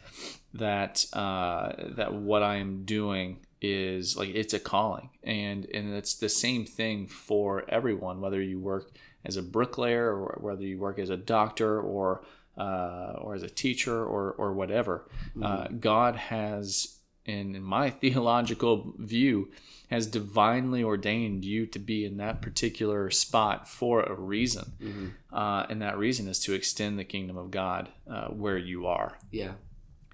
that 0.53 1.05
uh, 1.13 1.73
that 1.97 2.13
what 2.13 2.43
I 2.43 2.55
am 2.55 2.83
doing 2.85 3.37
is 3.61 4.17
like 4.17 4.29
it's 4.41 4.53
a 4.53 4.59
calling, 4.59 5.09
and 5.23 5.65
and 5.73 5.93
it's 5.93 6.15
the 6.15 6.29
same 6.29 6.65
thing 6.65 7.07
for 7.07 7.63
everyone, 7.69 8.19
whether 8.21 8.41
you 8.41 8.59
work 8.59 8.91
as 9.23 9.37
a 9.37 9.43
bricklayer 9.43 10.07
or 10.07 10.39
whether 10.41 10.63
you 10.63 10.79
work 10.79 10.97
as 10.99 11.09
a 11.11 11.17
doctor 11.17 11.79
or 11.79 12.23
uh, 12.57 13.13
or 13.21 13.35
as 13.35 13.43
a 13.43 13.49
teacher 13.49 14.03
or 14.03 14.31
or 14.33 14.53
whatever. 14.53 14.95
Uh, 15.41 15.67
God 15.79 16.15
has, 16.15 16.97
in, 17.31 17.55
in 17.55 17.63
my 17.63 17.89
theological 18.03 18.93
view, 18.97 19.49
has 19.89 20.07
divinely 20.07 20.83
ordained 20.83 21.43
you 21.43 21.65
to 21.67 21.77
be 21.77 22.05
in 22.05 22.17
that 22.17 22.41
particular 22.41 23.09
spot 23.11 23.67
for 23.67 24.01
a 24.03 24.13
reason. 24.13 24.71
Mm-hmm. 24.81 25.07
Uh, 25.35 25.65
and 25.69 25.81
that 25.81 25.97
reason 25.97 26.29
is 26.29 26.39
to 26.39 26.53
extend 26.53 26.97
the 26.97 27.03
kingdom 27.03 27.37
of 27.37 27.51
God 27.51 27.89
uh, 28.09 28.27
where 28.27 28.57
you 28.57 28.87
are. 28.87 29.17
Yeah. 29.31 29.53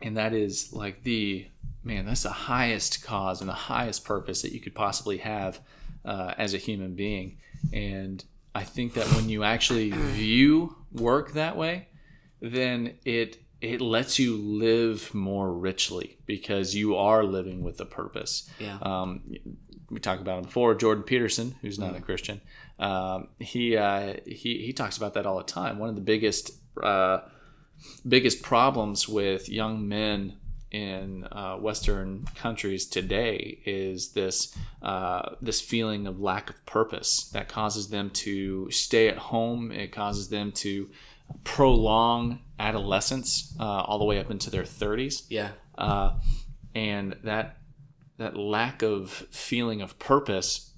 And 0.02 0.18
that 0.18 0.34
is 0.34 0.74
like 0.74 1.04
the 1.04 1.48
man, 1.84 2.06
that's 2.06 2.24
the 2.24 2.30
highest 2.30 3.04
cause 3.04 3.40
and 3.40 3.50
the 3.50 3.54
highest 3.54 4.04
purpose 4.04 4.42
that 4.42 4.52
you 4.52 4.60
could 4.60 4.76
possibly 4.76 5.18
have 5.18 5.60
uh, 6.04 6.34
as 6.38 6.54
a 6.54 6.58
human 6.58 6.96
being. 6.96 7.38
And 7.72 8.24
I 8.56 8.64
think 8.64 8.94
that 8.96 9.06
when 9.14 9.30
you 9.30 9.44
actually 9.44 9.92
view 9.92 10.76
work 10.92 11.34
that 11.34 11.56
way, 11.56 11.88
then 12.42 12.96
it 13.06 13.38
it 13.62 13.82
lets 13.82 14.20
you 14.20 14.38
live 14.38 15.14
more 15.14 15.52
richly 15.52 16.18
because 16.26 16.76
you 16.76 16.96
are 16.96 17.24
living 17.24 17.64
with 17.64 17.80
a 17.82 17.86
purpose. 17.86 18.50
Yeah. 18.60 18.78
Um, 18.82 19.22
we 19.90 20.00
talked 20.00 20.22
about 20.22 20.40
him 20.40 20.44
before. 20.46 20.76
Jordan 20.76 21.04
Peterson, 21.04 21.56
who's 21.62 21.80
not 21.80 21.96
a 21.96 22.02
Christian, 22.02 22.42
um, 22.78 23.30
he 23.40 23.78
uh, 23.78 24.16
he 24.26 24.64
he 24.66 24.74
talks 24.74 24.98
about 24.98 25.14
that 25.14 25.26
all 25.26 25.38
the 25.38 25.44
time. 25.44 25.80
One 25.80 25.90
of 25.90 25.96
the 25.96 26.02
biggest 26.02 26.52
uh, 26.84 27.20
biggest 28.08 28.42
problems 28.42 29.08
with 29.08 29.50
young 29.50 29.88
men 29.88 30.38
in 30.72 31.24
uh, 31.32 31.56
Western 31.56 32.26
countries 32.36 32.86
today 32.86 33.60
is 33.66 34.10
this 34.10 34.56
uh, 34.82 35.36
this 35.42 35.62
feeling 35.62 36.06
of 36.06 36.20
lack 36.20 36.50
of 36.50 36.66
purpose 36.66 37.30
that 37.30 37.48
causes 37.48 37.88
them 37.88 38.10
to 38.12 38.70
stay 38.72 39.08
at 39.08 39.18
home. 39.18 39.72
It 39.72 39.92
causes 39.92 40.30
them 40.30 40.52
to 40.54 40.90
prolong 41.44 42.40
adolescence 42.60 43.56
uh, 43.60 43.64
all 43.64 44.00
the 44.00 44.06
way 44.06 44.20
up 44.20 44.30
into 44.32 44.50
their 44.50 44.64
30s 44.64 45.24
Yeah. 45.30 45.50
uh, 45.78 46.16
and 46.76 47.16
that 47.24 47.58
that 48.18 48.36
lack 48.36 48.82
of 48.82 49.12
feeling 49.32 49.82
of 49.82 49.98
purpose 50.00 50.72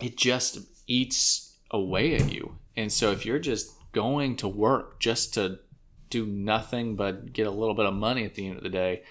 it 0.00 0.16
just 0.16 0.58
eats 0.86 1.56
away 1.70 2.14
at 2.16 2.32
you 2.32 2.56
and 2.76 2.90
so 2.92 3.10
if 3.12 3.24
you're 3.26 3.38
just 3.38 3.70
going 3.92 4.36
to 4.36 4.48
work 4.48 4.98
just 4.98 5.34
to 5.34 5.58
do 6.10 6.26
nothing 6.26 6.96
but 6.96 7.32
get 7.32 7.46
a 7.46 7.50
little 7.50 7.74
bit 7.74 7.86
of 7.86 7.94
money 7.94 8.24
at 8.24 8.34
the 8.34 8.46
end 8.46 8.56
of 8.56 8.62
the 8.62 8.68
day 8.70 9.02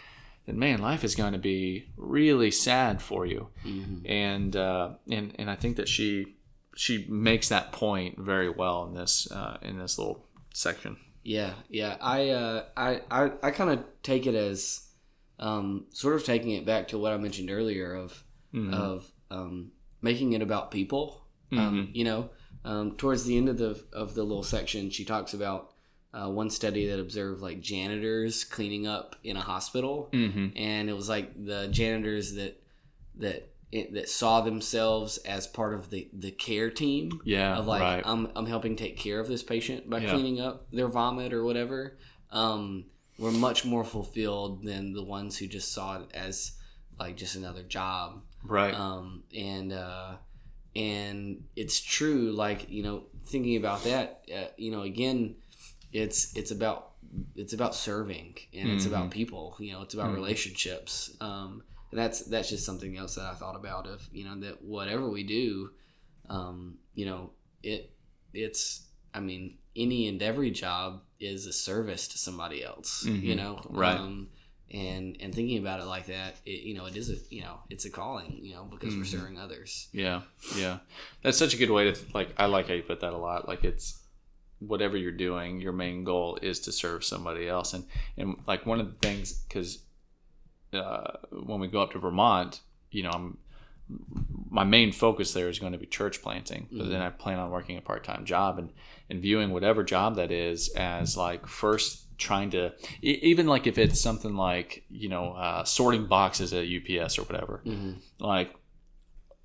then 0.45 0.57
man 0.59 0.79
life 0.81 1.03
is 1.03 1.15
going 1.15 1.33
to 1.33 1.39
be 1.39 1.85
really 1.97 2.51
sad 2.51 3.01
for 3.01 3.25
you 3.25 3.47
Mm-hmm. 3.65 4.05
and 4.05 4.55
uh, 4.55 4.89
and 5.09 5.33
and 5.39 5.49
I 5.49 5.55
think 5.55 5.77
that 5.77 5.87
she 5.87 6.35
she 6.75 7.05
makes 7.07 7.49
that 7.49 7.71
point 7.71 8.17
very 8.17 8.49
well 8.49 8.85
in 8.87 8.93
this 8.95 9.31
uh, 9.31 9.57
in 9.61 9.77
this 9.77 9.97
little 9.99 10.25
section 10.53 10.97
Yeah, 11.23 11.53
yeah. 11.69 11.97
I 12.01 12.29
uh, 12.29 12.65
I 12.75 13.01
I, 13.09 13.31
I 13.41 13.51
kind 13.51 13.69
of 13.69 13.83
take 14.03 14.27
it 14.27 14.35
as 14.35 14.87
um, 15.39 15.85
sort 15.91 16.15
of 16.15 16.23
taking 16.23 16.51
it 16.51 16.65
back 16.65 16.89
to 16.89 16.97
what 16.97 17.13
I 17.13 17.17
mentioned 17.17 17.49
earlier 17.49 17.95
of 17.95 18.23
Mhm. 18.53 18.73
of 18.73 19.11
um, 19.31 19.71
making 20.01 20.33
it 20.33 20.41
about 20.41 20.69
people. 20.71 21.21
Um, 21.51 21.89
you 21.93 22.03
know, 22.03 22.29
um, 22.65 22.95
towards 22.97 23.25
the 23.25 23.37
end 23.37 23.47
of 23.47 23.57
the 23.59 23.83
of 23.93 24.15
the 24.15 24.23
little 24.23 24.43
section, 24.43 24.89
she 24.89 25.05
talks 25.05 25.33
about 25.35 25.71
uh, 26.13 26.29
one 26.29 26.49
study 26.49 26.87
that 26.87 26.99
observed 26.99 27.41
like 27.41 27.61
janitors 27.61 28.43
cleaning 28.43 28.87
up 28.87 29.15
in 29.23 29.37
a 29.37 29.41
hospital, 29.41 30.09
Mm-hmm. 30.11 30.47
and 30.57 30.89
it 30.89 30.93
was 30.93 31.09
like 31.09 31.45
the 31.45 31.67
janitors 31.69 32.33
that 32.35 32.59
that 33.15 33.52
it, 33.77 33.93
that 33.95 34.07
saw 34.09 34.41
themselves 34.41 35.17
as 35.19 35.47
part 35.47 35.73
of 35.73 35.89
the 35.89 36.07
the 36.13 36.31
care 36.31 36.69
team 36.69 37.21
Yeah. 37.25 37.57
of 37.57 37.65
like 37.67 37.81
right. 37.81 38.03
I'm 38.05 38.29
I'm 38.35 38.45
helping 38.45 38.75
take 38.75 38.97
care 38.97 39.19
of 39.19 39.27
this 39.27 39.43
patient 39.43 39.89
by 39.89 39.99
Yeah. 39.99 40.11
cleaning 40.11 40.39
up 40.39 40.69
their 40.71 40.87
vomit 40.87 41.33
or 41.33 41.43
whatever. 41.43 41.97
Um, 42.31 42.85
were 43.19 43.31
much 43.31 43.63
more 43.65 43.83
fulfilled 43.83 44.63
than 44.63 44.93
the 44.93 45.03
ones 45.03 45.37
who 45.37 45.47
just 45.47 45.71
saw 45.71 46.01
it 46.01 46.09
as 46.13 46.53
like 46.99 47.15
just 47.17 47.35
another 47.35 47.63
job. 47.63 48.21
right. 48.43 48.73
Um, 48.73 49.23
and 49.35 49.71
uh, 49.73 50.15
and 50.75 51.43
it's 51.55 51.79
true. 51.79 52.31
Like 52.31 52.69
you 52.69 52.83
know, 52.83 53.03
thinking 53.27 53.57
about 53.57 53.83
that, 53.85 54.23
uh, 54.35 54.45
you 54.57 54.71
know, 54.71 54.81
again, 54.81 55.35
it's 55.91 56.35
it's 56.35 56.51
about 56.51 56.91
it's 57.35 57.53
about 57.53 57.75
serving 57.75 58.35
and 58.53 58.71
it's 58.71 58.85
about 58.87 59.11
people. 59.11 59.55
You 59.59 59.73
know, 59.73 59.81
it's 59.83 59.93
about 59.93 60.09
Mhm. 60.11 60.15
relationships. 60.15 61.15
Um, 61.21 61.63
that's 61.93 62.21
that's 62.25 62.49
just 62.49 62.65
something 62.65 62.97
else 62.97 63.15
that 63.15 63.25
I 63.25 63.35
thought 63.35 63.55
about. 63.55 63.87
Of 63.87 64.07
you 64.11 64.25
know 64.25 64.39
that 64.41 64.63
whatever 64.63 65.09
we 65.09 65.23
do, 65.23 65.71
um, 66.29 66.77
you 66.95 67.05
know, 67.05 67.31
it 67.61 67.91
it's 68.33 68.87
I 69.13 69.19
mean 69.19 69.57
any 69.75 70.07
and 70.07 70.21
every 70.21 70.51
job 70.51 71.01
is 71.19 71.45
a 71.47 71.53
service 71.53 72.07
to 72.09 72.17
somebody 72.17 72.63
else. 72.63 73.05
You 73.05 73.33
Mhm. 73.33 73.37
know, 73.37 73.61
Right. 73.69 73.97
Um, 73.97 74.29
and 74.71 75.17
and 75.19 75.33
thinking 75.33 75.57
about 75.59 75.79
it 75.79 75.85
like 75.85 76.07
that, 76.07 76.35
it, 76.45 76.61
you 76.63 76.73
know, 76.73 76.85
it 76.85 76.95
is 76.95 77.09
a 77.09 77.17
you 77.33 77.41
know 77.41 77.59
it's 77.69 77.85
a 77.85 77.89
calling. 77.89 78.39
You 78.41 78.53
know, 78.55 78.63
because 78.65 78.95
we're 78.95 79.03
Mhm. 79.03 79.07
serving 79.07 79.37
others. 79.37 79.87
Yeah, 79.93 80.23
yeah. 80.57 80.79
That's 81.21 81.37
such 81.37 81.53
a 81.53 81.57
good 81.57 81.69
way 81.69 81.91
to 81.91 81.99
like. 82.13 82.29
I 82.37 82.45
like 82.47 82.67
how 82.67 82.73
you 82.73 82.83
put 82.83 82.99
that 83.01 83.13
a 83.13 83.17
lot. 83.17 83.47
Like 83.47 83.63
it's 83.63 83.99
whatever 84.59 84.95
you're 84.95 85.11
doing, 85.11 85.59
your 85.59 85.73
main 85.73 86.03
goal 86.05 86.37
is 86.41 86.59
to 86.61 86.71
serve 86.71 87.03
somebody 87.03 87.47
else. 87.47 87.73
And 87.73 87.85
and 88.17 88.37
like 88.47 88.65
one 88.65 88.79
of 88.79 88.87
the 88.87 88.97
things 89.07 89.33
because 89.47 89.79
uh, 90.75 91.03
when 91.31 91.59
we 91.59 91.67
go 91.67 91.81
up 91.81 91.91
to 91.91 91.99
Vermont, 91.99 92.61
you 92.91 93.03
know, 93.03 93.11
I'm 93.11 93.37
my 94.49 94.63
main 94.63 94.91
focus 94.91 95.33
there 95.33 95.49
is 95.49 95.59
going 95.59 95.73
to 95.73 95.77
be 95.77 95.85
church 95.85 96.21
planting. 96.21 96.67
But 96.71 96.89
then 96.89 97.01
I 97.01 97.09
plan 97.09 97.39
on 97.39 97.51
working 97.51 97.77
a 97.77 97.81
part 97.81 98.03
time 98.03 98.25
job 98.25 98.59
and 98.59 98.71
and 99.09 99.21
viewing 99.21 99.51
whatever 99.51 99.83
job 99.83 100.15
that 100.15 100.31
is 100.31 100.69
as 100.69 101.17
like 101.17 101.47
first 101.47 102.17
trying 102.17 102.51
to 102.51 102.71
even 103.01 103.47
like 103.47 103.67
if 103.67 103.77
it's 103.77 103.99
something 103.99 104.35
like 104.35 104.85
you 104.89 105.09
know 105.09 105.33
uh, 105.33 105.63
sorting 105.63 106.05
boxes 106.05 106.53
at 106.53 106.65
UPS 106.65 107.17
or 107.17 107.23
whatever 107.23 107.61
hmm 107.65 107.93
like 108.19 108.55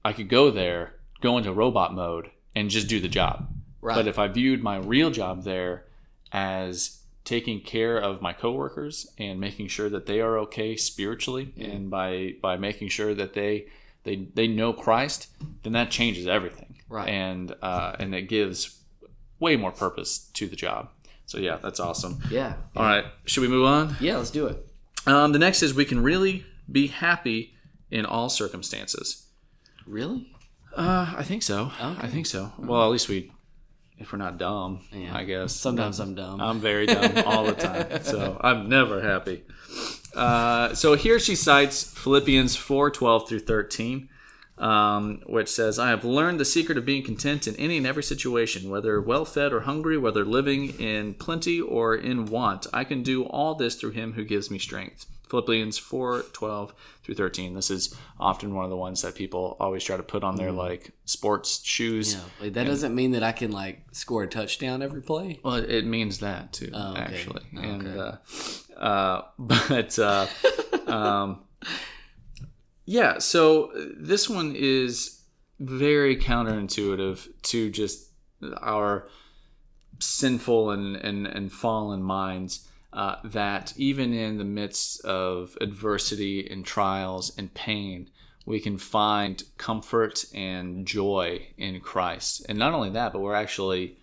I 0.05 0.13
could 0.13 0.29
go 0.29 0.51
there, 0.51 0.95
go 1.21 1.37
into 1.39 1.53
robot 1.53 1.93
mode, 1.93 2.31
and 2.55 2.71
just 2.71 2.89
do 2.89 3.01
the 3.01 3.09
job. 3.09 3.49
Right. 3.81 3.95
But 3.95 4.07
if 4.07 4.19
I 4.19 4.29
viewed 4.29 4.63
my 4.63 4.79
real 4.79 5.11
job 5.11 5.45
there 5.45 5.85
as 6.33 6.98
taking 7.29 7.61
care 7.61 7.99
of 7.99 8.23
my 8.23 8.33
coworkers 8.33 9.07
and 9.19 9.39
making 9.39 9.69
sure 9.69 9.91
that 9.91 10.07
they 10.07 10.21
are 10.21 10.39
okay 10.39 10.77
spiritually, 10.77 11.53
and 11.59 11.91
by 11.91 12.35
by 12.41 12.57
making 12.57 12.89
sure 12.89 13.15
that 13.15 13.35
they 13.35 13.67
they 14.05 14.29
they 14.35 14.49
know 14.49 14.73
Christ, 14.73 15.29
then 15.63 15.75
that 15.75 15.91
changes 15.91 16.27
everything. 16.27 16.79
Right. 16.89 17.09
And 17.09 17.55
uh, 17.61 17.97
and 17.99 18.15
it 18.15 18.23
gives 18.23 18.81
way 19.39 19.57
more 19.57 19.73
purpose 19.73 20.31
to 20.35 20.47
the 20.47 20.57
job. 20.57 20.89
So 21.27 21.37
yeah, 21.39 21.59
that's 21.63 21.81
awesome. 21.81 22.23
yeah. 22.31 22.55
All 22.75 22.85
right, 22.85 23.05
should 23.27 23.43
we 23.43 23.49
move 23.49 23.67
on? 23.67 23.97
Yeah. 24.01 24.17
Let's 24.17 24.31
do 24.31 24.47
it. 24.47 24.67
Um, 25.07 25.33
the 25.33 25.39
next 25.39 25.63
is 25.63 25.75
we 25.75 25.85
can 25.85 26.03
really 26.03 26.47
be 26.73 26.87
happy 26.87 27.55
in 27.91 28.07
all 28.07 28.31
circumstances. 28.31 29.27
Really? 29.87 30.33
Uh, 30.75 31.15
I 31.17 31.23
think 31.25 31.43
so. 31.43 31.73
Okay. 31.81 32.07
I 32.07 32.09
think 32.09 32.27
so. 32.27 32.53
Well, 32.59 32.83
at 32.83 32.91
least 32.91 33.09
we, 33.09 33.33
if 33.99 34.13
we're 34.13 34.19
not 34.19 34.39
dumb, 34.39 34.81
Yeah. 34.93 35.17
I 35.17 35.25
guess. 35.25 35.55
Sometimes 35.55 35.99
I'm 36.01 36.15
dumb. 36.15 36.41
I'm 36.41 36.61
very 36.61 36.87
dumb 36.87 37.13
all 37.27 37.45
the 37.45 37.55
time, 37.55 38.03
so 38.03 38.39
I'm 38.43 38.69
never 38.69 39.01
happy. 39.03 39.45
Uh, 40.15 40.75
so 40.75 40.95
here 40.95 41.19
she 41.19 41.35
cites 41.35 41.85
Philippians 41.85 42.57
4 42.57 42.91
12 42.91 43.29
through 43.29 43.41
13, 43.41 44.09
um, 44.59 45.21
which 45.27 45.49
says, 45.49 45.79
I 45.79 45.91
have 45.91 46.05
learned 46.05 46.41
the 46.41 46.45
secret 46.45 46.79
of 46.79 46.85
being 46.85 47.03
content 47.05 47.47
in 47.47 47.55
any 47.57 47.77
and 47.77 47.87
every 47.87 48.03
situation, 48.03 48.71
whether 48.71 49.01
well 49.01 49.25
fed 49.25 49.53
or 49.53 49.61
hungry, 49.61 49.99
whether 49.99 50.25
living 50.25 50.71
in 50.81 51.15
plenty 51.15 51.61
or 51.61 51.95
in 51.95 52.27
want. 52.27 52.67
I 52.73 52.85
can 52.85 53.03
do 53.03 53.25
all 53.25 53.55
this 53.55 53.77
through 53.77 53.93
him 53.93 54.15
who 54.15 54.25
gives 54.25 54.51
me 54.51 54.59
strength. 54.59 55.07
Philippians 55.29 55.79
4 55.79 56.23
12 56.33 56.75
through 57.03 57.15
13. 57.15 57.55
This 57.55 57.71
is 57.71 57.95
often 58.19 58.55
one 58.55 58.65
of 58.65 58.71
the 58.71 58.77
ones 58.77 59.03
that 59.03 59.15
people 59.15 59.57
always 59.61 59.85
try 59.85 59.97
to 59.97 60.03
put 60.03 60.25
on 60.25 60.37
their 60.37 60.53
like 60.53 60.93
sports 61.05 61.63
shoes. 61.65 62.15
Yeah. 62.15 62.21
Wait, 62.41 62.55
that 62.55 62.65
doesn't 62.67 62.95
mean 62.95 63.13
that 63.13 63.23
I 63.23 63.33
can 63.33 63.51
like 63.53 63.83
score 63.93 64.23
a 64.25 64.27
touchdown 64.29 64.83
every 64.83 65.03
play. 65.03 65.41
Well, 65.43 65.55
it 65.57 65.85
means 65.87 66.19
that 66.21 66.53
too, 66.53 66.71
Oh, 66.73 66.93
okay. 66.93 67.01
actually. 67.01 67.43
Oh, 67.57 67.61
And 67.61 67.87
okay. 67.89 68.19
uh, 68.77 68.81
uh, 68.81 69.23
but 69.39 69.99
uh, 69.99 70.27
um, 70.87 71.41
yeah, 72.85 73.19
so 73.19 73.71
this 73.97 74.29
one 74.29 74.55
is 74.57 75.21
very 75.61 76.17
counterintuitive 76.17 77.29
to 77.43 77.71
just 77.71 78.11
our 78.63 79.09
sinful 79.99 80.71
and 80.71 80.97
and, 80.97 81.27
and 81.27 81.53
fallen 81.53 82.03
minds. 82.03 82.67
Uh, 82.91 83.17
that 83.23 83.75
even 83.77 84.15
in 84.15 84.39
the 84.39 84.45
midst 84.45 85.05
of 85.05 85.59
adversity 85.61 86.49
and 86.51 86.65
trials 86.65 87.37
and 87.37 87.53
pain, 87.53 88.09
we 88.47 88.61
can 88.61 88.79
find 88.79 89.43
comfort 89.59 90.25
and 90.35 90.87
joy 90.87 91.49
in 91.59 91.81
Christ. 91.81 92.47
And 92.49 92.59
not 92.59 92.73
only 92.73 92.89
that, 92.91 93.13
but 93.13 93.21
we're 93.21 93.35
actually 93.35 93.99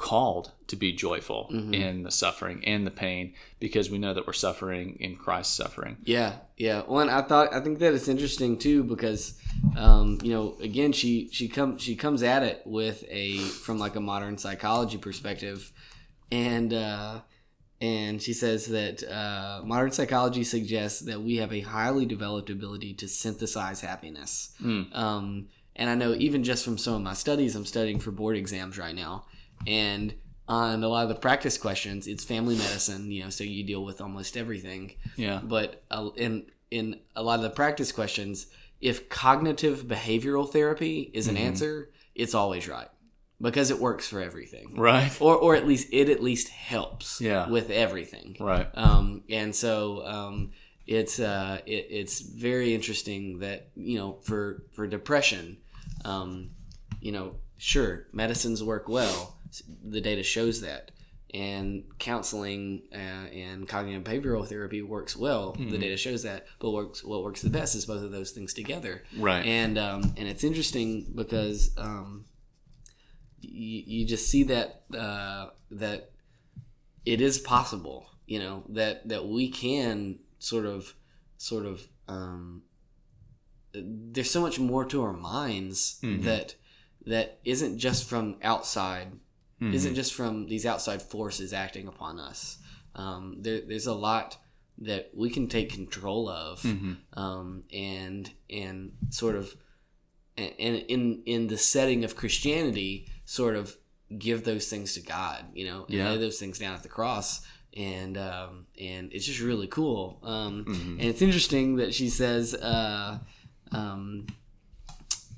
called 0.00 0.50
to 0.66 0.76
be 0.76 0.90
joyful 0.94 1.48
in 1.50 2.04
the 2.04 2.10
suffering 2.10 2.64
and 2.64 2.86
the 2.86 2.90
pain 2.90 3.34
because 3.58 3.90
we 3.90 3.98
know 3.98 4.14
that 4.14 4.26
we're 4.26 4.32
suffering 4.32 4.96
in 4.98 5.14
Christ's 5.14 5.54
suffering. 5.54 5.98
Yeah, 6.04 6.36
yeah. 6.56 6.80
One, 6.82 7.10
I 7.10 7.20
thought 7.20 7.52
I 7.52 7.60
think 7.60 7.80
that 7.80 7.92
it's 7.92 8.08
interesting 8.08 8.56
too 8.56 8.82
because, 8.82 9.38
um, 9.76 10.18
you 10.22 10.32
know, 10.32 10.56
again, 10.62 10.92
she 10.92 11.28
she 11.30 11.48
comes 11.48 11.82
she 11.82 11.96
comes 11.96 12.22
at 12.22 12.42
it 12.42 12.62
with 12.64 13.04
a 13.10 13.36
from 13.36 13.78
like 13.78 13.96
a 13.96 14.00
modern 14.00 14.38
psychology 14.38 14.96
perspective, 14.96 15.70
and 16.32 16.72
uh, 16.72 17.20
and 17.80 18.20
she 18.20 18.32
says 18.32 18.66
that 18.66 19.02
uh, 19.10 19.62
modern 19.64 19.90
psychology 19.90 20.44
suggests 20.44 21.00
that 21.00 21.22
we 21.22 21.36
have 21.36 21.52
a 21.52 21.60
highly 21.60 22.04
developed 22.06 22.50
ability 22.50 22.94
to 22.94 23.08
synthesize 23.08 23.80
happiness. 23.80 24.52
Mm. 24.62 24.94
Um, 24.94 25.46
and 25.76 25.88
I 25.88 25.94
know 25.94 26.12
even 26.14 26.44
just 26.44 26.64
from 26.64 26.76
some 26.78 26.94
of 26.94 27.00
my 27.02 27.14
studies, 27.14 27.56
I'm 27.56 27.64
studying 27.64 27.98
for 28.00 28.10
board 28.10 28.36
exams 28.36 28.76
right 28.76 28.94
now, 28.94 29.24
and 29.66 30.14
on 30.48 30.82
a 30.82 30.88
lot 30.88 31.04
of 31.04 31.08
the 31.08 31.14
practice 31.14 31.56
questions, 31.56 32.06
it's 32.06 32.24
family 32.24 32.56
medicine. 32.56 33.10
You 33.10 33.24
know, 33.24 33.30
so 33.30 33.44
you 33.44 33.62
deal 33.64 33.84
with 33.84 34.00
almost 34.00 34.36
everything 34.36 34.96
Yeah. 35.16 35.40
but 35.42 35.82
uh, 35.90 36.10
in 36.16 36.46
in 36.70 37.00
a 37.16 37.22
lot 37.22 37.36
of 37.38 37.42
the 37.42 37.50
practice 37.50 37.92
questions, 37.92 38.46
if 38.80 39.08
cognitive 39.08 39.84
behavioral 39.84 40.50
therapy 40.50 41.10
is 41.14 41.26
an 41.28 41.36
Mhm. 41.36 41.40
answer, 41.40 41.90
it's 42.14 42.34
always 42.34 42.68
right 42.68 42.88
because 43.40 43.70
it 43.70 43.78
works 43.78 44.06
for 44.08 44.20
everything, 44.20 44.74
Right. 44.76 45.10
or 45.20 45.36
or 45.36 45.54
at 45.56 45.66
least 45.66 45.88
it 45.92 46.08
at 46.08 46.22
least 46.22 46.48
helps 46.48 47.20
Yeah. 47.20 47.48
with 47.48 47.70
everything. 47.70 48.36
Right. 48.40 48.68
Um, 48.74 49.22
and 49.28 49.54
so 49.54 50.04
um, 50.06 50.50
it's 50.86 51.18
uh, 51.20 51.60
it, 51.66 51.86
it's 51.90 52.20
very 52.20 52.74
interesting 52.74 53.38
that 53.40 53.68
you 53.76 53.98
know 53.98 54.18
for 54.22 54.64
for 54.72 54.86
depression, 54.86 55.58
um, 56.04 56.50
you 57.00 57.12
know, 57.12 57.36
sure 57.58 58.06
medicines 58.12 58.62
work 58.62 58.88
well. 58.88 59.36
The 59.84 60.00
data 60.00 60.22
shows 60.22 60.60
that, 60.60 60.90
and 61.34 61.82
counseling 61.98 62.82
uh, 62.92 62.96
and 62.96 63.68
cognitive 63.68 64.04
behavioral 64.04 64.46
therapy 64.46 64.80
works 64.82 65.16
well. 65.16 65.52
The 65.52 65.64
Mhm. 65.64 65.80
data 65.80 65.96
shows 65.96 66.22
that. 66.24 66.46
But 66.60 66.70
works 66.70 67.02
what 67.02 67.22
works 67.22 67.42
the 67.42 67.50
best 67.50 67.74
is 67.74 67.86
both 67.86 68.02
of 68.02 68.12
those 68.12 68.30
things 68.32 68.52
together. 68.54 69.02
Right. 69.16 69.44
And 69.44 69.78
um, 69.78 70.14
and 70.16 70.28
it's 70.28 70.44
interesting 70.44 71.12
because 71.14 71.70
um, 71.76 72.26
you, 73.40 73.82
you 73.86 74.06
just 74.06 74.28
see 74.28 74.42
that 74.44 74.82
uh, 74.96 75.48
that 75.70 76.10
it 77.04 77.20
is 77.20 77.38
possible, 77.38 78.06
you 78.26 78.38
know, 78.38 78.64
that 78.68 79.08
that 79.08 79.26
we 79.26 79.48
can 79.48 80.18
sort 80.38 80.66
of 80.66 80.94
sort 81.38 81.66
of 81.66 81.82
um, 82.08 82.62
there's 83.72 84.30
so 84.30 84.40
much 84.40 84.58
more 84.58 84.84
to 84.84 85.02
our 85.02 85.12
minds 85.12 85.98
Mhm. 86.02 86.22
that 86.24 86.54
that 87.06 87.40
isn't 87.44 87.78
just 87.78 88.04
from 88.04 88.36
outside 88.42 89.12
Mhm. 89.60 89.74
isn't 89.74 89.94
just 89.94 90.12
from 90.12 90.46
these 90.48 90.66
outside 90.66 91.00
forces 91.02 91.52
acting 91.52 91.86
upon 91.86 92.18
us. 92.18 92.58
Um, 92.94 93.36
there, 93.40 93.60
there's 93.60 93.86
a 93.86 93.94
lot 93.94 94.38
that 94.78 95.10
we 95.14 95.30
can 95.30 95.46
take 95.48 95.70
control 95.70 96.28
of, 96.28 96.62
Mhm. 96.62 96.96
um, 97.12 97.64
and 97.72 98.32
and 98.48 98.92
sort 99.10 99.36
of, 99.36 99.54
and 100.36 100.52
and 100.58 100.76
in 100.88 101.22
in 101.26 101.46
the 101.48 101.58
setting 101.58 102.04
of 102.04 102.16
Christianity, 102.16 103.06
sort 103.30 103.54
of 103.54 103.76
give 104.18 104.42
those 104.42 104.66
things 104.68 104.94
to 104.94 105.00
God, 105.00 105.44
you 105.54 105.64
know, 105.64 105.84
and 105.84 105.94
Yeah. 105.94 106.10
lay 106.10 106.18
those 106.18 106.40
things 106.40 106.58
down 106.58 106.74
at 106.74 106.82
the 106.82 106.88
cross, 106.88 107.42
and 107.76 108.18
um, 108.18 108.66
and 108.76 109.12
it's 109.12 109.24
just 109.24 109.38
really 109.40 109.68
cool. 109.68 110.18
Um, 110.24 110.64
Mhm. 110.64 110.92
And 110.98 111.04
it's 111.10 111.22
interesting 111.22 111.76
that 111.76 111.94
she 111.94 112.08
says. 112.08 112.54
Uh, 112.54 113.20
um, 113.70 114.26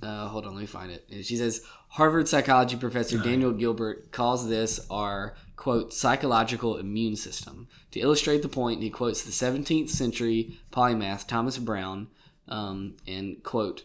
uh, 0.02 0.26
hold 0.28 0.46
on, 0.46 0.54
let 0.54 0.60
me 0.62 0.66
find 0.66 0.90
it. 0.90 1.06
And 1.12 1.24
She 1.24 1.36
says 1.36 1.62
Harvard 1.88 2.26
psychology 2.28 2.76
professor 2.76 3.18
Daniel 3.18 3.52
Gilbert 3.52 4.10
calls 4.10 4.48
this 4.48 4.80
our 4.90 5.36
quote 5.54 5.92
psychological 5.92 6.78
immune 6.78 7.14
system. 7.14 7.68
To 7.92 8.00
illustrate 8.00 8.40
the 8.42 8.48
point, 8.48 8.82
he 8.82 8.90
quotes 8.90 9.22
the 9.22 9.30
17th 9.30 9.90
century 9.90 10.56
polymath 10.72 11.26
Thomas 11.28 11.58
Browne 11.58 12.08
um, 12.48 12.96
and 13.06 13.42
quote, 13.44 13.84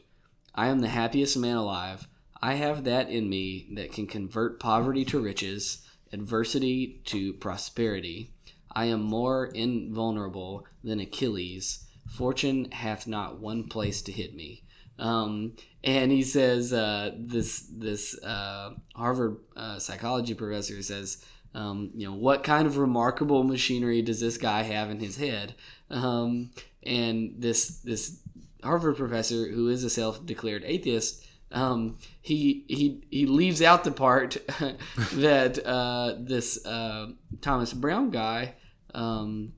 "I 0.55 0.67
am 0.69 0.79
the 0.79 0.87
happiest 0.87 1.37
man 1.37 1.57
alive. 1.57 2.07
I 2.41 2.55
have 2.55 2.83
that 2.83 3.09
in 3.09 3.29
me 3.29 3.67
that 3.73 3.91
can 3.91 4.07
convert 4.07 4.59
poverty 4.59 5.05
to 5.05 5.19
riches, 5.19 5.85
adversity 6.11 7.01
to 7.05 7.33
prosperity. 7.33 8.31
I 8.71 8.85
am 8.85 9.01
more 9.01 9.47
invulnerable 9.47 10.65
than 10.83 10.99
Achilles. 10.99 11.85
Fortune 12.07 12.71
hath 12.71 13.07
not 13.07 13.39
one 13.39 13.67
place 13.67 14.01
to 14.03 14.11
hit 14.11 14.35
me." 14.35 14.63
Um, 14.99 15.53
and 15.83 16.11
he 16.11 16.23
says 16.23 16.73
uh, 16.73 17.11
this 17.17 17.67
this 17.71 18.21
uh, 18.23 18.71
Harvard 18.95 19.37
uh, 19.55 19.79
psychology 19.79 20.33
professor 20.33 20.81
says, 20.81 21.23
um, 21.53 21.91
you 21.95 22.07
know, 22.07 22.15
what 22.15 22.43
kind 22.43 22.67
of 22.67 22.77
remarkable 22.77 23.43
machinery 23.43 24.01
does 24.01 24.19
this 24.19 24.37
guy 24.37 24.63
have 24.63 24.89
in 24.89 24.99
his 24.99 25.17
head? 25.17 25.55
Um, 25.89 26.51
and 26.83 27.35
this 27.37 27.79
this 27.79 28.19
Harvard 28.63 28.97
professor, 28.97 29.47
who 29.47 29.69
is 29.69 29.83
a 29.83 29.89
self 29.89 30.25
declared 30.25 30.63
atheist, 30.65 31.25
um, 31.51 31.97
he 32.21 32.65
he 32.67 33.01
he 33.09 33.25
leaves 33.25 33.61
out 33.61 33.83
the 33.83 33.91
part 33.91 34.37
that 35.13 35.65
uh, 35.65 36.15
this 36.19 36.65
uh, 36.65 37.07
Thomas 37.41 37.73
Browne 37.73 38.09
guy 38.09 38.55
um, 38.93 39.53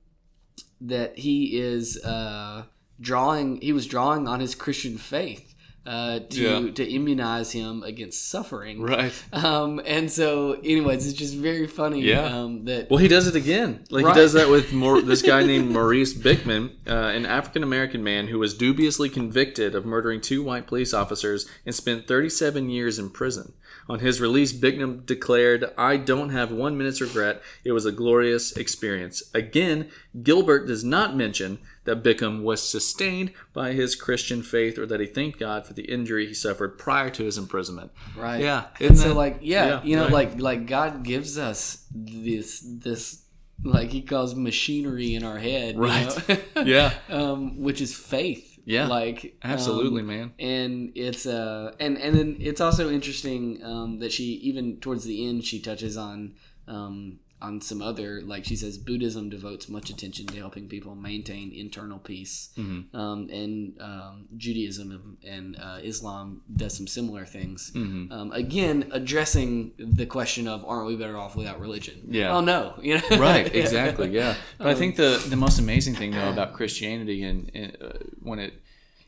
that 0.81 1.17
he 1.17 1.59
is 1.59 2.03
uh, 2.03 2.65
drawing 2.99 3.61
he 3.61 3.73
was 3.73 3.87
drawing 3.87 4.27
on 4.27 4.39
his 4.39 4.55
Christian 4.55 4.97
faith 4.97 5.55
uh, 5.85 6.19
to 6.29 6.41
Yeah. 6.41 6.71
to 6.71 6.83
immunize 6.87 7.51
him 7.51 7.83
against 7.83 8.29
suffering. 8.29 8.81
Right. 8.81 9.13
Um, 9.33 9.81
and 9.85 10.11
so, 10.11 10.53
anyways, 10.63 11.07
it's 11.07 11.17
just 11.17 11.35
very 11.35 11.67
funny. 11.67 12.01
Yeah. 12.01 12.25
Um, 12.25 12.65
that 12.65 12.89
Well, 12.89 12.97
he 12.99 13.07
does 13.07 13.27
it 13.27 13.35
again. 13.35 13.85
Like 13.89 14.05
Right. 14.05 14.15
he 14.15 14.21
does 14.21 14.33
that 14.33 14.49
with 14.49 14.73
more, 14.73 15.01
this 15.11 15.21
guy 15.21 15.43
named 15.43 15.71
Maurice 15.71 16.13
Bickham, 16.13 16.71
uh, 16.87 16.91
an 16.91 17.25
African 17.25 17.63
American 17.63 18.03
man 18.03 18.27
who 18.27 18.37
was 18.39 18.53
dubiously 18.53 19.09
convicted 19.09 19.73
of 19.75 19.85
murdering 19.85 20.21
two 20.21 20.43
white 20.43 20.67
police 20.67 20.93
officers 20.93 21.47
and 21.65 21.73
spent 21.73 22.07
37 22.07 22.69
years 22.69 22.99
in 22.99 23.09
prison. 23.09 23.53
On 23.87 23.99
his 23.99 24.21
release, 24.21 24.53
Bickham 24.53 25.03
declared, 25.05 25.65
"I 25.75 25.97
don't 25.97 26.29
have 26.29 26.51
one 26.51 26.77
minute's 26.77 27.01
regret. 27.01 27.41
It 27.63 27.71
was 27.71 27.85
a 27.87 27.91
glorious 27.91 28.51
experience." 28.55 29.23
Again, 29.33 29.87
Gilbert 30.21 30.67
does 30.67 30.83
not 30.83 31.17
mention 31.17 31.57
that 31.89 32.03
Bickham 32.03 32.43
was 32.43 32.61
sustained 32.61 33.31
by 33.53 33.73
his 33.73 33.95
Christian 33.95 34.43
faith 34.43 34.77
or 34.77 34.85
that 34.85 34.99
he 34.99 35.05
thanked 35.07 35.39
God 35.39 35.65
for 35.65 35.73
the 35.73 35.83
injury 35.83 36.27
he 36.27 36.33
suffered 36.33 36.77
prior 36.77 37.09
to 37.11 37.23
his 37.23 37.37
imprisonment. 37.37 37.91
right. 38.15 38.41
Yeah, 38.41 38.65
And 38.79 38.97
so, 38.97 39.09
that- 39.09 39.13
like, 39.15 39.37
yeah, 39.41 39.65
yeah, 39.65 39.83
you 39.83 39.95
know, 39.95 40.03
right. 40.03 40.13
like 40.19 40.39
like 40.49 40.61
God 40.67 41.03
gives 41.03 41.37
us 41.37 41.85
this 41.91 42.61
this 42.65 43.23
like 43.63 43.89
He 43.91 44.01
calls 44.01 44.35
machinery 44.35 45.15
in 45.15 45.23
our 45.23 45.37
head, 45.37 45.75
you 45.75 45.81
Right. 45.81 46.29
know? 46.29 46.37
Yeah. 46.75 46.93
um, 47.09 47.61
which 47.61 47.81
is 47.81 47.93
faith. 47.95 48.45
Yeah. 48.65 48.87
like 48.87 49.35
Absolutely, 49.43 50.01
um, 50.01 50.07
man. 50.07 50.27
and 50.37 50.91
it's 50.95 51.25
uh 51.25 51.73
and 51.79 51.97
and 51.97 52.11
then 52.17 52.37
it's 52.39 52.61
also 52.61 52.91
interesting 52.91 53.41
um, 53.63 53.99
that 54.01 54.11
she 54.11 54.25
even 54.49 54.77
towards 54.79 55.03
the 55.05 55.17
end 55.27 55.43
she 55.43 55.59
touches 55.59 55.97
on 55.97 56.35
um, 56.67 57.19
on 57.41 57.61
some 57.61 57.81
other 57.81 58.21
like 58.21 58.43
she 58.45 58.55
says 58.55 58.77
Buddhism 58.77 59.29
devotes 59.29 59.69
much 59.69 59.89
attention 59.89 60.25
to 60.27 60.37
helping 60.37 60.67
people 60.67 60.95
maintain 60.95 61.51
internal 61.53 61.99
peace. 61.99 62.49
Mm-hmm. 62.57 62.95
um, 62.95 63.29
and 63.29 63.79
um, 63.81 64.25
Judaism 64.35 65.17
and 65.25 65.57
uh, 65.57 65.79
Islam 65.81 66.41
does 66.55 66.75
some 66.75 66.87
similar 66.87 67.25
things. 67.25 67.71
Mm-hmm. 67.73 68.11
um, 68.11 68.31
again 68.31 68.89
addressing 68.91 69.71
the 69.77 70.05
question 70.05 70.47
of 70.47 70.65
aren't 70.65 70.87
we 70.87 70.95
better 70.95 71.17
off 71.17 71.35
without 71.35 71.59
religion? 71.59 72.01
Yeah. 72.09 72.35
oh 72.35 72.41
no 72.41 72.75
you 72.81 72.95
know? 72.97 73.17
Right 73.17 73.53
exactly 73.55 74.09
yeah. 74.09 74.35
But 74.57 74.67
i 74.67 74.75
think 74.75 74.95
the 74.95 75.23
the 75.29 75.35
most 75.35 75.59
amazing 75.59 75.95
thing 75.95 76.11
though 76.11 76.29
about 76.29 76.53
christianity 76.59 77.23
and, 77.23 77.51
and 77.53 77.77
uh, 77.81 77.91
when 78.21 78.39
it 78.39 78.53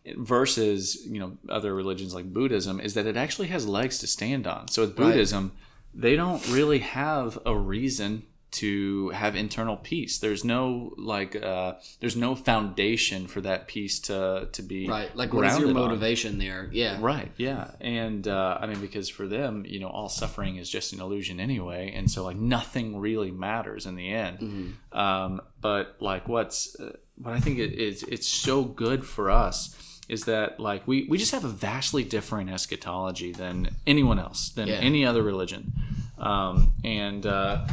it- 0.03 0.17
versus 0.17 1.05
you 1.05 1.19
know 1.19 1.37
other 1.49 1.75
religions 1.75 2.13
like 2.13 2.31
buddhism 2.33 2.79
is 2.79 2.93
that 2.93 3.05
it 3.05 3.17
actually 3.17 3.47
has 3.49 3.67
legs 3.67 3.99
to 3.99 4.07
stand 4.07 4.47
on. 4.47 4.67
So 4.67 4.81
with 4.83 4.95
buddhism 4.95 5.51
they 5.93 6.15
don't 6.15 6.47
really 6.49 6.79
have 6.79 7.37
a 7.45 7.55
reason 7.55 8.23
to 8.51 9.07
have 9.09 9.33
internal 9.33 9.77
peace 9.77 10.17
there's 10.17 10.43
no 10.43 10.93
like 10.97 11.37
uh 11.37 11.73
there's 12.01 12.17
no 12.17 12.35
foundation 12.35 13.25
for 13.25 13.39
that 13.39 13.65
peace 13.65 13.97
to 13.97 14.49
to 14.51 14.61
be 14.61 14.89
right 14.89 15.15
like 15.15 15.33
what 15.33 15.45
is 15.45 15.53
your 15.53 15.71
grounded 15.71 15.81
on. 15.81 15.89
motivation 15.89 16.37
there 16.37 16.67
yeah 16.73 16.97
Right. 17.01 17.31
Yeah. 17.37 17.71
And 17.79 18.27
uh, 18.27 18.57
I 18.61 18.67
mean, 18.67 18.79
because 18.79 19.09
for 19.09 19.27
them, 19.27 19.65
you 19.67 19.79
know, 19.79 19.87
all 19.87 20.07
suffering 20.09 20.57
is 20.57 20.69
just 20.69 20.93
an 20.93 21.01
illusion 21.01 21.39
anyway, 21.39 21.91
and 21.95 22.09
so 22.09 22.23
like 22.23 22.37
nothing 22.37 22.99
really 22.99 23.31
matters 23.31 23.85
in 23.85 23.95
the 23.95 24.09
end. 24.09 24.39
Mm-hmm. 24.39 24.97
Um, 24.97 25.41
but 25.59 25.97
like, 25.99 26.27
what's 26.27 26.79
uh, 26.79 26.95
what 27.15 27.33
I 27.33 27.39
think 27.39 27.59
it 27.59 27.73
is 27.73 28.03
it's 28.03 28.27
so 28.27 28.63
good 28.63 29.05
for 29.05 29.31
us 29.31 29.75
is 30.09 30.25
that 30.25 30.59
like 30.59 30.87
we 30.87 31.05
we 31.09 31.17
just 31.17 31.31
have 31.31 31.45
a 31.45 31.49
vastly 31.49 32.03
different 32.03 32.49
eschatology 32.49 33.31
than 33.31 33.69
anyone 33.87 34.19
else 34.19 34.49
than 34.49 34.67
Yeah. 34.67 34.75
any 34.75 35.05
other 35.05 35.23
religion, 35.23 35.73
um, 36.17 36.71
and. 36.83 37.25
Uh, 37.25 37.65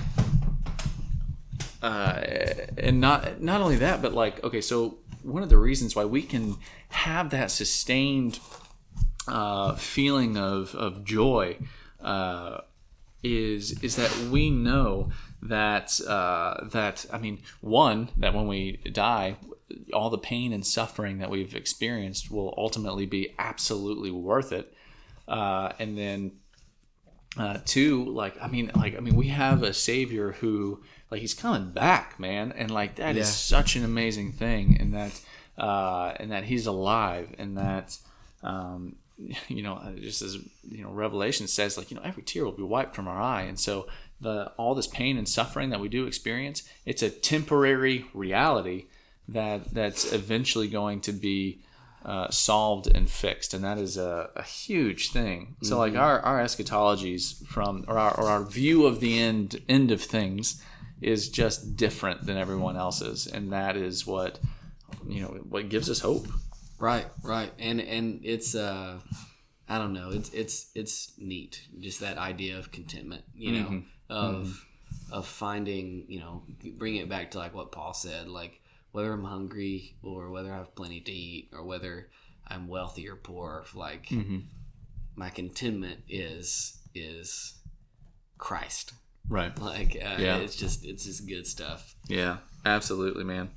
uh, 1.83 2.21
and 2.77 3.01
not 3.01 3.41
not 3.41 3.61
only 3.61 3.77
that, 3.77 4.03
but 4.03 4.13
like 4.13 4.43
okay, 4.43 4.61
so 4.61 4.99
one 5.23 5.43
of 5.43 5.49
the 5.49 5.57
reasons 5.57 5.95
why 5.95 6.05
we 6.05 6.23
can 6.23 6.57
have 6.89 7.31
that 7.31 7.51
sustained 7.51 8.41
uh, 9.29 9.75
feeling 9.77 10.37
of 10.37 10.75
of 10.75 11.05
joy 11.05 11.57
uh, 12.03 12.59
is 13.23 13.81
is 13.83 13.95
that 13.97 14.11
we 14.31 14.51
know 14.51 15.11
that 15.41 16.01
uh, 16.01 16.65
that 16.69 17.07
I 17.13 17.19
mean 17.19 17.39
one 17.61 18.09
that 18.17 18.35
when 18.35 18.49
we 18.49 18.79
die, 18.93 19.37
all 19.93 20.11
the 20.11 20.19
pain 20.19 20.53
and 20.53 20.65
suffering 20.67 21.19
that 21.19 21.31
we've 21.31 21.55
experienced 21.55 22.31
will 22.31 22.55
ultimately 22.57 23.07
be 23.07 23.35
absolutely 23.39 24.11
worth 24.11 24.53
it, 24.53 24.73
uh, 25.27 25.73
and 25.79 25.97
then 25.99 26.33
uh, 27.37 27.59
two, 27.65 28.05
like 28.07 28.37
I 28.43 28.49
mean, 28.49 28.71
like 28.75 28.97
I 28.97 29.01
mean, 29.01 29.15
we 29.15 29.29
have 29.29 29.63
a 29.63 29.73
savior 29.75 30.33
who, 30.33 30.83
like, 31.11 31.21
he's 31.21 31.35
coming 31.35 31.71
back, 31.71 32.19
man, 32.19 32.53
and 32.53 32.71
like 32.71 32.97
that 32.97 33.17
is 33.17 33.27
Yeah. 33.29 33.33
such 33.33 33.77
an 33.77 33.85
amazing 33.85 34.33
thing, 34.33 34.77
and 34.81 34.95
that, 34.95 35.21
uh, 35.59 36.15
and 36.19 36.33
that 36.33 36.45
he's 36.45 36.67
alive, 36.67 37.35
and 37.39 37.57
that, 37.59 37.99
um, 38.43 38.97
you 39.49 39.63
know, 39.63 39.81
just 40.01 40.23
as 40.23 40.37
you 40.69 40.83
know, 40.83 40.91
Revelation 40.91 41.47
says, 41.47 41.77
like 41.77 41.91
you 41.91 41.97
know, 41.97 42.03
every 42.05 42.23
tear 42.23 42.45
will 42.45 42.53
be 42.53 42.63
wiped 42.63 42.97
from 42.97 43.07
our 43.07 43.21
eye, 43.21 43.43
and 43.43 43.59
so 43.61 43.87
the 44.21 44.51
all 44.57 44.75
this 44.75 44.87
pain 44.89 45.17
and 45.17 45.29
suffering 45.29 45.71
that 45.71 45.79
we 45.81 45.89
do 45.89 46.07
experience, 46.07 46.63
it's 46.87 47.03
a 47.03 47.11
temporary 47.11 48.07
reality 48.15 48.87
that 49.29 49.73
that's 49.75 50.13
eventually 50.13 50.69
going 50.69 51.01
to 51.03 51.13
be 51.13 51.61
uh, 52.05 52.31
solved 52.31 52.87
and 52.87 53.11
fixed, 53.11 53.53
and 53.55 53.63
that 53.65 53.77
is 53.79 53.97
a, 53.97 54.31
a 54.37 54.43
huge 54.43 55.11
thing. 55.11 55.57
So, 55.63 55.79
like 55.79 55.95
our 55.97 56.21
our 56.21 56.41
eschatologies 56.41 57.45
from 57.47 57.85
or 57.89 57.99
our, 57.99 58.15
or 58.19 58.27
our 58.29 58.45
view 58.45 58.87
of 58.87 59.01
the 59.01 59.19
end 59.19 59.61
end 59.69 59.91
of 59.91 60.01
things 60.03 60.63
is 61.01 61.29
just 61.29 61.77
different 61.77 62.27
than 62.27 62.37
everyone 62.37 62.77
else's, 62.77 63.27
and 63.27 63.53
that 63.53 63.77
is 63.77 64.07
what 64.07 64.39
you 65.07 65.21
know 65.23 65.29
what 65.49 65.69
gives 65.69 65.91
us 65.91 66.01
hope. 66.01 66.27
Right, 66.79 67.07
right, 67.23 67.53
and 67.59 67.81
and 67.81 68.21
it's 68.25 68.55
uh, 68.55 69.01
I 69.69 69.79
don't 69.79 69.93
know, 69.93 70.11
it's 70.11 70.31
it's 70.31 70.71
it's 70.75 71.13
neat, 71.19 71.63
just 71.81 72.01
that 72.01 72.17
idea 72.17 72.59
of 72.59 72.71
contentment, 72.71 73.25
you 73.35 73.53
know, 73.61 73.69
Mm-hmm. 73.69 73.81
of 74.09 74.65
of 75.11 75.27
finding, 75.27 76.05
you 76.09 76.21
know, 76.21 76.43
bring 76.79 76.97
it 76.97 77.09
back 77.09 77.33
to 77.33 77.39
like 77.39 77.55
what 77.55 77.73
Paul 77.73 77.93
said, 77.93 78.29
like 78.29 78.61
whether 78.93 79.13
I'm 79.13 79.25
hungry 79.25 79.97
or 80.03 80.31
whether 80.31 80.53
I 80.53 80.59
have 80.59 80.75
plenty 80.75 81.01
to 81.01 81.13
eat 81.13 81.51
or 81.53 81.65
whether 81.65 82.09
I'm 82.47 82.69
wealthy 82.69 83.09
or 83.09 83.17
poor, 83.17 83.65
like 83.75 84.07
Mm-hmm. 84.07 84.39
my 85.17 85.31
contentment 85.31 86.01
is 86.09 86.79
is 86.95 87.55
Christ. 88.39 88.93
Right. 89.29 89.57
Like 89.59 89.95
uh, 89.97 90.17
Yeah. 90.21 90.37
it's 90.39 90.57
just 90.57 90.85
it's 90.85 91.05
just 91.05 91.29
good 91.29 91.47
stuff. 91.47 91.95
Yeah, 92.09 92.39
absolutely, 92.65 93.25
man. 93.25 93.51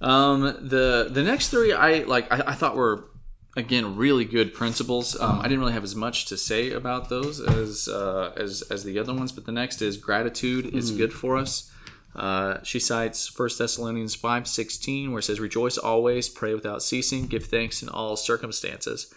Um, 0.00 0.42
the 0.42 1.08
the 1.10 1.22
next 1.22 1.48
three 1.48 1.72
I 1.72 2.00
like 2.00 2.30
I, 2.32 2.42
I 2.48 2.54
thought 2.54 2.76
were 2.76 3.08
again 3.56 3.96
really 3.96 4.24
good 4.24 4.52
principles. 4.52 5.18
Um, 5.18 5.38
I 5.40 5.44
didn't 5.44 5.60
really 5.60 5.72
have 5.74 5.84
as 5.84 5.94
much 5.94 6.26
to 6.26 6.36
say 6.36 6.72
about 6.72 7.08
those 7.08 7.40
as 7.40 7.88
uh, 7.88 8.32
as 8.36 8.62
as 8.62 8.84
the 8.84 8.98
other 8.98 9.14
ones, 9.14 9.32
but 9.32 9.46
the 9.46 9.52
next 9.52 9.80
is 9.80 9.96
gratitude 9.96 10.66
is 10.74 10.90
good 10.90 11.12
for 11.12 11.36
us. 11.36 11.70
Uh, 12.14 12.62
she 12.62 12.78
cites 12.78 13.38
1 13.38 13.48
Thessalonians 13.58 14.14
five 14.14 14.46
sixteen, 14.46 15.12
where 15.12 15.20
it 15.20 15.24
says, 15.24 15.40
"Rejoice 15.40 15.78
always, 15.78 16.28
pray 16.28 16.54
without 16.54 16.82
ceasing, 16.82 17.26
give 17.26 17.46
thanks 17.46 17.82
in 17.82 17.88
all 17.88 18.16
circumstances." 18.16 19.12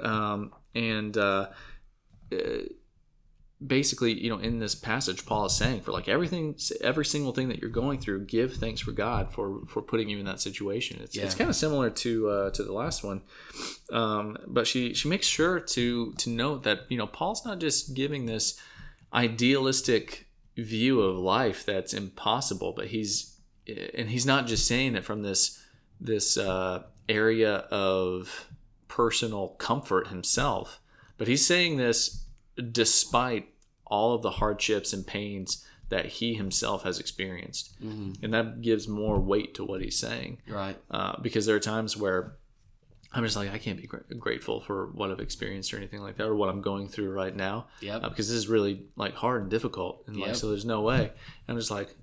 Um, 0.00 0.52
and 0.74 1.16
uh, 1.16 1.48
basically, 3.64 4.12
you 4.12 4.30
know, 4.30 4.38
in 4.38 4.58
this 4.58 4.74
passage, 4.74 5.26
Paul 5.26 5.46
is 5.46 5.54
saying 5.54 5.80
for 5.80 5.92
like 5.92 6.08
everything, 6.08 6.56
every 6.80 7.04
single 7.04 7.32
thing 7.32 7.48
that 7.48 7.60
you're 7.60 7.70
going 7.70 7.98
through, 7.98 8.26
give 8.26 8.54
thanks 8.54 8.80
for 8.80 8.92
God 8.92 9.32
for 9.32 9.62
for 9.66 9.82
putting 9.82 10.08
you 10.08 10.18
in 10.18 10.24
that 10.26 10.40
situation. 10.40 11.00
It's, 11.02 11.16
it's 11.16 11.34
kind 11.34 11.50
of 11.50 11.56
similar 11.56 11.90
to 11.90 12.28
uh, 12.28 12.50
to 12.50 12.62
the 12.62 12.72
last 12.72 13.02
one, 13.02 13.22
um, 13.92 14.36
but 14.46 14.66
she 14.66 14.94
she 14.94 15.08
makes 15.08 15.26
sure 15.26 15.60
to 15.60 16.12
to 16.12 16.30
note 16.30 16.62
that 16.64 16.80
you 16.88 16.98
know 16.98 17.06
Paul's 17.06 17.44
not 17.44 17.58
just 17.58 17.94
giving 17.94 18.26
this 18.26 18.60
idealistic 19.12 20.27
view 20.58 21.00
of 21.00 21.16
life 21.16 21.64
that's 21.64 21.94
impossible, 21.94 22.72
but 22.74 22.88
he's 22.88 23.34
and 23.94 24.08
he's 24.08 24.26
not 24.26 24.46
just 24.46 24.66
saying 24.66 24.96
it 24.96 25.04
from 25.04 25.22
this 25.22 25.62
this 26.00 26.36
uh, 26.36 26.82
area 27.08 27.56
of 27.70 28.48
personal 28.88 29.48
comfort 29.58 30.08
himself, 30.08 30.80
but 31.16 31.28
he's 31.28 31.46
saying 31.46 31.76
this 31.76 32.24
despite 32.72 33.48
all 33.86 34.14
of 34.14 34.22
the 34.22 34.30
hardships 34.30 34.92
and 34.92 35.06
pains 35.06 35.64
that 35.90 36.06
he 36.06 36.34
himself 36.34 36.82
has 36.82 36.98
experienced, 36.98 37.74
and 37.80 38.34
that 38.34 38.60
gives 38.60 38.86
more 38.88 39.18
weight 39.18 39.54
to 39.54 39.64
what 39.64 39.80
he's 39.80 39.98
saying. 39.98 40.38
Right. 40.46 40.76
Uh, 40.90 41.18
because 41.22 41.46
there 41.46 41.56
are 41.56 41.60
times 41.60 41.96
where 41.96 42.34
I'm 43.12 43.24
just 43.24 43.36
like 43.36 43.50
I 43.52 43.58
can't 43.58 43.80
be 43.80 43.86
gra- 43.86 44.04
grateful 44.18 44.60
for 44.60 44.88
what 44.88 45.10
I've 45.10 45.20
experienced 45.20 45.72
or 45.72 45.78
anything 45.78 46.02
like 46.02 46.16
that, 46.16 46.26
or 46.26 46.34
what 46.34 46.48
I'm 46.50 46.60
going 46.60 46.88
through 46.88 47.10
right 47.12 47.34
now 47.34 47.66
Yep. 47.80 48.04
uh, 48.04 48.08
because 48.10 48.28
this 48.28 48.36
is 48.36 48.48
really 48.48 48.84
like 48.96 49.14
hard 49.14 49.42
and 49.42 49.50
difficult 49.50 50.04
and 50.06 50.16
like 50.16 50.28
Yep. 50.28 50.36
so 50.36 50.48
there's 50.50 50.64
no 50.66 50.82
way 50.82 51.00
and 51.04 51.10
i'm 51.48 51.56
just 51.56 51.70
like 51.70 51.94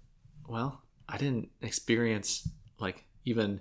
well 0.48 0.82
i 1.08 1.18
didn't 1.18 1.50
experience 1.62 2.48
like 2.80 3.04
even 3.26 3.60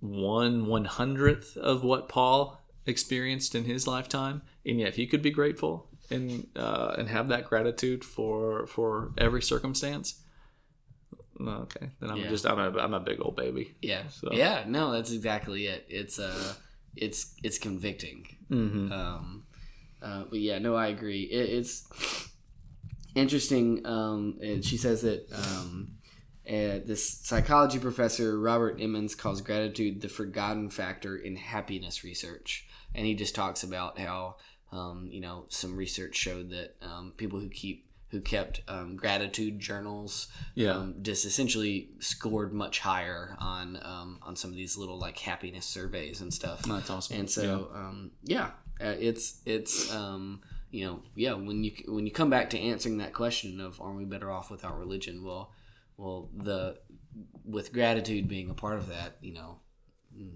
one 0.00 0.66
one 0.66 0.84
hundredth 0.84 1.56
of 1.56 1.82
what 1.82 2.08
paul 2.08 2.60
experienced 2.86 3.54
in 3.54 3.64
his 3.64 3.86
lifetime 3.86 4.42
and 4.66 4.78
yet 4.78 4.94
he 4.94 5.06
could 5.06 5.22
be 5.22 5.30
grateful 5.30 5.88
and 6.10 6.46
uh, 6.54 6.94
and 6.98 7.08
have 7.08 7.28
that 7.28 7.46
gratitude 7.48 8.04
for 8.04 8.66
for 8.66 9.12
every 9.16 9.40
circumstance 9.40 10.20
okay 11.40 11.90
then 12.00 12.10
i'm 12.10 12.16
Yeah. 12.18 12.28
just 12.28 12.46
i'm 12.46 12.58
a, 12.58 12.78
I'm 12.78 12.94
a 12.94 13.00
big 13.00 13.20
old 13.20 13.36
baby 13.36 13.74
Yeah. 13.82 14.08
So- 14.08 14.32
Yeah. 14.32 14.64
No, 14.66 14.92
that's 14.92 15.10
exactly 15.12 15.66
it. 15.66 15.84
It's 15.88 16.18
uh, 16.18 16.54
it's 16.96 17.34
it's 17.42 17.58
convicting. 17.58 18.26
mm-hmm. 18.50 18.92
Um, 18.92 19.44
uh, 20.00 20.24
but 20.30 20.38
yeah, 20.38 20.58
no, 20.58 20.74
I 20.76 20.88
agree. 20.88 21.22
It, 21.22 21.48
it's 21.58 21.88
interesting. 23.14 23.84
Um, 23.86 24.38
and 24.42 24.64
she 24.64 24.76
says 24.76 25.02
that 25.02 25.26
um, 25.32 25.92
uh, 26.48 26.80
this 26.84 27.08
psychology 27.08 27.78
professor 27.78 28.38
Robert 28.38 28.78
Emmons 28.80 29.14
calls 29.14 29.40
gratitude 29.40 30.00
the 30.02 30.08
forgotten 30.08 30.70
factor 30.70 31.16
in 31.16 31.36
happiness 31.36 32.04
research, 32.04 32.66
and 32.94 33.06
he 33.06 33.14
just 33.14 33.34
talks 33.34 33.62
about 33.62 33.98
how 33.98 34.36
um, 34.72 35.08
you 35.10 35.20
know 35.20 35.46
some 35.48 35.76
research 35.76 36.16
showed 36.16 36.50
that 36.50 36.76
um, 36.82 37.12
people 37.16 37.38
who 37.40 37.48
keep 37.48 37.86
who 38.14 38.20
kept 38.20 38.60
um, 38.68 38.94
gratitude 38.94 39.58
journals 39.58 40.28
yeah 40.54 40.70
um, 40.70 40.94
just 41.02 41.24
essentially 41.24 41.88
scored 41.98 42.52
much 42.52 42.78
higher 42.78 43.36
on 43.40 43.76
um, 43.82 44.20
on 44.22 44.36
some 44.36 44.50
of 44.50 44.56
these 44.56 44.76
little 44.76 44.98
like 44.98 45.18
happiness 45.18 45.66
surveys 45.66 46.20
and 46.20 46.32
stuff. 46.32 46.62
that's 46.62 46.88
awesome 46.90 47.18
And 47.18 47.28
so, 47.28 47.70
um, 47.74 48.12
yeah, 48.22 48.50
uh, 48.80 48.94
it's 48.98 49.40
it's 49.44 49.92
um, 49.92 50.40
you 50.70 50.86
know, 50.86 51.02
yeah. 51.16 51.34
When 51.34 51.64
you 51.64 51.72
when 51.88 52.06
you 52.06 52.12
come 52.12 52.30
back 52.30 52.50
to 52.50 52.58
answering 52.58 52.98
that 52.98 53.12
question 53.12 53.60
of 53.60 53.80
are 53.80 53.92
we 53.92 54.04
better 54.04 54.30
off 54.30 54.50
without 54.50 54.78
religion? 54.78 55.24
Well, 55.24 55.52
well, 55.96 56.30
the 56.36 56.78
with 57.44 57.72
gratitude 57.72 58.28
being 58.28 58.50
a 58.50 58.54
part 58.54 58.78
of 58.78 58.88
that, 58.88 59.16
you 59.20 59.34
know, 59.34 59.58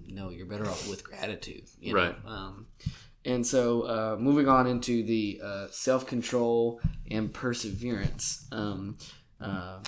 no, 0.09 0.31
you're 0.31 0.47
better 0.47 0.67
off 0.67 0.89
with 0.89 1.05
gratitude, 1.05 1.65
you 1.81 1.95
know? 1.95 2.01
Right. 2.01 2.17
Um, 2.27 2.67
and 3.29 3.47
so, 3.47 3.83
uh, 3.83 4.17
moving 4.19 4.49
on 4.49 4.67
into 4.67 5.03
the 5.03 5.39
uh, 5.45 5.67
self 5.71 6.07
control 6.07 6.81
and 7.11 7.33
perseverance. 7.33 8.49
Um, 8.51 8.97
uh, 9.39 9.81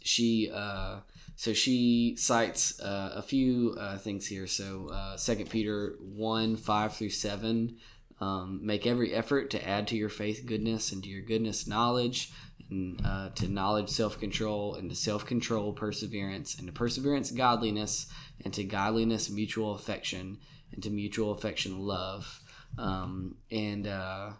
she 0.00 0.48
uh, 0.54 1.00
so 1.34 1.52
she 1.52 2.14
cites 2.16 2.80
uh, 2.80 3.14
a 3.16 3.22
few 3.22 3.74
uh, 3.80 3.98
things 3.98 4.28
here. 4.28 4.46
So 4.46 4.92
Second 5.16 5.50
Peter 5.50 5.96
one 6.00 6.56
five 6.56 6.94
through 6.94 7.10
seven. 7.10 7.78
Um, 8.20 8.60
make 8.62 8.86
every 8.86 9.14
effort 9.14 9.48
to 9.50 9.68
add 9.68 9.88
to 9.88 9.96
your 9.96 10.10
faith 10.10 10.44
goodness, 10.46 10.92
and 10.92 11.02
to 11.02 11.08
your 11.08 11.22
goodness 11.22 11.66
knowledge, 11.66 12.30
and 12.70 13.02
to 13.34 13.48
knowledge 13.48 13.88
self 13.88 14.20
control, 14.20 14.76
and 14.76 14.88
to 14.88 14.94
self 14.94 15.26
control 15.26 15.72
perseverance, 15.72 16.56
and 16.56 16.68
to 16.68 16.72
perseverance 16.72 17.32
godliness, 17.32 18.06
and 18.44 18.54
to 18.54 18.62
godliness 18.62 19.30
mutual 19.30 19.74
affection, 19.74 20.38
and 20.72 20.82
to 20.82 20.90
mutual 20.90 21.32
affection 21.32 21.78
love. 21.78 22.40
Um, 22.78 23.36
and 23.50 23.86
uh, 23.86 24.30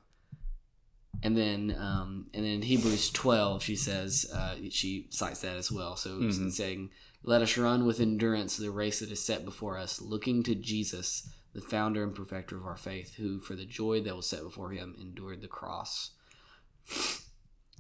and 1.23 1.37
then 1.37 1.77
um, 1.79 2.27
and 2.33 2.45
then 2.45 2.53
in 2.53 2.63
Hebrews 2.63 3.11
twelve, 3.11 3.63
she 3.63 3.77
says 3.77 4.31
uh, 4.35 4.57
she 4.71 5.07
cites 5.11 5.41
that 5.41 5.57
as 5.57 5.71
well. 5.71 5.97
So 5.97 6.21
it's 6.23 6.39
Mhm. 6.39 6.53
saying, 6.53 6.91
"Let 7.23 7.43
us 7.43 7.57
run 7.59 7.85
with 7.87 8.01
endurance 8.01 8.57
the 8.57 8.71
race 8.71 9.01
that 9.01 9.11
is 9.11 9.23
set 9.23 9.45
before 9.45 9.77
us, 9.77 10.01
looking 10.01 10.43
to 10.45 10.55
Jesus, 10.55 11.29
the 11.53 11.61
founder 11.61 12.03
and 12.05 12.15
perfecter 12.15 12.57
of 12.57 12.65
our 12.65 12.77
faith, 12.77 13.15
who 13.17 13.41
for 13.41 13.55
the 13.57 13.67
joy 13.67 14.01
that 14.03 14.17
was 14.17 14.27
set 14.27 14.43
before 14.43 14.71
him 14.71 14.97
endured 15.01 15.43
the 15.43 15.49
cross." 15.49 16.13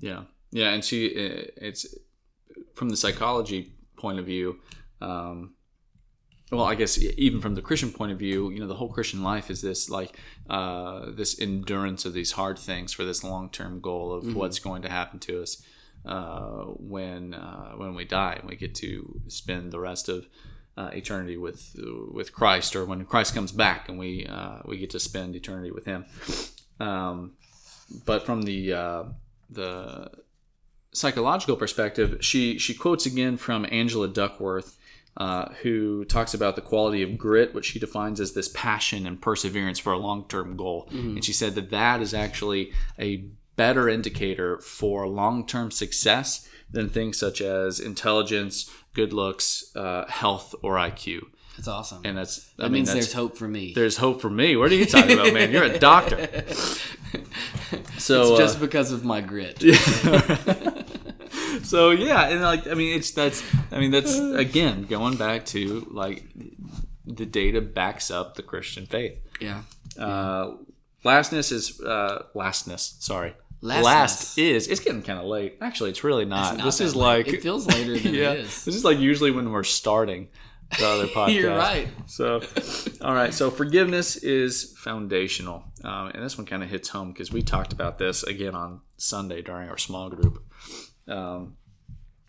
Yeah, 0.00 0.24
yeah, 0.50 0.70
and 0.72 0.84
she 0.84 1.06
it's 1.06 1.86
from 2.74 2.88
the 2.90 2.96
psychology 2.96 3.72
point 3.96 4.18
of 4.18 4.26
view. 4.26 4.58
Um, 5.00 5.54
well, 6.50 6.64
I 6.64 6.74
guess 6.74 6.98
even 6.98 7.40
from 7.40 7.54
the 7.54 7.62
Christian 7.62 7.92
point 7.92 8.12
of 8.12 8.18
view, 8.18 8.50
you 8.50 8.58
know, 8.58 8.66
the 8.66 8.74
whole 8.74 8.88
Christian 8.88 9.22
life 9.22 9.50
is 9.50 9.62
this 9.62 9.88
like 9.88 10.16
uh, 10.48 11.10
this 11.10 11.40
endurance 11.40 12.04
of 12.04 12.12
these 12.12 12.32
hard 12.32 12.58
things 12.58 12.92
for 12.92 13.04
this 13.04 13.22
long 13.22 13.50
term 13.50 13.80
goal 13.80 14.12
of 14.12 14.34
what's 14.34 14.58
going 14.58 14.82
to 14.82 14.88
happen 14.88 15.20
to 15.20 15.42
us 15.42 15.62
uh, 16.04 16.64
when 16.64 17.34
uh, 17.34 17.72
when 17.72 17.94
we 17.94 18.04
die 18.04 18.36
and 18.40 18.48
we 18.48 18.56
get 18.56 18.74
to 18.76 19.20
spend 19.28 19.70
the 19.70 19.78
rest 19.78 20.08
of 20.08 20.26
uh, 20.76 20.90
eternity 20.92 21.36
with 21.36 21.76
with 22.12 22.32
Christ, 22.32 22.74
or 22.74 22.84
when 22.84 23.04
Christ 23.04 23.34
comes 23.34 23.52
back 23.52 23.88
and 23.88 23.98
we 23.98 24.26
uh, 24.26 24.60
we 24.64 24.78
get 24.78 24.90
to 24.90 25.00
spend 25.00 25.36
eternity 25.36 25.70
with 25.70 25.84
Him. 25.84 26.04
Um, 26.80 27.34
but 28.06 28.24
from 28.24 28.42
the 28.42 28.72
uh, 28.72 29.04
the 29.50 30.10
psychological 30.92 31.56
perspective, 31.56 32.18
she 32.24 32.58
she 32.58 32.74
quotes 32.74 33.06
again 33.06 33.36
from 33.36 33.66
Angela 33.70 34.08
Duckworth, 34.08 34.78
uh, 35.20 35.52
who 35.62 36.04
talks 36.06 36.32
about 36.34 36.56
the 36.56 36.62
quality 36.62 37.02
of 37.02 37.18
grit, 37.18 37.52
which 37.54 37.66
she 37.66 37.78
defines 37.78 38.18
as 38.20 38.32
this 38.32 38.48
passion 38.48 39.06
and 39.06 39.20
perseverance 39.20 39.78
for 39.78 39.92
a 39.92 39.98
long 39.98 40.24
term 40.28 40.56
goal. 40.56 40.88
And 40.90 41.22
she 41.24 41.32
said 41.34 41.54
that 41.56 41.70
that 41.70 42.00
is 42.00 42.14
actually 42.14 42.72
a 42.98 43.26
better 43.54 43.86
indicator 43.88 44.58
for 44.60 45.06
long 45.06 45.46
term 45.46 45.70
success 45.70 46.48
than 46.70 46.88
things 46.88 47.18
such 47.18 47.40
as 47.42 47.78
intelligence, 47.80 48.70
good 48.94 49.12
looks, 49.12 49.70
uh, 49.76 50.06
health, 50.08 50.54
or 50.62 50.76
IQ. 50.76 51.20
That's 51.56 51.68
awesome. 51.68 52.00
And 52.04 52.16
that's 52.16 52.48
I 52.58 52.62
that 52.62 52.68
mean, 52.70 52.72
means 52.72 52.88
that's- 52.88 53.04
there's 53.06 53.14
hope 53.14 53.36
for 53.36 53.46
me. 53.48 53.72
there's 53.74 53.98
hope 53.98 54.22
for 54.22 54.30
me. 54.30 54.56
What 54.56 54.70
are 54.72 54.76
you 54.76 54.86
talking 54.86 55.12
about, 55.18 55.34
man? 55.34 55.52
You're 55.52 55.64
a 55.64 55.78
doctor. 55.78 56.44
So 57.98 58.22
it's 58.22 58.30
uh, 58.32 58.36
just 58.38 58.60
because 58.60 58.92
of 58.92 59.04
my 59.04 59.20
grit. 59.20 59.62
so 61.62 61.90
yeah, 61.90 62.28
and 62.28 62.42
like 62.42 62.66
I 62.66 62.74
mean, 62.74 62.96
it's 62.96 63.10
that's 63.10 63.42
I 63.70 63.78
mean 63.78 63.90
that's 63.90 64.18
again 64.34 64.84
going 64.84 65.16
back 65.16 65.46
to 65.46 65.86
like 65.90 66.24
the 67.06 67.26
data 67.26 67.60
backs 67.60 68.10
up 68.10 68.34
the 68.34 68.42
Christian 68.42 68.86
faith. 68.86 69.18
Yeah. 69.40 69.62
Uh, 69.98 70.52
lastness 71.04 71.52
is 71.52 71.80
uh, 71.80 72.24
lastness. 72.34 72.96
Sorry, 73.00 73.34
Lastness. 73.62 73.84
last 73.84 74.38
is. 74.38 74.68
It's 74.68 74.80
getting 74.80 75.02
kind 75.02 75.18
of 75.18 75.26
late. 75.26 75.58
Actually, 75.60 75.90
it's 75.90 76.04
really 76.04 76.24
not. 76.24 76.54
It's 76.54 76.58
not 76.58 76.64
this 76.64 76.80
is 76.80 76.96
late. 76.96 77.26
like 77.26 77.28
it 77.28 77.42
feels 77.42 77.66
later 77.66 77.98
than 77.98 78.14
yeah. 78.14 78.32
it 78.32 78.40
is. 78.40 78.64
This 78.64 78.74
is 78.74 78.84
like 78.84 78.98
usually 78.98 79.30
when 79.30 79.50
we're 79.50 79.64
starting 79.64 80.28
the 80.78 80.86
other 80.86 81.06
podcast. 81.08 81.34
You're 81.34 81.56
right. 81.56 81.88
So, 82.06 82.40
all 83.00 83.14
right. 83.14 83.34
So 83.34 83.50
forgiveness 83.50 84.16
is 84.16 84.74
foundational, 84.78 85.64
um, 85.84 86.08
and 86.08 86.22
this 86.22 86.38
one 86.38 86.46
kind 86.46 86.62
of 86.62 86.70
hits 86.70 86.88
home 86.88 87.12
because 87.12 87.32
we 87.32 87.42
talked 87.42 87.72
about 87.72 87.98
this 87.98 88.22
again 88.22 88.54
on 88.54 88.80
Sunday 88.96 89.42
during 89.42 89.68
our 89.68 89.78
small 89.78 90.08
group. 90.08 90.42
Um, 91.10 91.56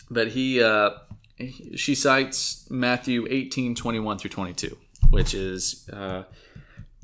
but 0.10 0.30
he, 0.30 0.62
uh, 0.62 0.90
he- 1.38 1.78
she 1.78 1.96
cites 1.96 2.68
Matthew 2.70 3.28
18, 3.30 3.76
21 3.76 4.18
through 4.18 4.30
22, 4.32 4.78
which 5.12 5.34
is 5.34 5.88
uh, 5.94 6.24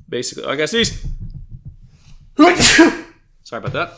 basically, 0.09 0.45
I 0.45 0.55
guess 0.55 0.71
these. 0.77 1.05
Sorry 3.43 3.59
about 3.63 3.73
that. 3.73 3.93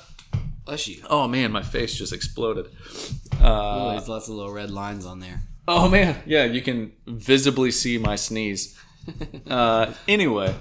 Bless 0.65 0.87
you. 0.87 1.03
Oh 1.09 1.27
man, 1.27 1.51
my 1.51 1.63
face 1.63 1.95
just 1.95 2.13
exploded. 2.13 2.67
Oh, 3.41 3.91
there's 3.91 4.07
lots 4.07 4.27
of 4.29 4.35
little 4.35 4.51
red 4.53 4.69
lines 4.69 5.05
on 5.05 5.19
there. 5.19 5.41
Oh 5.67 5.89
man, 5.89 6.21
yeah, 6.25 6.45
you 6.45 6.61
can 6.61 6.91
visibly 7.07 7.71
see 7.71 7.97
my 7.97 8.15
sneeze. 8.15 8.77
Uh, 9.49 9.91
anyway, 10.07 10.53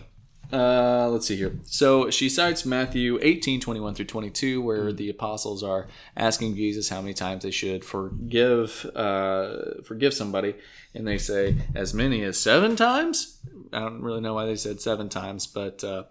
uh, 0.52 1.08
let's 1.10 1.26
see 1.26 1.36
here. 1.36 1.58
So 1.64 2.10
she 2.10 2.28
cites 2.28 2.64
Matthew 2.64 3.18
18, 3.20 3.60
21 3.60 3.94
through 3.94 4.06
22, 4.06 4.62
where 4.62 4.92
the 4.92 5.10
apostles 5.10 5.62
are 5.62 5.88
asking 6.16 6.56
Jesus 6.56 6.88
how 6.88 7.00
many 7.00 7.14
times 7.14 7.42
they 7.42 7.50
should 7.50 7.84
forgive 7.84 8.86
uh, 8.94 9.82
forgive 9.84 10.14
somebody, 10.14 10.54
and 10.94 11.06
they 11.06 11.18
say 11.18 11.56
as 11.74 11.92
many 11.92 12.22
as 12.22 12.38
seven 12.38 12.76
times. 12.76 13.38
I 13.72 13.80
don't 13.80 14.02
really 14.02 14.20
know 14.20 14.34
why 14.34 14.46
they 14.46 14.56
said 14.56 14.80
seven 14.80 15.08
times, 15.08 15.46
but 15.46 15.84
uh, 15.84 16.04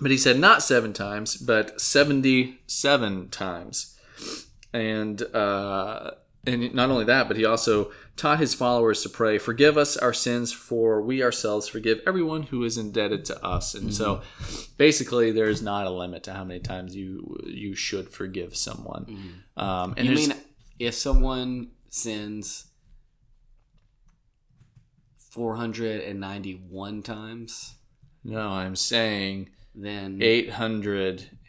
But 0.00 0.10
he 0.10 0.16
said 0.16 0.38
not 0.38 0.62
seven 0.62 0.92
times, 0.94 1.36
but 1.36 1.78
77 1.80 3.28
times. 3.28 3.98
And, 4.72 5.22
uh, 5.34 6.12
and 6.46 6.72
not 6.74 6.90
only 6.90 7.04
that, 7.04 7.28
but 7.28 7.36
he 7.36 7.44
also 7.44 7.90
taught 8.20 8.38
his 8.38 8.52
followers 8.54 9.02
to 9.02 9.08
pray, 9.08 9.38
Forgive 9.38 9.78
us 9.78 9.96
our 9.96 10.12
sins, 10.12 10.52
for 10.52 11.00
we 11.00 11.22
ourselves 11.22 11.66
forgive 11.68 12.00
everyone 12.06 12.42
who 12.44 12.62
is 12.64 12.76
indebted 12.76 13.24
to 13.26 13.42
us. 13.44 13.74
And 13.74 13.94
so 13.94 14.20
basically, 14.76 15.32
there's 15.32 15.62
not 15.62 15.86
a 15.86 15.90
limit 15.90 16.24
to 16.24 16.34
how 16.34 16.44
many 16.44 16.60
times 16.60 16.94
you 16.94 17.38
you 17.46 17.74
should 17.74 18.10
forgive 18.10 18.54
someone. 18.56 19.42
Um, 19.56 19.94
and 19.96 20.06
you 20.06 20.14
mean 20.14 20.34
if 20.78 20.94
someone 20.94 21.70
sins 21.88 22.66
491 25.30 27.02
times, 27.02 27.74
no, 28.22 28.50
I'm 28.50 28.76
saying 28.76 29.48
then 29.74 30.20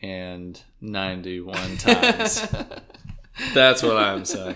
891 0.01 1.77
times. 1.77 2.47
That's 3.53 3.83
what 3.83 3.97
I'm 3.97 4.23
saying. 4.25 4.55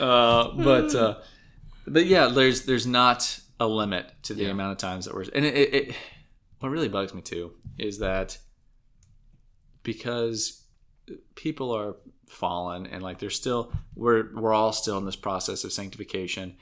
Uh, 0.00 0.52
but 0.52 0.94
uh, 0.94 1.16
but 1.86 2.06
yeah, 2.06 2.26
there's 2.28 2.62
there's 2.66 2.86
not 2.86 3.40
a 3.60 3.66
limit 3.66 4.10
to 4.24 4.34
the 4.34 4.44
Yeah. 4.44 4.50
amount 4.50 4.72
of 4.72 4.78
times 4.78 5.04
that 5.04 5.14
we're 5.14 5.24
and 5.34 5.44
it, 5.44 5.54
it, 5.56 5.74
it 5.74 5.94
what 6.60 6.68
really 6.70 6.88
bugs 6.88 7.14
me 7.14 7.20
too 7.20 7.52
is 7.78 7.98
that 7.98 8.38
because 9.82 10.62
people 11.34 11.72
are 11.72 11.96
fallen 12.28 12.86
and 12.86 13.02
like 13.02 13.18
they're 13.18 13.30
still 13.30 13.72
we're 13.94 14.34
we're 14.34 14.52
all 14.54 14.72
still 14.72 14.98
in 14.98 15.04
this 15.04 15.16
process 15.16 15.64
of 15.64 15.72
sanctification. 15.72 16.56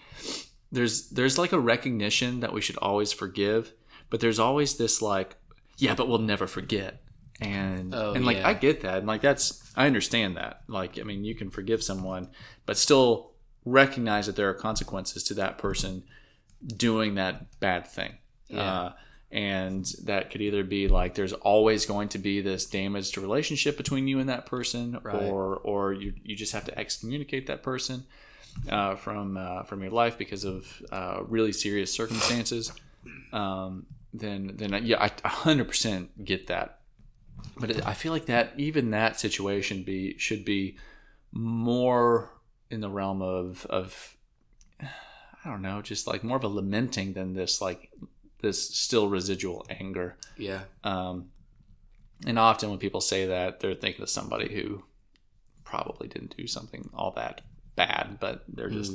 There's 0.70 1.08
there's 1.10 1.38
like 1.38 1.52
a 1.52 1.60
recognition 1.60 2.40
that 2.40 2.52
we 2.52 2.60
should 2.60 2.76
always 2.78 3.12
forgive, 3.12 3.72
but 4.10 4.20
there's 4.20 4.38
always 4.38 4.76
this 4.76 5.00
like 5.02 5.36
yeah, 5.78 5.94
but 5.94 6.08
we'll 6.08 6.18
never 6.18 6.46
forget. 6.46 7.02
And 7.40 7.94
Oh, 7.94 8.12
and 8.12 8.24
like 8.24 8.38
yeah. 8.38 8.48
I 8.48 8.54
get 8.54 8.82
that. 8.82 8.98
And 8.98 9.06
like 9.06 9.20
that's 9.22 9.72
I 9.76 9.86
understand 9.86 10.36
that. 10.36 10.62
Like 10.68 10.98
I 10.98 11.02
mean, 11.02 11.24
you 11.24 11.34
can 11.34 11.50
forgive 11.50 11.82
someone, 11.82 12.30
but 12.66 12.76
still 12.76 13.31
recognize 13.64 14.26
that 14.26 14.36
there 14.36 14.48
are 14.48 14.54
consequences 14.54 15.22
to 15.24 15.34
that 15.34 15.58
person 15.58 16.02
doing 16.76 17.14
that 17.16 17.58
bad 17.60 17.86
thing. 17.86 18.14
Yeah. 18.48 18.60
Uh, 18.72 18.92
and 19.30 19.86
that 20.04 20.30
could 20.30 20.42
either 20.42 20.62
be 20.62 20.88
like 20.88 21.14
there's 21.14 21.32
always 21.32 21.86
going 21.86 22.08
to 22.10 22.18
be 22.18 22.42
this 22.42 22.66
damaged 22.66 23.16
relationship 23.16 23.78
between 23.78 24.06
you 24.06 24.18
and 24.18 24.28
that 24.28 24.44
person, 24.44 24.98
Right. 25.02 25.14
or 25.22 25.56
or 25.56 25.94
you 25.94 26.12
you 26.22 26.36
just 26.36 26.52
have 26.52 26.66
to 26.66 26.78
excommunicate 26.78 27.46
that 27.46 27.62
person 27.62 28.04
uh, 28.68 28.94
from 28.96 29.38
uh, 29.38 29.62
from 29.62 29.80
your 29.82 29.90
life 29.90 30.18
because 30.18 30.44
of 30.44 30.82
uh, 30.92 31.22
really 31.26 31.52
serious 31.52 31.90
circumstances. 31.94 32.72
Um, 33.32 33.86
then 34.12 34.52
then 34.56 34.78
yeah, 34.84 35.02
I 35.02 35.08
100% 35.08 36.08
get 36.22 36.48
that. 36.48 36.80
But 37.56 37.70
it, 37.70 37.86
I 37.86 37.94
feel 37.94 38.12
like 38.12 38.26
that 38.26 38.52
even 38.58 38.90
that 38.90 39.18
situation 39.18 39.82
be 39.82 40.16
should 40.18 40.44
be 40.44 40.76
more 41.32 42.30
in 42.72 42.80
the 42.80 42.88
realm 42.90 43.22
of 43.22 43.66
of 43.70 44.16
I 44.80 45.48
don't 45.50 45.62
know, 45.62 45.82
just 45.82 46.06
like 46.06 46.24
more 46.24 46.36
of 46.36 46.44
a 46.44 46.48
lamenting 46.48 47.12
than 47.12 47.34
this 47.34 47.60
like 47.60 47.90
this 48.40 48.70
still 48.74 49.08
residual 49.08 49.64
anger. 49.70 50.16
yeah, 50.36 50.62
Um, 50.82 51.30
and 52.26 52.38
often 52.38 52.70
when 52.70 52.78
people 52.78 53.00
say 53.00 53.26
that, 53.26 53.60
they're 53.60 53.74
thinking 53.74 54.02
of 54.02 54.10
somebody 54.10 54.52
who 54.52 54.82
probably 55.64 56.08
didn't 56.08 56.36
do 56.36 56.46
something 56.46 56.90
all 56.94 57.12
that 57.12 57.40
bad, 57.76 58.18
but 58.20 58.44
they're 58.48 58.68
just 58.70 58.92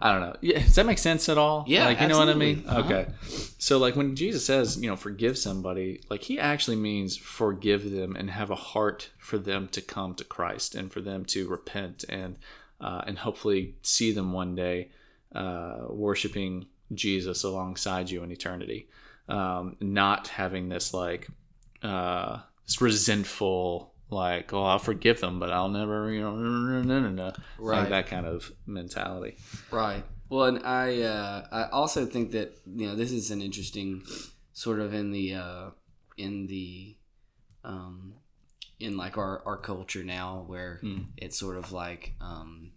I 0.00 0.12
don't 0.12 0.20
know. 0.20 0.36
Yeah, 0.40 0.60
does 0.60 0.76
that 0.76 0.86
make 0.86 0.98
sense 0.98 1.28
at 1.28 1.38
all? 1.38 1.64
Yeah, 1.66 1.86
like 1.86 2.00
you 2.00 2.06
know 2.06 2.18
what 2.18 2.28
I 2.28 2.34
mean. 2.34 2.64
absolutely. 2.68 2.94
Uh-huh. 2.94 3.00
Okay, 3.02 3.12
so 3.58 3.78
like 3.78 3.96
when 3.96 4.14
Jesus 4.14 4.46
says, 4.46 4.78
you 4.80 4.88
know, 4.88 4.94
forgive 4.96 5.36
somebody, 5.36 6.00
like 6.08 6.22
he 6.22 6.38
actually 6.38 6.76
means 6.76 7.16
forgive 7.16 7.90
them 7.90 8.14
and 8.14 8.30
have 8.30 8.50
a 8.50 8.54
heart 8.54 9.10
for 9.18 9.38
them 9.38 9.66
to 9.68 9.80
come 9.80 10.14
to 10.14 10.24
Christ 10.24 10.76
and 10.76 10.92
for 10.92 11.00
them 11.00 11.24
to 11.26 11.48
repent 11.48 12.04
and 12.08 12.36
uh, 12.80 13.02
and 13.06 13.18
hopefully 13.18 13.74
see 13.82 14.12
them 14.12 14.32
one 14.32 14.54
day 14.54 14.90
uh, 15.34 15.78
worshiping 15.88 16.66
Jesus 16.94 17.44
alongside 17.44 18.10
you 18.10 18.22
in 18.22 18.30
eternity, 18.32 18.88
um, 19.28 19.76
not 19.80 20.28
having 20.28 20.68
this 20.68 20.94
like 20.94 21.28
uh, 21.82 22.38
this 22.66 22.80
resentful 22.80 23.92
like 24.10 24.54
oh 24.54 24.64
I'll 24.64 24.78
forgive 24.78 25.20
them 25.20 25.38
but 25.38 25.50
I'll 25.52 25.68
never 25.68 26.10
you 26.10 26.22
know 26.22 26.34
no 26.34 26.80
no 27.00 27.10
no 27.10 27.24
like 27.26 27.34
Right. 27.58 27.88
that 27.90 28.06
kind 28.06 28.24
of 28.26 28.50
mentality. 28.66 29.36
right. 29.70 30.02
Well, 30.30 30.44
and 30.46 30.64
I 30.66 31.02
uh, 31.02 31.46
I 31.52 31.68
also 31.70 32.04
think 32.06 32.32
that 32.32 32.56
you 32.66 32.86
know 32.86 32.94
this 32.94 33.12
is 33.12 33.30
an 33.30 33.40
interesting 33.42 34.02
sort 34.52 34.80
of 34.80 34.92
in 34.94 35.10
the 35.10 35.34
uh, 35.34 35.70
in 36.16 36.46
the 36.46 36.96
um, 37.64 38.14
in 38.80 38.96
like 38.96 39.18
our, 39.18 39.42
our 39.46 39.56
culture 39.58 40.04
now 40.04 40.44
where 40.46 40.78
Hmm. 40.82 41.02
it's 41.16 41.38
sort 41.38 41.56
of 41.56 41.72
like 41.72 42.14
um, 42.20 42.67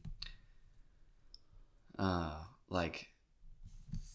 uh, 2.01 2.33
like 2.69 3.07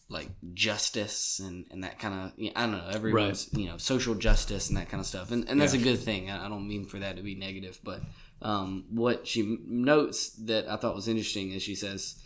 like 0.09 0.29
justice 0.53 1.39
and, 1.43 1.65
and 1.71 1.83
that 1.83 1.99
kind 1.99 2.13
of 2.13 2.31
yeah, 2.37 2.51
I 2.55 2.61
don't 2.61 2.71
know 2.77 2.87
everyone's 2.89 3.49
you 3.53 3.67
know 3.67 3.77
social 3.77 4.15
justice 4.15 4.69
and 4.69 4.77
that 4.77 4.89
kind 4.89 5.01
of 5.01 5.07
stuff. 5.07 5.31
And, 5.31 5.47
and 5.49 5.59
that's 5.59 5.73
Yeah. 5.73 5.81
a 5.81 5.83
good 5.83 5.99
thing. 5.99 6.29
I 6.31 6.45
I 6.45 6.49
don't 6.49 6.67
mean 6.67 6.85
for 6.85 6.99
that 6.99 7.17
to 7.17 7.23
be 7.23 7.35
negative 7.35 7.79
but 7.83 8.01
um, 8.41 8.85
what 8.91 9.27
she 9.27 9.57
notes 9.65 10.29
that 10.45 10.67
I 10.69 10.75
thought 10.77 10.95
was 10.95 11.07
interesting 11.07 11.51
is 11.51 11.63
she 11.63 11.75
says 11.75 12.21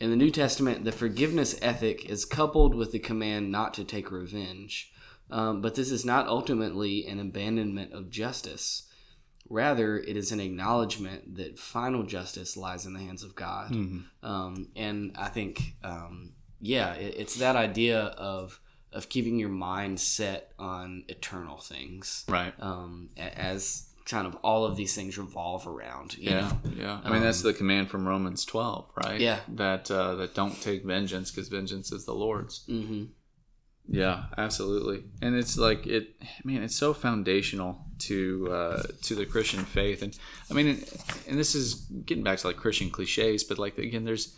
in 0.00 0.10
the 0.10 0.16
New 0.16 0.30
Testament 0.30 0.84
the 0.84 0.92
forgiveness 0.92 1.58
ethic 1.60 2.08
is 2.08 2.24
coupled 2.24 2.74
with 2.74 2.92
the 2.92 2.98
command 3.00 3.50
not 3.50 3.74
to 3.74 3.84
take 3.84 4.10
revenge 4.10 4.90
um, 5.30 5.60
but 5.60 5.74
this 5.74 5.90
is 5.90 6.04
not 6.06 6.28
ultimately 6.28 7.04
an 7.06 7.18
abandonment 7.20 7.92
of 7.92 8.08
justice 8.08 8.84
Rather, 9.50 9.98
it 9.98 10.16
is 10.16 10.30
an 10.32 10.40
acknowledgement 10.40 11.36
that 11.36 11.58
final 11.58 12.02
justice 12.02 12.56
lies 12.56 12.86
in 12.86 12.92
the 12.92 13.00
hands 13.00 13.22
of 13.22 13.34
God. 13.34 13.70
Um, 14.22 14.68
and 14.76 15.12
I 15.16 15.28
think, 15.28 15.74
um, 15.82 16.32
yeah, 16.60 16.94
it, 16.94 17.14
it's 17.18 17.36
that 17.36 17.56
idea 17.56 18.00
of 18.00 18.60
of 18.90 19.08
keeping 19.10 19.38
your 19.38 19.50
mind 19.50 20.00
set 20.00 20.52
on 20.58 21.04
eternal 21.08 21.58
things, 21.58 22.24
Right. 22.26 22.54
um, 22.58 23.10
as 23.18 23.84
kind 24.06 24.26
of 24.26 24.34
all 24.36 24.64
of 24.64 24.76
these 24.76 24.94
things 24.94 25.18
revolve 25.18 25.66
around. 25.66 26.16
You 26.16 26.30
Yeah, 26.30 26.40
know? 26.40 26.70
yeah. 26.74 27.00
I 27.04 27.10
mean, 27.10 27.20
that's 27.20 27.42
the 27.42 27.52
command 27.52 27.90
from 27.90 28.08
Romans 28.08 28.46
twelve, 28.46 28.86
right? 28.96 29.20
Yeah. 29.20 29.40
That 29.48 29.90
uh, 29.90 30.14
that 30.16 30.34
don't 30.34 30.58
take 30.62 30.84
vengeance 30.84 31.30
because 31.30 31.48
vengeance 31.48 31.92
is 31.92 32.06
the 32.06 32.14
Lord's. 32.14 32.64
hmm 32.66 33.04
Yeah, 33.88 34.24
absolutely. 34.36 35.04
And 35.22 35.34
it's 35.34 35.56
like 35.56 35.86
it, 35.86 36.14
man. 36.44 36.62
It's 36.62 36.76
so 36.76 36.92
foundational 36.92 37.84
to 38.00 38.48
uh, 38.50 38.82
to 39.02 39.14
the 39.14 39.24
Christian 39.24 39.64
faith, 39.64 40.02
and 40.02 40.16
I 40.50 40.54
mean, 40.54 40.84
and 41.26 41.38
this 41.38 41.54
is 41.54 41.74
getting 42.04 42.22
back 42.22 42.38
to 42.40 42.48
like 42.48 42.56
Christian 42.56 42.90
cliches, 42.90 43.44
but 43.44 43.58
like 43.58 43.78
again, 43.78 44.04
there's 44.04 44.36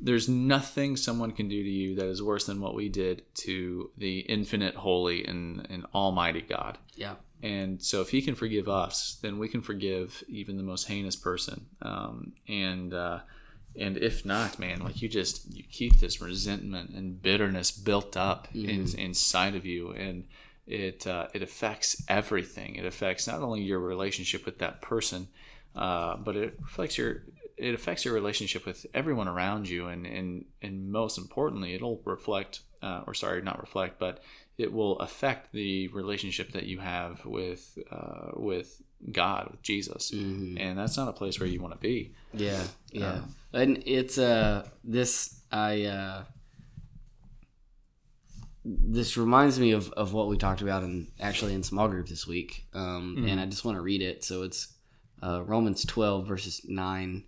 there's 0.00 0.28
nothing 0.28 0.96
someone 0.96 1.32
can 1.32 1.48
do 1.48 1.62
to 1.62 1.70
you 1.70 1.94
that 1.96 2.06
is 2.06 2.22
worse 2.22 2.46
than 2.46 2.60
what 2.60 2.74
we 2.74 2.88
did 2.88 3.22
to 3.34 3.90
the 3.96 4.20
infinite, 4.20 4.74
holy, 4.74 5.24
and, 5.24 5.66
and 5.70 5.86
almighty 5.94 6.42
God. 6.42 6.78
Yeah. 6.96 7.14
And 7.42 7.80
so, 7.80 8.00
if 8.00 8.10
he 8.10 8.20
can 8.20 8.34
forgive 8.34 8.68
us, 8.68 9.18
then 9.22 9.38
we 9.38 9.48
can 9.48 9.60
forgive 9.60 10.24
even 10.28 10.56
the 10.56 10.62
most 10.64 10.88
heinous 10.88 11.14
person. 11.14 11.66
Um, 11.82 12.32
and 12.48 12.92
uh, 12.92 13.20
and 13.78 13.96
if 13.96 14.24
not, 14.24 14.58
man, 14.58 14.80
like 14.80 15.00
you 15.02 15.08
just 15.08 15.50
you 15.54 15.62
keep 15.62 16.00
this 16.00 16.20
resentment 16.20 16.90
and 16.90 17.22
bitterness 17.22 17.70
built 17.70 18.16
up 18.16 18.48
in, 18.54 18.88
inside 18.98 19.54
of 19.54 19.64
you, 19.64 19.92
and 19.92 20.24
it 20.66 21.06
uh, 21.06 21.28
it 21.34 21.42
affects 21.42 22.02
everything. 22.08 22.76
It 22.76 22.84
affects 22.84 23.26
not 23.26 23.40
only 23.40 23.62
your 23.62 23.80
relationship 23.80 24.44
with 24.44 24.58
that 24.58 24.82
person, 24.82 25.28
uh, 25.74 26.16
but 26.16 26.36
it 26.36 26.58
affects 26.64 26.98
your 26.98 27.22
it 27.56 27.74
affects 27.74 28.04
your 28.04 28.14
relationship 28.14 28.66
with 28.66 28.86
everyone 28.94 29.28
around 29.28 29.68
you, 29.68 29.86
and 29.86 30.06
and 30.06 30.44
and 30.62 30.90
most 30.90 31.18
importantly, 31.18 31.74
it'll 31.74 32.00
reflect, 32.04 32.60
uh, 32.82 33.02
or 33.06 33.14
sorry, 33.14 33.42
not 33.42 33.60
reflect, 33.60 33.98
but 33.98 34.22
it 34.58 34.72
will 34.72 34.98
affect 34.98 35.52
the 35.52 35.88
relationship 35.88 36.52
that 36.52 36.64
you 36.64 36.80
have 36.80 37.24
with 37.24 37.78
uh, 37.90 38.32
with 38.34 38.82
God, 39.12 39.48
with 39.50 39.62
Jesus, 39.62 40.10
and 40.12 40.78
that's 40.78 40.96
not 40.96 41.08
a 41.08 41.12
place 41.12 41.38
where 41.38 41.48
you 41.48 41.60
want 41.60 41.74
to 41.74 41.80
be. 41.80 42.12
Yeah, 42.32 42.62
yeah, 42.90 43.20
and 43.52 43.82
it's 43.86 44.18
uh 44.18 44.68
this 44.84 45.40
I 45.50 45.84
uh 45.84 46.24
this 48.64 49.16
reminds 49.16 49.58
me 49.58 49.72
of, 49.72 49.90
of 49.92 50.12
what 50.12 50.28
we 50.28 50.36
talked 50.36 50.60
about 50.60 50.82
in 50.82 51.08
actually 51.20 51.54
in 51.54 51.62
small 51.62 51.88
group 51.88 52.08
this 52.08 52.26
week, 52.26 52.66
um, 52.74 53.24
and 53.26 53.40
I 53.40 53.46
just 53.46 53.64
want 53.64 53.76
to 53.76 53.82
read 53.82 54.02
it. 54.02 54.24
So 54.24 54.42
it's 54.42 54.74
uh, 55.22 55.42
Romans 55.44 55.84
twelve 55.84 56.26
verses 56.26 56.60
nine 56.68 57.24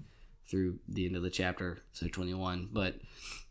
through 0.51 0.81
the 0.89 1.07
end 1.07 1.17
of 1.17 1.23
the 1.23 1.31
chapter, 1.31 1.79
so 1.93 2.09
twenty 2.09 2.35
one. 2.35 2.69
But 2.73 2.97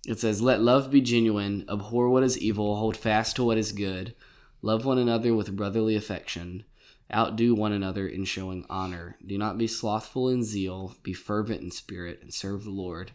it 0.06 0.20
says, 0.20 0.42
"Let 0.42 0.62
love 0.62 0.92
be 0.92 1.02
genuine, 1.02 1.66
abhor 1.70 2.10
what 2.10 2.24
is 2.24 2.38
evil, 2.38 2.76
hold 2.76 2.96
fast 2.96 3.36
to 3.38 3.44
what 3.44 3.58
is 3.58 3.72
good, 3.72 4.14
love 4.62 4.86
one 4.86 4.98
another 5.00 5.34
with 5.34 5.56
brotherly 5.56 5.96
affection." 5.96 6.66
Outdo 7.14 7.56
one 7.56 7.72
another 7.72 8.08
in 8.08 8.26
showing 8.26 8.66
honor. 8.70 9.18
Do 9.26 9.38
not 9.38 9.58
be 9.58 9.68
slothful 9.68 10.30
in 10.30 10.44
zeal. 10.44 10.96
Be 11.02 11.14
fervent 11.14 11.62
in 11.62 11.72
spirit 11.72 12.20
and 12.22 12.34
serve 12.34 12.64
the 12.64 12.70
Lord. 12.70 13.12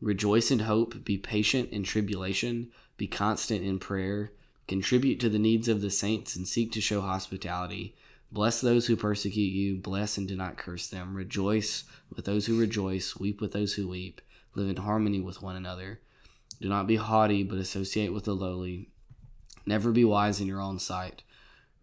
Rejoice 0.00 0.50
in 0.50 0.60
hope. 0.60 1.04
Be 1.04 1.18
patient 1.18 1.70
in 1.70 1.82
tribulation. 1.82 2.70
Be 2.96 3.06
constant 3.06 3.62
in 3.62 3.78
prayer. 3.78 4.32
Contribute 4.66 5.20
to 5.20 5.28
the 5.28 5.38
needs 5.38 5.68
of 5.68 5.82
the 5.82 5.90
saints 5.90 6.36
and 6.36 6.48
seek 6.48 6.72
to 6.72 6.80
show 6.80 7.02
hospitality. 7.02 7.94
Bless 8.32 8.60
those 8.60 8.86
who 8.86 8.96
persecute 8.96 9.52
you, 9.52 9.76
bless 9.76 10.16
and 10.16 10.26
do 10.26 10.34
not 10.34 10.56
curse 10.56 10.88
them. 10.88 11.14
Rejoice 11.14 11.84
with 12.14 12.24
those 12.24 12.46
who 12.46 12.58
rejoice, 12.58 13.16
weep 13.16 13.40
with 13.40 13.52
those 13.52 13.74
who 13.74 13.86
weep. 13.88 14.20
Live 14.54 14.68
in 14.68 14.76
harmony 14.76 15.20
with 15.20 15.42
one 15.42 15.54
another. 15.54 16.00
Do 16.60 16.68
not 16.68 16.86
be 16.86 16.96
haughty, 16.96 17.42
but 17.42 17.58
associate 17.58 18.12
with 18.12 18.24
the 18.24 18.34
lowly. 18.34 18.88
Never 19.66 19.92
be 19.92 20.04
wise 20.04 20.40
in 20.40 20.46
your 20.46 20.60
own 20.60 20.78
sight. 20.78 21.22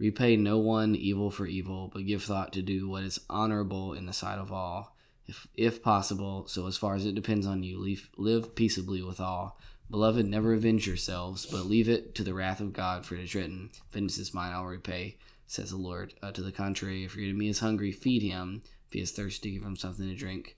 Repay 0.01 0.35
no 0.35 0.57
one 0.57 0.95
evil 0.95 1.29
for 1.29 1.45
evil, 1.45 1.91
but 1.93 2.07
give 2.07 2.23
thought 2.23 2.51
to 2.53 2.63
do 2.63 2.89
what 2.89 3.03
is 3.03 3.19
honorable 3.29 3.93
in 3.93 4.07
the 4.07 4.13
sight 4.13 4.39
of 4.39 4.51
all. 4.51 4.95
If, 5.27 5.45
if 5.53 5.83
possible, 5.83 6.47
so 6.47 6.65
as 6.65 6.75
far 6.75 6.95
as 6.95 7.05
it 7.05 7.13
depends 7.13 7.45
on 7.45 7.61
you, 7.61 7.79
leave, 7.79 8.09
live 8.17 8.55
peaceably 8.55 9.03
with 9.03 9.19
all. 9.19 9.59
Beloved, 9.91 10.25
never 10.25 10.55
avenge 10.55 10.87
yourselves, 10.87 11.45
but 11.45 11.67
leave 11.67 11.87
it 11.87 12.15
to 12.15 12.23
the 12.23 12.33
wrath 12.33 12.59
of 12.59 12.73
God, 12.73 13.05
for 13.05 13.13
it 13.13 13.21
is 13.21 13.35
written, 13.35 13.69
Vengeance 13.91 14.17
is 14.17 14.33
mine, 14.33 14.53
I'll 14.53 14.65
repay, 14.65 15.19
says 15.45 15.69
the 15.69 15.77
Lord. 15.77 16.15
Uh, 16.23 16.31
to 16.31 16.41
the 16.41 16.51
contrary, 16.51 17.03
if 17.03 17.15
your 17.15 17.25
enemy 17.25 17.49
is 17.49 17.59
hungry, 17.59 17.91
feed 17.91 18.23
him. 18.23 18.63
If 18.87 18.93
he 18.93 19.01
is 19.01 19.11
thirsty, 19.11 19.51
give 19.51 19.61
him 19.61 19.75
something 19.75 20.07
to 20.07 20.15
drink. 20.15 20.57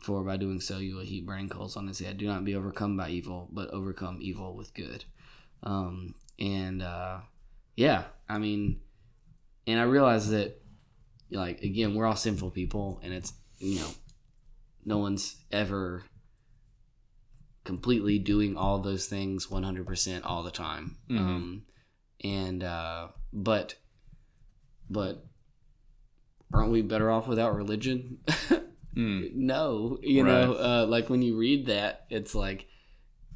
For 0.00 0.24
by 0.24 0.38
doing 0.38 0.60
so, 0.60 0.78
you 0.78 0.96
will 0.96 1.04
heap 1.04 1.24
burning 1.24 1.48
coals 1.48 1.76
on 1.76 1.86
his 1.86 2.00
head. 2.00 2.18
Do 2.18 2.26
not 2.26 2.44
be 2.44 2.56
overcome 2.56 2.96
by 2.96 3.10
evil, 3.10 3.48
but 3.52 3.70
overcome 3.70 4.18
evil 4.20 4.56
with 4.56 4.74
good. 4.74 5.04
Um, 5.62 6.16
and 6.40 6.82
uh, 6.82 7.18
yeah, 7.76 8.04
I 8.32 8.38
mean, 8.38 8.80
and 9.66 9.78
I 9.78 9.82
realize 9.82 10.30
that, 10.30 10.58
like, 11.30 11.60
again, 11.60 11.94
we're 11.94 12.06
all 12.06 12.16
sinful 12.16 12.50
people, 12.50 12.98
and 13.02 13.12
it's, 13.12 13.34
you 13.58 13.78
know, 13.78 13.88
no 14.86 14.96
one's 14.96 15.36
ever 15.52 16.04
completely 17.64 18.18
doing 18.18 18.56
all 18.56 18.78
those 18.78 19.06
things 19.06 19.48
100% 19.50 20.24
all 20.24 20.42
the 20.42 20.50
time. 20.50 20.96
Mhm. 21.10 21.18
Um, 21.18 21.62
and, 22.24 22.64
uh, 22.64 23.08
but, 23.34 23.74
but, 24.88 25.26
aren't 26.54 26.72
we 26.72 26.80
better 26.80 27.10
off 27.10 27.28
without 27.28 27.54
religion? 27.54 28.18
Mm. 28.94 29.34
no 29.36 29.98
you 30.02 30.22
know 30.22 30.52
uh, 30.52 30.86
like 30.86 31.08
when 31.08 31.22
you 31.22 31.38
read 31.38 31.64
that 31.64 32.04
it's 32.10 32.34
like 32.34 32.66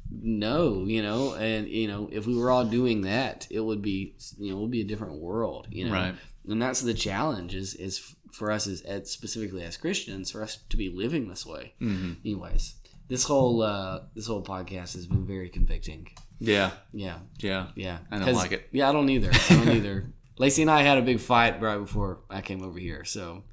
no 0.09 0.85
you 0.85 1.01
know 1.01 1.33
and 1.33 1.67
you 1.67 1.87
know 1.87 2.09
if 2.11 2.25
we 2.25 2.35
were 2.35 2.49
all 2.49 2.65
doing 2.65 3.01
that 3.01 3.47
it 3.49 3.59
would 3.59 3.81
be 3.81 4.15
you 4.37 4.51
know 4.51 4.57
it 4.57 4.61
would 4.61 4.71
be 4.71 4.81
a 4.81 4.85
different 4.85 5.15
world 5.15 5.67
you 5.69 5.85
know 5.85 5.91
Right. 5.93 6.15
and 6.47 6.61
that's 6.61 6.81
the 6.81 6.93
challenge 6.93 7.53
is 7.55 7.75
is 7.75 8.15
for 8.31 8.51
us 8.51 8.67
as, 8.67 8.81
as 8.81 9.09
specifically 9.11 9.63
as 9.63 9.77
christians 9.77 10.31
for 10.31 10.41
us 10.43 10.57
to 10.69 10.77
be 10.77 10.89
living 10.89 11.27
this 11.27 11.45
way 11.45 11.73
hmm 11.79 12.13
anyways 12.23 12.75
this 13.09 13.23
whole 13.23 13.61
uh 13.61 14.01
this 14.15 14.27
whole 14.27 14.43
podcast 14.43 14.93
has 14.95 15.05
been 15.07 15.25
very 15.25 15.49
convicting 15.49 16.07
Yeah. 16.39 16.71
yeah 16.93 17.19
Yeah. 17.39 17.67
yeah 17.75 17.99
I 18.11 18.19
don't 18.19 18.33
like 18.35 18.51
it. 18.53 18.67
yeah 18.71 18.89
i 18.89 18.91
don't 18.93 19.09
either 19.09 19.31
i 19.33 19.47
don't 19.53 19.69
either 19.75 20.11
lacey 20.37 20.61
and 20.61 20.71
i 20.71 20.83
had 20.83 20.97
a 20.97 21.01
big 21.01 21.19
fight 21.19 21.61
right 21.61 21.77
before 21.77 22.19
i 22.29 22.41
came 22.41 22.61
over 22.63 22.79
here 22.79 23.03
so 23.03 23.43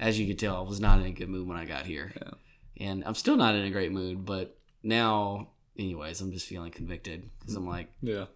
as 0.00 0.18
you 0.18 0.26
could 0.26 0.38
tell 0.38 0.56
i 0.56 0.60
was 0.68 0.80
not 0.80 0.98
in 1.00 1.06
a 1.06 1.10
good 1.12 1.28
mood 1.28 1.46
when 1.48 1.56
i 1.56 1.64
got 1.64 1.86
here 1.86 2.12
Yeah. 2.16 2.86
and 2.86 3.02
i'm 3.06 3.14
still 3.14 3.36
not 3.36 3.54
in 3.54 3.64
a 3.64 3.70
great 3.70 3.92
mood 3.92 4.24
but 4.26 4.56
now 4.82 5.48
anyways 5.78 6.20
i'm 6.20 6.32
just 6.32 6.46
feeling 6.46 6.70
convicted 6.70 7.28
because 7.40 7.54
i'm 7.54 7.66
like 7.66 7.88
Yeah. 8.02 8.26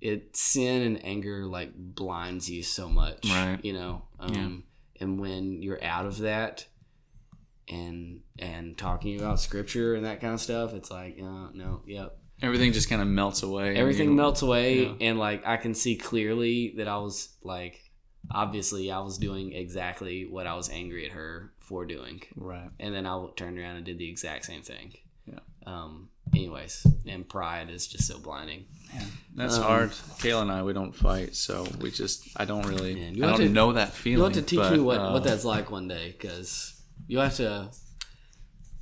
it 0.00 0.36
sin 0.36 0.82
and 0.82 1.04
anger 1.04 1.44
like 1.46 1.72
blinds 1.76 2.48
you 2.50 2.62
so 2.62 2.88
much 2.88 3.24
Right. 3.28 3.58
you 3.62 3.72
know 3.72 4.02
um 4.18 4.64
and 5.00 5.20
when 5.20 5.62
you're 5.62 5.82
out 5.82 6.06
of 6.06 6.18
that 6.18 6.66
and 7.68 8.20
and 8.38 8.76
talking 8.76 9.18
about 9.20 9.40
scripture 9.40 9.94
and 9.94 10.04
that 10.04 10.20
kind 10.20 10.34
of 10.34 10.40
stuff 10.40 10.74
it's 10.74 10.90
like 10.90 11.18
uh, 11.22 11.48
no 11.54 11.82
yep 11.86 12.16
Everything 12.40 12.72
just 12.72 12.88
kind 12.90 13.00
of 13.00 13.06
melts 13.06 13.44
away. 13.44 13.76
everything 13.76 14.08
you- 14.08 14.14
melts 14.16 14.42
away 14.42 14.82
yeah. 14.86 14.92
and 15.00 15.18
like 15.18 15.46
i 15.46 15.56
can 15.56 15.74
see 15.74 15.96
clearly 15.96 16.74
that 16.76 16.88
i 16.88 16.96
was 16.96 17.36
like 17.44 17.78
obviously 18.32 18.90
i 18.90 18.98
was 18.98 19.16
doing 19.18 19.52
exactly 19.52 20.26
what 20.26 20.46
i 20.46 20.54
was 20.54 20.68
angry 20.70 21.06
at 21.06 21.12
her 21.12 21.52
for 21.60 21.84
doing 21.84 22.20
Right. 22.36 22.68
and 22.80 22.92
then 22.94 23.06
i 23.06 23.26
turned 23.36 23.58
around 23.58 23.76
and 23.76 23.84
did 23.84 23.98
the 23.98 24.08
exact 24.08 24.44
same 24.44 24.62
thing 24.62 24.94
Yeah. 25.26 25.38
um 25.66 26.08
anyways 26.34 26.86
and 27.06 27.28
pride 27.28 27.68
is 27.70 27.86
just 27.86 28.06
so 28.06 28.18
blinding 28.18 28.64
That's 29.34 29.56
Um, 29.56 29.62
hard. 29.62 29.90
Kayla 30.20 30.42
and 30.42 30.52
I, 30.52 30.62
we 30.62 30.72
don't 30.72 30.92
fight, 30.94 31.34
so 31.34 31.66
we 31.80 31.90
just, 31.90 32.28
I 32.36 32.44
don't 32.44 32.66
really, 32.66 32.94
Man, 32.94 33.14
you 33.14 33.24
I 33.24 33.28
don't 33.30 33.38
to- 33.40 33.48
know 33.48 33.72
that 33.72 33.92
feeling. 33.92 34.18
you'll 34.18 34.26
have 34.26 34.34
to 34.34 34.42
teach 34.42 34.58
but, 34.58 34.72
me 34.72 34.78
what, 34.80 34.98
uh, 35.00 35.10
what 35.12 35.24
that's 35.24 35.44
like 35.44 35.70
one 35.70 35.88
day 35.88 36.14
because 36.16 36.74
you 37.08 37.18
have 37.18 37.34
to 37.36 37.68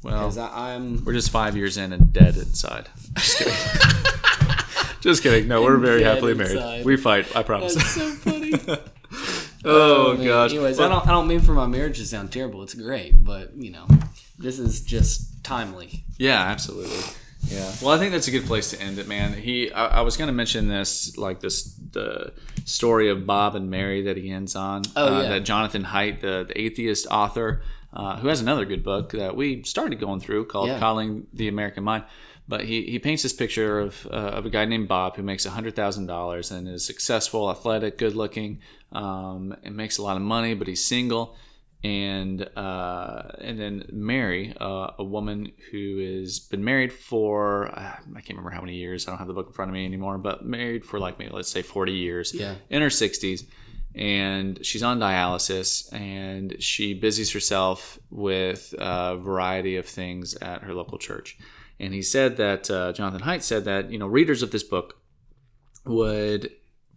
Well, 0.03 0.17
because 0.29 0.39
i'm 0.39 1.05
we're 1.05 1.13
just 1.13 1.31
five 1.31 1.57
years 1.57 1.77
in 1.77 1.93
and 1.93 2.13
dead 2.13 2.37
inside. 2.37 2.89
Just 3.17 3.39
kidding. 3.39 3.55
just 5.01 5.23
kidding. 5.23 5.49
No, 5.49 5.63
we're 5.63 5.77
very 5.79 6.03
happily 6.03 6.35
married. 6.35 6.53
inside. 6.57 6.85
We 6.85 6.97
fight. 6.97 7.35
I 7.37 7.43
promise. 7.43 7.75
that's 7.75 7.91
so 7.95 8.11
funny 8.11 8.53
oh, 9.65 10.15
man. 10.17 10.27
gosh. 10.27 10.51
anyways 10.53 10.77
But- 10.79 10.87
i 10.87 10.89
don't 10.89 11.07
i 11.09 11.11
don't 11.11 11.27
mean 11.29 11.41
for 11.41 11.53
my 11.53 11.67
marriage 11.67 11.99
to 11.99 12.07
sound 12.07 12.33
terrible 12.33 12.63
it's 12.63 12.75
great 12.75 13.23
but 13.25 13.55
you 13.57 13.71
know 13.71 13.87
this 14.39 14.59
is 14.59 14.81
just 14.83 15.43
timely 15.45 16.05
Yeah, 16.19 16.41
absolutely. 16.41 16.97
Yeah. 17.43 17.73
Well, 17.83 17.91
I 17.91 17.99
think 17.99 18.13
that's 18.13 18.29
a 18.29 18.31
good 18.31 18.47
place 18.47 18.71
to 18.71 18.81
end 18.81 18.99
it, 18.99 19.09
man. 19.09 19.33
He, 19.33 19.73
I, 19.73 19.99
I 19.99 20.01
was 20.03 20.17
going 20.17 20.29
to 20.29 20.33
mention 20.33 20.69
this, 20.69 21.17
like 21.17 21.41
this, 21.41 21.65
the 21.93 22.33
story 22.65 23.09
of 23.09 23.27
Bob 23.27 23.55
and 23.57 23.71
Mary 23.71 24.03
that 24.03 24.17
he 24.17 24.31
ends 24.31 24.55
on. 24.55 24.83
Oh, 24.97 25.07
uh, 25.17 25.23
yeah. 25.23 25.29
That 25.31 25.41
Jonathan 25.41 25.85
Haidt, 25.85 26.21
the, 26.21 26.45
the 26.47 26.61
atheist 26.61 27.07
author, 27.11 27.63
uh, 27.93 28.19
who 28.19 28.29
has 28.29 28.41
another 28.41 28.65
good 28.65 28.85
book 28.85 29.13
that 29.13 29.35
we 29.35 29.63
started 29.65 29.99
going 29.99 30.21
through 30.21 30.47
called 30.47 30.69
Yeah. 30.69 30.79
Coddling 30.79 31.27
the 31.33 31.49
American 31.49 31.83
Mind. 31.83 32.05
But 32.47 32.65
he, 32.65 32.83
he 32.83 32.99
paints 32.99 33.23
this 33.23 33.33
picture 33.33 33.79
of, 33.79 34.07
uh, 34.11 34.17
of 34.17 34.45
a 34.45 34.51
guy 34.51 34.65
named 34.65 34.89
Bob 34.89 35.17
who 35.17 35.23
makes 35.23 35.47
$100,000 35.47 36.51
and 36.51 36.69
is 36.69 36.85
successful, 36.85 37.49
athletic, 37.49 37.97
good 37.97 38.17
looking, 38.17 38.59
um, 38.93 39.57
and 39.63 39.77
makes 39.77 39.99
a 39.99 40.03
lot 40.03 40.17
of 40.17 40.23
money, 40.23 40.55
but 40.55 40.67
he's 40.67 40.85
single 40.85 41.37
and 41.83 42.43
uh, 42.57 43.23
and 43.39 43.59
then 43.59 43.87
Mary, 43.91 44.55
uh, 44.61 44.91
a 44.99 45.05
woman 45.05 45.53
who 45.71 45.99
has 45.99 46.39
been 46.39 46.63
married 46.63 46.93
for 46.93 47.69
uh, 47.69 47.97
I 48.15 48.21
can't 48.21 48.31
remember 48.31 48.51
how 48.51 48.61
many 48.61 48.77
years. 48.77 49.07
I 49.07 49.13
don't 49.13 49.19
have 49.19 49.29
the 49.29 49.35
book 49.35 49.49
in 49.49 49.53
front 49.55 49.71
of 49.71 49.75
me 49.75 49.87
anymore, 49.87 50.19
but 50.19 50.45
married 50.45 50.85
for 50.85 50.99
like 50.99 51.19
maybe 51.19 51.33
let's 51.33 51.51
say 51.51 51.63
forty 51.63 51.93
years. 51.93 52.35
Yeah. 52.35 52.57
in 52.69 52.83
her 52.83 52.91
sixties, 52.91 53.45
and 53.95 54.65
she's 54.65 54.83
on 54.83 55.01
dialysis, 55.01 55.91
and 55.95 56.63
she 56.63 56.93
busies 56.93 57.33
herself 57.33 57.99
with 58.11 58.75
a 58.79 59.17
variety 59.17 59.77
of 59.77 59.87
things 59.87 60.35
at 60.35 60.63
her 60.63 60.75
local 60.75 60.99
church. 60.99 61.39
And 61.79 61.95
he 61.95 62.03
said 62.03 62.37
that 62.37 62.71
uh, 62.71 62.93
Jonathan 62.93 63.27
Haidt 63.27 63.43
said 63.43 63.65
that 63.65 63.91
you 63.91 63.99
know 63.99 64.07
readers 64.07 64.43
of 64.43 64.51
this 64.51 64.63
book 64.63 65.01
would 65.87 66.51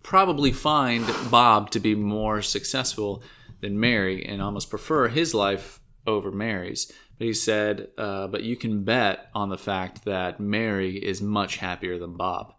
probably 0.04 0.52
find 0.52 1.06
Bob 1.32 1.72
to 1.72 1.80
be 1.80 1.96
more 1.96 2.42
successful 2.42 3.24
than 3.64 3.80
Mary 3.80 4.24
and 4.24 4.42
almost 4.42 4.70
prefer 4.70 5.08
his 5.08 5.34
life 5.34 5.80
over 6.06 6.32
Mary's. 6.32 6.92
But 7.18 7.28
he 7.28 7.34
said, 7.34 7.88
uh, 7.98 8.28
but 8.28 8.44
you 8.44 8.56
can 8.56 8.84
bet 8.84 9.30
on 9.34 9.50
the 9.50 9.58
fact 9.58 10.06
that 10.06 10.40
Mary 10.40 10.98
is 10.98 11.22
much 11.22 11.58
happier 11.58 11.98
than 11.98 12.16
Bob 12.16 12.54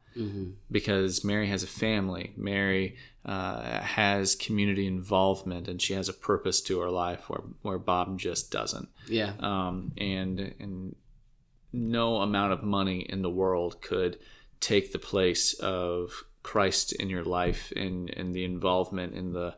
because 0.71 1.25
Mary 1.25 1.49
has 1.49 1.63
a 1.63 1.67
family. 1.67 2.33
Mary 2.37 2.97
uh, 3.25 3.81
has 3.81 4.35
community 4.35 4.87
involvement 4.87 5.69
and 5.69 5.81
she 5.81 5.95
has 5.95 6.09
a 6.09 6.13
purpose 6.13 6.61
to 6.63 6.81
her 6.81 6.91
life 6.91 7.29
where, 7.31 7.43
where 7.63 7.79
Bob 7.79 8.19
just 8.19 8.51
doesn't 8.51 8.89
yeah 9.09 9.33
um, 9.41 9.93
and 9.97 10.55
and 10.61 10.95
no 11.73 12.17
amount 12.17 12.53
of 12.53 12.63
money 12.63 13.01
in 13.09 13.23
the 13.23 13.31
world 13.31 13.81
could 13.81 14.19
take 14.61 14.93
the 14.93 14.99
place 14.99 15.55
of 15.55 16.25
Christ 16.43 16.93
in 16.93 17.09
your 17.09 17.25
life 17.25 17.73
and 17.75 18.11
and 18.11 18.35
the 18.35 18.45
involvement 18.45 19.15
in 19.15 19.33
the 19.33 19.55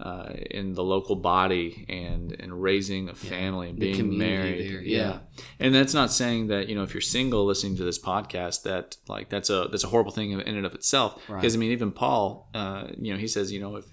uh, 0.00 0.32
in 0.50 0.72
the 0.74 0.82
local 0.82 1.14
body 1.16 1.84
and 1.88 2.32
and 2.40 2.50
raising 2.62 3.08
a 3.10 3.14
family 3.14 3.68
and 3.70 3.78
being 3.78 4.16
married 4.18 4.58
there, 4.70 4.82
yeah. 4.82 5.18
and 5.58 5.74
that's 5.74 5.92
not 5.94 6.10
saying 6.10 6.46
that 6.48 6.68
you 6.68 6.74
know 6.74 6.82
if 6.82 6.94
you're 6.94 7.00
single 7.18 7.44
listening 7.44 7.76
to 7.76 7.84
this 7.84 7.98
podcast 7.98 8.62
that 8.62 8.96
like 9.08 9.28
that's 9.28 9.50
a 9.50 9.68
that's 9.70 9.84
a 9.84 9.88
horrible 9.88 10.10
thing 10.12 10.30
in 10.32 10.40
and 10.40 10.64
of 10.66 10.74
itself 10.74 11.10
Right. 11.28 11.40
because 11.40 11.54
I 11.54 11.58
mean 11.58 11.72
even 11.72 11.92
Paul 11.92 12.48
uh, 12.54 12.88
you 12.98 13.12
know 13.12 13.18
he 13.18 13.28
says 13.28 13.52
you 13.52 13.60
know 13.60 13.76
if 13.76 13.84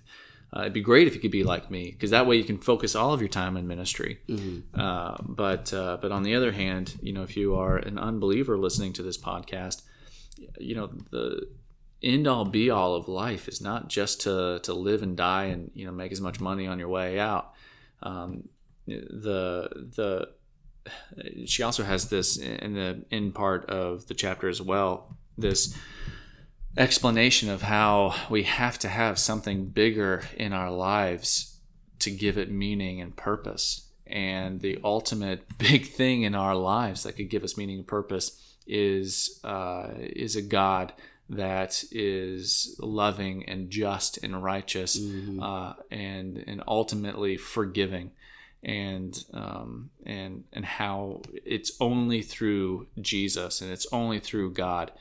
uh, 0.55 0.61
it'd 0.61 0.71
be 0.73 0.81
great 0.81 1.07
if 1.07 1.13
you 1.13 1.19
could 1.19 1.29
be 1.41 1.43
like 1.43 1.69
me 1.69 1.91
because 1.91 2.11
that 2.11 2.25
way 2.25 2.38
you 2.38 2.43
can 2.45 2.57
focus 2.57 2.95
all 2.95 3.11
of 3.13 3.19
your 3.19 3.27
time 3.41 3.57
in 3.57 3.67
ministry 3.67 4.19
Mm-hmm. 4.29 4.79
uh, 4.79 5.15
but 5.43 5.73
uh, 5.73 5.97
but 6.01 6.11
on 6.13 6.23
the 6.23 6.35
other 6.35 6.53
hand, 6.53 6.95
you 7.01 7.11
know, 7.11 7.23
if 7.23 7.35
you 7.35 7.55
are 7.55 7.75
an 7.89 7.97
unbeliever 7.99 8.57
listening 8.57 8.93
to 8.93 9.03
this 9.03 9.17
podcast, 9.17 9.81
you 10.57 10.73
know 10.75 10.88
the 11.11 11.47
end 12.03 12.28
all 12.28 12.45
be 12.45 12.69
all 12.69 12.95
of 12.95 13.07
life 13.07 13.48
is 13.48 13.61
not 13.61 13.88
just 13.88 14.22
to 14.22 14.60
to 14.64 14.74
live 14.74 15.02
and 15.02 15.18
die 15.18 15.45
and 15.45 15.72
you 15.74 15.86
know 15.86 15.91
make 15.91 16.11
as 16.11 16.22
much 16.22 16.40
money 16.40 16.68
on 16.68 16.80
your 16.80 16.90
way 16.90 17.19
out. 17.19 17.53
Um, 18.03 18.49
the 18.86 19.69
the 19.95 20.30
she 21.45 21.64
also 21.64 21.84
has 21.84 22.10
this 22.10 22.38
in 22.38 22.74
the 22.74 23.03
end 23.11 23.36
part 23.36 23.69
of 23.69 24.07
the 24.07 24.14
chapter 24.14 24.48
as 24.48 24.61
well. 24.61 25.18
This 25.38 25.76
explanation 26.78 27.49
of 27.49 27.64
how 27.64 28.15
we 28.30 28.44
have 28.44 28.78
to 28.80 28.88
have 28.88 29.18
something 29.18 29.65
bigger 29.65 30.24
in 30.38 30.53
our 30.53 30.72
lives 30.72 31.60
to 31.99 32.11
give 32.11 32.38
it 32.38 32.52
meaning 32.52 33.02
and 33.02 33.15
purpose. 33.15 33.90
And 34.06 34.61
the 34.61 34.80
ultimate 34.84 35.45
big 35.57 35.88
thing 35.88 36.22
in 36.22 36.36
our 36.36 36.56
lives 36.56 37.03
that 37.03 37.14
could 37.14 37.30
give 37.30 37.44
us 37.44 37.57
meaning 37.57 37.80
and 37.80 37.88
purpose 37.88 38.56
is 38.68 39.40
uh, 39.44 39.90
is 39.98 40.36
a 40.36 40.41
God 40.41 40.94
that 41.29 41.83
is 41.91 42.75
loving 42.79 43.45
and 43.49 43.69
just 43.69 44.17
and 44.23 44.41
righteous 44.43 44.97
Mhm. 44.99 45.41
uh, 45.41 45.73
and 45.91 46.43
and 46.47 46.63
ultimately 46.67 47.37
forgiving. 47.37 48.11
And 48.63 49.23
um, 49.33 49.91
and 50.05 50.43
and 50.51 50.65
how 50.65 51.21
it's 51.45 51.71
only 51.79 52.21
through 52.21 52.87
Jesus 52.99 53.61
and 53.61 53.71
it's 53.71 53.85
only 53.91 54.19
through 54.19 54.53
God 54.53 54.91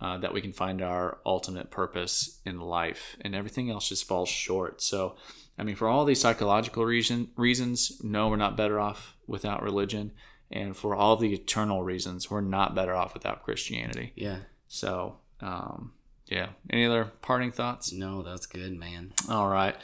uh, 0.00 0.18
that 0.18 0.34
we 0.34 0.42
can 0.42 0.52
find 0.52 0.82
our 0.82 1.18
ultimate 1.24 1.70
purpose 1.70 2.40
in 2.44 2.60
life. 2.60 3.16
And 3.22 3.34
everything 3.34 3.70
else 3.70 3.88
just 3.88 4.04
falls 4.06 4.28
short. 4.28 4.82
So 4.82 5.16
I 5.58 5.62
mean 5.64 5.76
for 5.76 5.88
all 5.88 6.04
these 6.04 6.20
psychological 6.20 6.84
reason, 6.84 7.30
reasons 7.36 8.00
no 8.04 8.28
we're 8.28 8.36
not 8.36 8.56
better 8.56 8.78
off 8.78 9.16
without 9.26 9.62
religion. 9.62 10.12
And 10.50 10.76
for 10.76 10.94
all 10.94 11.16
the 11.16 11.32
eternal 11.32 11.82
reasons 11.82 12.30
we're 12.30 12.42
not 12.42 12.74
better 12.74 12.94
off 12.94 13.14
without 13.14 13.42
Christianity. 13.44 14.12
Yeah. 14.14 14.40
so 14.68 15.16
um, 15.40 15.92
yeah 16.28 16.48
any 16.70 16.84
other 16.86 17.04
parting 17.22 17.52
thoughts 17.52 17.92
No, 17.92 18.22
that's 18.22 18.46
good, 18.46 18.76
man. 18.78 19.12
all 19.30 19.48
right. 19.48 19.76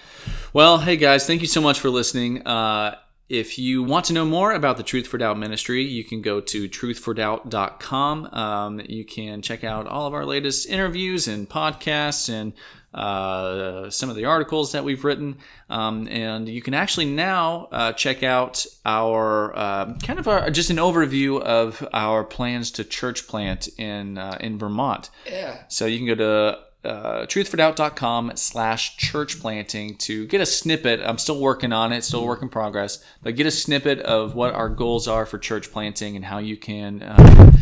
Well, 0.53 0.79
hey 0.79 0.97
guys, 0.97 1.27
thank 1.27 1.41
you 1.41 1.47
so 1.49 1.61
much 1.61 1.79
for 1.81 1.91
listening. 1.91 2.47
Uh, 2.47 2.97
if 3.29 3.59
you 3.59 3.83
want 3.83 4.05
to 4.07 4.13
know 4.13 4.27
more 4.27 4.53
about 4.53 4.77
the 4.77 4.83
Truth 4.83 5.07
for 5.07 5.17
Doubt 5.17 5.39
ministry, 5.39 5.83
you 5.85 6.05
can 6.05 6.21
go 6.21 6.41
to 6.41 6.69
truthfordoubt.com. 6.69 8.27
Um, 8.35 8.81
you 8.87 9.05
can 9.05 9.41
check 9.41 9.65
out 9.65 9.87
all 9.87 10.07
of 10.07 10.13
our 10.15 10.27
latest 10.27 10.69
interviews 10.69 11.29
and 11.29 11.49
podcasts 11.49 12.29
and 12.29 12.53
uh, 12.95 13.91
some 13.91 14.11
of 14.11 14.17
the 14.17 14.25
articles 14.25 14.73
that 14.73 14.85
we've 14.85 15.05
written. 15.05 15.37
Um, 15.71 16.09
and 16.09 16.49
you 16.49 16.63
can 16.63 16.75
actually 16.75 17.07
now 17.07 17.69
uh, 17.73 17.93
check 17.93 18.23
out 18.23 18.67
our 18.85 19.57
uh, 19.57 19.95
kind 20.03 20.19
of 20.19 20.27
a, 20.27 20.51
just 20.51 20.71
an 20.71 20.77
overview 20.77 21.41
of 21.41 21.87
our 21.93 22.25
plans 22.25 22.71
to 22.73 22.85
church 22.85 23.27
plant 23.27 23.69
in 23.79 24.19
uh, 24.19 24.37
in 24.41 24.59
Vermont. 24.59 25.11
Yeah. 25.27 25.63
So 25.69 25.87
you 25.87 25.99
can 25.99 26.07
go 26.07 26.15
to 26.15 26.59
uh, 26.85 27.27
truthfordoubt.com 27.27 28.33
slash 28.35 28.97
church 28.97 29.41
planting 29.41 29.97
to 29.97 30.27
get 30.27 30.41
a 30.41 30.47
snippet. 30.47 31.01
I'm 31.05 31.19
still 31.19 31.41
working 31.41 31.73
on 31.73 31.93
it, 31.93 32.03
still 32.03 32.25
a 32.25 32.27
work 32.27 32.43
in 32.43 32.49
progress, 32.49 33.05
but 33.23 33.37
get 33.37 33.47
a 33.47 33.53
snippet 33.53 34.01
of 34.01 34.35
what 34.35 34.53
our 34.55 34.69
goals 34.69 35.07
are 35.07 35.25
for 35.25 35.39
church 35.39 35.71
planting 35.71 36.17
and 36.17 36.25
how 36.25 36.39
you 36.39 36.57
can. 36.57 37.03
Uh, 37.03 37.53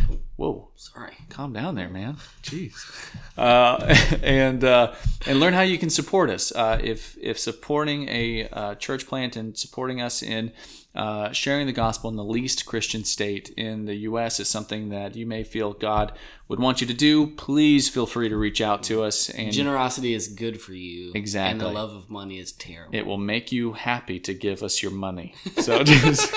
whoa, 0.40 0.68
Sorry. 0.74 1.12
calm 1.28 1.52
down 1.52 1.74
there, 1.74 1.90
man. 1.90 2.16
Jeez. 2.42 2.72
Uh, 3.38 3.94
and 4.22 4.62
uh, 4.64 4.92
and 5.26 5.40
learn 5.40 5.54
how 5.54 5.62
you 5.62 5.78
can 5.78 5.88
support 5.88 6.28
us. 6.28 6.52
Uh, 6.52 6.78
if 6.82 7.16
if 7.22 7.38
supporting 7.38 8.06
a 8.08 8.46
uh, 8.52 8.74
church 8.74 9.06
plant 9.06 9.34
and 9.34 9.56
supporting 9.56 9.98
us 10.02 10.22
in 10.22 10.52
uh, 10.94 11.30
sharing 11.30 11.66
the 11.66 11.72
gospel 11.72 12.10
in 12.10 12.16
the 12.16 12.24
least 12.24 12.66
Christian 12.66 13.04
state 13.04 13.50
in 13.50 13.84
the 13.84 13.94
U.S. 13.94 14.40
is 14.40 14.48
something 14.48 14.88
that 14.88 15.14
you 15.14 15.24
may 15.24 15.44
feel 15.44 15.72
God 15.72 16.12
would 16.48 16.58
want 16.58 16.80
you 16.80 16.86
to 16.88 16.94
do, 16.94 17.28
please 17.28 17.88
feel 17.88 18.06
free 18.06 18.28
to 18.28 18.36
reach 18.36 18.60
out 18.60 18.82
to 18.84 19.04
us 19.04 19.30
and. 19.30 19.52
Generosity 19.52 20.14
is 20.14 20.26
good 20.26 20.60
for 20.60 20.72
you. 20.72 21.12
Exactly. 21.14 21.52
And 21.52 21.60
the 21.60 21.68
love 21.68 21.94
of 21.94 22.10
money 22.10 22.40
is 22.40 22.50
terrible. 22.50 22.92
it 22.92 23.06
will 23.06 23.18
make 23.18 23.52
you 23.52 23.74
happy 23.74 24.18
to 24.18 24.34
give 24.34 24.64
us 24.64 24.82
your 24.82 24.92
money. 24.92 25.34
So 25.60 25.84
just, 25.84 26.34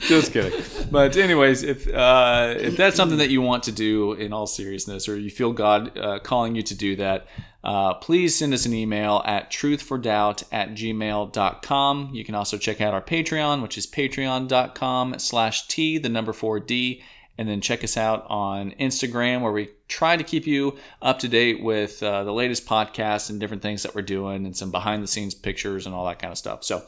just 0.00 0.32
kidding. 0.32 0.60
But 0.90 1.16
anyways, 1.16 1.62
if 1.62 1.86
uh, 1.86 2.54
if 2.56 2.76
that's 2.76 2.96
something 2.96 3.18
that 3.18 3.30
you 3.30 3.42
want 3.42 3.64
to 3.64 3.72
do 3.72 4.14
in 4.14 4.32
all 4.32 4.46
seriousness, 4.46 5.06
or 5.08 5.18
you 5.18 5.30
feel 5.30 5.52
God 5.52 5.96
uh, 5.98 6.18
calling 6.20 6.56
you 6.56 6.62
to 6.62 6.74
do 6.74 6.96
that, 6.96 7.26
uh, 7.64 7.94
please 7.94 8.36
send 8.36 8.54
us 8.54 8.66
an 8.66 8.72
email 8.72 9.22
at 9.26 9.50
truthfordoubt 9.50 10.44
at 10.52 10.70
gmail.com. 10.70 12.10
You 12.14 12.24
can 12.24 12.34
also 12.34 12.56
check 12.56 12.80
out 12.80 12.94
our 12.94 13.02
Patreon, 13.02 13.62
which 13.62 13.76
is 13.76 13.86
patreon.com 13.86 15.18
slash 15.18 15.66
T, 15.68 15.98
the 15.98 16.08
number 16.08 16.32
4D. 16.32 17.02
And 17.36 17.48
then 17.48 17.60
check 17.60 17.84
us 17.84 17.96
out 17.96 18.26
on 18.28 18.72
Instagram, 18.80 19.42
where 19.42 19.52
we 19.52 19.70
try 19.86 20.16
to 20.16 20.24
keep 20.24 20.44
you 20.44 20.76
up 21.00 21.20
to 21.20 21.28
date 21.28 21.62
with 21.62 22.02
uh, 22.02 22.24
the 22.24 22.32
latest 22.32 22.66
podcasts 22.66 23.30
and 23.30 23.38
different 23.38 23.62
things 23.62 23.84
that 23.84 23.94
we're 23.94 24.02
doing, 24.02 24.44
and 24.44 24.56
some 24.56 24.72
behind 24.72 25.04
the 25.04 25.06
scenes 25.06 25.36
pictures 25.36 25.86
and 25.86 25.94
all 25.94 26.04
that 26.06 26.18
kind 26.18 26.32
of 26.32 26.38
stuff. 26.38 26.64
So, 26.64 26.84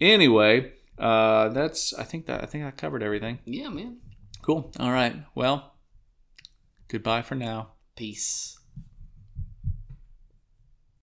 anyway, 0.00 0.72
uh, 0.98 1.50
that's 1.50 1.94
I 1.94 2.02
think 2.02 2.26
that 2.26 2.42
I 2.42 2.46
think 2.46 2.64
I 2.64 2.72
covered 2.72 3.04
everything. 3.04 3.38
yeah, 3.44 3.68
man. 3.68 3.98
Cool. 4.42 4.72
All 4.80 4.90
right. 4.90 5.14
Well, 5.36 5.74
goodbye 6.88 7.22
for 7.22 7.36
now. 7.36 7.74
Peace. 7.94 8.58